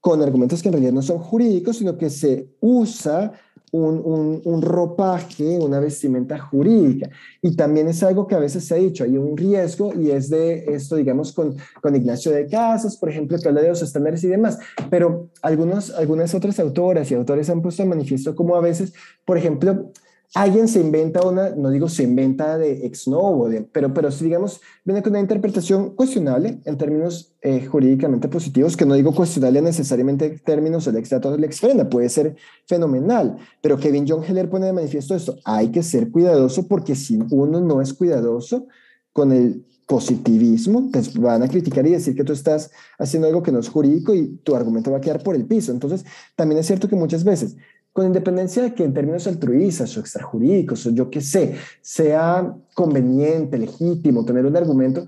con 0.00 0.22
argumentos 0.22 0.62
que 0.62 0.68
en 0.68 0.72
realidad 0.72 0.92
no 0.92 1.02
son 1.02 1.18
jurídicos, 1.18 1.76
sino 1.76 1.98
que 1.98 2.10
se 2.10 2.48
usa 2.60 3.32
un, 3.72 4.42
un, 4.44 4.62
ropaje, 4.62 5.58
una 5.58 5.78
vestimenta 5.78 6.38
jurídica. 6.38 7.08
Y 7.40 7.54
también 7.54 7.88
es 7.88 8.02
algo 8.02 8.26
que 8.26 8.34
a 8.34 8.40
veces 8.40 8.64
se 8.64 8.74
ha 8.74 8.78
dicho, 8.78 9.04
hay 9.04 9.16
un 9.16 9.36
riesgo 9.36 9.92
y 9.94 10.10
es 10.10 10.28
de 10.28 10.64
esto, 10.74 10.96
digamos, 10.96 11.32
con, 11.32 11.56
con 11.80 11.94
Ignacio 11.94 12.32
de 12.32 12.46
Casas, 12.46 12.96
por 12.96 13.10
ejemplo, 13.10 13.38
que 13.38 13.48
habla 13.48 13.62
de 13.62 13.68
los 13.68 13.82
estándares 13.82 14.24
y 14.24 14.28
demás. 14.28 14.58
Pero 14.90 15.28
algunos, 15.42 15.90
algunas 15.90 16.34
otras 16.34 16.58
autoras 16.58 17.10
y 17.10 17.14
autores 17.14 17.48
han 17.48 17.62
puesto 17.62 17.82
en 17.82 17.90
manifiesto 17.90 18.34
como 18.34 18.56
a 18.56 18.60
veces, 18.60 18.92
por 19.24 19.38
ejemplo, 19.38 19.92
alguien 20.34 20.68
se 20.68 20.80
inventa 20.80 21.26
una, 21.26 21.50
no 21.50 21.70
digo 21.70 21.88
se 21.88 22.04
inventa 22.04 22.56
de 22.56 22.86
ex 22.86 23.08
novo, 23.08 23.48
de, 23.48 23.62
pero, 23.62 23.92
pero 23.92 24.10
digamos, 24.10 24.60
viene 24.84 25.02
con 25.02 25.12
una 25.12 25.20
interpretación 25.20 25.96
cuestionable 25.96 26.60
en 26.64 26.78
términos 26.78 27.34
eh, 27.42 27.66
jurídicamente 27.66 28.28
positivos, 28.28 28.76
que 28.76 28.86
no 28.86 28.94
digo 28.94 29.12
cuestionable 29.12 29.60
necesariamente 29.60 30.26
en 30.26 30.38
términos 30.38 30.84
del 30.84 30.96
ex 30.96 31.10
dato 31.10 31.32
del 31.32 31.44
ex 31.44 31.60
puede 31.90 32.08
ser 32.08 32.36
fenomenal, 32.66 33.38
pero 33.60 33.78
Kevin 33.78 34.06
John 34.08 34.22
Heller 34.22 34.48
pone 34.48 34.66
de 34.66 34.72
manifiesto 34.72 35.14
esto, 35.14 35.36
hay 35.44 35.68
que 35.68 35.82
ser 35.82 36.10
cuidadoso 36.10 36.68
porque 36.68 36.94
si 36.94 37.18
uno 37.30 37.60
no 37.60 37.80
es 37.80 37.92
cuidadoso 37.92 38.68
con 39.12 39.32
el 39.32 39.64
positivismo, 39.90 40.88
pues 40.92 41.12
van 41.14 41.42
a 41.42 41.48
criticar 41.48 41.84
y 41.84 41.90
decir 41.90 42.14
que 42.14 42.22
tú 42.22 42.32
estás 42.32 42.70
haciendo 42.96 43.26
algo 43.26 43.42
que 43.42 43.50
no 43.50 43.58
es 43.58 43.68
jurídico 43.68 44.14
y 44.14 44.36
tu 44.44 44.54
argumento 44.54 44.92
va 44.92 44.98
a 44.98 45.00
quedar 45.00 45.20
por 45.20 45.34
el 45.34 45.46
piso. 45.46 45.72
Entonces, 45.72 46.04
también 46.36 46.60
es 46.60 46.66
cierto 46.68 46.88
que 46.88 46.94
muchas 46.94 47.24
veces 47.24 47.56
con 47.92 48.06
independencia 48.06 48.62
de 48.62 48.74
que 48.74 48.84
en 48.84 48.94
términos 48.94 49.26
altruistas 49.26 49.96
o 49.96 50.00
extrajurídicos 50.00 50.86
o 50.86 50.90
yo 50.90 51.10
qué 51.10 51.20
sé, 51.20 51.56
sea 51.80 52.54
conveniente, 52.74 53.58
legítimo 53.58 54.24
tener 54.24 54.46
un 54.46 54.56
argumento, 54.56 55.06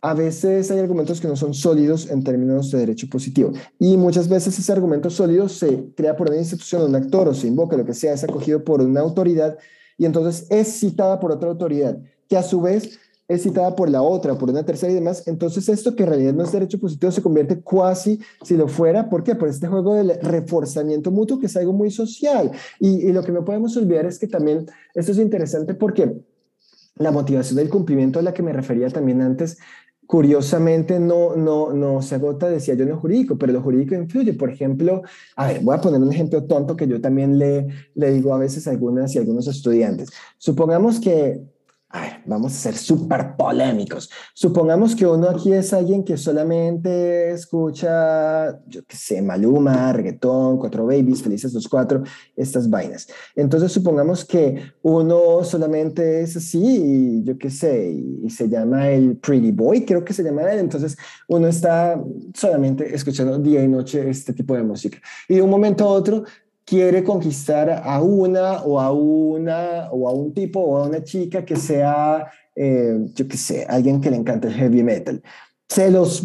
a 0.00 0.14
veces 0.14 0.70
hay 0.70 0.80
argumentos 0.80 1.20
que 1.20 1.28
no 1.28 1.36
son 1.36 1.54
sólidos 1.54 2.10
en 2.10 2.24
términos 2.24 2.72
de 2.72 2.78
derecho 2.78 3.08
positivo. 3.08 3.52
Y 3.78 3.96
muchas 3.96 4.28
veces 4.28 4.58
ese 4.58 4.72
argumento 4.72 5.10
sólido 5.10 5.48
se 5.48 5.92
crea 5.96 6.16
por 6.16 6.28
una 6.28 6.38
institución, 6.38 6.82
un 6.82 6.96
actor 6.96 7.28
o 7.28 7.34
se 7.34 7.46
invoca, 7.46 7.76
lo 7.76 7.84
que 7.84 7.94
sea, 7.94 8.12
es 8.12 8.24
acogido 8.24 8.64
por 8.64 8.80
una 8.80 9.00
autoridad 9.00 9.58
y 9.96 10.04
entonces 10.04 10.46
es 10.50 10.80
citada 10.80 11.20
por 11.20 11.30
otra 11.30 11.48
autoridad, 11.50 11.98
que 12.28 12.36
a 12.36 12.42
su 12.42 12.60
vez 12.60 12.98
es 13.34 13.42
citada 13.42 13.74
por 13.76 13.90
la 13.90 14.02
otra, 14.02 14.36
por 14.36 14.50
una 14.50 14.64
tercera 14.64 14.92
y 14.92 14.94
demás. 14.94 15.26
Entonces 15.26 15.68
esto 15.68 15.94
que 15.94 16.02
en 16.02 16.08
realidad 16.10 16.34
no 16.34 16.44
es 16.44 16.52
derecho 16.52 16.78
positivo 16.78 17.10
se 17.12 17.22
convierte 17.22 17.60
cuasi 17.60 18.20
si 18.42 18.56
lo 18.56 18.68
fuera. 18.68 19.08
¿Por 19.08 19.22
qué? 19.22 19.34
Por 19.34 19.48
este 19.48 19.66
juego 19.66 19.94
del 19.94 20.18
reforzamiento 20.20 21.10
mutuo 21.10 21.38
que 21.38 21.46
es 21.46 21.56
algo 21.56 21.72
muy 21.72 21.90
social. 21.90 22.52
Y, 22.80 23.08
y 23.08 23.12
lo 23.12 23.22
que 23.22 23.32
no 23.32 23.44
podemos 23.44 23.76
olvidar 23.76 24.06
es 24.06 24.18
que 24.18 24.26
también 24.26 24.66
esto 24.94 25.12
es 25.12 25.18
interesante 25.18 25.74
porque 25.74 26.12
la 26.96 27.10
motivación 27.10 27.56
del 27.56 27.68
cumplimiento 27.68 28.18
a 28.18 28.22
la 28.22 28.34
que 28.34 28.42
me 28.42 28.52
refería 28.52 28.88
también 28.88 29.22
antes 29.22 29.58
curiosamente 30.06 31.00
no, 31.00 31.36
no, 31.36 31.72
no 31.72 32.02
se 32.02 32.16
agota, 32.16 32.50
decía 32.50 32.74
yo, 32.74 32.82
en 32.82 32.90
lo 32.90 32.98
jurídico, 32.98 33.38
pero 33.38 33.50
lo 33.52 33.62
jurídico 33.62 33.94
influye. 33.94 34.34
Por 34.34 34.50
ejemplo, 34.50 35.00
a 35.36 35.46
ver, 35.46 35.60
voy 35.62 35.74
a 35.74 35.80
poner 35.80 36.02
un 36.02 36.12
ejemplo 36.12 36.44
tonto 36.44 36.76
que 36.76 36.86
yo 36.86 37.00
también 37.00 37.38
le, 37.38 37.68
le 37.94 38.10
digo 38.10 38.34
a 38.34 38.38
veces 38.38 38.66
a 38.66 38.72
algunas 38.72 39.14
y 39.14 39.18
algunos 39.18 39.46
estudiantes. 39.48 40.10
Supongamos 40.36 41.00
que 41.00 41.40
a 41.94 42.00
ver, 42.00 42.12
vamos 42.24 42.54
a 42.54 42.56
ser 42.56 42.74
súper 42.74 43.36
polémicos. 43.36 44.10
Supongamos 44.34 44.96
que 44.96 45.06
uno 45.06 45.28
aquí 45.28 45.52
es 45.52 45.74
alguien 45.74 46.02
que 46.02 46.16
solamente 46.16 47.32
escucha, 47.32 48.58
yo 48.66 48.82
qué 48.86 48.96
sé, 48.96 49.20
Maluma, 49.20 49.92
reggaetón, 49.92 50.58
Cuatro 50.58 50.86
Babies, 50.86 51.22
Felices 51.22 51.52
los 51.52 51.68
Cuatro, 51.68 52.02
estas 52.34 52.70
vainas. 52.70 53.08
Entonces, 53.36 53.72
supongamos 53.72 54.24
que 54.24 54.72
uno 54.80 55.44
solamente 55.44 56.22
es 56.22 56.34
así, 56.34 56.62
y 56.62 57.24
yo 57.24 57.36
qué 57.36 57.50
sé, 57.50 57.90
y, 57.90 58.30
se 58.30 58.48
llama 58.48 58.88
el 58.88 59.18
Pretty 59.18 59.52
Boy, 59.52 59.84
creo 59.84 60.02
que 60.02 60.14
se 60.14 60.22
llama 60.22 60.50
él. 60.50 60.60
Entonces, 60.60 60.96
uno 61.28 61.46
está 61.46 62.02
solamente 62.32 62.94
escuchando 62.94 63.38
día 63.38 63.62
y 63.62 63.68
noche 63.68 64.08
este 64.08 64.32
tipo 64.32 64.54
de 64.54 64.62
música. 64.62 64.98
Y 65.28 65.34
de 65.34 65.42
un 65.42 65.50
momento 65.50 65.84
a 65.84 65.88
otro 65.88 66.24
quiere 66.64 67.02
conquistar 67.04 67.70
a 67.70 68.02
una 68.02 68.62
o 68.62 68.80
a 68.80 68.92
una 68.92 69.88
o 69.90 70.08
a 70.08 70.12
un 70.12 70.32
tipo 70.32 70.60
o 70.60 70.78
a 70.78 70.88
una 70.88 71.02
chica 71.02 71.44
que 71.44 71.56
sea, 71.56 72.30
eh, 72.54 72.98
yo 73.14 73.28
qué 73.28 73.36
sé, 73.36 73.66
alguien 73.68 74.00
que 74.00 74.10
le 74.10 74.16
encante 74.16 74.48
el 74.48 74.54
heavy 74.54 74.82
metal. 74.82 75.22
Se 75.68 75.90
los 75.90 76.24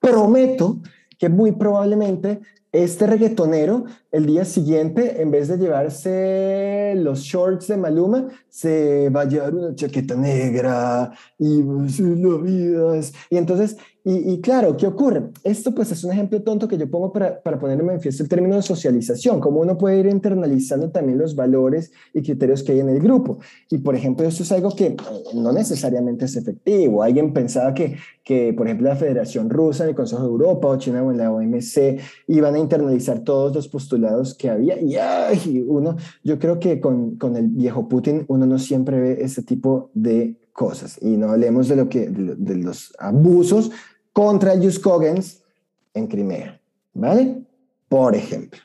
prometo 0.00 0.78
que 1.18 1.28
muy 1.28 1.52
probablemente 1.52 2.40
este 2.72 3.06
reggaetonero 3.06 3.84
el 4.12 4.26
día 4.26 4.44
siguiente, 4.44 5.22
en 5.22 5.30
vez 5.30 5.48
de 5.48 5.56
llevarse 5.56 6.94
los 6.96 7.20
shorts 7.20 7.68
de 7.68 7.76
Maluma, 7.76 8.28
se 8.48 9.08
va 9.08 9.22
a 9.22 9.24
llevar 9.24 9.54
una 9.54 9.74
chaqueta 9.74 10.14
negra 10.14 11.10
y 11.38 11.62
la 11.62 12.36
vida 12.38 13.00
Y 13.30 13.36
entonces 13.38 13.76
y, 14.08 14.40
claro, 14.40 14.76
¿qué 14.76 14.86
ocurre? 14.86 15.30
Esto 15.42 15.74
pues 15.74 15.90
es 15.90 16.04
un 16.04 16.12
ejemplo 16.12 16.40
tonto 16.40 16.68
que 16.68 16.78
yo 16.78 16.88
pongo 16.88 17.12
para, 17.12 17.42
para 17.42 17.58
poner 17.58 17.80
en 17.80 17.86
manifiesto 17.86 18.22
el 18.22 18.28
término 18.28 18.54
de 18.54 18.62
socialización, 18.62 19.40
cómo 19.40 19.58
uno 19.58 19.76
puede 19.76 19.98
ir 19.98 20.06
internalizando 20.06 20.90
también 20.90 21.18
los 21.18 21.34
valores 21.34 21.90
y 22.14 22.22
criterios 22.22 22.62
que 22.62 22.70
hay 22.70 22.78
en 22.78 22.88
el 22.88 23.00
grupo. 23.00 23.40
Y 23.68 23.78
por 23.78 23.96
ejemplo, 23.96 24.24
esto 24.24 24.44
es 24.44 24.52
algo 24.52 24.76
que 24.76 24.86
eh, 24.86 24.96
no 25.34 25.50
necesariamente 25.50 26.26
es 26.26 26.36
efectivo. 26.36 27.02
Alguien 27.02 27.32
pensaba 27.32 27.74
que, 27.74 27.96
que 28.22 28.52
por 28.52 28.68
ejemplo, 28.68 28.88
la 28.88 28.94
Federación 28.94 29.50
Rusa, 29.50 29.84
el 29.84 29.96
Consejo 29.96 30.22
de 30.22 30.28
Europa 30.28 30.68
o 30.68 30.78
China 30.78 31.02
o 31.02 31.10
la 31.10 31.32
OMC 31.32 31.98
iban 32.28 32.54
a 32.54 32.60
internalizar 32.60 33.24
todos 33.24 33.56
los 33.56 33.66
postulados 33.66 34.34
que 34.34 34.48
había. 34.48 34.80
Y 34.80 34.94
ay, 34.94 35.64
uno, 35.66 35.96
yo 36.22 36.38
creo 36.38 36.60
que 36.60 36.78
con, 36.78 37.16
con 37.16 37.36
el 37.36 37.48
viejo 37.48 37.88
Putin 37.88 38.24
uno 38.28 38.46
no 38.46 38.60
siempre 38.60 39.00
ve 39.00 39.18
ese 39.20 39.42
tipo 39.42 39.90
de 39.94 40.36
cosas. 40.52 40.98
Y 41.02 41.16
no 41.16 41.30
hablemos 41.30 41.68
de, 41.68 41.76
lo 41.76 41.88
que, 41.88 42.08
de 42.08 42.56
los 42.56 42.94
abusos 42.98 43.72
contra 44.16 44.56
Jus 44.56 44.78
Cogens 44.78 45.44
en 45.92 46.06
Crimea, 46.06 46.58
¿vale? 46.94 47.42
Por 47.86 48.16
ejemplo. 48.16 48.58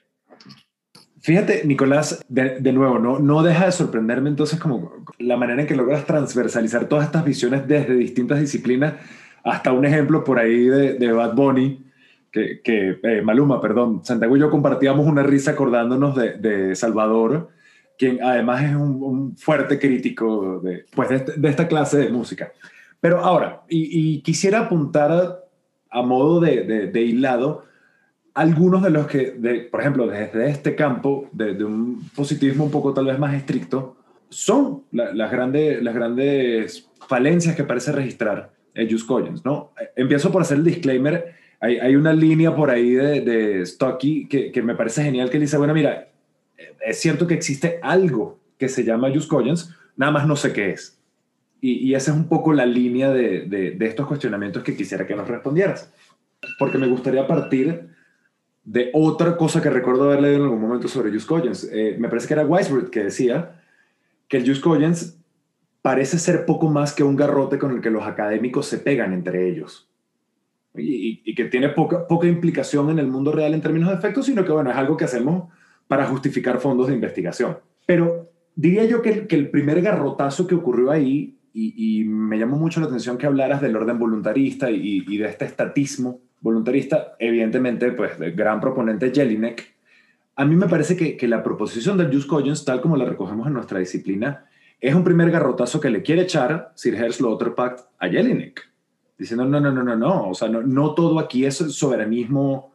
Fíjate, 1.19 1.63
Nicolás, 1.65 2.23
de, 2.29 2.71
nuevo, 2.71 2.99
no, 2.99 3.19
no 3.19 3.43
deja 3.43 3.65
de 3.65 3.73
sorprenderme 3.73 4.29
entonces 4.29 4.57
como 4.57 5.03
la 5.19 5.35
manera 5.35 5.61
en 5.61 5.67
que 5.67 5.75
logras 5.75 6.05
transversalizar 6.05 6.85
todas 6.85 7.07
estas 7.07 7.25
visiones 7.25 7.67
desde 7.67 7.95
distintas 7.95 8.39
disciplinas 8.39 8.93
hasta 9.43 9.73
un 9.73 9.85
ejemplo 9.85 10.23
por 10.23 10.39
ahí 10.39 10.67
de, 10.67 10.93
de 10.93 11.11
Bad 11.11 11.35
Bunny, 11.35 11.85
que, 12.31 12.61
que 12.61 12.99
eh, 13.03 13.21
Maluma, 13.21 13.59
perdón, 13.59 14.05
Santiago 14.05 14.37
y 14.37 14.39
yo 14.39 14.49
compartíamos 14.49 15.05
una 15.05 15.21
risa 15.21 15.51
acordándonos 15.51 16.15
de, 16.15 16.75
Salvador, 16.77 17.49
quien 17.97 18.23
además 18.23 18.63
es 18.63 18.73
un, 18.73 19.35
fuerte 19.35 19.77
crítico 19.77 20.61
de, 20.61 20.85
pues 20.95 21.09
de, 21.09 21.33
de, 21.35 21.49
esta 21.49 21.67
clase 21.67 21.97
de 21.97 22.09
música. 22.09 22.53
Pero 23.01 23.19
ahora, 23.19 23.63
y, 23.67 24.21
quisiera 24.21 24.59
apuntar 24.59 25.43
a, 25.89 26.01
modo 26.03 26.39
de, 26.39 27.01
hilado 27.01 27.65
algunos 28.33 28.83
de 28.83 28.91
los 28.91 29.07
que, 29.07 29.67
por 29.69 29.81
ejemplo, 29.81 30.07
desde 30.07 30.49
este 30.49 30.75
campo 30.75 31.27
de, 31.33 31.51
un 31.65 32.07
positivismo 32.15 32.65
un 32.65 32.71
poco 32.71 32.93
tal 32.93 33.07
vez 33.07 33.19
más 33.19 33.33
estricto, 33.33 33.97
son 34.29 34.83
las, 34.91 35.31
grandes, 35.31 35.81
las 35.83 35.95
grandes 35.95 36.89
falencias 37.07 37.55
que 37.55 37.63
parece 37.63 37.91
registrar 37.91 38.53
el 38.75 38.89
Just 38.89 39.07
Collins, 39.07 39.43
¿no? 39.43 39.71
Empiezo 39.95 40.31
por 40.31 40.43
hacer 40.43 40.59
el 40.59 40.63
disclaimer. 40.63 41.35
Hay, 41.59 41.95
una 41.95 42.13
línea 42.13 42.55
por 42.55 42.69
ahí 42.69 42.91
de, 42.91 43.21
de 43.21 43.65
Stocky 43.65 44.27
que, 44.27 44.61
me 44.61 44.75
parece 44.75 45.03
genial 45.03 45.29
que 45.29 45.39
dice, 45.39 45.57
bueno, 45.57 45.73
mira, 45.73 46.07
es 46.85 46.99
cierto 46.99 47.25
que 47.25 47.33
existe 47.33 47.79
algo 47.81 48.39
que 48.59 48.69
se 48.69 48.83
llama 48.83 49.09
Just 49.13 49.27
Collins, 49.27 49.75
nada 49.97 50.11
más 50.11 50.27
no 50.27 50.35
sé 50.35 50.53
qué 50.53 50.69
es. 50.69 51.00
Y, 51.63 51.93
esa 51.93 52.11
es 52.11 52.17
un 52.17 52.27
poco 52.27 52.53
la 52.53 52.65
línea 52.65 53.11
de, 53.11 53.45
de, 53.45 53.85
estos 53.85 54.07
cuestionamientos 54.07 54.63
que 54.63 54.75
quisiera 54.75 55.05
que 55.05 55.15
nos 55.15 55.27
respondieras. 55.27 55.93
Porque 56.57 56.79
me 56.79 56.87
gustaría 56.87 57.27
partir 57.27 57.89
de 58.63 58.89
otra 58.93 59.37
cosa 59.37 59.61
que 59.61 59.69
recuerdo 59.69 60.05
haber 60.05 60.21
leído 60.21 60.37
en 60.37 60.43
algún 60.43 60.59
momento 60.59 60.87
sobre 60.87 61.11
Just 61.11 61.27
Collins. 61.27 61.69
Eh, 61.71 61.97
me 61.99 62.09
parece 62.09 62.27
que 62.27 62.33
era 62.33 62.45
Weisbrot 62.45 62.89
que 62.89 63.03
decía 63.03 63.61
que 64.27 64.37
el 64.37 64.47
Just 64.47 64.63
Collins 64.63 65.19
parece 65.83 66.17
ser 66.17 66.47
poco 66.47 66.67
más 66.67 66.93
que 66.93 67.03
un 67.03 67.15
garrote 67.15 67.59
con 67.59 67.71
el 67.71 67.81
que 67.81 67.91
los 67.91 68.07
académicos 68.07 68.65
se 68.65 68.79
pegan 68.79 69.13
entre 69.13 69.47
ellos. 69.47 69.87
Y, 70.73 71.21
y, 71.25 71.35
que 71.35 71.45
tiene 71.45 71.69
poca, 71.69 72.07
poca 72.07 72.27
implicación 72.27 72.89
en 72.89 72.97
el 72.97 73.07
mundo 73.07 73.31
real 73.31 73.53
en 73.53 73.61
términos 73.61 73.89
de 73.89 73.95
efectos, 73.95 74.25
sino 74.25 74.43
que 74.45 74.51
bueno, 74.51 74.71
es 74.71 74.77
algo 74.77 74.97
que 74.97 75.03
hacemos 75.03 75.51
para 75.87 76.07
justificar 76.07 76.59
fondos 76.59 76.87
de 76.87 76.95
investigación. 76.95 77.59
Pero 77.85 78.31
diría 78.55 78.85
yo 78.85 79.01
que, 79.01 79.27
que 79.27 79.35
el 79.35 79.49
primer 79.49 79.81
garrotazo 79.81 80.47
que 80.47 80.55
ocurrió 80.55 80.89
ahí 80.89 81.37
y, 81.53 82.03
me 82.05 82.37
llamó 82.37 82.57
mucho 82.57 82.79
la 82.79 82.87
atención 82.87 83.17
que 83.17 83.25
hablaras 83.25 83.61
del 83.61 83.75
orden 83.75 83.99
voluntarista 83.99 84.69
y, 84.71 85.17
de 85.17 85.25
este 85.25 85.45
estatismo 85.45 86.21
voluntarista, 86.39 87.15
evidentemente, 87.19 87.91
pues, 87.91 88.17
de 88.17 88.31
gran 88.31 88.59
proponente 88.59 89.11
Jelinek. 89.13 89.75
A 90.35 90.45
mí 90.45 90.55
me 90.55 90.67
parece 90.67 90.95
que, 90.95 91.17
que 91.17 91.27
la 91.27 91.43
proposición 91.43 91.97
del 91.97 92.11
Jus 92.11 92.25
Cogens, 92.25 92.65
tal 92.65 92.81
como 92.81 92.97
la 92.97 93.05
recogemos 93.05 93.47
en 93.47 93.53
nuestra 93.53 93.79
disciplina, 93.79 94.45
es 94.79 94.95
un 94.95 95.03
primer 95.03 95.29
garrotazo 95.29 95.79
que 95.79 95.89
le 95.89 96.01
quiere 96.01 96.23
echar 96.23 96.71
Sir 96.75 96.95
Herr 96.95 97.13
Slaughterpact 97.13 97.81
a 97.99 98.07
Jelinek, 98.07 98.61
diciendo, 99.17 99.45
no, 99.45 99.59
no, 99.59 99.71
no, 99.71 99.83
no, 99.83 99.95
no, 99.95 100.29
o 100.29 100.33
sea, 100.33 100.47
no, 100.47 100.63
no 100.63 100.95
todo 100.95 101.19
aquí 101.19 101.45
es 101.45 101.57
soberanismo 101.57 102.73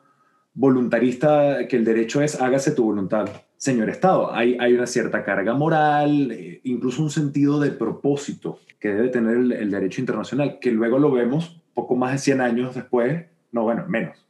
voluntarista, 0.54 1.66
que 1.66 1.76
el 1.76 1.84
derecho 1.84 2.22
es 2.22 2.40
hágase 2.40 2.70
tu 2.70 2.84
voluntad 2.84 3.28
señor 3.56 3.90
Estado. 3.90 4.32
Hay, 4.32 4.56
hay 4.60 4.74
una 4.74 4.86
cierta 4.86 5.24
carga 5.24 5.54
moral, 5.54 6.30
eh, 6.32 6.60
incluso 6.64 7.02
un 7.02 7.10
sentido 7.10 7.60
de 7.60 7.70
propósito 7.70 8.58
que 8.78 8.88
debe 8.88 9.08
tener 9.08 9.36
el, 9.36 9.70
derecho 9.70 10.00
internacional, 10.00 10.58
que 10.60 10.70
luego 10.70 10.98
lo 10.98 11.10
vemos 11.10 11.60
poco 11.74 11.96
más 11.96 12.12
de 12.12 12.18
100 12.18 12.40
años 12.40 12.74
después, 12.74 13.26
no, 13.52 13.62
bueno, 13.62 13.84
menos. 13.88 14.26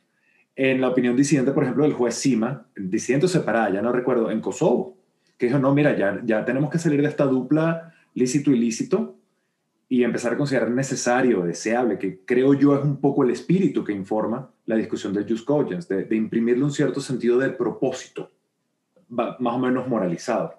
En 0.55 0.81
la 0.81 0.89
opinión 0.89 1.17
disidente, 1.17 1.53
por 1.53 1.65
ejemplo, 1.65 1.85
del 1.85 1.93
juez 1.93 2.15
Sima, 2.15 2.67
disidente 2.77 3.29
separada, 3.29 3.71
ya 3.71 3.83
no 3.83 3.93
recuerdo, 3.93 4.31
en 4.31 4.41
Kosovo, 4.41 4.97
que 5.37 5.47
dijo, 5.47 5.59
no, 5.59 5.75
mira, 5.75 5.97
ya, 5.97 6.21
ya 6.25 6.45
tenemos 6.45 6.71
que 6.71 6.79
salir 6.79 7.03
de 7.03 7.09
esta 7.09 7.25
dupla 7.25 7.93
lícito-ilícito 8.15 9.17
y 9.89 10.03
empezar 10.03 10.33
a 10.33 10.37
considerar 10.37 10.71
necesario, 10.71 11.43
deseable, 11.43 11.99
que 11.99 12.21
creo 12.25 12.55
yo 12.55 12.75
es 12.77 12.83
un 12.83 13.01
poco 13.01 13.23
el 13.23 13.31
espíritu 13.31 13.85
que 13.85 13.93
informa 13.93 14.51
la 14.65 14.77
discusión 14.77 15.13
del 15.13 15.29
Just 15.29 15.45
Cogence, 15.45 15.95
de, 15.95 16.05
de 16.05 16.17
imprimirle 16.17 16.65
un 16.65 16.73
cierto 16.73 17.01
sentido 17.01 17.39
de 17.39 17.51
propósito 17.51 18.33
más 19.09 19.37
o 19.41 19.59
menos 19.59 19.89
moralizado. 19.89 20.55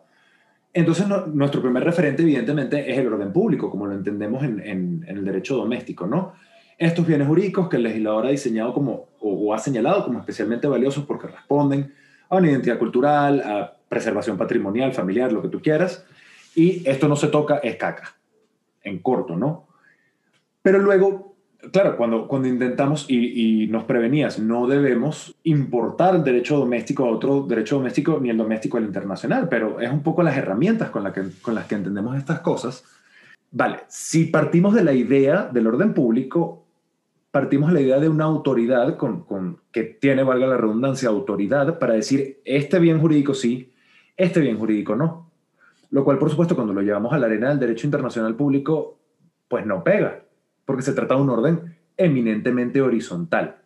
Entonces, 0.77 1.07
nuestro 1.33 1.59
primer 1.59 1.83
referente, 1.83 2.21
evidentemente, 2.21 2.91
es 2.91 2.99
el 2.99 3.11
orden 3.11 3.33
público, 3.33 3.67
como 3.67 3.87
lo 3.87 3.95
entendemos 3.95 4.43
en, 4.43 4.59
en, 4.59 5.03
el 5.07 5.25
derecho 5.25 5.55
doméstico, 5.55 6.05
¿no? 6.05 6.33
Estos 6.77 7.07
bienes 7.07 7.27
jurídicos 7.27 7.67
que 7.67 7.77
el 7.77 7.83
legislador 7.83 8.27
ha 8.27 8.29
diseñado 8.29 8.75
como, 8.75 9.07
o, 9.19 9.55
ha 9.55 9.57
señalado 9.57 10.05
como 10.05 10.19
especialmente 10.19 10.67
valiosos 10.67 11.03
porque 11.05 11.25
responden 11.25 11.91
a 12.29 12.35
una 12.35 12.51
identidad 12.51 12.77
cultural, 12.77 13.41
a 13.41 13.75
preservación 13.89 14.37
patrimonial, 14.37 14.93
familiar, 14.93 15.31
lo 15.31 15.41
que 15.41 15.47
tú 15.47 15.59
quieras, 15.63 16.05
y 16.53 16.87
esto 16.87 17.07
no 17.07 17.15
se 17.15 17.29
toca, 17.29 17.57
es 17.57 17.75
caca, 17.77 18.15
en 18.83 18.99
corto, 18.99 19.35
¿no? 19.35 19.67
Pero 20.61 20.77
luego 20.77 21.36
claro, 21.71 21.97
cuando, 21.97 22.27
cuando 22.27 22.47
intentamos 22.47 23.05
y, 23.09 23.67
nos 23.67 23.83
prevenías, 23.83 24.39
no 24.39 24.67
debemos 24.67 25.35
importar 25.43 26.15
el 26.15 26.23
derecho 26.23 26.57
doméstico 26.57 27.05
a 27.05 27.11
otro 27.11 27.43
derecho 27.43 27.77
doméstico 27.77 28.19
ni 28.21 28.29
el 28.29 28.37
doméstico 28.37 28.77
al 28.77 28.85
internacional, 28.85 29.47
pero 29.49 29.79
es 29.79 29.91
un 29.91 30.03
poco 30.03 30.23
las 30.23 30.37
herramientas 30.37 30.89
con, 30.89 31.11
que, 31.11 31.23
con 31.41 31.55
las 31.55 31.65
que 31.65 31.75
entendemos 31.75 32.17
estas 32.17 32.39
cosas. 32.39 32.83
Vale, 33.51 33.79
si 33.87 34.25
partimos 34.25 34.73
de 34.73 34.83
la 34.83 34.93
idea 34.93 35.49
del 35.51 35.67
orden 35.67 35.93
público, 35.93 36.65
partimos 37.31 37.69
de 37.69 37.73
la 37.75 37.81
idea 37.81 37.99
de 37.99 38.09
una 38.09 38.25
autoridad 38.25 38.97
con, 38.97 39.23
con, 39.23 39.61
que 39.71 39.83
tiene, 39.83 40.23
valga 40.23 40.47
la 40.47 40.57
redundancia, 40.57 41.09
autoridad 41.09 41.79
para 41.79 41.93
decir 41.93 42.41
este 42.45 42.79
bien 42.79 42.99
jurídico 42.99 43.33
sí, 43.33 43.73
este 44.15 44.39
bien 44.41 44.57
jurídico 44.57 44.95
no. 44.95 45.31
Lo 45.89 46.03
cual, 46.03 46.17
por 46.17 46.29
supuesto, 46.29 46.55
cuando 46.55 46.73
lo 46.73 46.81
llevamos 46.81 47.13
a 47.13 47.17
la 47.17 47.27
arena 47.27 47.49
del 47.49 47.59
derecho 47.59 47.87
internacional 47.87 48.35
público, 48.35 48.99
pues 49.47 49.65
no 49.65 49.83
pega, 49.83 50.23
porque 50.67 50.83
se 50.83 50.91
trata 50.91 51.15
de 51.15 51.21
un 51.21 51.29
orden 51.29 51.77
eminentemente 51.95 52.81
horizontal. 52.81 53.61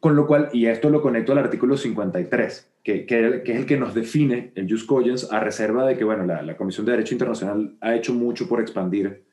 Con 0.00 0.16
lo 0.16 0.26
cual, 0.26 0.48
y 0.52 0.66
esto 0.66 0.88
lo 0.88 1.02
conecto 1.02 1.32
al 1.32 1.38
artículo 1.38 1.76
53, 1.76 2.72
que, 2.82 3.04
que, 3.04 3.42
es 3.44 3.56
el 3.56 3.66
que 3.66 3.76
nos 3.76 3.94
define 3.94 4.50
el 4.54 4.68
jus 4.68 4.84
cogens 4.84 5.30
a 5.30 5.40
reserva 5.40 5.86
de 5.86 5.96
que, 5.96 6.04
bueno, 6.04 6.24
la, 6.24 6.40
la, 6.40 6.56
Comisión 6.56 6.86
de 6.86 6.92
Derecho 6.92 7.14
Internacional 7.14 7.76
ha 7.82 7.94
hecho 7.94 8.14
mucho 8.14 8.48
por 8.48 8.62
expandir 8.62 9.24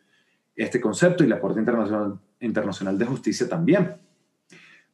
este 0.56 0.82
concepto 0.82 1.24
y 1.24 1.28
la 1.28 1.40
Corte 1.40 1.62
Internacional, 1.62 2.20
Internacional 2.42 2.98
de 2.98 3.06
Justicia 3.06 3.48
también. 3.48 3.96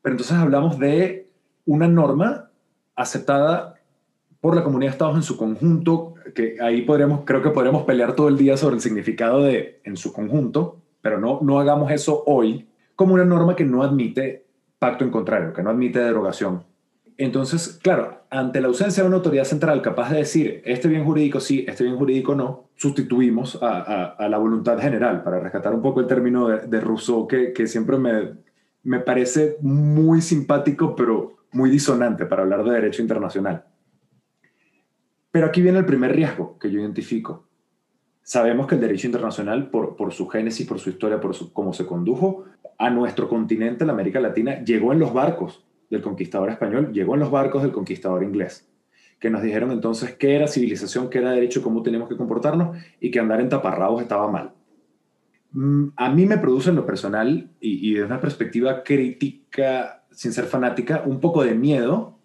Pero 0.04 0.14
entonces 0.14 0.38
hablamos 0.38 0.78
de 0.78 1.28
una 1.66 1.88
norma 1.88 2.52
aceptada 2.96 3.82
por 4.40 4.56
la 4.56 4.64
comunidad 4.64 4.92
de 4.92 4.94
estados 4.94 5.16
en 5.16 5.24
su 5.24 5.38
conjunto, 5.38 6.14
que 6.36 6.58
ahí 6.62 6.84
podríamos, 6.84 7.22
creo 7.26 7.42
que 7.42 7.50
podríamos 7.50 7.84
pelear 7.84 8.16
todo 8.16 8.28
el 8.28 8.38
día 8.38 8.58
sobre 8.58 8.76
el 8.76 8.82
significado 8.82 9.42
de 9.42 9.82
en 9.84 9.98
su 9.98 10.14
conjunto, 10.14 10.84
pero 11.02 11.20
no, 11.20 11.40
no 11.42 11.60
hagamos 11.60 11.92
eso 11.92 12.24
hoy, 12.26 12.68
como 12.96 13.14
una 13.14 13.26
norma 13.26 13.56
que 13.56 13.66
no 13.66 13.84
admite 13.84 14.46
pacto 14.80 15.04
en 15.04 15.12
contrario, 15.12 15.54
que 15.54 15.64
no 15.64 15.70
admite 15.70 16.00
derogación. 16.00 16.64
Entonces, 17.18 17.80
claro, 17.82 18.22
ante 18.30 18.62
la 18.62 18.68
ausencia 18.68 19.02
de 19.02 19.08
una 19.08 19.18
autoridad 19.18 19.46
central 19.46 19.82
capaz 19.82 20.12
de 20.12 20.18
decir 20.20 20.62
este 20.66 20.88
bien 20.88 21.04
jurídico 21.04 21.40
sí, 21.40 21.66
este 21.68 21.84
bien 21.84 21.98
jurídico 21.98 22.36
no, 22.36 22.70
sustituimos 22.76 23.62
a, 23.62 24.06
a, 24.06 24.30
la 24.30 24.38
voluntad 24.38 24.80
general, 24.80 25.24
para 25.24 25.40
rescatar 25.40 25.74
un 25.74 25.82
poco 25.82 26.00
el 26.00 26.08
término 26.08 26.48
de, 26.48 26.68
de 26.68 26.80
Rousseau, 26.80 27.28
que, 27.28 27.54
que 27.54 27.66
siempre 27.66 27.98
me, 27.98 28.36
me 28.84 29.00
parece 29.00 29.58
muy 29.62 30.22
simpático, 30.22 30.96
pero 30.96 31.38
muy 31.52 31.72
disonante 31.72 32.26
para 32.26 32.44
hablar 32.44 32.64
de 32.64 32.72
derecho 32.72 33.02
internacional. 33.02 33.66
Pero 35.32 35.48
aquí 35.48 35.62
viene 35.62 35.80
el 35.80 35.86
primer 35.86 36.16
riesgo 36.16 36.58
que 36.60 36.72
yo 36.72 36.80
identifico. 36.80 37.47
Sabemos 38.28 38.68
que 38.68 38.76
el 38.76 38.82
derecho 38.82 39.08
internacional, 39.08 39.70
por, 39.70 40.12
su 40.12 40.28
génesis, 40.28 40.68
por 40.68 40.80
su 40.80 40.90
historia, 40.90 41.22
por 41.22 41.34
su, 41.34 41.54
cómo 41.54 41.72
se 41.72 41.86
condujo 41.86 42.44
a 42.78 42.90
nuestro 42.90 43.30
continente, 43.30 43.86
la 43.86 43.94
América 43.94 44.20
Latina, 44.20 44.62
llegó 44.66 44.92
en 44.92 45.00
los 45.00 45.14
barcos 45.14 45.66
del 45.90 46.02
conquistador 46.02 46.50
español, 46.50 46.92
llegó 46.92 47.14
en 47.14 47.22
los 47.22 47.32
barcos 47.32 47.64
del 47.64 47.72
conquistador 47.72 48.24
inglés, 48.24 48.70
que 49.18 49.30
nos 49.30 49.42
dijeron 49.42 49.72
entonces 49.72 50.14
qué 50.16 50.36
era 50.36 50.50
civilización, 50.50 51.10
qué 51.10 51.20
era 51.20 51.32
derecho, 51.32 51.64
cómo 51.64 51.82
teníamos 51.84 52.10
que 52.10 52.18
comportarnos 52.18 52.76
y 53.00 53.12
que 53.12 53.20
andar 53.22 53.40
en 53.40 53.48
taparrabos 53.48 54.02
estaba 54.02 54.30
mal. 54.30 54.52
Mm, 55.54 55.92
a 55.96 56.10
mí 56.10 56.26
me 56.26 56.38
produce 56.38 56.70
en 56.70 56.76
lo 56.76 56.86
personal 56.86 57.50
y, 57.62 57.90
y 57.90 57.94
desde 57.94 58.08
una 58.08 58.20
perspectiva 58.20 58.84
crítica, 58.84 60.04
sin 60.12 60.34
ser 60.34 60.48
fanática, 60.48 61.02
un 61.06 61.22
poco 61.22 61.46
de 61.46 61.56
miedo 61.56 62.17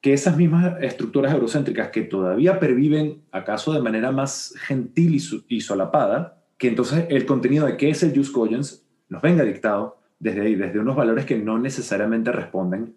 que 0.00 0.12
esas 0.12 0.36
mismas 0.36 0.80
estructuras 0.80 1.32
eurocéntricas 1.32 1.88
que 1.88 2.02
todavía 2.02 2.60
perviven, 2.60 3.22
acaso 3.32 3.72
de 3.72 3.80
manera 3.80 4.12
más 4.12 4.54
gentil 4.58 5.20
y, 5.48 5.60
solapada, 5.60 6.38
que 6.56 6.68
entonces 6.68 7.06
el 7.08 7.26
contenido 7.26 7.66
de 7.66 7.76
qué 7.76 7.90
es 7.90 8.02
el 8.02 8.14
Jus 8.14 8.30
Cogens 8.30 8.86
nos 9.08 9.22
venga 9.22 9.42
dictado 9.42 9.98
desde 10.18 10.42
ahí, 10.42 10.54
desde 10.54 10.78
unos 10.78 10.96
valores 10.96 11.24
que 11.24 11.38
no 11.38 11.58
necesariamente 11.58 12.30
responden 12.32 12.96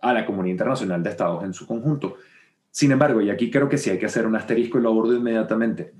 a 0.00 0.12
la 0.12 0.26
comunidad 0.26 0.52
internacional 0.52 1.02
de 1.02 1.10
estados 1.10 1.44
en 1.44 1.52
su 1.52 1.66
conjunto. 1.66 2.16
Sin 2.70 2.90
embargo, 2.90 3.20
y 3.20 3.30
aquí 3.30 3.50
creo 3.50 3.68
que 3.68 3.78
sí 3.78 3.90
hay 3.90 3.98
que 3.98 4.06
hacer 4.06 4.26
un 4.26 4.34
asterisco 4.34 4.78
y 4.78 4.82
lo 4.82 4.88
abordo 4.88 5.14
inmediatamente. 5.14 5.92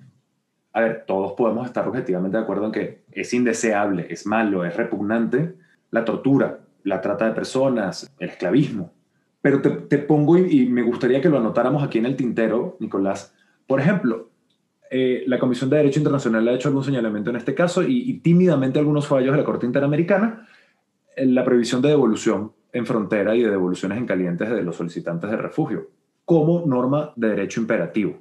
A 0.72 0.80
ver, 0.80 1.04
todos 1.06 1.34
podemos 1.34 1.66
estar 1.66 1.86
objetivamente 1.86 2.36
de 2.36 2.42
acuerdo 2.42 2.66
en 2.66 2.72
que 2.72 3.04
es 3.12 3.32
indeseable, 3.34 4.06
es 4.10 4.26
malo, 4.26 4.64
es 4.64 4.76
repugnante 4.76 5.54
la 5.90 6.04
tortura, 6.04 6.60
la 6.82 7.00
trata 7.00 7.26
de 7.26 7.32
personas, 7.32 8.10
el 8.18 8.30
esclavismo, 8.30 8.92
pero 9.42 9.60
te, 9.60 9.98
pongo 9.98 10.38
y, 10.38 10.66
me 10.66 10.82
gustaría 10.82 11.20
que 11.20 11.28
lo 11.28 11.36
anotáramos 11.36 11.82
aquí 11.82 11.98
en 11.98 12.06
el 12.06 12.14
tintero, 12.14 12.76
Nicolás. 12.78 13.34
Por 13.66 13.80
ejemplo, 13.80 14.30
eh, 14.88 15.24
la 15.26 15.40
Comisión 15.40 15.68
de 15.68 15.78
Derecho 15.78 15.98
Internacional 15.98 16.46
ha 16.46 16.52
hecho 16.52 16.68
algún 16.68 16.84
señalamiento 16.84 17.30
en 17.30 17.36
este 17.36 17.52
caso 17.52 17.82
y, 17.82 18.20
tímidamente 18.20 18.78
algunos 18.78 19.08
fallos 19.08 19.32
de 19.32 19.38
la 19.38 19.44
Corte 19.44 19.66
Interamericana 19.66 20.46
en 21.16 21.34
la 21.34 21.44
previsión 21.44 21.82
de 21.82 21.88
devolución 21.88 22.52
en 22.72 22.86
frontera 22.86 23.34
y 23.34 23.42
de 23.42 23.50
devoluciones 23.50 23.98
en 23.98 24.06
calientes 24.06 24.48
de 24.48 24.62
los 24.62 24.76
solicitantes 24.76 25.28
de 25.28 25.36
refugio 25.36 25.90
como 26.24 26.64
norma 26.64 27.12
de 27.16 27.28
derecho 27.28 27.60
imperativo. 27.60 28.18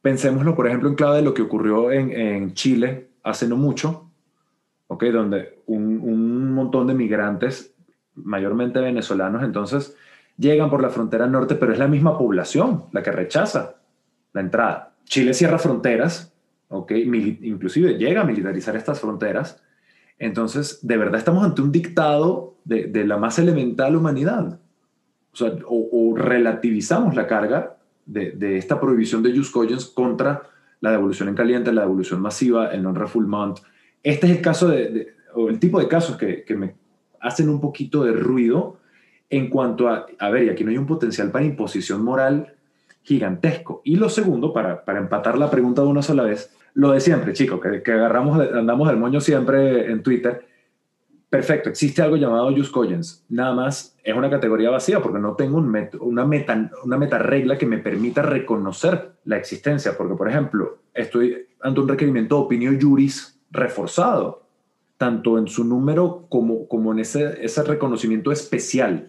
Pensémoslo, 0.00 0.54
por 0.54 0.68
ejemplo, 0.68 0.88
en 0.88 0.94
clave 0.94 1.16
de 1.16 1.22
lo 1.22 1.34
que 1.34 1.42
ocurrió 1.42 1.90
en, 1.90 2.54
Chile 2.54 3.10
hace 3.24 3.48
no 3.48 3.56
mucho, 3.56 4.10
¿okay? 4.86 5.10
donde 5.10 5.58
un, 5.66 6.00
un 6.00 6.52
montón 6.52 6.86
de 6.86 6.94
migrantes, 6.94 7.74
mayormente 8.14 8.80
venezolanos, 8.80 9.42
entonces 9.42 9.96
llegan 10.42 10.68
por 10.68 10.82
la 10.82 10.90
frontera 10.90 11.26
norte, 11.26 11.54
pero 11.54 11.72
es 11.72 11.78
la 11.78 11.88
misma 11.88 12.18
población 12.18 12.84
la 12.92 13.02
que 13.02 13.12
rechaza 13.12 13.76
la 14.32 14.40
entrada. 14.40 14.94
Chile 15.04 15.34
cierra 15.34 15.58
fronteras, 15.58 16.34
¿ok? 16.68 16.90
inclusive 16.92 17.96
llega 17.96 18.22
a 18.22 18.24
militarizar 18.24 18.76
estas 18.76 19.00
fronteras. 19.00 19.62
Entonces, 20.18 20.80
de 20.82 20.96
verdad 20.96 21.18
estamos 21.18 21.44
ante 21.44 21.62
un 21.62 21.70
dictado 21.70 22.56
de, 22.64 23.04
la 23.06 23.16
más 23.16 23.38
elemental 23.38 23.96
humanidad. 23.96 24.58
O, 25.66 26.14
relativizamos 26.16 27.14
la 27.14 27.26
carga 27.26 27.76
de, 28.04 28.58
esta 28.58 28.80
prohibición 28.80 29.22
de 29.22 29.34
jus 29.34 29.50
cogens 29.50 29.86
contra 29.86 30.42
la 30.80 30.90
devolución 30.90 31.28
en 31.28 31.36
caliente, 31.36 31.72
la 31.72 31.82
devolución 31.82 32.20
masiva, 32.20 32.72
el 32.72 32.82
non-refoulement. 32.82 33.58
Este 34.02 34.26
es 34.26 34.36
el 34.36 34.42
caso 34.42 34.68
de, 34.68 35.14
o 35.34 35.48
el 35.48 35.60
tipo 35.60 35.78
de 35.78 35.86
casos 35.86 36.16
que 36.16 36.56
me 36.56 36.74
hacen 37.20 37.48
un 37.48 37.60
poquito 37.60 38.02
de 38.04 38.12
ruido 38.12 38.81
en 39.32 39.48
cuanto 39.48 39.88
a, 39.88 40.06
a 40.18 40.30
ver, 40.30 40.44
y 40.44 40.48
aquí 40.50 40.62
no 40.62 40.70
hay 40.70 40.76
un 40.76 40.86
potencial 40.86 41.30
para 41.30 41.42
imposición 41.42 42.04
moral 42.04 42.54
gigantesco. 43.02 43.80
Y 43.82 43.96
lo 43.96 44.10
segundo, 44.10 44.52
para, 44.52 44.84
empatar 44.86 45.38
la 45.38 45.50
pregunta 45.50 45.80
de 45.80 45.88
una 45.88 46.02
sola 46.02 46.24
vez, 46.24 46.54
lo 46.74 46.92
de 46.92 47.00
siempre, 47.00 47.32
chicos, 47.32 47.58
que, 47.82 47.92
agarramos, 47.92 48.38
andamos 48.52 48.88
del 48.88 48.98
moño 48.98 49.22
siempre 49.22 49.90
en 49.90 50.02
Twitter. 50.02 50.46
Perfecto, 51.30 51.70
existe 51.70 52.02
algo 52.02 52.16
llamado 52.16 52.54
Just 52.54 52.72
Cogens. 52.72 53.24
Nada 53.30 53.54
más 53.54 53.96
es 54.04 54.14
una 54.14 54.28
categoría 54.28 54.68
vacía 54.68 55.00
porque 55.00 55.18
no 55.18 55.34
tengo 55.34 55.56
un 55.56 55.74
una, 56.00 56.26
meta, 56.26 56.70
una 56.84 56.98
meta 56.98 57.18
regla 57.18 57.56
que 57.56 57.64
me 57.64 57.78
permita 57.78 58.20
reconocer 58.20 59.12
la 59.24 59.38
existencia. 59.38 59.96
Porque, 59.96 60.14
por 60.14 60.28
ejemplo, 60.28 60.76
estoy 60.92 61.46
ante 61.62 61.80
un 61.80 61.88
requerimiento 61.88 62.36
de 62.36 62.42
opinión 62.42 62.78
juris 62.78 63.40
reforzado, 63.50 64.42
tanto 64.98 65.38
en 65.38 65.48
su 65.48 65.64
número 65.64 66.26
como, 66.28 66.68
como 66.68 66.92
en 66.92 66.98
ese, 66.98 67.42
ese 67.42 67.62
reconocimiento 67.62 68.30
especial 68.30 69.08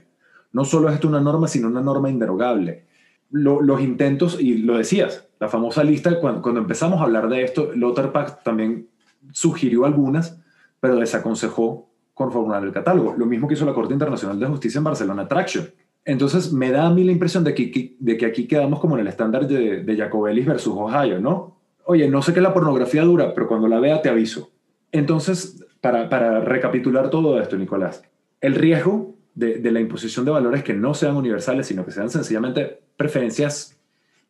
no 0.54 0.64
solo 0.66 0.88
es 0.88 0.96
esto 0.96 1.08
una 1.08 1.20
norma, 1.20 1.48
sino 1.48 1.68
una 1.68 1.82
norma 1.82 2.10
inderogable. 2.10 2.86
los 3.32 3.82
intentos, 3.82 4.40
y 4.40 4.60
lo 4.60 4.78
decías, 4.78 5.28
la 5.40 5.50
famosa 5.50 5.84
lista, 5.84 6.20
cuando, 6.20 6.58
empezamos 6.58 7.02
a 7.02 7.04
hablar 7.04 7.28
de 7.28 7.44
esto, 7.44 7.72
Lothar 7.76 8.12
Pack 8.12 8.44
también 8.44 8.88
sugirió 9.32 9.86
algunas, 9.86 10.40
pero 10.80 10.96
desaconsejó 10.98 11.90
conformar 12.14 12.64
el 12.64 12.72
catálogo. 12.72 13.16
Lo 13.18 13.26
mismo 13.26 13.48
que 13.48 13.56
hizo 13.56 13.66
la 13.66 13.74
Corte 13.74 13.94
Internacional 13.94 14.40
de 14.40 14.46
Justicia 14.46 14.78
en 14.78 14.84
Barcelona 14.84 15.28
Traction. 15.28 15.66
Entonces, 16.06 16.54
me 16.54 16.70
da 16.70 16.86
a 16.86 16.92
mí 16.92 17.04
la 17.04 17.12
impresión 17.12 17.44
de 17.44 17.56
que, 17.56 17.96
de 18.00 18.18
que 18.18 18.26
aquí 18.28 18.48
quedamos 18.48 18.80
como 18.80 18.96
en 18.96 19.02
el 19.02 19.08
estándar 19.08 19.48
de, 19.48 19.84
de 19.84 19.98
Jacobellis 19.98 20.46
versus 20.46 20.76
Ohio, 20.78 21.20
¿no? 21.20 21.58
Oye, 21.86 22.08
no 22.08 22.22
sé 22.22 22.34
qué 22.34 22.42
la 22.42 22.54
pornografía 22.54 23.02
dura, 23.04 23.34
pero 23.34 23.48
cuando 23.48 23.68
la 23.68 23.80
vea 23.80 24.02
te 24.02 24.10
aviso. 24.10 24.52
Entonces, 24.92 25.66
para, 25.82 26.08
para 26.10 26.42
recapitular 26.42 27.10
todo 27.10 27.42
esto, 27.42 27.58
Nicolás, 27.58 28.04
el 28.40 28.56
riesgo 28.56 29.16
de, 29.36 29.72
la 29.72 29.80
imposición 29.80 30.26
de 30.26 30.32
valores 30.32 30.64
que 30.64 30.74
no 30.74 30.94
sean 30.94 31.16
universales, 31.16 31.68
sino 31.68 31.86
que 31.86 31.92
sean 31.92 32.10
sencillamente 32.10 32.82
preferencias 32.98 33.80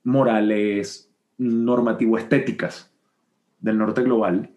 morales, 0.04 1.10
normativo-estéticas 1.38 2.92
del 3.60 3.78
norte 3.78 4.02
global, 4.02 4.50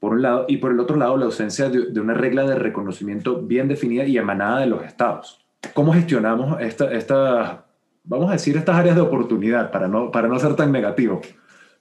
por 0.00 0.12
un 0.12 0.22
lado, 0.22 0.44
y 0.48 0.58
por 0.58 0.72
el 0.72 0.80
otro 0.80 0.96
lado 0.96 1.16
la 1.16 1.26
ausencia 1.26 1.68
de, 1.70 2.00
una 2.00 2.14
regla 2.14 2.44
de 2.44 2.56
reconocimiento 2.56 3.42
bien 3.42 3.68
definida 3.68 4.04
y 4.04 4.18
emanada 4.18 4.60
de 4.60 4.66
los 4.66 4.84
estados. 4.84 5.44
¿Cómo 5.72 5.92
gestionamos 5.92 6.60
esta, 6.60 6.92
esta, 6.92 7.66
vamos 8.04 8.28
a 8.28 8.34
decir, 8.34 8.56
estas 8.56 8.76
áreas 8.76 8.96
de 8.96 9.02
oportunidad 9.02 9.70
para 9.70 9.88
no, 9.88 10.10
para 10.10 10.28
no 10.28 10.38
ser 10.38 10.56
tan 10.56 10.72
negativo 10.72 11.20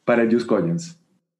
para 0.05 0.23
el 0.23 0.33
Just 0.33 0.47
Collins? 0.47 0.99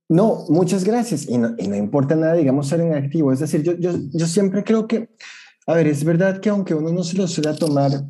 No, 0.10 0.45
muchas 0.49 0.84
gracias. 0.84 1.27
Y 1.30 1.38
no, 1.38 1.56
y 1.57 1.68
no 1.69 1.76
importa 1.76 2.15
nada, 2.15 2.34
digamos, 2.34 2.68
ser 2.68 2.81
en. 2.81 2.94
Es 2.94 3.40
decir, 3.40 3.64
yo, 3.64 3.73
yo, 3.73 3.91
yo 4.11 4.27
siempre 4.27 4.64
creo 4.64 4.85
que 4.85 5.10
a 5.65 5.73
ver, 5.76 5.88
es 5.88 6.03
verdad 6.03 6.40
que 6.40 6.49
aunque 6.49 6.73
uno 6.73 6.91
no 6.91 7.03
se 7.03 7.18
lo 7.18 7.27
suele 7.27 7.53
tomar 7.53 8.03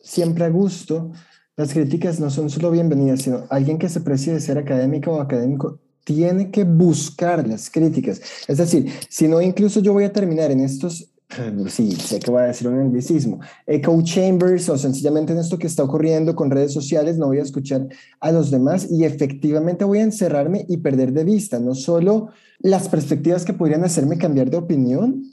siempre 0.00 0.44
a 0.44 0.48
gusto, 0.48 1.12
las 1.56 1.72
críticas 1.72 2.18
no 2.18 2.30
son 2.30 2.50
solo 2.50 2.70
bienvenidas, 2.70 3.22
sino 3.22 3.44
alguien 3.50 3.78
que 3.78 3.88
se 3.88 4.00
precie 4.00 4.32
de 4.32 4.40
ser 4.40 4.58
académico 4.58 5.12
o 5.12 5.20
académico 5.20 5.78
tiene 6.04 6.50
que 6.50 6.64
buscar 6.64 7.46
las 7.46 7.70
críticas. 7.70 8.20
Es 8.46 8.58
decir, 8.58 8.90
si 9.08 9.26
no, 9.26 9.40
incluso 9.40 9.80
yo 9.80 9.92
voy 9.92 10.04
a 10.04 10.12
terminar 10.12 10.50
en 10.50 10.60
estos, 10.60 11.10
sí, 11.68 11.92
sé 11.92 12.20
que 12.20 12.30
voy 12.30 12.42
a 12.42 12.46
decir 12.46 12.68
un 12.68 12.78
anglicismo, 12.78 13.40
echo 13.66 13.96
chambers 14.02 14.68
o 14.68 14.76
sencillamente 14.76 15.32
en 15.32 15.38
esto 15.38 15.58
que 15.58 15.66
está 15.66 15.82
ocurriendo 15.82 16.34
con 16.34 16.50
redes 16.50 16.72
sociales, 16.72 17.16
no 17.16 17.26
voy 17.26 17.38
a 17.38 17.42
escuchar 17.42 17.86
a 18.20 18.32
los 18.32 18.50
demás 18.50 18.88
y 18.90 19.04
efectivamente 19.04 19.84
voy 19.84 19.98
a 19.98 20.02
encerrarme 20.02 20.66
y 20.68 20.78
perder 20.78 21.12
de 21.12 21.24
vista 21.24 21.58
no 21.58 21.74
solo 21.74 22.28
las 22.60 22.88
perspectivas 22.88 23.44
que 23.44 23.52
podrían 23.52 23.84
hacerme 23.84 24.18
cambiar 24.18 24.50
de 24.50 24.58
opinión, 24.58 25.24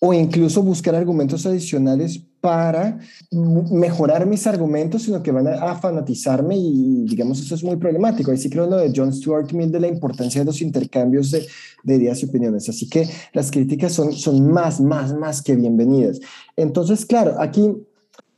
o 0.00 0.12
incluso 0.12 0.62
buscar 0.62 0.94
argumentos 0.94 1.46
adicionales 1.46 2.20
para 2.40 2.98
mejorar 3.30 4.26
mis 4.26 4.46
argumentos, 4.46 5.02
sino 5.02 5.22
que 5.22 5.32
van 5.32 5.46
a, 5.46 5.74
fanatizarme 5.76 6.54
y 6.58 7.06
digamos 7.06 7.40
eso 7.40 7.54
es 7.54 7.64
muy 7.64 7.76
problemático. 7.76 8.30
Ahí 8.30 8.36
sí 8.36 8.50
creo 8.50 8.66
lo 8.66 8.76
de 8.76 8.92
John 8.94 9.12
Stuart 9.14 9.52
Mill 9.52 9.72
de 9.72 9.80
la 9.80 9.88
importancia 9.88 10.42
de 10.42 10.44
los 10.44 10.60
intercambios 10.60 11.30
de, 11.30 11.46
de, 11.84 11.96
ideas 11.96 12.22
y 12.22 12.26
opiniones. 12.26 12.68
Así 12.68 12.86
que 12.86 13.08
las 13.32 13.50
críticas 13.50 13.92
son, 13.92 14.12
son 14.12 14.50
más, 14.50 14.78
más, 14.78 15.14
más 15.14 15.40
que 15.40 15.56
bienvenidas. 15.56 16.20
Entonces, 16.54 17.06
claro, 17.06 17.40
aquí 17.40 17.74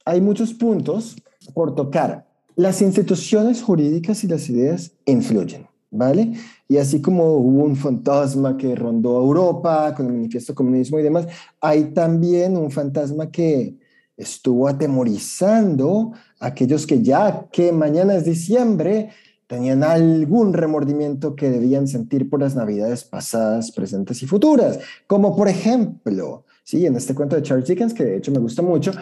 hay 0.04 0.20
muchos 0.20 0.54
puntos 0.54 1.16
por 1.52 1.74
tocar. 1.74 2.26
Las 2.54 2.80
instituciones 2.80 3.60
jurídicas 3.60 4.22
y 4.22 4.28
las 4.28 4.48
ideas 4.48 4.92
influyen. 5.04 5.65
¿Vale? 5.96 6.32
Y 6.68 6.76
así 6.78 7.00
como 7.00 7.34
hubo 7.34 7.64
un 7.64 7.76
fantasma 7.76 8.56
que 8.56 8.74
rondó 8.74 9.18
Europa 9.18 9.94
con 9.94 10.06
el 10.06 10.12
manifiesto 10.12 10.54
comunismo 10.54 10.98
y 10.98 11.02
demás, 11.02 11.26
hay 11.60 11.84
también 11.92 12.56
un 12.56 12.70
fantasma 12.70 13.30
que 13.30 13.76
estuvo 14.16 14.66
atemorizando 14.66 16.12
a 16.40 16.46
aquellos 16.46 16.86
que 16.86 17.02
ya 17.02 17.46
que 17.52 17.72
mañana 17.72 18.14
es 18.14 18.24
diciembre 18.24 19.10
tenían 19.46 19.84
algún 19.84 20.52
remordimiento 20.52 21.36
que 21.36 21.50
debían 21.50 21.86
sentir 21.86 22.28
por 22.28 22.40
las 22.40 22.56
navidades 22.56 23.04
pasadas, 23.04 23.70
presentes 23.70 24.22
y 24.22 24.26
futuras, 24.26 24.78
como 25.06 25.36
por 25.36 25.48
ejemplo, 25.48 26.44
sí, 26.64 26.84
en 26.86 26.96
este 26.96 27.14
cuento 27.14 27.36
de 27.36 27.42
Charles 27.42 27.68
Dickens, 27.68 27.94
que 27.94 28.04
de 28.04 28.16
hecho 28.16 28.32
me 28.32 28.38
gusta 28.38 28.62
mucho, 28.62 28.92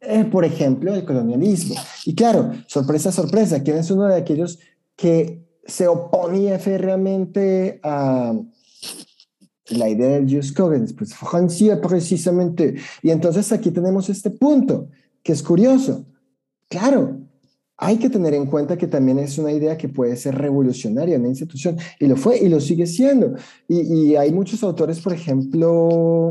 eh, 0.00 0.24
por 0.24 0.44
ejemplo, 0.44 0.92
el 0.94 1.04
colonialismo. 1.04 1.76
Y 2.04 2.14
claro, 2.14 2.50
sorpresa, 2.66 3.12
sorpresa, 3.12 3.62
¿quién 3.62 3.76
es 3.76 3.90
uno 3.90 4.06
de 4.06 4.16
aquellos 4.16 4.58
que 4.96 5.41
se 5.64 5.86
oponía 5.86 6.58
férreamente 6.58 7.80
a 7.82 8.34
la 9.68 9.88
idea 9.88 10.20
de 10.20 10.36
Just 10.36 10.56
Coggins, 10.56 10.92
pues 10.92 11.14
Francia 11.14 11.80
precisamente. 11.80 12.74
Y 13.02 13.10
entonces 13.10 13.52
aquí 13.52 13.70
tenemos 13.70 14.08
este 14.08 14.30
punto, 14.30 14.88
que 15.22 15.32
es 15.32 15.42
curioso. 15.42 16.04
Claro, 16.68 17.18
hay 17.76 17.96
que 17.96 18.10
tener 18.10 18.34
en 18.34 18.46
cuenta 18.46 18.76
que 18.76 18.86
también 18.86 19.18
es 19.18 19.38
una 19.38 19.52
idea 19.52 19.76
que 19.76 19.88
puede 19.88 20.16
ser 20.16 20.36
revolucionaria 20.36 21.16
en 21.16 21.22
la 21.22 21.28
institución, 21.28 21.76
y 21.98 22.06
lo 22.06 22.16
fue 22.16 22.38
y 22.38 22.48
lo 22.48 22.60
sigue 22.60 22.86
siendo. 22.86 23.34
Y 23.68 24.14
hay 24.14 24.32
muchos 24.32 24.62
autores, 24.62 25.00
por 25.00 25.12
ejemplo, 25.12 26.28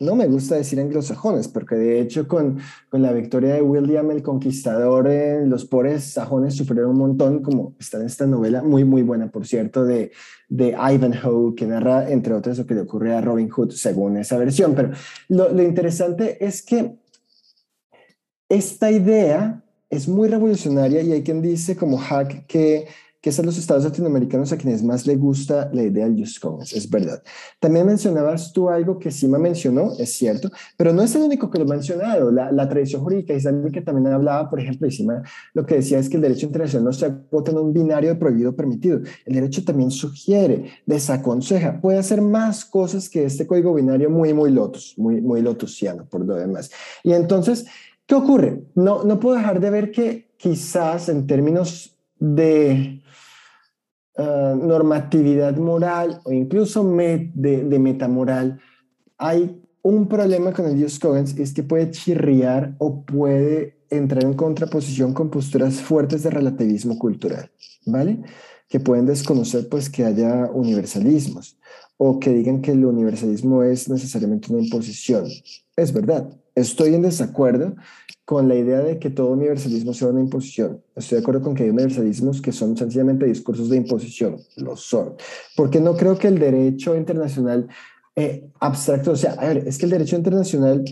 no 0.00 0.14
me 0.14 0.26
gusta 0.26 0.54
decir 0.54 0.78
anglosajones, 0.78 1.48
porque 1.48 1.74
de 1.74 2.00
hecho 2.00 2.28
con, 2.28 2.58
con 2.88 3.02
la 3.02 3.12
victoria 3.12 3.54
de 3.54 3.62
William 3.62 4.10
el 4.10 4.22
Conquistador, 4.22 5.08
los 5.46 5.64
pobres 5.64 6.04
sajones 6.04 6.54
sufrieron 6.54 6.92
un 6.92 6.98
montón, 6.98 7.42
como 7.42 7.74
está 7.80 7.98
en 7.98 8.06
esta 8.06 8.26
novela, 8.26 8.62
muy, 8.62 8.84
muy 8.84 9.02
buena, 9.02 9.30
por 9.30 9.46
cierto, 9.46 9.84
de, 9.84 10.12
de 10.48 10.68
Ivanhoe, 10.68 11.54
que 11.56 11.66
narra, 11.66 12.10
entre 12.10 12.34
otras, 12.34 12.58
lo 12.58 12.66
que 12.66 12.74
le 12.74 12.82
ocurre 12.82 13.14
a 13.14 13.20
Robin 13.20 13.48
Hood, 13.48 13.70
según 13.72 14.16
esa 14.16 14.38
versión. 14.38 14.74
Pero 14.74 14.92
lo, 15.28 15.52
lo 15.52 15.62
interesante 15.62 16.44
es 16.44 16.62
que 16.62 16.96
esta 18.48 18.90
idea 18.90 19.64
es 19.90 20.06
muy 20.06 20.28
revolucionaria 20.28 21.02
y 21.02 21.12
hay 21.12 21.22
quien 21.22 21.42
dice, 21.42 21.76
como 21.76 21.98
Hack, 21.98 22.46
que 22.46 22.86
que 23.20 23.30
es 23.30 23.38
a 23.38 23.42
los 23.42 23.58
estados 23.58 23.84
latinoamericanos 23.84 24.52
a 24.52 24.56
quienes 24.56 24.82
más 24.82 25.06
le 25.06 25.16
gusta 25.16 25.70
la 25.72 25.82
idea 25.82 26.08
del 26.08 26.18
Just 26.18 26.38
es 26.72 26.88
verdad. 26.88 27.22
También 27.58 27.86
mencionabas 27.86 28.52
tú 28.52 28.68
algo 28.68 28.98
que 28.98 29.10
Sima 29.10 29.38
mencionó, 29.38 29.92
es 29.98 30.12
cierto, 30.14 30.50
pero 30.76 30.92
no 30.92 31.02
es 31.02 31.14
el 31.16 31.22
único 31.22 31.50
que 31.50 31.58
lo 31.58 31.64
ha 31.64 31.68
mencionado. 31.68 32.30
La, 32.30 32.52
la 32.52 32.68
tradición 32.68 33.02
jurídica 33.02 33.34
islámica 33.34 33.82
también 33.82 34.06
hablaba, 34.12 34.48
por 34.48 34.60
ejemplo, 34.60 34.86
y 34.86 34.92
Sima 34.92 35.22
lo 35.54 35.66
que 35.66 35.76
decía 35.76 35.98
es 35.98 36.08
que 36.08 36.16
el 36.16 36.22
derecho 36.22 36.46
internacional 36.46 36.84
no 36.84 36.92
se 36.92 37.06
agota 37.06 37.50
en 37.50 37.58
un 37.58 37.72
binario 37.72 38.10
de 38.10 38.16
prohibido 38.16 38.54
permitido. 38.54 39.00
El 39.26 39.34
derecho 39.34 39.64
también 39.64 39.90
sugiere, 39.90 40.70
desaconseja, 40.86 41.80
puede 41.80 41.98
hacer 41.98 42.22
más 42.22 42.64
cosas 42.64 43.08
que 43.08 43.24
este 43.24 43.46
código 43.46 43.74
binario 43.74 44.10
muy, 44.10 44.32
muy 44.32 44.50
lotus, 44.50 44.94
muy, 44.96 45.20
muy 45.20 45.42
lotusiano 45.42 46.04
por 46.04 46.24
lo 46.24 46.34
demás. 46.34 46.70
Y 47.02 47.12
entonces, 47.12 47.66
¿qué 48.06 48.14
ocurre? 48.14 48.62
No, 48.74 49.04
no 49.04 49.18
puedo 49.18 49.36
dejar 49.36 49.60
de 49.60 49.70
ver 49.70 49.90
que 49.90 50.28
quizás 50.36 51.08
en 51.08 51.26
términos 51.26 51.96
de 52.18 53.00
eh, 54.18 54.54
normatividad 54.60 55.56
moral 55.58 56.20
o 56.24 56.32
incluso 56.32 56.82
de, 56.82 57.30
de, 57.34 57.78
metamoral, 57.78 58.58
hay 59.16 59.62
un 59.82 60.08
problema 60.08 60.52
con 60.52 60.66
el 60.66 60.76
Dios 60.76 60.98
Coggins, 60.98 61.38
es 61.38 61.54
que 61.54 61.62
puede 61.62 61.92
chirriar 61.92 62.74
o 62.78 63.04
puede 63.04 63.78
entrar 63.90 64.24
en 64.24 64.34
contraposición 64.34 65.14
con 65.14 65.30
posturas 65.30 65.80
fuertes 65.80 66.24
de 66.24 66.30
relativismo 66.30 66.98
cultural, 66.98 67.50
¿vale? 67.86 68.20
Que 68.68 68.80
pueden 68.80 69.06
desconocer 69.06 69.68
pues 69.68 69.88
que 69.88 70.04
haya 70.04 70.50
universalismos 70.52 71.56
o 71.96 72.18
que 72.18 72.30
digan 72.32 72.60
que 72.60 72.72
el 72.72 72.84
universalismo 72.84 73.62
es 73.62 73.88
necesariamente 73.88 74.52
una 74.52 74.62
imposición. 74.62 75.26
Es 75.76 75.92
verdad, 75.92 76.28
estoy 76.58 76.94
en 76.94 77.02
desacuerdo 77.02 77.74
con 78.24 78.46
la 78.48 78.54
idea 78.54 78.80
de 78.80 78.98
que 78.98 79.10
todo 79.10 79.28
universalismo 79.28 79.94
sea 79.94 80.08
una 80.08 80.20
imposición. 80.20 80.82
Estoy 80.94 81.16
de 81.16 81.22
acuerdo 81.22 81.42
con 81.42 81.54
que 81.54 81.62
hay 81.62 81.70
universalismos 81.70 82.42
que 82.42 82.52
son 82.52 82.76
sencillamente 82.76 83.24
discursos 83.24 83.70
de 83.70 83.78
imposición, 83.78 84.36
lo 84.56 84.76
son. 84.76 85.14
Porque 85.56 85.80
no 85.80 85.96
creo 85.96 86.18
que 86.18 86.28
el 86.28 86.38
derecho 86.38 86.94
internacional 86.94 87.68
eh, 88.14 88.50
abstracto, 88.60 89.12
o 89.12 89.16
sea, 89.16 89.32
a 89.32 89.46
ver, 89.46 89.64
es 89.66 89.78
que 89.78 89.86
el 89.86 89.92
derecho 89.92 90.16
internacional 90.16 90.84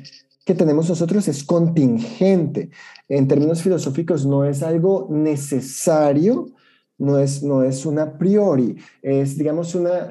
que 0.47 0.55
tenemos 0.55 0.89
nosotros 0.89 1.27
es 1.29 1.43
contingente. 1.43 2.71
En 3.09 3.27
términos 3.27 3.63
filosóficos 3.63 4.25
no 4.25 4.45
es 4.45 4.63
algo 4.63 5.09
necesario, 5.11 6.47
no 6.99 7.19
es, 7.19 7.43
no 7.43 7.65
es 7.65 7.85
una 7.85 8.17
priori, 8.17 8.77
es, 9.03 9.37
digamos, 9.37 9.75
una, 9.75 10.09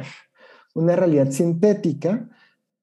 una 0.74 0.96
realidad 0.96 1.32
sintética, 1.32 2.30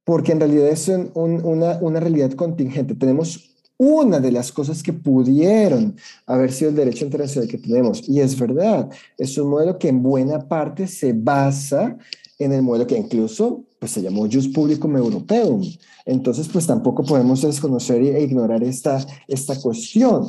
porque 0.05 0.33
en 0.33 0.41
realidad 0.41 0.69
es 0.69 0.91
una, 1.15 2.01
realidad 2.01 2.33
contingente. 2.33 2.95
Tenemos 2.95 3.51
una 3.77 4.20
de 4.20 4.33
las 4.33 4.53
cosas 4.53 4.83
que 4.83 4.93
pudieron 4.93 5.97
haber 6.27 6.53
sido 6.53 6.70
el 6.70 6.77
derecho 6.77 7.05
internacional 7.05 7.49
que 7.49 7.59
tenemos. 7.59 8.09
Y 8.09 8.20
es 8.20 8.39
verdad, 8.39 8.91
es 9.19 9.37
un 9.39 9.51
modelo 9.51 9.79
que 9.79 9.89
en 9.89 10.03
buena 10.03 10.47
parte 10.49 10.87
se 10.87 11.12
basa 11.12 11.97
en 12.39 12.53
el 12.53 12.62
modelo 12.62 12.87
que 12.87 12.97
incluso 12.97 13.65
pues, 13.79 13.93
se 13.93 14.03
llamó 14.03 14.29
Jus 14.31 14.49
Publicum 14.49 14.97
Europeum. 14.97 15.62
Entonces, 16.05 16.49
pues 16.49 16.66
tampoco 16.66 17.05
podemos 17.05 17.43
desconocer 17.43 18.03
e 18.03 18.23
ignorar 18.23 18.62
esta, 18.62 19.05
esta 19.29 19.61
cuestión. 19.61 20.29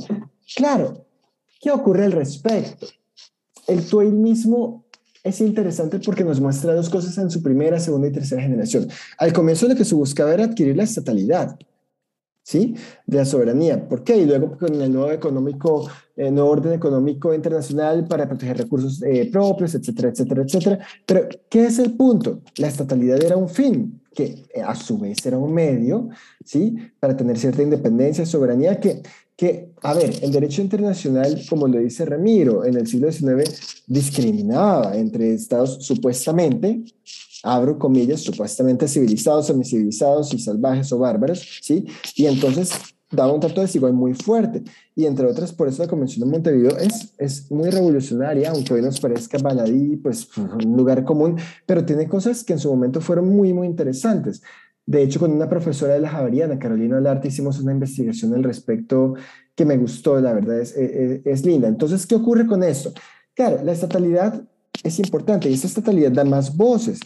Claro, 0.55 1.05
¿qué 1.59 1.71
ocurre 1.71 2.05
al 2.05 2.11
respecto? 2.11 2.87
El 3.67 3.85
Twain 3.85 4.21
mismo 4.21 4.82
es 5.23 5.41
interesante 5.41 5.99
porque 5.99 6.23
nos 6.23 6.39
muestra 6.39 6.75
dos 6.75 6.89
cosas 6.89 7.17
en 7.17 7.29
su 7.31 7.41
primera, 7.41 7.79
segunda 7.79 8.07
y 8.07 8.11
tercera 8.11 8.41
generación. 8.41 8.87
Al 9.17 9.33
comienzo 9.33 9.67
lo 9.67 9.75
que 9.75 9.85
se 9.85 9.95
buscaba 9.95 10.33
era 10.33 10.43
adquirir 10.43 10.75
la 10.75 10.83
estatalidad. 10.83 11.57
¿sí? 12.43 12.75
de 13.05 13.17
la 13.17 13.25
soberanía. 13.25 13.87
¿Por 13.87 14.03
qué? 14.03 14.17
Y 14.17 14.25
luego 14.25 14.57
con 14.57 14.79
el 14.81 14.91
nuevo, 14.91 15.11
económico, 15.11 15.89
el 16.15 16.27
eh, 16.27 16.31
nuevo 16.31 16.49
orden 16.49 16.73
económico 16.73 17.33
internacional 17.33 18.05
para 18.05 18.27
proteger 18.27 18.57
recursos 18.57 19.01
eh, 19.01 19.29
propios, 19.31 19.73
etcétera, 19.75 20.09
etcétera, 20.09 20.43
etcétera. 20.43 20.79
Pero, 21.05 21.27
¿qué 21.49 21.65
es 21.65 21.79
el 21.79 21.93
punto? 21.93 22.41
La 22.57 22.67
estatalidad 22.67 23.23
era 23.23 23.37
un 23.37 23.49
fin, 23.49 24.01
que 24.13 24.43
eh, 24.53 24.61
a 24.61 24.75
su 24.75 24.99
vez 24.99 25.25
era 25.25 25.37
un 25.37 25.53
medio, 25.53 26.09
¿sí? 26.43 26.75
Para 26.99 27.15
tener 27.15 27.37
cierta 27.37 27.63
independencia, 27.63 28.25
soberanía, 28.25 28.79
que, 28.79 29.01
que, 29.35 29.71
a 29.81 29.93
ver, 29.93 30.13
el 30.21 30.31
derecho 30.31 30.61
internacional, 30.61 31.41
como 31.49 31.67
lo 31.67 31.79
dice 31.79 32.05
Ramiro, 32.05 32.65
en 32.65 32.77
el 32.77 32.87
siglo 32.87 33.11
XIX 33.11 33.83
discriminaba 33.87 34.95
entre 34.95 35.33
estados 35.33 35.83
supuestamente 35.85 36.83
abro 37.43 37.77
comillas, 37.77 38.21
supuestamente 38.21 38.87
civilizados, 38.87 39.47
semicivilizados 39.47 40.33
y 40.33 40.39
salvajes 40.39 40.91
o 40.93 40.97
bárbaros, 40.97 41.59
¿sí? 41.61 41.85
Y 42.15 42.25
entonces 42.25 42.71
daba 43.11 43.33
un 43.33 43.39
trato 43.39 43.61
desigual 43.61 43.93
muy 43.93 44.13
fuerte. 44.13 44.63
Y 44.95 45.05
entre 45.05 45.27
otras, 45.27 45.51
por 45.51 45.67
eso 45.67 45.83
la 45.83 45.89
Convención 45.89 46.25
de 46.25 46.31
Montevideo 46.31 46.77
es, 46.77 47.13
es 47.17 47.51
muy 47.51 47.69
revolucionaria, 47.69 48.51
aunque 48.51 48.73
hoy 48.73 48.81
nos 48.81 48.99
parezca 48.99 49.37
baladí, 49.37 49.97
pues 49.97 50.27
un 50.37 50.75
lugar 50.75 51.03
común, 51.03 51.37
pero 51.65 51.85
tiene 51.85 52.07
cosas 52.07 52.43
que 52.43 52.53
en 52.53 52.59
su 52.59 52.69
momento 52.69 53.01
fueron 53.01 53.29
muy, 53.29 53.53
muy 53.53 53.67
interesantes. 53.67 54.41
De 54.85 55.01
hecho, 55.01 55.19
con 55.19 55.31
una 55.31 55.47
profesora 55.47 55.93
de 55.93 56.01
la 56.01 56.09
Javeriana, 56.09 56.59
Carolina 56.59 56.97
Olarte, 56.97 57.29
hicimos 57.29 57.59
una 57.59 57.71
investigación 57.71 58.33
al 58.33 58.43
respecto 58.43 59.13
que 59.55 59.65
me 59.65 59.77
gustó, 59.77 60.19
la 60.19 60.33
verdad 60.33 60.59
es, 60.59 60.75
es, 60.75 61.21
es 61.25 61.45
linda. 61.45 61.67
Entonces, 61.67 62.05
¿qué 62.05 62.15
ocurre 62.15 62.45
con 62.45 62.63
esto? 62.63 62.91
Claro, 63.33 63.63
la 63.63 63.71
estatalidad 63.71 64.43
es 64.83 64.99
importante 64.99 65.49
y 65.49 65.53
esa 65.53 65.67
estatalidad 65.67 66.11
da 66.11 66.25
más 66.25 66.55
voces. 66.55 66.99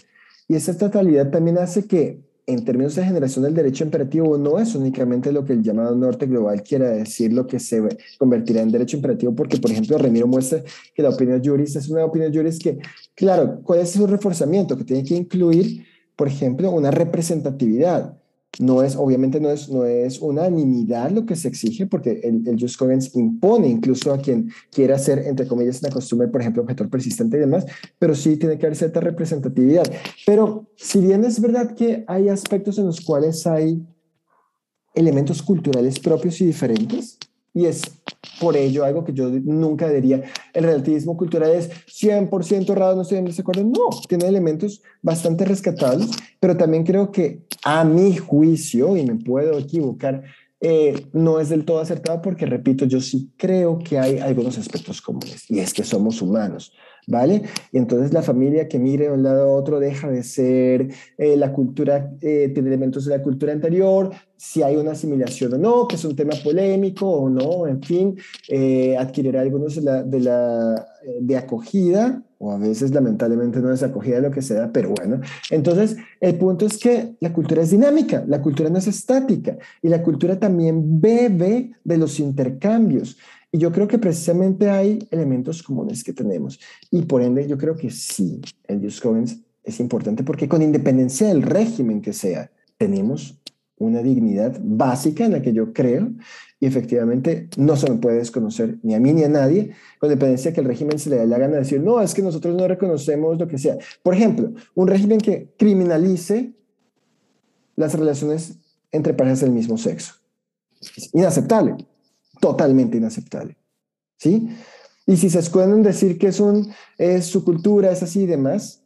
Y 0.47 0.55
esa 0.55 0.71
estatalidad 0.71 1.29
también 1.29 1.57
hace 1.57 1.85
que, 1.85 2.25
en 2.45 2.63
términos 2.63 2.95
de 2.95 3.03
generación 3.03 3.43
del 3.43 3.53
derecho 3.53 3.83
imperativo, 3.83 4.37
no 4.37 4.57
es 4.57 4.73
únicamente 4.73 5.33
lo 5.33 5.43
que 5.43 5.51
el 5.53 5.61
llamado 5.61 5.93
norte 5.95 6.25
global 6.25 6.63
quiera 6.63 6.89
decir, 6.89 7.33
lo 7.33 7.45
que 7.45 7.59
se 7.59 7.83
convertirá 8.17 8.61
en 8.61 8.71
derecho 8.71 8.95
imperativo, 8.95 9.35
porque, 9.35 9.57
por 9.57 9.69
ejemplo, 9.69 9.97
Remiro 9.97 10.27
muestra 10.27 10.63
que 10.95 11.03
la 11.03 11.09
opinión 11.09 11.41
juris 11.43 11.75
es 11.75 11.89
una 11.89 12.05
opinión 12.05 12.33
juris 12.33 12.57
que, 12.57 12.79
claro, 13.13 13.59
¿cuál 13.63 13.81
es 13.81 13.91
su 13.91 14.07
reforzamiento? 14.07 14.77
Que 14.77 14.85
tiene 14.85 15.03
que 15.03 15.15
incluir, 15.15 15.85
por 16.17 16.27
ejemplo, 16.27 16.71
una 16.71 16.91
representatividad. 16.91 18.17
no 18.59 18.81
es, 18.81 18.95
obviamente 18.95 19.39
no 19.39 19.51
es, 19.51 19.69
no 19.69 19.85
es 19.85 20.19
unanimidad 20.19 21.11
lo 21.11 21.27
que 21.27 21.35
se 21.35 21.47
exige, 21.47 21.85
porque 21.85 22.21
el, 22.23 22.47
el 22.47 22.59
Just 22.59 22.81
impone 23.15 23.67
incluso 23.69 24.11
a 24.11 24.17
quien 24.17 24.49
quiera 24.71 24.95
hacer, 24.95 25.19
entre 25.19 25.47
comillas, 25.47 25.79
una 25.83 25.91
costumbre, 25.91 26.27
por 26.27 26.41
ejemplo, 26.41 26.63
objetor 26.63 26.89
persistente 26.89 27.37
y 27.37 27.41
demás, 27.41 27.65
pero 27.99 28.15
sí 28.15 28.35
tiene 28.35 28.57
que 28.57 28.65
haber 28.65 28.75
cierta 28.75 28.99
representatividad. 28.99 29.85
Pero 30.25 30.65
si 30.75 30.99
bien 31.01 31.23
es 31.23 31.39
verdad 31.39 31.75
que 31.75 32.03
hay 32.07 32.29
aspectos 32.29 32.79
en 32.79 32.87
los 32.87 32.99
cuales 32.99 33.45
hay 33.45 33.85
elementos 34.95 35.43
culturales 35.43 35.99
propios 35.99 36.41
y 36.41 36.47
diferentes, 36.47 37.19
y 37.53 37.65
es 37.65 37.81
por 38.39 38.55
ello 38.55 38.83
algo 38.83 39.03
que 39.03 39.13
yo 39.13 39.29
nunca 39.29 39.89
diría, 39.89 40.23
el 40.53 40.63
relativismo 40.63 41.17
cultural 41.17 41.51
es 41.51 41.69
100% 41.87 42.69
errado, 42.69 42.95
no 42.95 43.01
estoy 43.01 43.17
en 43.17 43.25
desacuerdo. 43.25 43.63
No, 43.63 43.89
tiene 44.07 44.27
elementos 44.27 44.81
bastante 45.01 45.45
rescatables, 45.45 46.09
pero 46.39 46.55
también 46.55 46.83
creo 46.83 47.11
que 47.11 47.41
a 47.63 47.83
mi 47.83 48.15
juicio, 48.15 48.95
y 48.97 49.05
me 49.05 49.15
puedo 49.15 49.57
equivocar, 49.57 50.23
eh, 50.59 51.05
no 51.13 51.39
es 51.39 51.49
del 51.49 51.65
todo 51.65 51.79
acertado 51.79 52.21
porque, 52.21 52.45
repito, 52.45 52.85
yo 52.85 52.99
sí 52.99 53.31
creo 53.37 53.77
que 53.77 53.99
hay 53.99 54.17
algunos 54.19 54.57
aspectos 54.57 55.01
comunes, 55.01 55.49
y 55.49 55.59
es 55.59 55.73
que 55.73 55.83
somos 55.83 56.21
humanos. 56.21 56.73
¿Vale? 57.07 57.43
Y 57.71 57.77
entonces 57.77 58.13
la 58.13 58.21
familia 58.21 58.67
que 58.67 58.77
mire 58.77 59.05
de 59.05 59.13
un 59.13 59.23
lado 59.23 59.49
a 59.49 59.51
otro 59.53 59.79
deja 59.79 60.09
de 60.09 60.23
ser 60.23 60.89
eh, 61.17 61.37
la 61.37 61.53
cultura, 61.53 62.11
eh, 62.21 62.51
tiene 62.53 62.67
elementos 62.67 63.05
de 63.05 63.17
la 63.17 63.23
cultura 63.23 63.53
anterior, 63.53 64.11
si 64.35 64.61
hay 64.61 64.75
una 64.75 64.91
asimilación 64.91 65.53
o 65.53 65.57
no, 65.57 65.87
que 65.87 65.95
es 65.95 66.05
un 66.05 66.15
tema 66.15 66.33
polémico 66.43 67.09
o 67.09 67.29
no, 67.29 67.65
en 67.65 67.81
fin, 67.81 68.17
eh, 68.49 68.95
adquirirá 68.97 69.41
algunos 69.41 69.75
de 69.75 69.81
la, 69.81 70.03
de, 70.03 70.19
la, 70.19 70.85
de 71.21 71.37
acogida, 71.37 72.21
o 72.39 72.51
a 72.51 72.57
veces 72.57 72.93
lamentablemente 72.93 73.59
no 73.59 73.71
es 73.71 73.81
acogida 73.81 74.19
lo 74.19 74.29
que 74.29 74.43
sea, 74.43 74.71
pero 74.71 74.93
bueno. 74.95 75.21
Entonces, 75.49 75.97
el 76.19 76.35
punto 76.35 76.65
es 76.65 76.77
que 76.77 77.15
la 77.19 77.33
cultura 77.33 77.63
es 77.63 77.71
dinámica, 77.71 78.23
la 78.27 78.41
cultura 78.41 78.69
no 78.69 78.77
es 78.77 78.87
estática 78.87 79.57
y 79.81 79.89
la 79.89 80.03
cultura 80.03 80.39
también 80.39 81.01
bebe 81.01 81.71
de 81.83 81.97
los 81.97 82.19
intercambios. 82.19 83.17
Y 83.51 83.59
yo 83.59 83.71
creo 83.71 83.87
que 83.87 83.97
precisamente 83.97 84.69
hay 84.69 85.07
elementos 85.09 85.63
comunes 85.63 86.03
que 86.03 86.13
tenemos. 86.13 86.59
Y 86.91 87.03
por 87.03 87.21
ende, 87.21 87.47
yo 87.47 87.57
creo 87.57 87.75
que 87.75 87.89
sí, 87.89 88.41
el 88.67 88.81
Just 88.81 89.03
es 89.63 89.79
importante 89.79 90.23
porque 90.23 90.47
con 90.47 90.61
independencia 90.61 91.27
del 91.27 91.41
régimen 91.41 92.01
que 92.01 92.13
sea, 92.13 92.51
tenemos 92.77 93.39
una 93.77 94.01
dignidad 94.01 94.59
básica 94.63 95.25
en 95.25 95.33
la 95.33 95.41
que 95.41 95.53
yo 95.53 95.71
creo 95.71 96.11
y 96.59 96.65
efectivamente 96.65 97.49
no 97.57 97.75
se 97.75 97.89
me 97.91 97.97
puede 97.97 98.17
desconocer 98.17 98.77
ni 98.81 98.95
a 98.95 98.99
mí 98.99 99.13
ni 99.13 99.23
a 99.23 99.29
nadie, 99.29 99.71
con 99.99 100.09
independencia 100.09 100.51
que 100.51 100.61
el 100.61 100.67
régimen 100.67 100.97
se 100.97 101.09
le 101.09 101.17
dé 101.17 101.27
la 101.27 101.37
gana 101.37 101.53
de 101.53 101.59
decir, 101.59 101.81
no, 101.81 102.01
es 102.01 102.13
que 102.13 102.23
nosotros 102.23 102.55
no 102.55 102.67
reconocemos 102.67 103.37
lo 103.37 103.47
que 103.47 103.57
sea. 103.57 103.77
Por 104.01 104.15
ejemplo, 104.15 104.51
un 104.73 104.87
régimen 104.87 105.19
que 105.19 105.53
criminalice 105.57 106.53
las 107.75 107.93
relaciones 107.93 108.57
entre 108.91 109.13
parejas 109.13 109.41
del 109.41 109.51
mismo 109.51 109.77
sexo. 109.77 110.13
Es 110.81 111.13
inaceptable 111.13 111.75
totalmente 112.39 112.97
inaceptable. 112.97 113.57
¿Sí? 114.17 114.49
Y 115.05 115.15
si 115.15 115.29
se 115.29 115.39
escudan 115.39 115.83
decir 115.83 116.17
que 116.17 116.27
es, 116.27 117.25
su 117.25 117.45
cultura, 117.45 117.91
es 117.91 118.03
así 118.03 118.23
y 118.23 118.25
demás, 118.25 118.83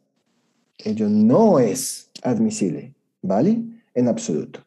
ello 0.78 1.08
no 1.08 1.58
es 1.58 2.10
admisible, 2.22 2.94
¿vale? 3.22 3.60
En 3.92 4.06
absoluto. 4.06 4.60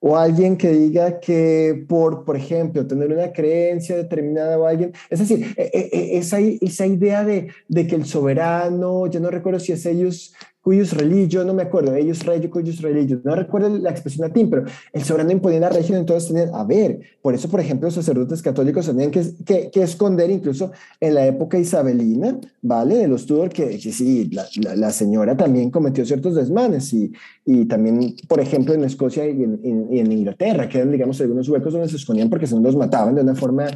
O 0.00 0.16
alguien 0.16 0.56
que 0.56 0.70
diga 0.70 1.20
que 1.20 1.84
por, 1.88 2.24
por 2.24 2.36
ejemplo, 2.36 2.86
tener 2.86 3.12
una 3.12 3.32
creencia 3.32 3.96
determinada 3.96 4.58
o 4.58 4.66
alguien, 4.66 4.92
es 5.08 5.20
decir, 5.20 5.54
e, 5.56 5.70
e, 5.72 5.90
e, 5.92 6.18
esa, 6.18 6.40
esa 6.40 6.86
idea 6.86 7.24
de, 7.24 7.48
de 7.68 7.86
que 7.86 7.94
el 7.94 8.04
soberano, 8.04 9.06
yo 9.06 9.20
no 9.20 9.30
recuerdo 9.30 9.60
si 9.60 9.72
es 9.72 9.86
ellos 9.86 10.34
cuyos 10.68 10.92
religios, 10.92 11.46
no 11.46 11.54
me 11.54 11.62
acuerdo, 11.62 11.94
ellos 11.94 12.26
reyes, 12.26 12.50
cuyos 12.50 12.82
religios, 12.82 13.20
no 13.24 13.34
recuerdo 13.34 13.70
la 13.70 13.88
expresión 13.88 14.28
latín, 14.28 14.50
pero 14.50 14.64
el 14.92 15.02
soberano 15.02 15.32
imponía 15.32 15.60
la 15.60 15.70
religión, 15.70 15.98
entonces 15.98 16.28
tenían, 16.28 16.54
a 16.54 16.62
ver, 16.62 17.00
por 17.22 17.34
eso, 17.34 17.48
por 17.48 17.58
ejemplo, 17.58 17.86
los 17.86 17.94
sacerdotes 17.94 18.42
católicos 18.42 18.84
tenían 18.84 19.10
que, 19.10 19.24
que, 19.46 19.70
que 19.70 19.82
esconder 19.82 20.30
incluso 20.30 20.70
en 21.00 21.14
la 21.14 21.26
época 21.26 21.58
isabelina, 21.58 22.38
¿vale? 22.60 22.96
De 22.96 23.08
los 23.08 23.24
Tudor, 23.24 23.48
que, 23.48 23.78
sí, 23.78 24.28
la, 24.30 24.44
la, 24.76 24.90
señora 24.90 25.34
también 25.38 25.70
cometió 25.70 26.04
ciertos 26.04 26.34
desmanes 26.34 26.92
y, 26.92 27.12
y 27.46 27.64
también, 27.64 28.14
por 28.28 28.38
ejemplo, 28.38 28.74
en 28.74 28.84
Escocia 28.84 29.24
y 29.24 29.42
en, 29.42 29.60
en, 29.64 30.12
Inglaterra, 30.12 30.68
que 30.68 30.76
eran, 30.76 30.92
digamos, 30.92 31.18
algunos 31.22 31.48
huecos 31.48 31.72
donde 31.72 31.88
se 31.88 31.96
escondían 31.96 32.28
porque 32.28 32.46
se 32.46 32.60
los 32.60 32.76
mataban 32.76 33.14
de 33.14 33.22
una 33.22 33.34
forma 33.34 33.68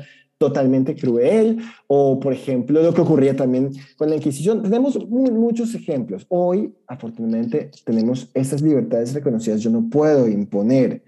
totalmente 0.42 0.96
cruel, 0.96 1.60
o 1.86 2.18
por 2.18 2.32
ejemplo 2.32 2.82
lo 2.82 2.92
que 2.92 3.00
ocurría 3.00 3.36
también 3.36 3.70
con 3.96 4.10
la 4.10 4.16
Inquisición. 4.16 4.60
Tenemos 4.60 4.98
muchos 5.08 5.72
ejemplos. 5.76 6.26
Hoy, 6.28 6.74
afortunadamente, 6.88 7.70
tenemos 7.84 8.28
esas 8.34 8.60
libertades 8.60 9.14
reconocidas. 9.14 9.60
Yo 9.60 9.70
no 9.70 9.88
puedo 9.88 10.26
imponer. 10.26 11.04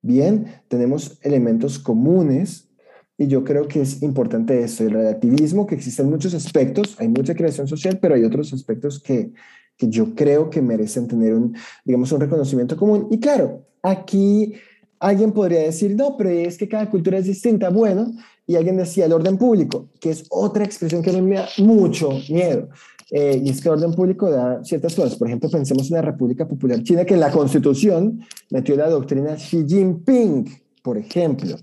Bien, 0.00 0.46
tenemos 0.68 1.18
elementos 1.22 1.80
comunes 1.80 2.68
y 3.16 3.26
yo 3.26 3.42
creo 3.42 3.66
que 3.66 3.80
es 3.80 4.00
importante 4.00 4.62
esto, 4.62 4.84
el 4.84 4.92
relativismo, 4.92 5.66
que 5.66 5.74
existen 5.74 6.08
muchos 6.08 6.34
aspectos, 6.34 6.94
hay 7.00 7.08
mucha 7.08 7.34
creación 7.34 7.66
social, 7.66 7.98
pero 8.00 8.14
hay 8.14 8.22
otros 8.22 8.52
aspectos 8.52 9.02
que, 9.02 9.32
que 9.76 9.88
yo 9.88 10.14
creo 10.14 10.50
que 10.50 10.62
merecen 10.62 11.08
tener 11.08 11.34
un, 11.34 11.56
digamos, 11.84 12.12
un 12.12 12.20
reconocimiento 12.20 12.76
común. 12.76 13.08
Y 13.10 13.18
claro, 13.18 13.66
aquí 13.82 14.54
alguien 15.00 15.32
podría 15.32 15.62
decir, 15.62 15.96
no, 15.96 16.16
pero 16.16 16.30
es 16.30 16.56
que 16.56 16.68
cada 16.68 16.88
cultura 16.88 17.18
es 17.18 17.24
distinta. 17.24 17.70
Bueno, 17.70 18.12
y 18.48 18.56
alguien 18.56 18.78
decía 18.78 19.04
el 19.04 19.12
orden 19.12 19.36
público, 19.36 19.90
que 20.00 20.10
es 20.10 20.24
otra 20.30 20.64
expresión 20.64 21.02
que 21.02 21.10
a 21.10 21.12
mí 21.12 21.22
me 21.22 21.36
da 21.36 21.48
mucho 21.58 22.10
miedo. 22.30 22.70
Eh, 23.10 23.40
y 23.44 23.50
es 23.50 23.60
que 23.60 23.68
el 23.68 23.74
orden 23.74 23.94
público 23.94 24.30
da 24.30 24.64
ciertas 24.64 24.94
cosas. 24.94 25.16
Por 25.16 25.28
ejemplo, 25.28 25.50
pensemos 25.50 25.88
en 25.90 25.96
la 25.96 26.02
República 26.02 26.48
Popular 26.48 26.82
China, 26.82 27.04
que 27.04 27.14
en 27.14 27.20
la 27.20 27.30
Constitución 27.30 28.20
metió 28.50 28.74
la 28.74 28.88
doctrina 28.88 29.36
Xi 29.36 29.64
Jinping, 29.68 30.48
por 30.82 30.96
ejemplo. 30.96 31.56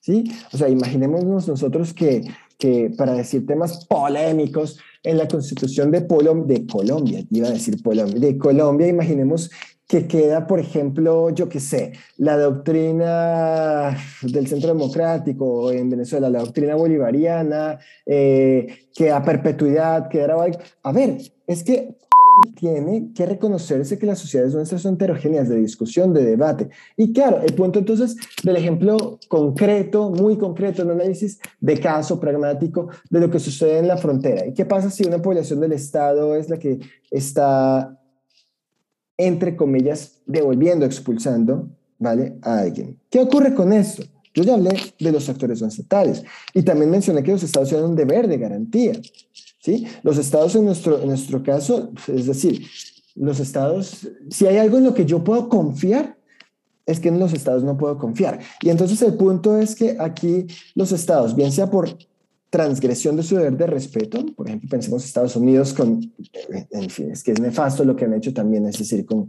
¿Sí? 0.00 0.32
O 0.52 0.56
sea, 0.56 0.68
imaginémonos 0.68 1.46
nosotros 1.46 1.92
que, 1.92 2.22
que 2.58 2.90
para 2.96 3.12
decir 3.12 3.46
temas 3.46 3.84
polémicos, 3.86 4.78
en 5.02 5.18
la 5.18 5.28
Constitución 5.28 5.90
de, 5.90 6.00
de 6.00 6.66
Colombia, 6.66 7.24
iba 7.30 7.48
a 7.48 7.52
decir 7.52 7.82
Colombia, 7.82 8.18
de 8.18 8.38
Colombia, 8.38 8.86
imaginemos 8.86 9.50
que 9.90 10.06
queda, 10.06 10.46
por 10.46 10.60
ejemplo, 10.60 11.30
yo 11.30 11.48
qué 11.48 11.58
sé, 11.58 11.94
la 12.16 12.38
doctrina 12.38 13.96
del 14.22 14.46
Centro 14.46 14.68
Democrático 14.68 15.72
en 15.72 15.90
Venezuela, 15.90 16.30
la 16.30 16.38
doctrina 16.38 16.76
bolivariana, 16.76 17.76
eh, 18.06 18.68
que 18.94 19.10
a 19.10 19.20
perpetuidad 19.24 20.08
quedará... 20.08 20.36
A 20.84 20.92
ver, 20.92 21.18
es 21.44 21.64
que 21.64 21.96
tiene 22.54 23.10
que 23.16 23.26
reconocerse 23.26 23.98
que 23.98 24.06
las 24.06 24.20
sociedades 24.20 24.54
nuestras 24.54 24.82
son 24.82 24.94
heterogéneas 24.94 25.48
de 25.48 25.56
discusión, 25.56 26.14
de 26.14 26.24
debate. 26.24 26.70
Y 26.96 27.12
claro, 27.12 27.40
el 27.42 27.52
punto 27.54 27.80
entonces 27.80 28.16
del 28.44 28.58
ejemplo 28.58 29.18
concreto, 29.26 30.10
muy 30.10 30.38
concreto, 30.38 30.84
un 30.84 30.92
análisis 30.92 31.40
de 31.58 31.80
caso 31.80 32.20
pragmático 32.20 32.90
de 33.10 33.18
lo 33.18 33.28
que 33.28 33.40
sucede 33.40 33.78
en 33.78 33.88
la 33.88 33.96
frontera. 33.96 34.46
¿Y 34.46 34.54
qué 34.54 34.64
pasa 34.64 34.88
si 34.88 35.04
una 35.04 35.20
población 35.20 35.58
del 35.58 35.72
Estado 35.72 36.36
es 36.36 36.48
la 36.48 36.60
que 36.60 36.78
está 37.10 37.99
entre 39.26 39.56
comillas, 39.56 40.20
devolviendo, 40.26 40.86
expulsando, 40.86 41.68
¿vale? 41.98 42.38
A 42.42 42.60
alguien. 42.60 42.98
¿Qué 43.10 43.20
ocurre 43.20 43.54
con 43.54 43.72
esto? 43.72 44.02
Yo 44.32 44.44
ya 44.44 44.54
hablé 44.54 44.70
de 44.98 45.12
los 45.12 45.28
actores 45.28 45.60
no 45.60 45.68
estatales 45.68 46.22
y 46.54 46.62
también 46.62 46.90
mencioné 46.90 47.22
que 47.22 47.32
los 47.32 47.42
estados 47.42 47.68
tienen 47.68 47.86
un 47.86 47.96
deber 47.96 48.28
de 48.28 48.38
garantía, 48.38 48.92
¿sí? 49.60 49.86
Los 50.02 50.18
estados 50.18 50.54
en 50.54 50.64
nuestro, 50.64 51.00
en 51.00 51.08
nuestro 51.08 51.42
caso, 51.42 51.90
es 52.06 52.26
decir, 52.26 52.64
los 53.16 53.40
estados, 53.40 54.08
si 54.30 54.46
hay 54.46 54.58
algo 54.58 54.78
en 54.78 54.84
lo 54.84 54.94
que 54.94 55.04
yo 55.04 55.24
puedo 55.24 55.48
confiar, 55.48 56.16
es 56.86 57.00
que 57.00 57.08
en 57.08 57.18
los 57.18 57.32
estados 57.32 57.62
no 57.62 57.76
puedo 57.76 57.98
confiar. 57.98 58.40
Y 58.62 58.70
entonces 58.70 59.02
el 59.02 59.14
punto 59.14 59.58
es 59.58 59.74
que 59.74 59.96
aquí 59.98 60.46
los 60.74 60.92
estados, 60.92 61.36
bien 61.36 61.52
sea 61.52 61.70
por 61.70 61.96
transgresión 62.50 63.16
de 63.16 63.22
su 63.22 63.36
deber 63.36 63.56
de 63.56 63.66
respeto. 63.66 64.26
Por 64.34 64.48
ejemplo, 64.48 64.68
pensemos 64.68 65.04
Estados 65.04 65.36
Unidos 65.36 65.72
con, 65.72 66.12
en 66.70 66.90
fin, 66.90 67.12
es 67.12 67.22
que 67.22 67.32
es 67.32 67.40
nefasto 67.40 67.84
lo 67.84 67.94
que 67.94 68.04
han 68.04 68.14
hecho 68.14 68.34
también, 68.34 68.66
es 68.66 68.76
decir, 68.76 69.06
con, 69.06 69.28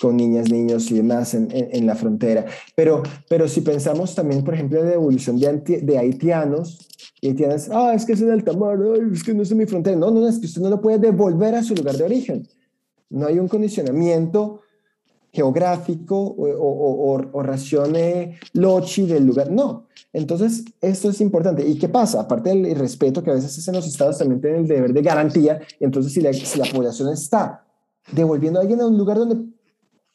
con 0.00 0.16
niñas, 0.16 0.50
niños 0.50 0.90
y 0.90 0.94
demás 0.94 1.34
en, 1.34 1.48
en, 1.52 1.86
la 1.86 1.94
frontera. 1.94 2.46
Pero, 2.74 3.02
pero 3.28 3.46
si 3.46 3.60
pensamos 3.60 4.14
también, 4.14 4.42
por 4.42 4.54
ejemplo, 4.54 4.80
en 4.80 4.86
la 4.86 4.94
evolución 4.94 5.38
de, 5.38 5.80
de 5.82 5.98
haitianos, 5.98 6.88
y 7.20 7.28
haitianas, 7.28 7.68
ah, 7.70 7.92
es 7.94 8.04
que 8.06 8.14
es 8.14 8.22
en 8.22 8.30
alta 8.30 8.54
mar, 8.54 8.78
es 9.12 9.22
que 9.22 9.34
no 9.34 9.42
es 9.42 9.52
en 9.52 9.58
mi 9.58 9.66
frontera. 9.66 9.96
No, 9.96 10.10
no, 10.10 10.26
es 10.26 10.38
que 10.38 10.46
usted 10.46 10.62
no 10.62 10.70
lo 10.70 10.80
puede 10.80 10.98
devolver 10.98 11.54
a 11.54 11.62
su 11.62 11.74
lugar 11.74 11.96
de 11.96 12.04
origen. 12.04 12.48
No 13.10 13.26
hay 13.26 13.38
un 13.38 13.46
condicionamiento 13.46 14.61
geográfico 15.32 16.16
o, 16.16 16.46
o, 16.46 17.16
o, 17.16 17.30
o 17.32 17.42
lochi 18.52 19.06
del 19.06 19.26
lugar. 19.26 19.50
No, 19.50 19.86
entonces, 20.12 20.64
esto 20.80 21.08
es 21.08 21.20
importante. 21.20 21.66
¿Y 21.66 21.78
qué 21.78 21.88
pasa? 21.88 22.20
Aparte 22.20 22.50
del 22.50 22.74
respeto 22.76 23.22
que 23.22 23.30
a 23.30 23.34
veces 23.34 23.66
en 23.66 23.74
los 23.74 23.86
estados 23.86 24.18
también 24.18 24.40
tienen 24.40 24.60
el 24.62 24.68
deber 24.68 24.92
de 24.92 25.02
garantía, 25.02 25.60
entonces 25.80 26.12
si 26.12 26.20
la, 26.20 26.32
si 26.32 26.58
la 26.58 26.66
población 26.66 27.12
está 27.12 27.64
devolviendo 28.12 28.58
a 28.58 28.62
alguien 28.62 28.80
a 28.80 28.86
un 28.86 28.98
lugar 28.98 29.18
donde 29.18 29.36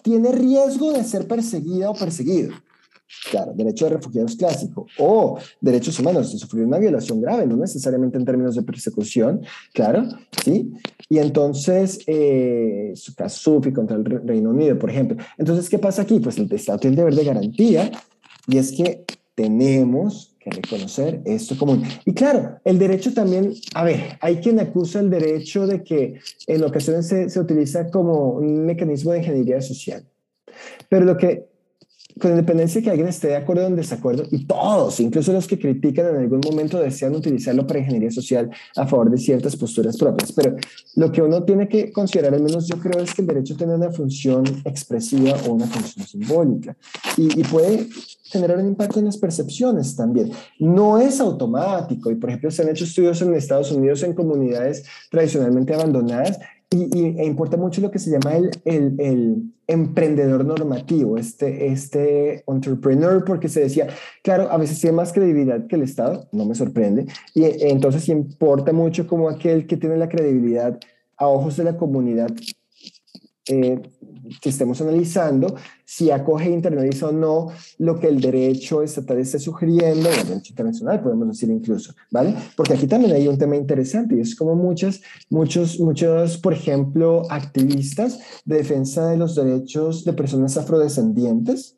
tiene 0.03 0.31
riesgo 0.31 0.93
de 0.93 1.03
ser 1.03 1.27
perseguida 1.27 1.89
o 1.89 1.95
perseguido, 1.95 2.53
Claro, 3.31 3.53
derecho 3.55 3.85
de 3.85 3.95
refugiados 3.95 4.35
clásico 4.35 4.85
o 4.97 5.37
derechos 5.61 5.97
humanos 5.99 6.31
de 6.31 6.39
sufrir 6.39 6.65
una 6.65 6.77
violación 6.77 7.21
grave, 7.21 7.47
no 7.47 7.55
necesariamente 7.55 8.17
en 8.17 8.25
términos 8.25 8.55
de 8.55 8.63
persecución, 8.63 9.41
claro, 9.73 10.07
¿sí? 10.43 10.73
Y 11.07 11.19
entonces, 11.19 11.99
eh, 12.05 12.91
su 12.95 13.15
caso 13.15 13.37
SUFI 13.39 13.71
contra 13.71 13.95
el 13.95 14.03
Reino 14.03 14.49
Unido, 14.49 14.77
por 14.77 14.89
ejemplo. 14.89 15.17
Entonces, 15.37 15.69
¿qué 15.69 15.79
pasa 15.79 16.01
aquí? 16.01 16.19
Pues 16.19 16.37
el 16.37 16.51
Estado 16.51 16.79
tiene 16.79 16.95
el 16.95 16.97
deber 16.97 17.15
de 17.15 17.23
garantía 17.23 17.91
y 18.47 18.57
es 18.57 18.71
que 18.71 19.05
tenemos 19.35 20.35
que 20.39 20.49
reconocer 20.49 21.21
esto 21.25 21.57
común. 21.57 21.83
Y 22.05 22.13
claro, 22.13 22.59
el 22.65 22.79
derecho 22.79 23.13
también, 23.13 23.53
a 23.73 23.83
ver, 23.83 24.17
hay 24.19 24.37
quien 24.37 24.59
acusa 24.59 24.99
el 24.99 25.09
derecho 25.09 25.65
de 25.65 25.83
que 25.83 26.19
en 26.47 26.63
ocasiones 26.63 27.07
se, 27.07 27.29
se 27.29 27.39
utiliza 27.39 27.89
como 27.89 28.31
un 28.31 28.65
mecanismo 28.65 29.11
de 29.11 29.19
ingeniería 29.19 29.61
social. 29.61 30.03
Pero 30.89 31.05
lo 31.05 31.17
que 31.17 31.46
con 32.19 32.31
independencia 32.31 32.79
de 32.79 32.85
que 32.85 32.89
alguien 32.89 33.07
esté 33.07 33.27
de 33.29 33.35
acuerdo 33.35 33.65
o 33.65 33.67
en 33.67 33.75
desacuerdo, 33.75 34.23
y 34.31 34.45
todos, 34.45 34.99
incluso 34.99 35.33
los 35.33 35.47
que 35.47 35.59
critican 35.59 36.07
en 36.07 36.17
algún 36.17 36.41
momento, 36.41 36.79
desean 36.79 37.15
utilizarlo 37.15 37.65
para 37.65 37.79
ingeniería 37.79 38.11
social 38.11 38.49
a 38.75 38.87
favor 38.87 39.09
de 39.09 39.17
ciertas 39.17 39.55
posturas 39.55 39.97
propias. 39.97 40.31
Pero 40.31 40.55
lo 40.95 41.11
que 41.11 41.21
uno 41.21 41.43
tiene 41.43 41.67
que 41.67 41.91
considerar, 41.91 42.33
al 42.33 42.43
menos 42.43 42.67
yo 42.67 42.77
creo, 42.79 43.03
es 43.03 43.13
que 43.13 43.21
el 43.21 43.27
derecho 43.27 43.55
tiene 43.55 43.75
una 43.75 43.91
función 43.91 44.43
expresiva 44.65 45.35
o 45.47 45.53
una 45.53 45.67
función 45.67 46.05
simbólica 46.05 46.75
y, 47.17 47.39
y 47.39 47.43
puede 47.43 47.87
generar 48.23 48.57
un 48.57 48.67
impacto 48.67 48.99
en 48.99 49.05
las 49.05 49.17
percepciones 49.17 49.95
también. 49.95 50.31
No 50.59 50.97
es 50.97 51.19
automático 51.19 52.11
y, 52.11 52.15
por 52.15 52.29
ejemplo, 52.29 52.51
se 52.51 52.61
han 52.61 52.69
hecho 52.69 52.83
estudios 52.83 53.21
en 53.21 53.33
Estados 53.33 53.71
Unidos 53.71 54.03
en 54.03 54.13
comunidades 54.13 54.83
tradicionalmente 55.09 55.73
abandonadas 55.73 56.37
y, 56.69 57.23
importa 57.23 57.57
mucho 57.57 57.81
lo 57.81 57.91
que 57.91 57.99
se 57.99 58.11
llama 58.11 58.35
el, 58.35 58.51
el, 58.65 58.95
el, 58.99 59.53
emprendedor 59.69 60.45
normativo, 60.45 61.17
este, 61.17 61.67
este 61.67 62.43
entrepreneur, 62.47 63.25
porque 63.25 63.49
se 63.49 63.59
decía, 63.59 63.87
claro, 64.23 64.49
a 64.49 64.57
veces 64.57 64.79
tiene 64.79 64.95
más 64.95 65.11
credibilidad 65.11 65.67
que 65.67 65.75
el 65.75 65.81
Estado, 65.81 66.29
no 66.31 66.45
me 66.45 66.55
sorprende, 66.55 67.05
y 67.33 67.43
entonces 67.65 68.07
importa 68.07 68.71
mucho 68.71 69.07
como 69.07 69.27
aquel 69.27 69.67
que 69.67 69.75
tiene 69.75 69.97
la 69.97 70.07
credibilidad 70.07 70.79
a 71.17 71.27
ojos 71.27 71.57
de 71.57 71.65
la 71.65 71.75
comunidad 71.75 72.29
eh, 73.49 73.81
que 74.41 74.49
estemos 74.49 74.81
analizando 74.81 75.55
si 75.85 76.11
acoge 76.11 76.49
internaliza 76.49 77.07
o 77.07 77.11
no 77.11 77.47
lo 77.77 77.99
que 77.99 78.07
el 78.07 78.19
derecho 78.19 78.81
estatal 78.81 79.19
esté 79.19 79.39
sugiriendo, 79.39 80.09
o 80.09 80.11
el 80.11 80.27
derecho 80.27 80.51
internacional, 80.51 81.01
podemos 81.01 81.29
decir 81.29 81.49
incluso, 81.49 81.93
¿vale? 82.11 82.35
Porque 82.55 82.73
aquí 82.73 82.87
también 82.87 83.13
hay 83.13 83.27
un 83.27 83.37
tema 83.37 83.55
interesante 83.55 84.15
y 84.15 84.19
es 84.19 84.35
como 84.35 84.55
muchas, 84.55 85.01
muchos, 85.29 85.79
muchos, 85.79 86.37
por 86.37 86.53
ejemplo, 86.53 87.23
activistas 87.29 88.19
de 88.43 88.57
defensa 88.57 89.07
de 89.07 89.17
los 89.17 89.35
derechos 89.35 90.03
de 90.03 90.13
personas 90.13 90.57
afrodescendientes 90.57 91.77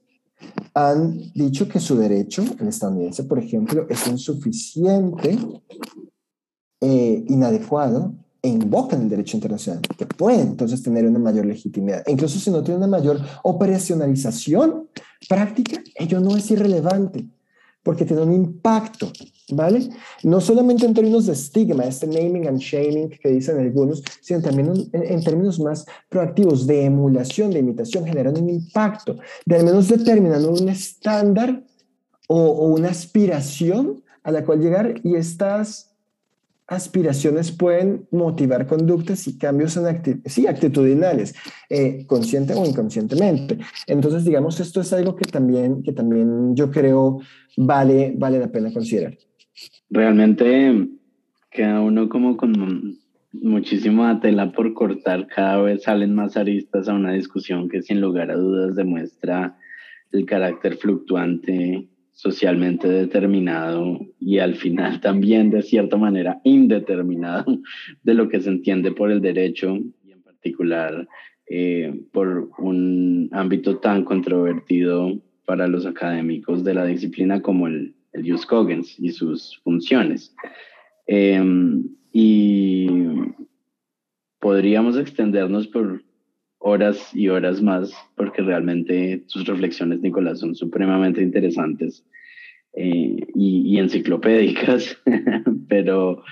han 0.73 1.19
dicho 1.33 1.67
que 1.67 1.79
su 1.79 1.97
derecho, 1.97 2.43
el 2.59 2.69
estadounidense, 2.69 3.25
por 3.25 3.39
ejemplo, 3.39 3.85
es 3.89 4.07
insuficiente, 4.07 5.37
eh, 6.81 7.25
inadecuado 7.27 8.15
e 8.41 8.47
invocan 8.47 9.01
el 9.01 9.09
derecho 9.09 9.35
internacional, 9.35 9.81
que 9.97 10.05
puede 10.05 10.41
entonces 10.41 10.81
tener 10.81 11.05
una 11.05 11.19
mayor 11.19 11.45
legitimidad. 11.45 12.03
E 12.05 12.11
incluso 12.11 12.39
si 12.39 12.49
no 12.49 12.63
tiene 12.63 12.77
una 12.77 12.87
mayor 12.87 13.19
operacionalización 13.43 14.87
práctica, 15.27 15.81
ello 15.95 16.21
no 16.21 16.37
es 16.37 16.49
irrelevante, 16.49 17.27
porque 17.83 18.05
tiene 18.05 18.21
un 18.21 18.33
impacto, 18.33 19.11
¿vale? 19.51 19.89
No 20.23 20.39
solamente 20.39 20.85
en 20.85 20.93
términos 20.93 21.25
de 21.25 21.33
estigma, 21.33 21.83
este 21.83 22.07
naming 22.07 22.47
and 22.47 22.59
shaming 22.59 23.09
que 23.09 23.29
dicen 23.29 23.57
algunos, 23.57 24.03
sino 24.21 24.41
también 24.41 24.89
en, 24.93 25.23
términos 25.23 25.59
más 25.59 25.85
proactivos 26.07 26.65
de 26.65 26.85
emulación, 26.85 27.51
de 27.51 27.59
imitación, 27.59 28.05
generando 28.05 28.41
un 28.41 28.49
impacto, 28.49 29.17
de 29.45 29.55
al 29.55 29.65
menos 29.65 29.89
determinando 29.89 30.51
un 30.51 30.69
estándar 30.69 31.63
o, 32.27 32.37
o 32.37 32.67
una 32.73 32.89
aspiración 32.89 34.01
a 34.23 34.31
la 34.31 34.45
cual 34.45 34.59
llegar 34.59 34.95
y 35.03 35.15
estas 35.15 35.88
aspiraciones 36.69 37.51
pueden 37.51 38.07
motivar 38.11 38.67
conductas 38.67 39.27
y 39.27 39.37
cambios 39.37 39.75
en 39.75 39.87
acti 39.87 40.15
sí, 40.25 40.47
actitudinales, 40.47 41.33
eh, 41.69 42.05
consciente 42.05 42.53
o 42.53 42.65
inconscientemente. 42.65 43.57
Entonces, 43.87 44.23
digamos, 44.23 44.59
esto 44.59 44.79
es 44.81 44.93
algo 44.93 45.15
que 45.15 45.25
también, 45.25 45.81
que 45.81 45.91
también 45.91 46.55
yo 46.55 46.69
creo 46.69 47.19
vale, 47.57 48.13
vale 48.15 48.39
la 48.39 48.51
pena 48.51 48.71
considerar. 48.71 49.17
Realmente 49.89 50.87
queda 51.49 51.81
uno 51.81 52.07
como 52.07 52.37
con 52.37 52.99
muchísima 53.31 54.19
tela 54.19 54.51
por 54.51 54.73
cortar, 54.73 55.27
cada 55.27 55.61
vez 55.61 55.83
salen 55.83 56.13
más 56.13 56.37
aristas 56.37 56.87
a 56.87 56.93
una 56.93 57.13
discusión 57.13 57.67
que 57.67 57.81
sin 57.81 57.99
lugar 57.99 58.31
a 58.31 58.35
dudas 58.35 58.75
demuestra 58.75 59.57
el 60.11 60.25
carácter 60.25 60.77
fluctuante 60.77 61.87
socialmente 62.19 62.89
determinado 62.89 63.97
y 64.19 64.39
al 64.39 64.55
final 64.55 64.99
también 65.01 65.51
de 65.51 65.61
cierta 65.61 65.95
manera 65.95 66.41
indeterminado 66.43 67.59
de 68.03 68.13
lo 68.13 68.27
que 68.27 68.41
se 68.41 68.49
entiende 68.49 68.91
por 68.91 69.09
el 69.09 69.21
derecho 69.21 69.77
y 70.03 70.11
en 70.11 70.21
particular 70.21 71.07
eh, 71.47 71.97
por 72.11 72.49
un 72.57 73.29
ámbito 73.31 73.77
tan 73.77 74.03
controvertido 74.03 75.17
para 75.45 75.65
los 75.67 75.85
académicos 75.85 76.65
de 76.65 76.73
la 76.73 76.85
disciplina 76.85 77.41
como 77.41 77.67
el, 77.67 77.95
el 78.11 78.29
Jus 78.29 78.45
Cogens 78.45 78.99
y 78.99 79.11
sus 79.11 79.57
funciones. 79.63 80.35
Eh, 81.07 81.41
y 82.11 82.87
podríamos 84.39 84.97
extendernos 84.97 85.67
por 85.67 86.03
horas 86.59 87.15
y 87.15 87.29
horas 87.29 87.61
más, 87.61 87.93
porque 88.15 88.41
realmente 88.41 89.23
sus 89.27 89.45
reflexiones, 89.45 90.01
Nicolás, 90.01 90.39
son 90.39 90.55
supremamente 90.55 91.21
interesantes 91.21 92.05
eh, 92.73 93.17
y, 93.35 93.75
y, 93.75 93.79
enciclopédicas, 93.79 94.97
pero 95.67 96.23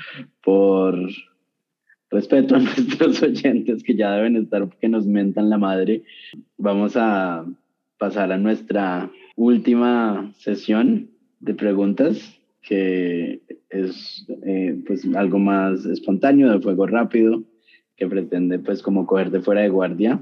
por 0.43 0.97
respeto 2.09 2.55
a 2.55 2.59
nuestros 2.59 3.23
oyentes 3.23 3.83
que 3.83 3.95
ya 3.95 4.11
deben 4.11 4.35
estar 4.35 4.67
porque 4.67 4.89
nos 4.89 5.07
mentan 5.07 5.49
la 5.49 5.57
madre, 5.57 6.03
vamos 6.57 6.95
a 6.95 7.45
pasar 7.97 8.31
a 8.31 8.37
nuestra 8.37 9.09
última 9.35 10.31
sesión 10.37 11.09
de 11.39 11.53
preguntas 11.53 12.37
que 12.67 13.41
es 13.69 14.25
eh, 14.45 14.77
pues 14.85 15.07
algo 15.15 15.39
más 15.39 15.85
espontáneo, 15.85 16.51
de 16.51 16.59
fuego 16.59 16.85
rápido, 16.85 17.43
que 17.97 18.07
pretende 18.07 18.59
pues 18.59 18.81
como 18.81 19.05
cogerte 19.05 19.41
fuera 19.41 19.61
de 19.61 19.69
guardia. 19.69 20.21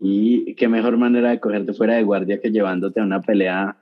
Y 0.00 0.54
qué 0.56 0.68
mejor 0.68 0.98
manera 0.98 1.30
de 1.30 1.40
cogerte 1.40 1.72
fuera 1.72 1.94
de 1.94 2.02
guardia 2.02 2.40
que 2.40 2.50
llevándote 2.50 3.00
a 3.00 3.04
una 3.04 3.22
pelea 3.22 3.78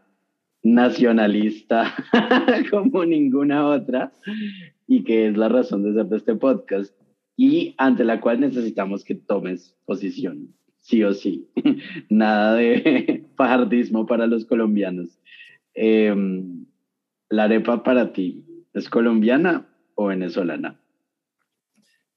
nacionalista 0.63 1.93
como 2.71 3.05
ninguna 3.05 3.67
otra 3.67 4.13
y 4.87 5.03
que 5.03 5.27
es 5.27 5.37
la 5.37 5.49
razón 5.49 5.83
de 5.83 6.01
hacer 6.01 6.17
este 6.17 6.37
podcast 6.37 6.95
y 7.37 7.75
ante 7.79 8.05
la 8.05 8.21
cual 8.21 8.41
necesitamos 8.41 9.05
que 9.05 9.15
tomes 9.15 9.77
posición, 9.87 10.55
sí 10.79 11.03
o 11.03 11.13
sí. 11.15 11.49
Nada 12.09 12.55
de 12.55 13.25
pajardismo 13.37 14.07
para 14.07 14.27
los 14.27 14.45
colombianos. 14.45 15.19
Eh, 15.75 16.15
¿La 17.31 17.45
arepa 17.45 17.83
para 17.83 18.13
ti 18.13 18.45
es 18.75 18.91
colombiana 18.91 19.67
o 19.95 20.07
venezolana? 20.07 20.82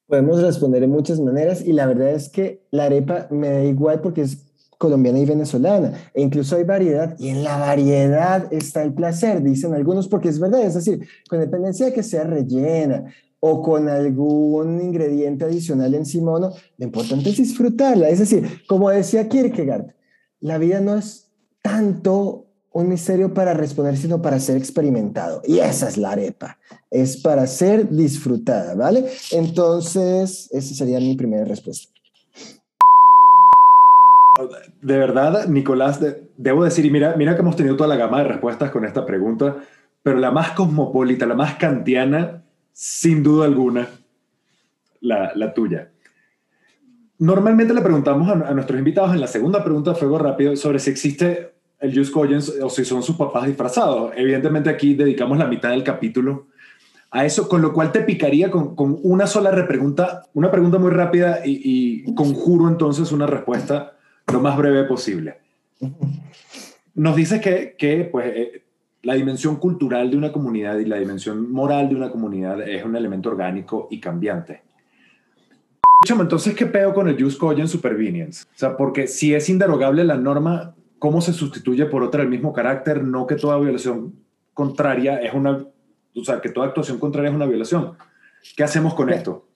Podemos 0.08 0.42
responder 0.42 0.82
de 0.82 0.88
muchas 0.88 1.20
maneras 1.20 1.66
y 1.66 1.74
la 1.74 1.88
verdad 1.88 2.12
es 2.12 2.30
que 2.30 2.62
la 2.72 2.86
arepa 2.86 3.28
me 3.32 3.50
da 3.50 3.64
igual 3.64 4.02
porque 4.02 4.22
es 4.22 4.46
colombiana 4.78 5.20
y 5.20 5.26
venezolana. 5.26 5.94
E 6.14 6.22
incluso 6.22 6.56
hay 6.56 6.64
variedad 6.64 7.16
y 7.18 7.30
en 7.30 7.44
la 7.44 7.58
variedad 7.58 8.52
está 8.54 8.84
el 8.84 8.94
placer, 8.94 9.42
dicen 9.42 9.74
algunos, 9.74 10.08
porque 10.08 10.30
es 10.30 10.40
verdad, 10.40 10.62
es 10.62 10.76
decir, 10.76 11.08
con 11.30 11.40
dependencia 11.40 11.88
de 11.88 11.94
que 11.94 12.04
sea 12.04 12.24
rellena 12.24 13.06
o 13.40 13.62
con 13.62 13.90
algún 13.90 14.82
ingrediente 14.82 15.46
adicional 15.46 15.94
encima 15.94 16.34
o 16.34 16.40
no, 16.40 16.52
lo 16.78 16.86
importante 16.86 17.30
es 17.30 17.38
disfrutarla, 17.38 18.10
es 18.10 18.20
decir, 18.20 18.48
como 18.68 18.90
decía 18.90 19.28
Kierkegaard, 19.28 19.94
la 20.40 20.58
vida 20.58 20.82
no 20.82 20.98
es 20.98 21.32
tanto 21.62 22.45
un 22.76 22.90
misterio 22.90 23.34
para 23.34 23.54
responder, 23.54 23.96
sino 23.96 24.22
para 24.22 24.38
ser 24.38 24.58
experimentado. 24.58 25.42
Y 25.46 25.60
esa 25.60 25.88
es 25.88 25.98
la 25.98 26.12
arepa, 26.12 26.58
es 26.92 27.16
para 27.16 27.48
ser 27.48 27.88
disfrutada, 27.90 28.76
¿vale? 28.76 29.06
Entonces, 29.32 30.50
esa 30.52 30.76
sería 30.76 31.00
mi 31.00 31.16
primera 31.16 31.46
respuesta. 31.46 31.90
De 34.82 34.98
verdad, 34.98 35.48
Nicolás, 35.48 36.02
debo 36.36 36.66
decir, 36.66 36.86
y 36.86 36.92
mira, 36.92 37.16
mira 37.16 37.34
que 37.36 37.42
hemos 37.42 37.56
tenido 37.56 37.78
toda 37.78 37.88
la 37.88 37.96
gama 37.96 38.18
de 38.18 38.26
respuestas 38.26 38.72
con 38.72 38.84
esta 38.84 39.06
pregunta, 39.06 39.56
pero 40.04 40.20
la 40.20 40.32
más 40.32 40.52
cosmopolita, 40.52 41.26
la 41.26 41.36
más 41.36 41.56
kantiana, 41.56 42.44
sin 42.74 43.24
duda 43.24 43.46
alguna, 43.46 43.88
la, 45.00 45.32
la 45.34 45.54
tuya. 45.54 45.92
Normalmente 47.20 47.74
le 47.74 47.80
preguntamos 47.80 48.30
a, 48.30 48.54
nuestros 48.54 48.78
invitados 48.78 49.14
en 49.14 49.22
la 49.22 49.28
segunda 49.28 49.64
pregunta 49.64 49.92
de 49.92 49.96
Fuego 49.96 50.18
Rápido 50.18 50.54
sobre 50.58 50.80
si 50.80 50.90
existe 50.90 51.55
el 51.86 51.98
Just 51.98 52.12
Collins 52.12 52.54
o 52.62 52.70
si 52.70 52.84
son 52.86 53.04
sus 53.04 53.16
papás 53.16 53.48
disfrazados. 53.48 54.12
Evidentemente 54.16 54.70
aquí 54.70 54.94
dedicamos 54.94 55.38
la 55.38 55.48
mitad 55.48 55.70
del 55.70 55.84
capítulo 55.84 56.48
a 57.12 57.26
eso, 57.26 57.48
con 57.48 57.62
lo 57.62 57.72
cual 57.72 57.92
te 57.92 58.02
picaría 58.02 58.52
con, 58.52 58.76
con 58.76 59.00
una 59.04 59.26
sola 59.26 59.52
repregunta, 59.52 60.24
una 60.34 60.52
pregunta 60.52 60.78
muy 60.78 60.92
rápida 60.92 61.46
y, 61.46 62.04
y, 62.06 62.14
conjuro 62.14 62.68
entonces 62.68 63.12
una 63.12 63.26
respuesta 63.26 63.96
lo 64.32 64.42
más 64.42 64.58
breve 64.58 64.84
posible. 64.84 65.38
nos 66.96 67.16
dice 67.16 67.40
que, 67.40 67.76
que 67.78 68.10
pues, 68.12 68.26
eh, 68.36 68.64
la 69.04 69.14
dimensión 69.14 69.58
cultural 69.58 70.12
de 70.12 70.18
una 70.18 70.32
comunidad 70.32 70.78
y 70.80 70.86
la 70.86 70.98
dimensión 70.98 71.52
moral 71.52 71.88
de 71.90 71.96
una 71.96 72.12
comunidad 72.12 72.68
es 72.68 72.84
un 72.84 72.96
elemento 72.96 73.30
orgánico 73.30 73.88
y 73.90 74.00
cambiante. 74.00 74.64
Entonces, 76.10 76.54
¿qué 76.56 76.66
peo 76.66 76.94
con 76.94 77.08
el 77.08 77.22
Just 77.22 77.42
en 77.58 77.68
Supervenience? 77.68 78.44
O 78.44 78.58
sea, 78.58 78.78
porque 78.78 79.08
si 79.08 79.34
es 79.34 79.50
inderogable 79.50 80.04
la 80.04 80.18
norma, 80.18 80.75
¿cómo 81.00 81.22
se 81.22 81.34
sustituye 81.34 81.86
por 81.86 82.04
otra 82.04 82.22
del 82.22 82.30
mismo 82.30 82.54
carácter? 82.54 83.04
No 83.04 83.28
que 83.28 83.36
toda 83.36 83.58
violación 83.58 84.16
contraria 84.54 85.18
es 85.18 85.34
una, 85.34 85.66
o 86.16 86.24
sea, 86.24 86.42
que 86.42 86.50
toda 86.50 86.68
actuación 86.68 87.00
contraria 87.00 87.30
es 87.30 87.36
una 87.36 87.46
violación. 87.46 87.94
¿Qué 88.56 88.64
hacemos 88.64 88.94
con 88.94 89.10
esto? 89.10 89.48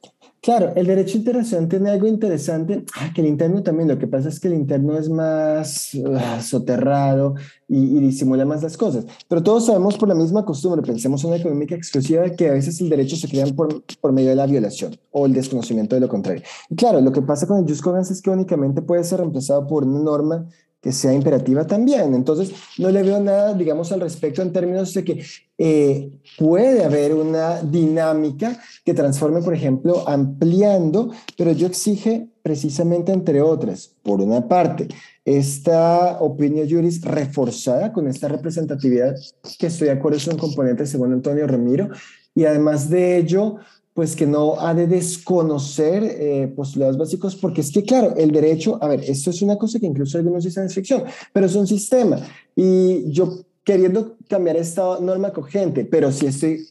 Claro, 0.42 0.72
el 0.76 0.88
derecho 0.88 1.18
internacional 1.18 1.68
tiene 1.68 1.90
algo 1.90 2.08
interesante, 2.08 2.86
que 3.14 3.20
el 3.20 3.28
interno 3.28 3.62
también, 3.62 3.90
lo 3.90 4.00
que 4.00 4.08
pasa 4.08 4.30
es 4.30 4.40
que 4.40 4.48
el 4.48 4.54
interno 4.54 4.98
es 4.98 5.10
más 5.10 5.94
uh, 5.96 6.42
soterrado 6.42 7.36
y, 7.68 8.00
disimula 8.00 8.46
más 8.46 8.64
las 8.64 8.78
cosas, 8.78 9.06
pero 9.28 9.44
todos 9.44 9.66
sabemos 9.66 9.98
por 9.98 10.08
la 10.08 10.16
misma 10.16 10.46
costumbre, 10.46 10.82
pensemos 10.82 11.22
en 11.24 11.32
una 11.32 11.40
económica 11.40 11.76
exclusiva, 11.76 12.30
que 12.30 12.48
a 12.48 12.54
veces 12.54 12.80
el 12.80 12.90
derecho 12.90 13.18
se 13.18 13.28
crea 13.28 13.48
por, 13.48 13.84
por 14.00 14.14
medio 14.14 14.30
de 14.30 14.38
la 14.38 14.46
violación 14.46 14.98
o 15.12 15.26
el 15.26 15.34
desconocimiento 15.34 15.96
de 15.96 16.02
lo 16.02 16.08
contrario. 16.08 16.42
Y 16.70 16.76
claro, 16.76 17.02
lo 17.02 17.12
que 17.12 17.22
pasa 17.22 17.46
con 17.46 17.58
el 17.58 17.66
jus 17.66 18.10
es 18.10 18.22
que 18.22 18.30
únicamente 18.30 18.82
puede 18.82 19.04
ser 19.04 19.20
reemplazado 19.20 19.68
por 19.68 19.84
una 19.84 20.00
norma 20.00 20.48
que 20.82 20.92
sea 20.92 21.14
imperativa 21.14 21.68
también. 21.68 22.14
Entonces, 22.14 22.54
no 22.78 22.90
le 22.90 23.04
veo 23.04 23.20
nada, 23.20 23.54
digamos, 23.54 23.92
al 23.92 24.02
respecto 24.02 24.42
en 24.42 24.54
términos 24.54 24.94
de 24.94 25.04
que 25.04 25.24
eh, 25.58 26.12
puede 26.38 26.86
haber 26.86 27.14
una 27.14 27.62
dinámica 27.62 28.58
que 28.86 28.94
transforme, 28.94 29.42
por 29.42 29.54
ejemplo, 29.54 30.08
ampliando, 30.08 31.12
pero 31.38 31.52
yo 31.52 31.68
exige 31.68 32.30
precisamente, 32.42 33.12
entre 33.12 33.42
otras, 33.42 33.94
por 34.02 34.22
una 34.22 34.48
parte, 34.48 34.88
esta 35.26 36.18
opinión 36.22 36.68
juris 36.70 37.02
reforzada 37.02 37.92
con 37.92 38.08
esta 38.08 38.30
representatividad, 38.30 39.16
que 39.60 39.68
estoy 39.68 39.88
de 39.88 39.94
acuerdo 39.94 40.18
es 40.18 40.28
un 40.28 40.38
componente 40.38 40.86
según 40.86 41.12
Antonio 41.12 41.46
Ramiro, 41.46 41.90
y 42.34 42.46
además 42.46 42.90
de 42.90 43.18
ello, 43.18 43.58
pues 44.00 44.16
que 44.16 44.26
no 44.26 44.58
ha 44.62 44.74
de 44.74 44.88
desconocer 44.88 46.02
eh, 46.06 46.54
postulados 46.56 46.98
básicos, 46.98 47.36
porque 47.36 47.60
es 47.60 47.70
que, 47.70 47.84
claro, 47.84 48.16
el 48.16 48.32
derecho, 48.32 48.82
a 48.82 48.88
ver, 48.88 49.04
esto 49.04 49.30
es 49.30 49.42
una 49.42 49.58
cosa 49.58 49.78
que 49.78 49.88
incluso 49.88 50.18
algunos 50.18 50.46
dicen 50.46 50.64
es 50.64 50.74
ficción, 50.74 51.04
pero 51.34 51.48
es 51.48 51.56
un 51.56 51.68
sistema. 51.68 52.18
Y 52.56 53.12
yo 53.12 53.42
queriendo 53.62 54.16
cambiar 54.30 54.56
esta 54.56 55.02
norma 55.02 55.34
cogente, 55.34 55.84
pero 55.84 56.14
si 56.14 56.28
estoy 56.28 56.66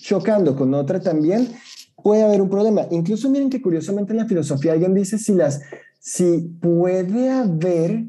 chocando 0.00 0.56
con 0.56 0.72
otra 0.72 0.98
también, 0.98 1.46
puede 2.02 2.22
haber 2.22 2.40
un 2.40 2.48
problema. 2.48 2.86
Incluso 2.90 3.28
miren 3.28 3.50
que 3.50 3.60
curiosamente 3.60 4.14
en 4.14 4.20
la 4.20 4.26
filosofía 4.26 4.72
alguien 4.72 4.94
dice 4.94 5.18
si 5.18 5.34
las, 5.34 5.60
si 6.00 6.38
puede 6.58 7.28
haber 7.28 8.04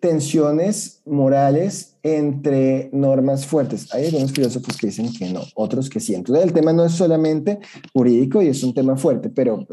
tensiones 0.00 1.02
morales 1.06 1.91
entre 2.02 2.90
normas 2.92 3.46
fuertes. 3.46 3.92
Hay 3.94 4.06
algunos 4.06 4.32
filósofos 4.32 4.76
que 4.76 4.88
dicen 4.88 5.12
que 5.12 5.30
no, 5.30 5.42
otros 5.54 5.88
que 5.88 6.00
sí. 6.00 6.14
Entonces 6.14 6.44
el 6.44 6.52
tema 6.52 6.72
no 6.72 6.84
es 6.84 6.92
solamente 6.92 7.60
jurídico 7.92 8.42
y 8.42 8.48
es 8.48 8.62
un 8.64 8.74
tema 8.74 8.96
fuerte, 8.96 9.30
pero 9.30 9.66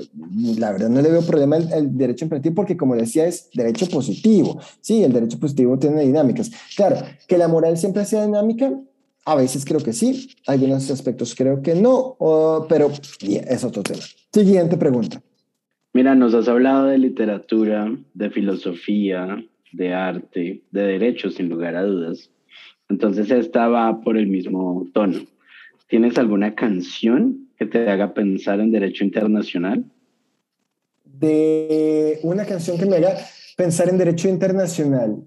la 0.58 0.72
verdad 0.72 0.90
no 0.90 1.02
le 1.02 1.10
veo 1.10 1.22
problema 1.22 1.56
al, 1.56 1.98
derecho 1.98 2.26
imperativo 2.26 2.56
porque 2.56 2.78
como 2.78 2.96
decía 2.96 3.26
es 3.26 3.50
derecho 3.54 3.88
positivo. 3.88 4.60
Sí, 4.82 5.04
el 5.04 5.14
derecho 5.14 5.40
positivo 5.40 5.78
tiene 5.80 6.04
dinámicas. 6.04 6.52
Claro, 6.76 6.98
que 7.28 7.38
la 7.38 7.48
moral 7.48 7.78
siempre 7.78 8.06
sea 8.06 8.26
dinámica, 8.26 8.72
a 9.26 9.36
veces 9.36 9.66
creo 9.66 9.80
que 9.80 9.94
sí, 9.94 10.30
algunos 10.48 10.90
aspectos 10.92 11.36
creo 11.36 11.62
que 11.62 11.76
no, 11.76 12.16
pero 12.70 12.92
es 13.22 13.64
otro 13.64 13.84
tema. 13.84 14.02
Siguiente 14.32 14.78
pregunta. 14.78 15.22
Mira, 15.94 16.14
nos 16.14 16.34
has 16.36 16.48
hablado 16.48 16.86
de 16.86 17.00
literatura, 17.00 17.92
de 18.14 18.30
filosofía, 18.30 19.44
de 19.72 19.94
arte, 19.94 20.64
de 20.72 20.82
derecho, 20.82 21.30
sin 21.30 21.50
lugar 21.50 21.76
a 21.76 21.84
dudas. 21.84 22.32
Entonces 22.90 23.30
esta 23.30 23.68
va 23.68 24.02
por 24.02 24.18
el 24.18 24.28
mismo 24.28 24.88
tono. 24.94 25.20
¿Tienes 25.88 26.18
alguna 26.18 26.56
canción 26.56 27.50
que 27.58 27.66
te 27.66 27.90
haga 27.90 28.14
pensar 28.14 28.60
en 28.60 28.72
derecho 28.72 29.04
internacional? 29.04 29.86
De 31.04 32.20
una 32.24 32.46
canción 32.46 32.78
que 32.78 32.86
me 32.86 32.98
haga 32.98 33.16
pensar 33.58 33.90
en 33.90 33.98
derecho 33.98 34.30
internacional. 34.30 35.18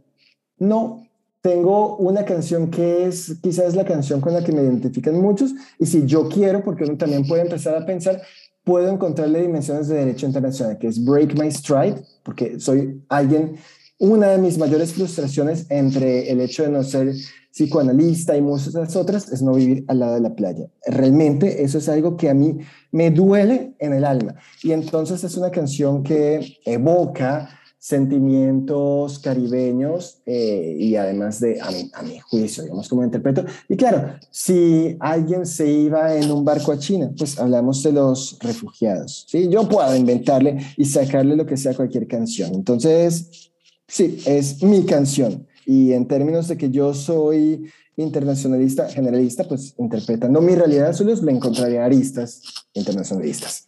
No, 0.59 1.07
tengo 1.43 1.97
una 1.97 2.25
canción 2.25 2.71
que 2.71 3.07
es 3.07 3.39
quizás 3.43 3.75
la 3.75 3.85
canción 3.85 4.21
con 4.21 4.33
la 4.33 4.45
que 4.45 4.53
me 4.53 4.63
identifican 4.63 5.21
muchos 5.21 5.53
y 5.79 5.87
si 5.87 6.07
yo 6.07 6.29
quiero, 6.29 6.63
porque 6.63 6.85
uno 6.85 6.97
también 6.97 7.27
puede 7.27 7.43
empezar 7.43 7.77
a 7.77 7.85
pensar, 7.85 8.23
puedo 8.65 8.89
encontrarle 8.89 9.43
dimensiones 9.43 9.89
de 9.89 9.97
derecho 9.97 10.27
internacional, 10.27 10.79
que 10.79 10.87
es 10.87 11.05
Break 11.05 11.37
My 11.39 11.51
Stride, 11.51 11.97
porque 12.23 12.61
soy 12.61 13.03
alguien 13.09 13.57
una 14.03 14.31
de 14.31 14.39
mis 14.39 14.59
mayores 14.59 14.95
frustraciones 14.95 15.67
entre 15.69 16.29
el 16.29 16.41
hecho 16.41 16.65
de 16.65 16.71
no 16.71 16.83
ser 16.83 17.15
psicoanalista 17.53 18.37
y 18.37 18.43
muchas 18.43 18.97
otras 18.97 19.31
es 19.31 19.43
no 19.43 19.55
vivir 19.55 19.85
al 19.87 20.01
lado 20.01 20.15
de 20.15 20.21
la 20.23 20.35
playa. 20.35 20.67
Realmente 20.85 21.63
eso 21.63 21.79
es 21.79 21.89
algo 21.89 22.17
que 22.17 22.29
a 22.29 22.35
mí 22.35 22.59
me 22.91 23.13
duele 23.13 23.75
en 23.79 23.93
el 23.93 24.05
alma. 24.05 24.35
Y 24.65 24.73
entonces 24.73 25.23
es 25.23 25.37
una 25.37 25.53
canción 25.53 26.03
que 26.03 26.59
evoca 26.65 27.49
sentimientos 27.79 29.21
caribeños 29.21 30.21
eh, 30.27 30.77
y 30.81 30.97
además 30.97 31.39
de, 31.39 31.61
a 31.61 31.71
mi, 31.71 31.89
a 31.95 32.03
mi 32.03 32.19
juicio, 32.19 32.65
digamos, 32.65 32.89
como 32.89 33.05
interpreto. 33.05 33.45
Y 33.69 33.77
claro, 33.77 34.15
si 34.33 34.97
alguien 34.99 35.47
se 35.47 35.71
iba 35.71 36.17
en 36.17 36.29
un 36.33 36.45
barco 36.45 36.73
a 36.73 36.79
China, 36.79 37.13
pues 37.17 37.39
hablamos 37.39 37.85
de 37.85 37.93
los 37.93 38.37
refugiados, 38.41 39.27
¿sí? 39.29 39.49
Yo 39.49 39.69
puedo 39.69 39.95
inventarle 39.95 40.59
y 40.77 40.87
sacarle 40.87 41.37
lo 41.37 41.47
que 41.47 41.57
sea 41.57 41.75
cualquier 41.75 42.09
canción. 42.09 42.53
Entonces, 42.53 43.52
Sí, 43.93 44.23
es 44.25 44.63
mi 44.63 44.87
canción. 44.87 45.47
Y 45.67 45.93
en 45.93 46.09
términos 46.09 46.49
de 46.49 46.57
que 46.57 46.71
yo 46.71 46.95
soy 46.95 47.71
internacionalista, 47.97 48.89
generalista, 48.89 49.45
pues 49.45 49.75
interpretando 49.77 50.41
mi 50.41 50.55
realidad 50.55 50.95
solo 50.95 51.15
le 51.15 51.31
encontraría 51.31 51.85
aristas 51.85 52.41
internacionalistas. 52.73 53.67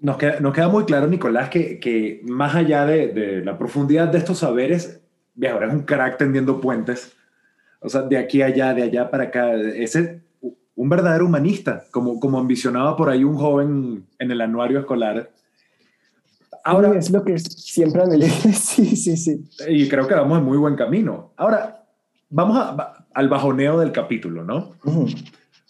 Nos 0.00 0.16
queda, 0.16 0.40
nos 0.40 0.54
queda 0.54 0.70
muy 0.70 0.86
claro, 0.86 1.08
Nicolás, 1.08 1.50
que, 1.50 1.78
que 1.78 2.22
más 2.24 2.54
allá 2.54 2.86
de, 2.86 3.08
de, 3.08 3.44
la 3.44 3.58
profundidad 3.58 4.08
de 4.08 4.16
estos 4.16 4.38
saberes, 4.38 4.98
ahora 5.46 5.66
es 5.66 5.74
un 5.74 5.82
crack 5.82 6.16
tendiendo 6.16 6.58
puentes. 6.62 7.12
O 7.80 7.90
sea, 7.90 8.00
de 8.00 8.16
aquí 8.16 8.40
a 8.40 8.46
allá, 8.46 8.72
de 8.72 8.84
allá 8.84 9.10
para 9.10 9.24
acá. 9.24 9.52
Es 9.56 9.94
un 10.74 10.88
verdadero 10.88 11.26
humanista, 11.26 11.84
como, 11.90 12.18
como 12.18 12.38
ambicionaba 12.38 12.96
por 12.96 13.10
ahí 13.10 13.24
un 13.24 13.36
joven 13.36 14.06
en 14.18 14.30
el 14.30 14.40
anuario 14.40 14.78
escolar 14.78 15.30
Ahora 16.66 16.98
es 16.98 17.12
lo 17.12 17.22
que 17.22 17.38
siempre 17.38 18.02
anhelé. 18.02 18.28
sí, 18.52 18.96
sí, 18.96 19.16
sí. 19.16 19.48
Y 19.68 19.88
creo 19.88 20.08
que 20.08 20.14
vamos 20.14 20.38
en 20.38 20.44
muy 20.44 20.58
buen 20.58 20.74
camino. 20.74 21.32
Ahora, 21.36 21.86
vamos 22.28 22.58
al 23.14 23.28
bajoneo 23.28 23.78
del 23.78 23.92
capítulo, 23.92 24.42
¿no? 24.42 24.72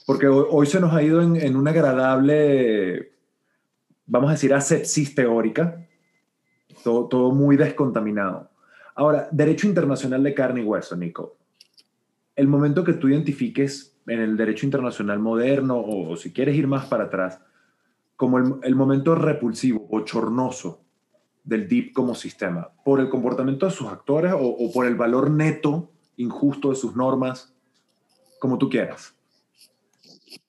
Porque 0.06 0.26
hoy, 0.26 0.66
se 0.66 0.80
nos 0.80 0.94
ha 0.94 1.02
ido 1.02 1.20
en, 1.20 1.54
una 1.54 1.72
agradable, 1.72 3.12
vamos 4.06 4.30
a 4.30 4.32
decir, 4.32 4.54
asepsis 4.54 5.14
teórica. 5.14 5.86
Todo, 6.82 7.08
todo 7.08 7.30
muy 7.30 7.58
descontaminado. 7.58 8.48
Ahora, 8.94 9.28
derecho 9.30 9.66
internacional 9.66 10.22
de 10.22 10.32
carne 10.32 10.62
y 10.62 10.64
hueso, 10.64 10.96
Nico. 10.96 11.36
El 12.34 12.48
momento 12.48 12.84
que 12.84 12.94
tú 12.94 13.08
identifiques 13.08 13.98
en 14.06 14.20
el 14.20 14.38
derecho 14.38 14.64
internacional 14.64 15.18
moderno, 15.18 15.78
o, 15.78 16.16
si 16.16 16.32
quieres 16.32 16.56
ir 16.56 16.66
más 16.66 16.86
para 16.86 17.04
atrás, 17.04 17.38
como 18.16 18.38
el, 18.38 18.54
el 18.62 18.74
momento 18.74 19.14
repulsivo, 19.14 19.80
bochornoso 19.90 20.85
del 21.46 21.66
DIP 21.66 21.94
como 21.94 22.14
sistema? 22.14 22.70
¿Por 22.84 23.00
el 23.00 23.08
comportamiento 23.08 23.64
de 23.64 23.72
sus 23.72 23.88
actores 23.88 24.34
o, 24.36 24.70
por 24.72 24.84
el 24.84 24.96
valor 24.96 25.30
neto 25.30 25.90
injusto 26.16 26.70
de 26.70 26.76
sus 26.76 26.94
normas? 26.94 27.54
Como 28.38 28.58
tú 28.58 28.68
quieras. 28.68 29.14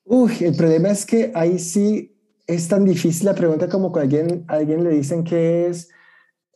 Uy, 0.04 0.32
el 0.40 0.56
problema 0.56 0.90
es 0.90 1.06
que 1.06 1.32
ahí 1.34 1.58
sí 1.58 2.14
es 2.46 2.68
tan 2.68 2.84
difícil 2.84 3.26
la 3.26 3.34
pregunta 3.34 3.68
como 3.68 3.92
que 3.92 4.00
alguien, 4.00 4.44
alguien 4.48 4.84
le 4.84 4.90
dicen 4.90 5.24
que 5.24 5.68
es 5.68 5.90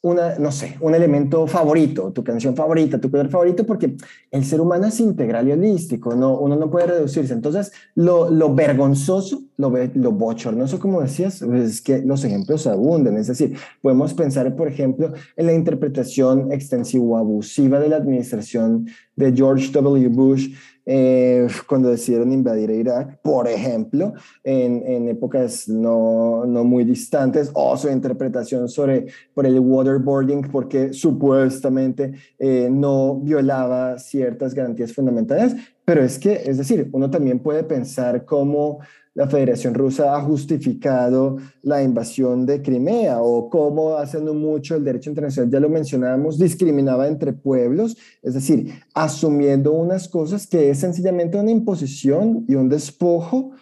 una, 0.03 0.37
no 0.39 0.51
sé, 0.51 0.77
un 0.81 0.95
elemento 0.95 1.47
favorito, 1.47 2.13
tu 2.13 2.25
canción 2.25 2.57
favorita, 2.57 3.01
tu 3.01 3.09
color 3.09 3.29
favorito, 3.29 3.65
porque 3.65 3.95
el 4.33 4.45
ser 4.45 4.61
humano 4.61 4.87
es 4.87 4.99
integral 4.99 5.49
y 5.49 5.53
holístico, 5.53 6.17
no, 6.17 6.39
uno 6.39 6.57
no 6.57 6.71
puede 6.71 6.89
reducirse. 6.89 7.33
Entonces, 7.33 7.73
lo, 7.95 8.29
lo 8.29 8.53
vergonzoso, 8.53 9.43
lo, 9.57 9.73
lo 9.95 10.13
bochornoso, 10.13 10.81
como 10.81 11.01
decías, 11.01 11.41
es 11.43 11.81
que 11.81 12.03
los 12.03 12.25
ejemplos 12.25 12.67
abundan. 12.67 13.17
Es 13.17 13.29
decir, 13.29 13.57
podemos 13.81 14.13
pensar, 14.13 14.55
por 14.57 14.67
ejemplo, 14.67 15.13
en 15.37 15.47
la 15.47 15.53
interpretación 15.53 16.51
extensiva 16.51 17.05
o 17.05 17.17
abusiva 17.17 17.79
de 17.79 17.89
la 17.89 17.97
administración 17.97 18.89
de 19.15 19.33
George 19.33 19.71
W. 19.71 20.09
Bush 20.09 20.49
eh, 20.85 21.47
cuando 21.69 21.91
decidieron 21.91 22.33
invadir 22.33 22.71
Irak, 22.71 23.21
por 23.23 23.49
ejemplo, 23.49 24.15
en, 24.43 24.83
en 24.87 25.09
épocas 25.09 25.69
no, 25.69 26.45
no, 26.47 26.65
muy 26.65 26.85
distantes, 26.85 27.51
o 27.55 27.77
su 27.77 27.89
interpretación 27.89 28.69
sobre 28.69 29.07
por 29.35 29.47
el 29.47 29.59
waterboarding, 29.59 30.43
porque 30.51 30.93
supuestamente 30.93 32.13
eh, 32.39 32.69
no 32.71 33.17
violaba 33.17 33.99
ciertas 33.99 34.55
garantías 34.55 34.93
fundamentales, 34.93 35.55
pero 35.85 36.03
es 36.03 36.19
que, 36.19 36.43
es 36.47 36.59
decir, 36.59 36.89
uno 36.93 37.11
también 37.11 37.41
puede 37.41 37.65
pensar 37.65 38.25
cómo 38.25 38.81
la 39.15 39.29
Federación 39.29 39.75
Rusa 39.75 40.17
ha 40.17 40.21
justificado 40.23 41.37
la 41.63 41.83
invasión 41.83 42.47
de 42.47 42.63
Crimea 42.63 43.21
o 43.21 43.51
cómo 43.51 43.97
haciendo 43.97 44.33
mucho 44.35 44.75
el 44.75 44.85
derecho 44.85 45.11
internacional, 45.11 45.51
ya 45.51 45.61
lo 45.61 45.69
mencionábamos, 45.69 46.39
discriminaba 46.39 47.07
entre 47.07 47.33
pueblos, 47.33 47.97
es 48.23 48.35
decir, 48.35 48.73
asumiendo 48.95 49.73
unas 49.73 50.09
cosas 50.09 50.47
que 50.47 50.71
es 50.71 50.79
sencillamente 50.79 51.39
una 51.39 51.51
imposición 51.51 52.45
y 52.49 52.55
un 52.55 52.69
despojo 52.69 53.53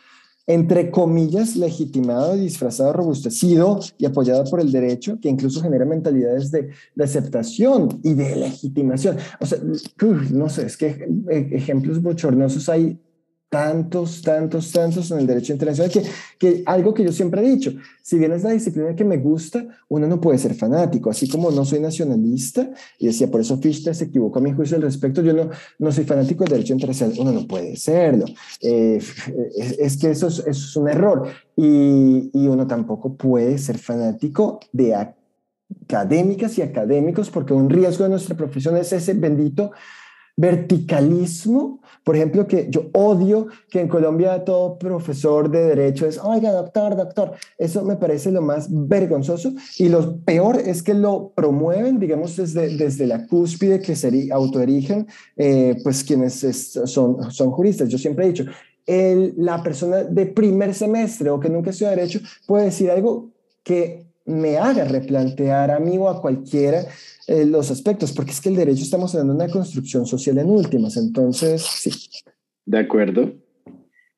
entre 0.47 0.91
comillas, 0.91 1.55
legitimado, 1.55 2.35
disfrazado, 2.35 2.93
robustecido 2.93 3.79
y 3.99 4.07
apoyado 4.07 4.43
por 4.45 4.61
el 4.61 4.73
derecho, 4.73 5.21
que 5.21 5.29
incluso 5.29 5.63
genera 5.63 5.85
mentalidades 5.85 6.51
de, 6.51 6.71
de 6.97 7.05
aceptación 7.05 8.01
y 8.03 8.15
de 8.15 8.35
legitimación. 8.35 9.17
O 9.39 9.47
sea, 9.47 9.61
no 10.33 10.49
sé, 10.49 10.67
es 10.67 10.77
que 10.77 11.09
eh, 11.31 11.51
ejemplos 11.53 12.03
bochornosos 12.03 12.69
hay 12.69 12.99
tantos, 13.51 14.23
tantos, 14.23 14.71
tantos 14.71 15.11
en 15.11 15.19
el 15.19 15.27
derecho 15.27 15.53
internacional, 15.53 15.91
que, 15.91 16.03
que 16.39 16.63
algo 16.65 16.95
que 16.95 17.03
yo 17.03 17.11
siempre 17.11 17.45
he 17.45 17.51
dicho, 17.51 17.73
si 18.01 18.17
bien 18.17 18.31
es 18.33 18.45
la 18.45 18.53
disciplina 18.53 18.95
que 18.95 19.05
me 19.05 19.17
gusta, 19.17 19.67
uno 19.89 20.07
no 20.07 20.21
puede 20.21 20.39
ser 20.39 20.55
fanático, 20.55 21.11
así 21.11 21.29
como 21.29 21.51
no 21.51 21.65
soy 21.65 21.81
nacionalista, 21.81 22.71
y 22.99 23.09
decía, 23.09 23.29
por 23.29 23.41
eso 23.41 23.59
Fichte 23.59 23.93
se 23.93 24.05
equivocó 24.05 24.39
a 24.39 24.43
mi 24.43 24.53
juicio 24.53 24.77
al 24.77 24.83
respecto, 24.83 25.21
yo 25.21 25.35
no, 25.35 25.51
no 25.81 25.91
soy 25.91 26.05
fanático 26.05 26.45
del 26.45 26.53
derecho 26.53 26.75
internacional, 26.75 27.17
uno 27.19 27.33
no 27.33 27.47
puede 27.49 27.75
serlo, 27.77 28.27
eh, 28.61 29.03
es, 29.79 29.97
que 29.97 30.11
eso 30.11 30.29
es, 30.29 30.39
eso 30.39 30.51
es, 30.51 30.77
un 30.77 30.89
error, 30.89 31.27
y, 31.57 32.31
y 32.33 32.47
uno 32.47 32.69
tampoco 32.69 33.17
puede 33.17 33.59
ser 33.59 33.79
fanático 33.79 34.61
de 34.73 34.95
académicas 34.95 36.57
y 36.57 36.63
académicos, 36.63 37.31
porque 37.31 37.53
un 37.53 37.69
riesgo 37.69 38.05
de 38.05 38.11
nuestra 38.11 38.37
profesión 38.37 38.77
es 38.77 38.93
ese 38.93 39.15
bendito 39.15 39.73
verticalismo, 40.41 41.81
por 42.03 42.17
ejemplo, 42.17 42.47
que 42.47 42.69
yo 42.71 42.87
odio 42.93 43.49
que 43.71 43.81
en 43.81 43.89
Colombia 43.89 44.43
todo 44.45 44.79
profesor 44.79 45.51
de 45.51 45.63
derecho 45.67 46.07
es, 46.07 46.19
oiga, 46.19 46.51
doctor, 46.51 46.97
doctor, 46.97 47.33
eso 47.59 47.85
me 47.85 47.97
parece 47.97 48.33
lo 48.33 48.41
más 48.41 48.69
vergonzoso. 48.71 49.53
Y 49.79 49.91
lo 49.91 50.17
peor 50.19 50.57
es 50.57 50.83
que 50.83 50.95
lo 50.95 51.33
promueven, 51.35 52.01
digamos, 52.01 52.37
desde, 52.37 52.77
desde 52.77 53.07
la 53.07 53.27
cúspide 53.27 53.81
que 53.81 53.95
se 53.95 54.11
autoerigen, 54.33 55.07
eh, 55.37 55.77
pues 55.85 56.03
quienes 56.03 56.35
son, 56.87 57.31
son 57.31 57.51
juristas. 57.51 57.89
Yo 57.89 57.99
siempre 57.99 58.25
he 58.25 58.29
dicho, 58.29 58.47
la 59.37 59.63
persona 59.63 60.05
de 60.05 60.27
primer 60.27 60.75
semestre 60.75 61.31
o 61.31 61.39
que 61.39 61.49
nunca 61.49 61.71
estudia 61.71 61.91
derecho 61.91 62.21
puede 62.47 62.65
decir 62.67 62.91
algo 62.91 63.31
que 63.63 64.10
me 64.27 64.59
haga 64.59 64.85
replantear 64.85 65.71
a 65.71 65.81
mí 65.81 65.97
o 65.99 66.09
a 66.09 66.21
cualquiera 66.21 66.85
eh, 67.27 67.45
los 67.47 67.71
aspectos, 67.71 68.13
porque 68.13 68.33
es 68.33 68.41
que 68.41 68.49
el 68.49 68.57
derecho 68.57 68.83
estamos 68.83 69.15
hablando 69.15 69.35
de 69.35 69.45
una 69.45 69.53
construcción 69.53 70.07
social 70.07 70.39
en 70.39 70.51
últimas, 70.51 70.97
entonces 70.97 71.63
sí. 71.63 71.91
De 72.67 72.79
acuerdo. 72.79 73.33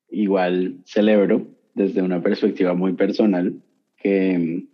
Igual 0.09 0.77
celebro 0.85 1.47
desde 1.73 2.03
una 2.03 2.21
perspectiva 2.21 2.75
muy 2.75 2.93
personal 2.93 3.55
que 3.97 4.37
mm, 4.37 4.67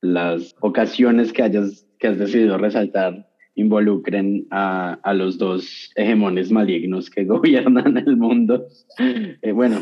las 0.00 0.56
ocasiones 0.60 1.32
que 1.32 1.42
hayas 1.42 1.86
que 2.02 2.08
has 2.08 2.18
decidido 2.18 2.58
resaltar 2.58 3.28
involucren 3.54 4.48
a, 4.50 4.94
a 5.04 5.14
los 5.14 5.38
dos 5.38 5.92
hegemones 5.94 6.50
malignos 6.50 7.08
que 7.08 7.24
gobiernan 7.32 7.96
el 7.96 8.16
mundo. 8.16 8.66
Eh, 8.98 9.52
bueno, 9.52 9.80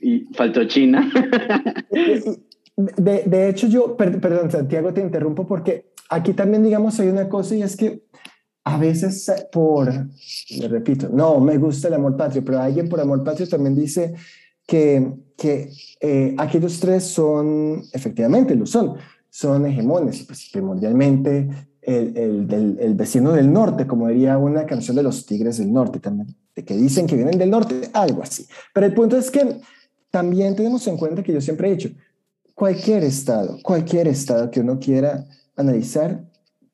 y 0.00 0.20
faltó 0.32 0.64
China. 0.64 1.10
De, 2.78 3.24
de 3.26 3.48
hecho, 3.48 3.66
yo, 3.66 3.96
perdón, 3.96 4.52
Santiago, 4.52 4.94
te 4.94 5.00
interrumpo 5.00 5.44
porque 5.44 5.90
aquí 6.10 6.32
también, 6.32 6.62
digamos, 6.62 7.00
hay 7.00 7.08
una 7.08 7.28
cosa 7.28 7.56
y 7.56 7.62
es 7.62 7.76
que 7.76 8.04
a 8.62 8.78
veces 8.78 9.32
por, 9.50 9.88
le 10.50 10.68
repito, 10.68 11.08
no, 11.08 11.40
me 11.40 11.58
gusta 11.58 11.88
el 11.88 11.94
amor 11.94 12.16
patrio, 12.16 12.44
pero 12.44 12.60
alguien 12.60 12.88
por 12.88 13.00
amor 13.00 13.24
patrio 13.24 13.48
también 13.48 13.74
dice 13.74 14.14
que, 14.64 15.12
que 15.36 15.72
eh, 16.00 16.36
aquellos 16.38 16.78
tres 16.78 17.02
son, 17.02 17.82
efectivamente, 17.92 18.54
lo 18.54 18.64
son, 18.64 18.94
son 19.28 19.66
hegemones, 19.66 20.22
pues 20.22 20.48
primordialmente 20.52 21.48
el, 21.82 22.16
el, 22.16 22.76
el, 22.78 22.94
vecino 22.94 23.32
del 23.32 23.52
norte, 23.52 23.88
como 23.88 24.06
diría 24.06 24.38
una 24.38 24.66
canción 24.66 24.96
de 24.96 25.02
los 25.02 25.26
Tigres 25.26 25.58
del 25.58 25.72
Norte 25.72 25.98
también, 25.98 26.28
que 26.54 26.76
dicen 26.76 27.08
que 27.08 27.16
vienen 27.16 27.38
del 27.38 27.50
norte, 27.50 27.90
algo 27.92 28.22
así. 28.22 28.46
Pero 28.72 28.86
el 28.86 28.94
punto 28.94 29.16
es 29.16 29.32
que 29.32 29.60
también 30.10 30.54
tenemos 30.54 30.86
en 30.86 30.96
cuenta 30.96 31.24
que 31.24 31.32
yo 31.32 31.40
siempre 31.40 31.68
he 31.68 31.74
dicho, 31.74 31.90
cualquier 32.58 33.04
estado, 33.04 33.56
cualquier 33.62 34.08
estado 34.08 34.50
que 34.50 34.58
uno 34.58 34.80
quiera 34.80 35.24
analizar, 35.56 36.20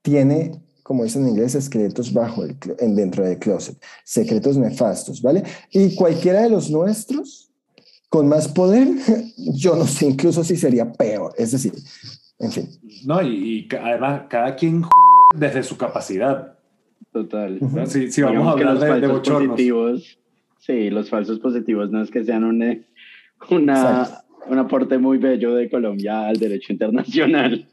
tiene, 0.01 0.53
como 0.83 1.05
dicen 1.05 1.25
en 1.25 1.29
inglés, 1.29 1.53
secretos 1.53 2.11
bajo 2.11 2.43
el, 2.43 2.57
dentro 2.97 3.23
del 3.23 3.39
closet, 3.39 3.77
secretos 4.03 4.57
nefastos, 4.57 5.21
¿vale? 5.21 5.43
Y 5.71 5.95
cualquiera 5.95 6.41
de 6.41 6.49
los 6.49 6.71
nuestros, 6.71 7.51
con 8.09 8.29
más 8.29 8.49
poder, 8.49 8.89
yo 9.37 9.77
no 9.77 9.87
sé 9.87 10.07
incluso 10.07 10.43
si 10.43 10.57
sería 10.57 10.91
peor, 10.91 11.35
es 11.37 11.53
decir, 11.53 11.75
en 12.39 12.51
fin. 12.51 12.69
No, 13.05 13.21
y, 13.21 13.69
además 13.79 14.23
cada 14.31 14.57
quien 14.57 14.85
desde 15.37 15.63
su 15.63 15.77
capacidad. 15.77 16.59
Total. 17.13 17.61
Si, 17.87 18.23
vamos 18.23 18.47
a 18.47 18.51
hablar 18.53 19.01
de, 19.01 19.07
de 19.07 19.21
positivos, 19.21 20.19
sí, 20.61 20.89
los 20.89 21.11
falsos 21.11 21.41
positivos 21.41 21.91
no 21.91 22.03
es 22.03 22.11
que 22.11 22.25
sean 22.25 22.43
una, 22.43 22.75
una 23.51 24.24
un 24.49 24.59
aporte 24.59 24.99
muy 24.99 25.19
bello 25.19 25.55
de 25.55 25.71
Colombia 25.71 26.29
al 26.29 26.37
derecho 26.39 26.73
internacional. 26.73 27.67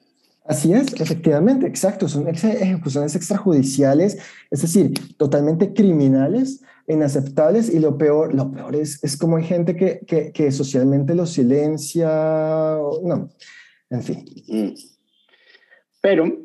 Así 0.45 0.73
es, 0.73 0.99
efectivamente, 0.99 1.67
exacto. 1.67 2.07
Son 2.07 2.27
ejecuciones 2.27 3.15
extrajudiciales, 3.15 4.17
es 4.49 4.61
decir, 4.61 4.91
totalmente 5.17 5.73
criminales, 5.73 6.63
inaceptables 6.87 7.73
y 7.73 7.79
lo 7.79 7.97
peor, 7.97 8.33
lo 8.33 8.51
peor 8.51 8.75
es, 8.75 9.03
es 9.03 9.15
como 9.17 9.37
hay 9.37 9.43
gente 9.43 9.75
que, 9.75 9.99
que, 10.05 10.31
que 10.31 10.51
socialmente 10.51 11.13
lo 11.13 11.25
silencia, 11.25 12.09
no, 13.03 13.29
en 13.89 14.01
fin. 14.01 14.25
Mm. 14.47 14.73
Pero 16.01 16.37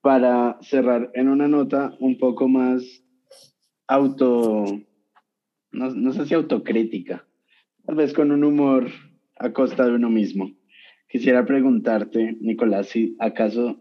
para 0.00 0.58
cerrar 0.60 1.10
en 1.14 1.28
una 1.28 1.46
nota 1.46 1.96
un 2.00 2.18
poco 2.18 2.48
más 2.48 2.82
auto, 3.86 4.64
no, 5.70 5.90
no 5.90 6.12
sé 6.12 6.26
si 6.26 6.34
autocrítica, 6.34 7.24
tal 7.86 7.94
vez 7.94 8.12
con 8.12 8.32
un 8.32 8.42
humor 8.42 8.90
a 9.36 9.52
costa 9.52 9.86
de 9.86 9.92
uno 9.92 10.10
mismo. 10.10 10.50
Quisiera 11.08 11.44
preguntarte, 11.46 12.36
Nicolás, 12.40 12.88
si 12.88 13.16
acaso, 13.18 13.80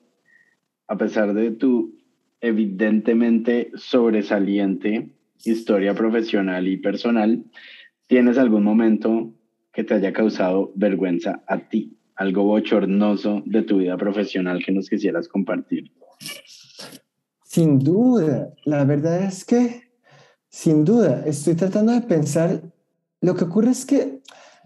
a 0.87 0.97
pesar 0.97 1.33
de 1.33 1.51
tu 1.51 1.95
evidentemente 2.41 3.71
sobresaliente 3.75 5.09
historia 5.43 5.93
profesional 5.93 6.67
y 6.67 6.77
personal, 6.77 7.43
tienes 8.07 8.37
algún 8.37 8.63
momento 8.63 9.33
que 9.73 9.83
te 9.83 9.95
haya 9.95 10.13
causado 10.13 10.71
vergüenza 10.75 11.43
a 11.47 11.59
ti, 11.67 11.97
algo 12.15 12.43
bochornoso 12.43 13.43
de 13.45 13.63
tu 13.63 13.77
vida 13.79 13.97
profesional 13.97 14.63
que 14.63 14.71
nos 14.71 14.89
quisieras 14.89 15.27
compartir. 15.27 15.91
Sin 17.43 17.79
duda, 17.79 18.53
la 18.65 18.85
verdad 18.85 19.23
es 19.23 19.43
que, 19.45 19.91
sin 20.49 20.85
duda, 20.85 21.23
estoy 21.25 21.55
tratando 21.55 21.91
de 21.93 22.01
pensar, 22.01 22.61
lo 23.21 23.35
que 23.35 23.45
ocurre 23.45 23.71
es 23.71 23.85
que 23.85 24.21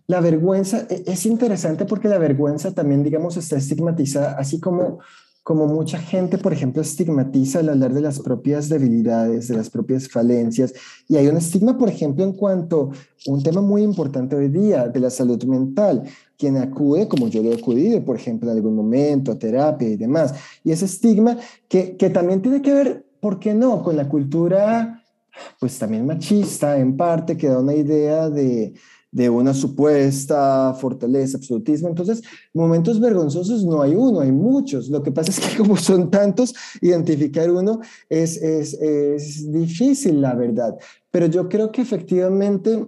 la 0.10 0.22
vergüenza 0.22 0.88
e, 0.90 1.03
es 1.06 1.26
interesante 1.27 1.86
porque 1.86 2.10
la 2.10 2.18
vergüenza 2.18 2.73
también, 2.73 3.03
digamos, 3.03 3.38
está 3.38 3.57
estigmatizada, 3.57 4.31
así 4.40 4.60
como, 4.60 4.98
como 5.44 5.68
mucha 5.68 5.99
gente, 5.99 6.40
por 6.40 6.52
ejemplo, 6.52 6.81
estigmatiza 6.81 7.60
al 7.60 7.69
hablar 7.69 7.94
de 7.94 8.02
las 8.02 8.19
propias 8.19 8.69
debilidades, 8.69 9.48
de 9.48 9.56
las 9.56 9.69
propias 9.69 10.10
falencias. 10.10 10.73
Y 11.07 11.18
hay 11.18 11.27
un 11.27 11.38
estigma, 11.38 11.77
por 11.77 11.90
ejemplo, 11.90 12.23
en 12.23 12.34
cuanto 12.34 12.90
a 12.91 13.31
un 13.31 13.44
tema 13.44 13.61
muy 13.61 13.84
importante 13.84 14.36
hoy 14.36 14.49
día, 14.49 14.88
de 14.88 14.99
la 14.99 15.11
salud 15.11 15.44
mental. 15.44 16.02
Quien 16.40 16.57
acude, 16.57 17.07
como 17.07 17.27
yo 17.27 17.44
lo 17.44 17.52
he 17.52 17.56
acudido, 17.56 18.03
por 18.03 18.15
ejemplo, 18.15 18.49
en 18.49 18.57
algún 18.57 18.76
momento 18.76 19.31
a 19.31 19.38
terapia 19.38 19.90
y 19.90 19.95
demás. 19.95 20.34
Y 20.64 20.72
ese 20.72 20.86
estigma 20.86 21.38
que, 21.68 21.98
que 21.98 22.10
también 22.10 22.41
tiene 22.41 22.64
que 22.64 22.73
ver, 22.73 23.06
¿por 23.19 23.40
qué 23.40 23.53
no?, 23.53 23.84
con 23.84 23.95
la 23.95 24.10
cultura, 24.10 25.03
pues 25.60 25.77
también 25.77 26.07
machista, 26.07 26.80
en 26.80 26.98
parte, 26.98 27.38
que 27.38 27.48
da 27.48 27.60
una 27.60 27.76
idea 27.76 28.27
de 28.27 28.73
de 29.11 29.30
una 29.30 29.53
supuesta 29.53 30.73
fortaleza, 30.80 31.38
absolutismo. 31.38 31.90
Entonces, 31.90 32.22
momentos 32.53 32.99
vergonzosos 32.99 33.65
no 33.65 33.81
hay 33.81 33.95
uno, 33.95 34.19
hay 34.19 34.31
muchos. 34.31 34.90
Lo 34.90 35.02
que 35.02 35.11
pasa 35.11 35.31
es 35.31 35.40
que 35.40 35.57
como 35.61 35.77
son 35.77 36.11
tantos, 36.11 36.53
identificar 36.81 37.49
uno 37.49 37.80
es, 38.07 38.38
es, 38.38 38.73
es 38.73 39.52
difícil, 39.52 40.22
la 40.22 40.36
verdad. 40.36 40.77
Pero 41.11 41.26
yo 41.26 41.49
creo 41.49 41.72
que 41.72 41.81
efectivamente 41.81 42.88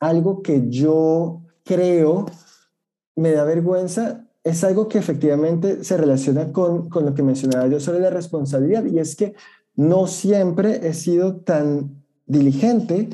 algo 0.00 0.42
que 0.42 0.64
yo 0.68 1.42
creo 1.64 2.26
me 3.14 3.32
da 3.32 3.44
vergüenza 3.44 4.26
es 4.44 4.62
algo 4.62 4.88
que 4.88 4.98
efectivamente 4.98 5.82
se 5.82 5.96
relaciona 5.96 6.52
con, 6.52 6.88
con 6.88 7.04
lo 7.06 7.14
que 7.14 7.22
mencionaba 7.22 7.66
yo 7.66 7.80
sobre 7.80 8.00
la 8.00 8.10
responsabilidad 8.10 8.84
y 8.84 8.98
es 8.98 9.16
que 9.16 9.34
no 9.74 10.06
siempre 10.06 10.86
he 10.86 10.94
sido 10.94 11.36
tan 11.36 12.04
diligente 12.26 13.08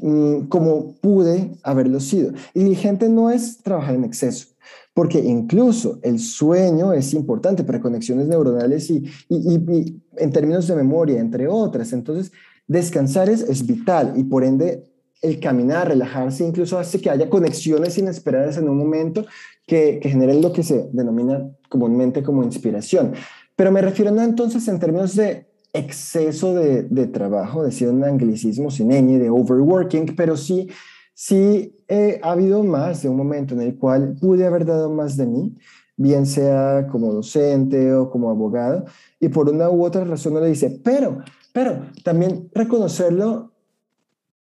Mm, 0.00 0.46
como 0.46 0.94
pude 1.00 1.50
haberlo 1.64 1.98
sido. 1.98 2.32
Y 2.54 2.62
diligente 2.62 3.08
no 3.08 3.30
es 3.30 3.58
trabajar 3.58 3.96
en 3.96 4.04
exceso, 4.04 4.46
porque 4.94 5.18
incluso 5.18 5.98
el 6.02 6.20
sueño 6.20 6.92
es 6.92 7.14
importante 7.14 7.64
para 7.64 7.80
conexiones 7.80 8.28
neuronales 8.28 8.88
y, 8.90 9.04
en 9.28 10.32
términos 10.32 10.68
de 10.68 10.76
memoria, 10.76 11.18
entre 11.18 11.48
otras. 11.48 11.92
Entonces, 11.92 12.30
descansar 12.68 13.28
es, 13.28 13.40
es 13.40 13.66
vital 13.66 14.14
y 14.16 14.22
por 14.22 14.44
ende 14.44 14.84
el 15.20 15.40
caminar, 15.40 15.88
relajarse, 15.88 16.46
incluso 16.46 16.78
hace 16.78 17.00
que 17.00 17.10
haya 17.10 17.28
conexiones 17.28 17.98
inesperadas 17.98 18.56
en 18.56 18.68
un 18.68 18.78
momento 18.78 19.26
que, 19.66 19.98
que 20.00 20.10
generen 20.10 20.40
lo 20.40 20.52
que 20.52 20.62
se 20.62 20.88
denomina 20.92 21.44
comúnmente 21.68 22.22
como 22.22 22.44
inspiración. 22.44 23.14
Pero 23.56 23.72
me 23.72 23.82
refiero 23.82 24.12
no 24.12 24.22
entonces 24.22 24.68
en 24.68 24.78
términos 24.78 25.16
de 25.16 25.47
exceso 25.72 26.54
de, 26.54 26.84
de 26.84 27.06
trabajo, 27.06 27.62
decir 27.62 27.88
un 27.88 28.04
anglicismo 28.04 28.70
sin 28.70 28.88
ñ, 28.88 29.18
de 29.18 29.30
overworking, 29.30 30.14
pero 30.16 30.36
sí, 30.36 30.68
sí 31.14 31.76
eh, 31.88 32.20
ha 32.22 32.32
habido 32.32 32.62
más 32.62 33.02
de 33.02 33.08
un 33.08 33.16
momento 33.16 33.54
en 33.54 33.62
el 33.62 33.76
cual 33.76 34.16
pude 34.20 34.46
haber 34.46 34.64
dado 34.64 34.90
más 34.90 35.16
de 35.16 35.26
mí, 35.26 35.56
bien 35.96 36.26
sea 36.26 36.86
como 36.90 37.12
docente 37.12 37.92
o 37.94 38.10
como 38.10 38.30
abogado, 38.30 38.84
y 39.20 39.28
por 39.28 39.48
una 39.48 39.68
u 39.68 39.84
otra 39.84 40.04
razón 40.04 40.34
no 40.34 40.40
le 40.40 40.48
dice, 40.48 40.80
pero, 40.82 41.18
pero 41.52 41.82
también 42.04 42.48
reconocerlo 42.54 43.52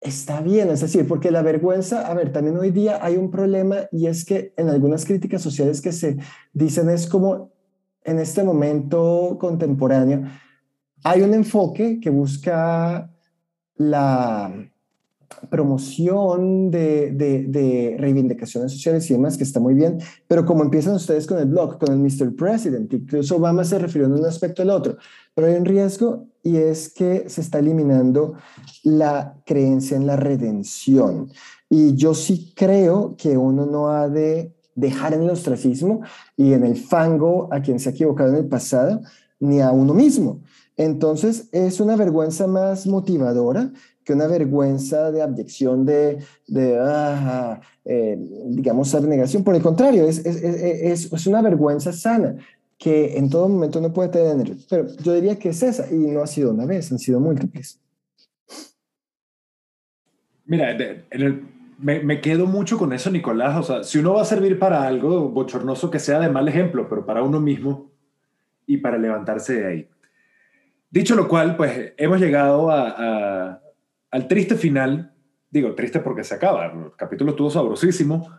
está 0.02 0.42
bien, 0.42 0.70
es 0.70 0.82
decir, 0.82 1.08
porque 1.08 1.32
la 1.32 1.42
vergüenza, 1.42 2.08
a 2.08 2.14
ver, 2.14 2.32
también 2.32 2.58
hoy 2.58 2.70
día 2.70 3.00
hay 3.02 3.18
un 3.18 3.32
problema 3.32 3.88
y 3.92 4.06
es 4.06 4.24
que 4.24 4.54
en 4.56 4.70
algunas 4.70 5.04
críticas 5.04 5.42
sociales 5.42 5.82
que 5.82 5.92
se 5.92 6.18
dicen 6.54 6.90
es 6.90 7.08
como 7.08 7.52
en 8.04 8.20
este 8.20 8.44
momento 8.44 9.38
contemporáneo, 9.40 10.26
hay 11.06 11.22
un 11.22 11.36
enfoque 11.36 12.00
que 12.00 12.10
busca 12.10 13.12
la 13.78 14.52
promoción 15.52 16.72
de, 16.72 17.12
de, 17.12 17.96
reivindicaciones 18.00 18.72
sociales 18.72 19.08
y 19.10 19.14
demás, 19.14 19.38
que 19.38 19.44
está 19.44 19.60
muy 19.60 19.76
bien, 19.76 20.00
pero 20.28 20.46
como 20.46 20.64
empiezan 20.64 20.96
ustedes 20.96 21.28
con 21.28 21.38
el 21.38 21.46
blog, 21.46 21.78
con 21.78 21.94
el 21.94 22.00
Mr. 22.00 22.36
President, 22.36 22.92
incluso 22.92 23.36
Obama 23.36 23.64
se 23.64 23.78
refirió 23.78 24.08
en 24.08 24.14
un 24.14 24.26
aspecto 24.26 24.64
al 24.64 24.72
otro, 24.72 24.98
pero 25.36 25.48
hay 25.48 25.54
un 25.54 25.66
riesgo 25.66 26.26
y 26.42 26.58
es 26.58 26.92
que 26.92 27.30
se 27.30 27.42
está 27.42 27.60
eliminando 27.60 28.34
la 28.84 29.36
creencia 29.46 29.98
en 29.98 30.08
la 30.08 30.16
redención. 30.16 31.30
Y 31.70 31.94
yo 31.94 32.16
sí 32.16 32.52
creo 32.56 33.16
que 33.16 33.38
uno 33.38 33.68
no 33.68 33.90
ha 33.90 34.10
de 34.10 34.56
dejar 34.74 35.14
en 35.14 35.22
el 35.22 35.30
ostracismo 35.30 36.02
y 36.36 36.54
en 36.54 36.64
el 36.64 36.78
fango 36.78 37.48
a 37.52 37.62
quien 37.62 37.80
se 37.80 37.90
ha 37.90 37.92
equivocado 37.92 38.32
en 38.32 38.38
el 38.38 38.48
pasado, 38.48 39.02
ni 39.40 39.62
a 39.62 39.72
uno 39.72 39.94
mismo. 39.94 40.42
Entonces, 40.78 41.50
es 41.52 41.80
una 41.80 41.96
vergüenza 41.96 42.48
más 42.48 42.86
motivadora 42.86 43.72
que 44.04 44.14
una 44.14 44.28
vergüenza 44.28 45.12
de 45.12 45.22
abyección, 45.22 45.86
de, 45.86 46.20
de 46.48 46.78
ah, 46.80 47.60
eh, 47.84 48.18
digamos, 48.46 48.94
abnegación. 48.94 49.44
Por 49.44 49.56
el 49.56 49.62
contrario, 49.62 50.06
es, 50.08 50.20
es, 50.20 50.44
es, 50.44 51.12
es, 51.12 51.28
una 51.28 51.42
vergüenza 51.42 51.92
sana 51.92 52.36
que 52.78 53.18
en 53.18 53.30
todo 53.30 53.50
momento 53.50 53.82
no 53.82 53.92
puede 53.92 54.10
tener. 54.10 54.56
Pero 54.70 54.88
yo 55.02 55.14
diría 55.14 55.40
que 55.40 55.50
es 55.50 55.64
esa, 55.64 55.92
y 55.92 55.96
no 55.96 56.22
ha 56.22 56.28
sido 56.28 56.52
una 56.52 56.66
vez, 56.66 56.92
han 56.92 57.00
sido 57.00 57.20
múltiples. 57.20 57.82
Mira, 60.46 60.78
me, 61.80 62.00
me, 62.02 62.22
quedo 62.22 62.46
mucho 62.46 62.78
con 62.78 62.94
eso, 62.94 63.10
Nicolás. 63.10 63.58
O 63.58 63.64
sea, 63.64 63.84
si 63.84 63.98
uno 63.98 64.14
va 64.14 64.22
a 64.22 64.26
servir 64.26 64.60
para 64.60 64.84
algo 64.84 65.30
bochornoso 65.30 65.90
que 65.90 66.00
sea 66.00 66.20
de 66.20 66.30
mal 66.30 66.48
ejemplo, 66.48 66.88
pero 66.88 67.06
para 67.06 67.24
uno 67.24 67.40
mismo 67.40 67.90
y 68.68 68.78
para 68.78 69.00
levantarse 69.00 69.54
de 69.54 69.68
ahí. 69.68 69.90
Dicho 70.96 71.14
lo 71.14 71.28
cual, 71.28 71.58
pues 71.58 71.92
hemos 71.98 72.22
llegado 72.22 72.72
al 72.72 74.28
triste 74.30 74.56
final, 74.56 75.12
digo 75.52 75.76
triste 75.76 76.00
porque 76.00 76.24
se 76.24 76.36
acaba, 76.36 76.68
el 76.68 76.94
capítulo 76.96 77.32
estuvo 77.32 77.50
sabrosísimo, 77.50 78.32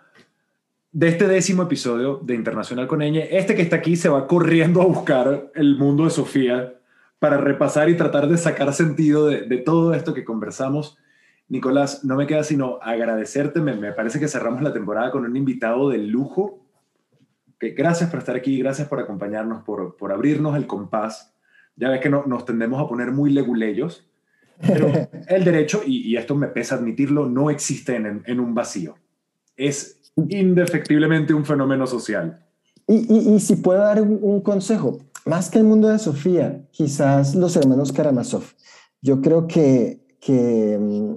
de 0.91 1.09
este 1.09 1.29
décimo 1.29 1.65
episodio 1.65 2.19
de 2.23 2.35
Internacional 2.35 2.87
con 2.87 3.03
Eñe. 3.03 3.29
Este 3.31 3.55
que 3.55 3.61
está 3.61 3.77
aquí 3.77 3.95
se 3.95 4.09
va 4.09 4.27
corriendo 4.27 4.81
a 4.81 4.87
buscar 4.87 5.51
el 5.55 5.77
mundo 5.77 6.05
de 6.05 6.11
Sofía 6.11 6.73
para 7.19 7.37
repasar 7.37 7.91
y 7.91 7.97
tratar 7.99 8.27
de 8.27 8.39
sacar 8.39 8.73
sentido 8.73 9.27
de, 9.27 9.43
de 9.43 9.59
todo 9.59 9.93
esto 9.93 10.15
que 10.15 10.25
conversamos. 10.25 10.97
Nicolás, 11.49 12.05
no 12.05 12.17
me 12.17 12.27
queda 12.27 12.43
sino 12.43 12.79
agradecerte. 12.81 13.61
Me, 13.61 13.75
me, 13.75 13.93
parece 13.93 14.19
que 14.19 14.29
cerramos 14.29 14.63
la 14.63 14.73
temporada 14.73 15.11
con 15.11 15.27
un 15.27 15.37
invitado 15.37 15.91
de 15.91 15.99
lujo. 15.99 16.65
Que 17.61 17.73
gracias 17.73 18.09
por 18.09 18.21
estar 18.21 18.35
aquí, 18.35 18.59
gracias 18.61 18.89
por 18.89 18.99
acompañarnos, 18.99 19.63
por, 19.63 19.99
por 19.99 20.11
abrirnos 20.11 20.57
el 20.57 20.67
compás 20.67 21.36
ya 21.77 21.91
ves 21.91 22.01
que 22.01 22.09
no, 22.09 22.25
nos 22.27 22.45
tendemos 22.45 22.83
a 22.83 22.89
poner 22.89 23.13
muy 23.13 23.31
leguleyos, 23.31 24.07
pero 24.67 24.91
el 25.29 25.45
derecho, 25.45 25.83
y, 25.87 26.17
esto 26.17 26.35
me 26.35 26.49
pesa 26.49 26.77
admitirlo, 26.77 27.27
no 27.27 27.51
existe 27.51 27.97
en, 27.97 28.23
en 28.27 28.41
un 28.41 28.55
vacío. 28.55 28.97
Es 29.57 30.01
indefectiblemente 30.17 31.35
un 31.35 31.45
fenómeno 31.45 31.87
social. 31.87 32.43
Y, 32.87 33.13
y, 33.13 33.35
y 33.35 33.41
si 33.41 33.57
puedo 33.57 33.81
dar 33.81 34.01
un, 34.01 34.41
consejo, 34.41 35.01
más 35.25 35.51
que 35.51 35.59
el 35.59 35.65
mundo 35.65 35.89
de 35.89 35.99
Sofía, 35.99 36.65
quizás 36.71 37.35
los 37.35 37.57
hermanos 37.57 37.93
Karamazov. 37.93 38.45
Yo 39.03 39.21
creo 39.21 39.47
que, 39.47 40.01
que 40.21 40.79
mm, 40.81 41.15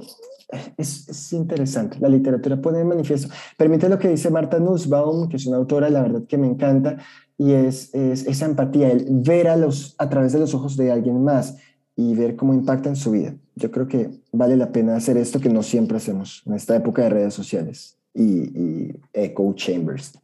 es, 0.78 1.08
es, 1.08 1.34
interesante. 1.34 1.98
La 2.00 2.10
literatura 2.10 2.60
pone 2.60 2.80
en 2.80 2.88
manifiesto. 2.88 3.30
Permite 3.56 3.88
lo 3.88 4.00
que 4.00 4.10
dice 4.10 4.32
Marta 4.32 4.60
Nussbaum, 4.60 5.30
que 5.30 5.38
es 5.38 5.46
una 5.46 5.58
autora, 5.58 5.90
la 5.90 6.02
verdad 6.02 6.24
que 6.28 6.38
me 6.38 6.48
encanta, 6.48 6.98
y 7.40 7.54
es, 7.54 7.96
es, 7.96 8.28
esa 8.28 8.46
empatía, 8.46 8.92
el 8.92 9.06
ver 9.10 9.48
a, 9.48 9.56
los, 9.56 9.96
a 9.98 10.10
través 10.10 10.34
de 10.34 10.40
los 10.40 10.54
ojos 10.54 10.76
de 10.76 10.92
alguien 10.92 11.24
más 11.24 11.58
y 11.96 12.14
ver 12.14 12.36
cómo 12.36 12.54
impacta 12.54 12.90
en 12.90 12.98
su 12.98 13.12
vida. 13.12 13.34
Yo 13.56 13.72
creo 13.72 13.88
que 13.88 14.10
vale 14.34 14.58
la 14.58 14.74
pena 14.74 14.98
hacer 14.98 15.16
esto 15.16 15.40
que 15.40 15.48
no 15.48 15.64
siempre 15.64 15.98
hacemos 15.98 16.44
en 16.46 16.54
esta 16.54 16.76
época 16.76 17.04
de 17.04 17.10
redes 17.10 17.34
sociales 17.34 17.98
y, 18.14 18.24
y 18.24 18.96
echo 19.14 19.54
chambers. 19.56 20.20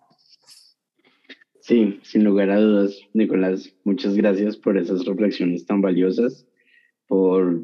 Sí, 1.61 1.99
sin 2.03 2.25
lugar 2.25 2.49
a 2.49 2.59
dudas, 2.59 2.99
Nicolás, 3.13 3.73
muchas 3.85 4.15
gracias 4.15 4.57
por 4.57 4.77
esas 4.77 5.05
reflexiones 5.05 5.65
tan 5.65 5.81
valiosas, 5.81 6.45
por 7.07 7.61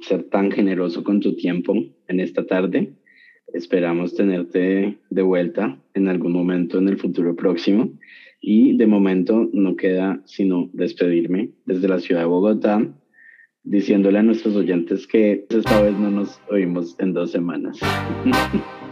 ser 0.00 0.24
tan 0.24 0.50
generoso 0.50 1.04
con 1.04 1.20
tu 1.20 1.36
tiempo 1.36 1.74
en 2.08 2.20
esta 2.20 2.46
tarde. 2.46 2.94
Esperamos 3.52 4.14
tenerte 4.14 4.98
de 5.10 5.22
vuelta 5.22 5.78
en 5.92 6.08
algún 6.08 6.32
momento 6.32 6.78
en 6.78 6.88
el 6.88 6.98
futuro 6.98 7.36
próximo. 7.36 7.90
Y 8.46 8.76
de 8.76 8.86
momento 8.86 9.48
no 9.54 9.74
queda 9.74 10.20
sino 10.26 10.68
despedirme 10.74 11.52
desde 11.64 11.88
la 11.88 11.98
ciudad 11.98 12.20
de 12.20 12.26
Bogotá, 12.26 12.86
diciéndole 13.62 14.18
a 14.18 14.22
nuestros 14.22 14.54
oyentes 14.54 15.06
que 15.06 15.46
esta 15.48 15.80
vez 15.80 15.98
no 15.98 16.10
nos 16.10 16.38
oímos 16.50 16.94
en 16.98 17.14
dos 17.14 17.30
semanas. 17.30 17.78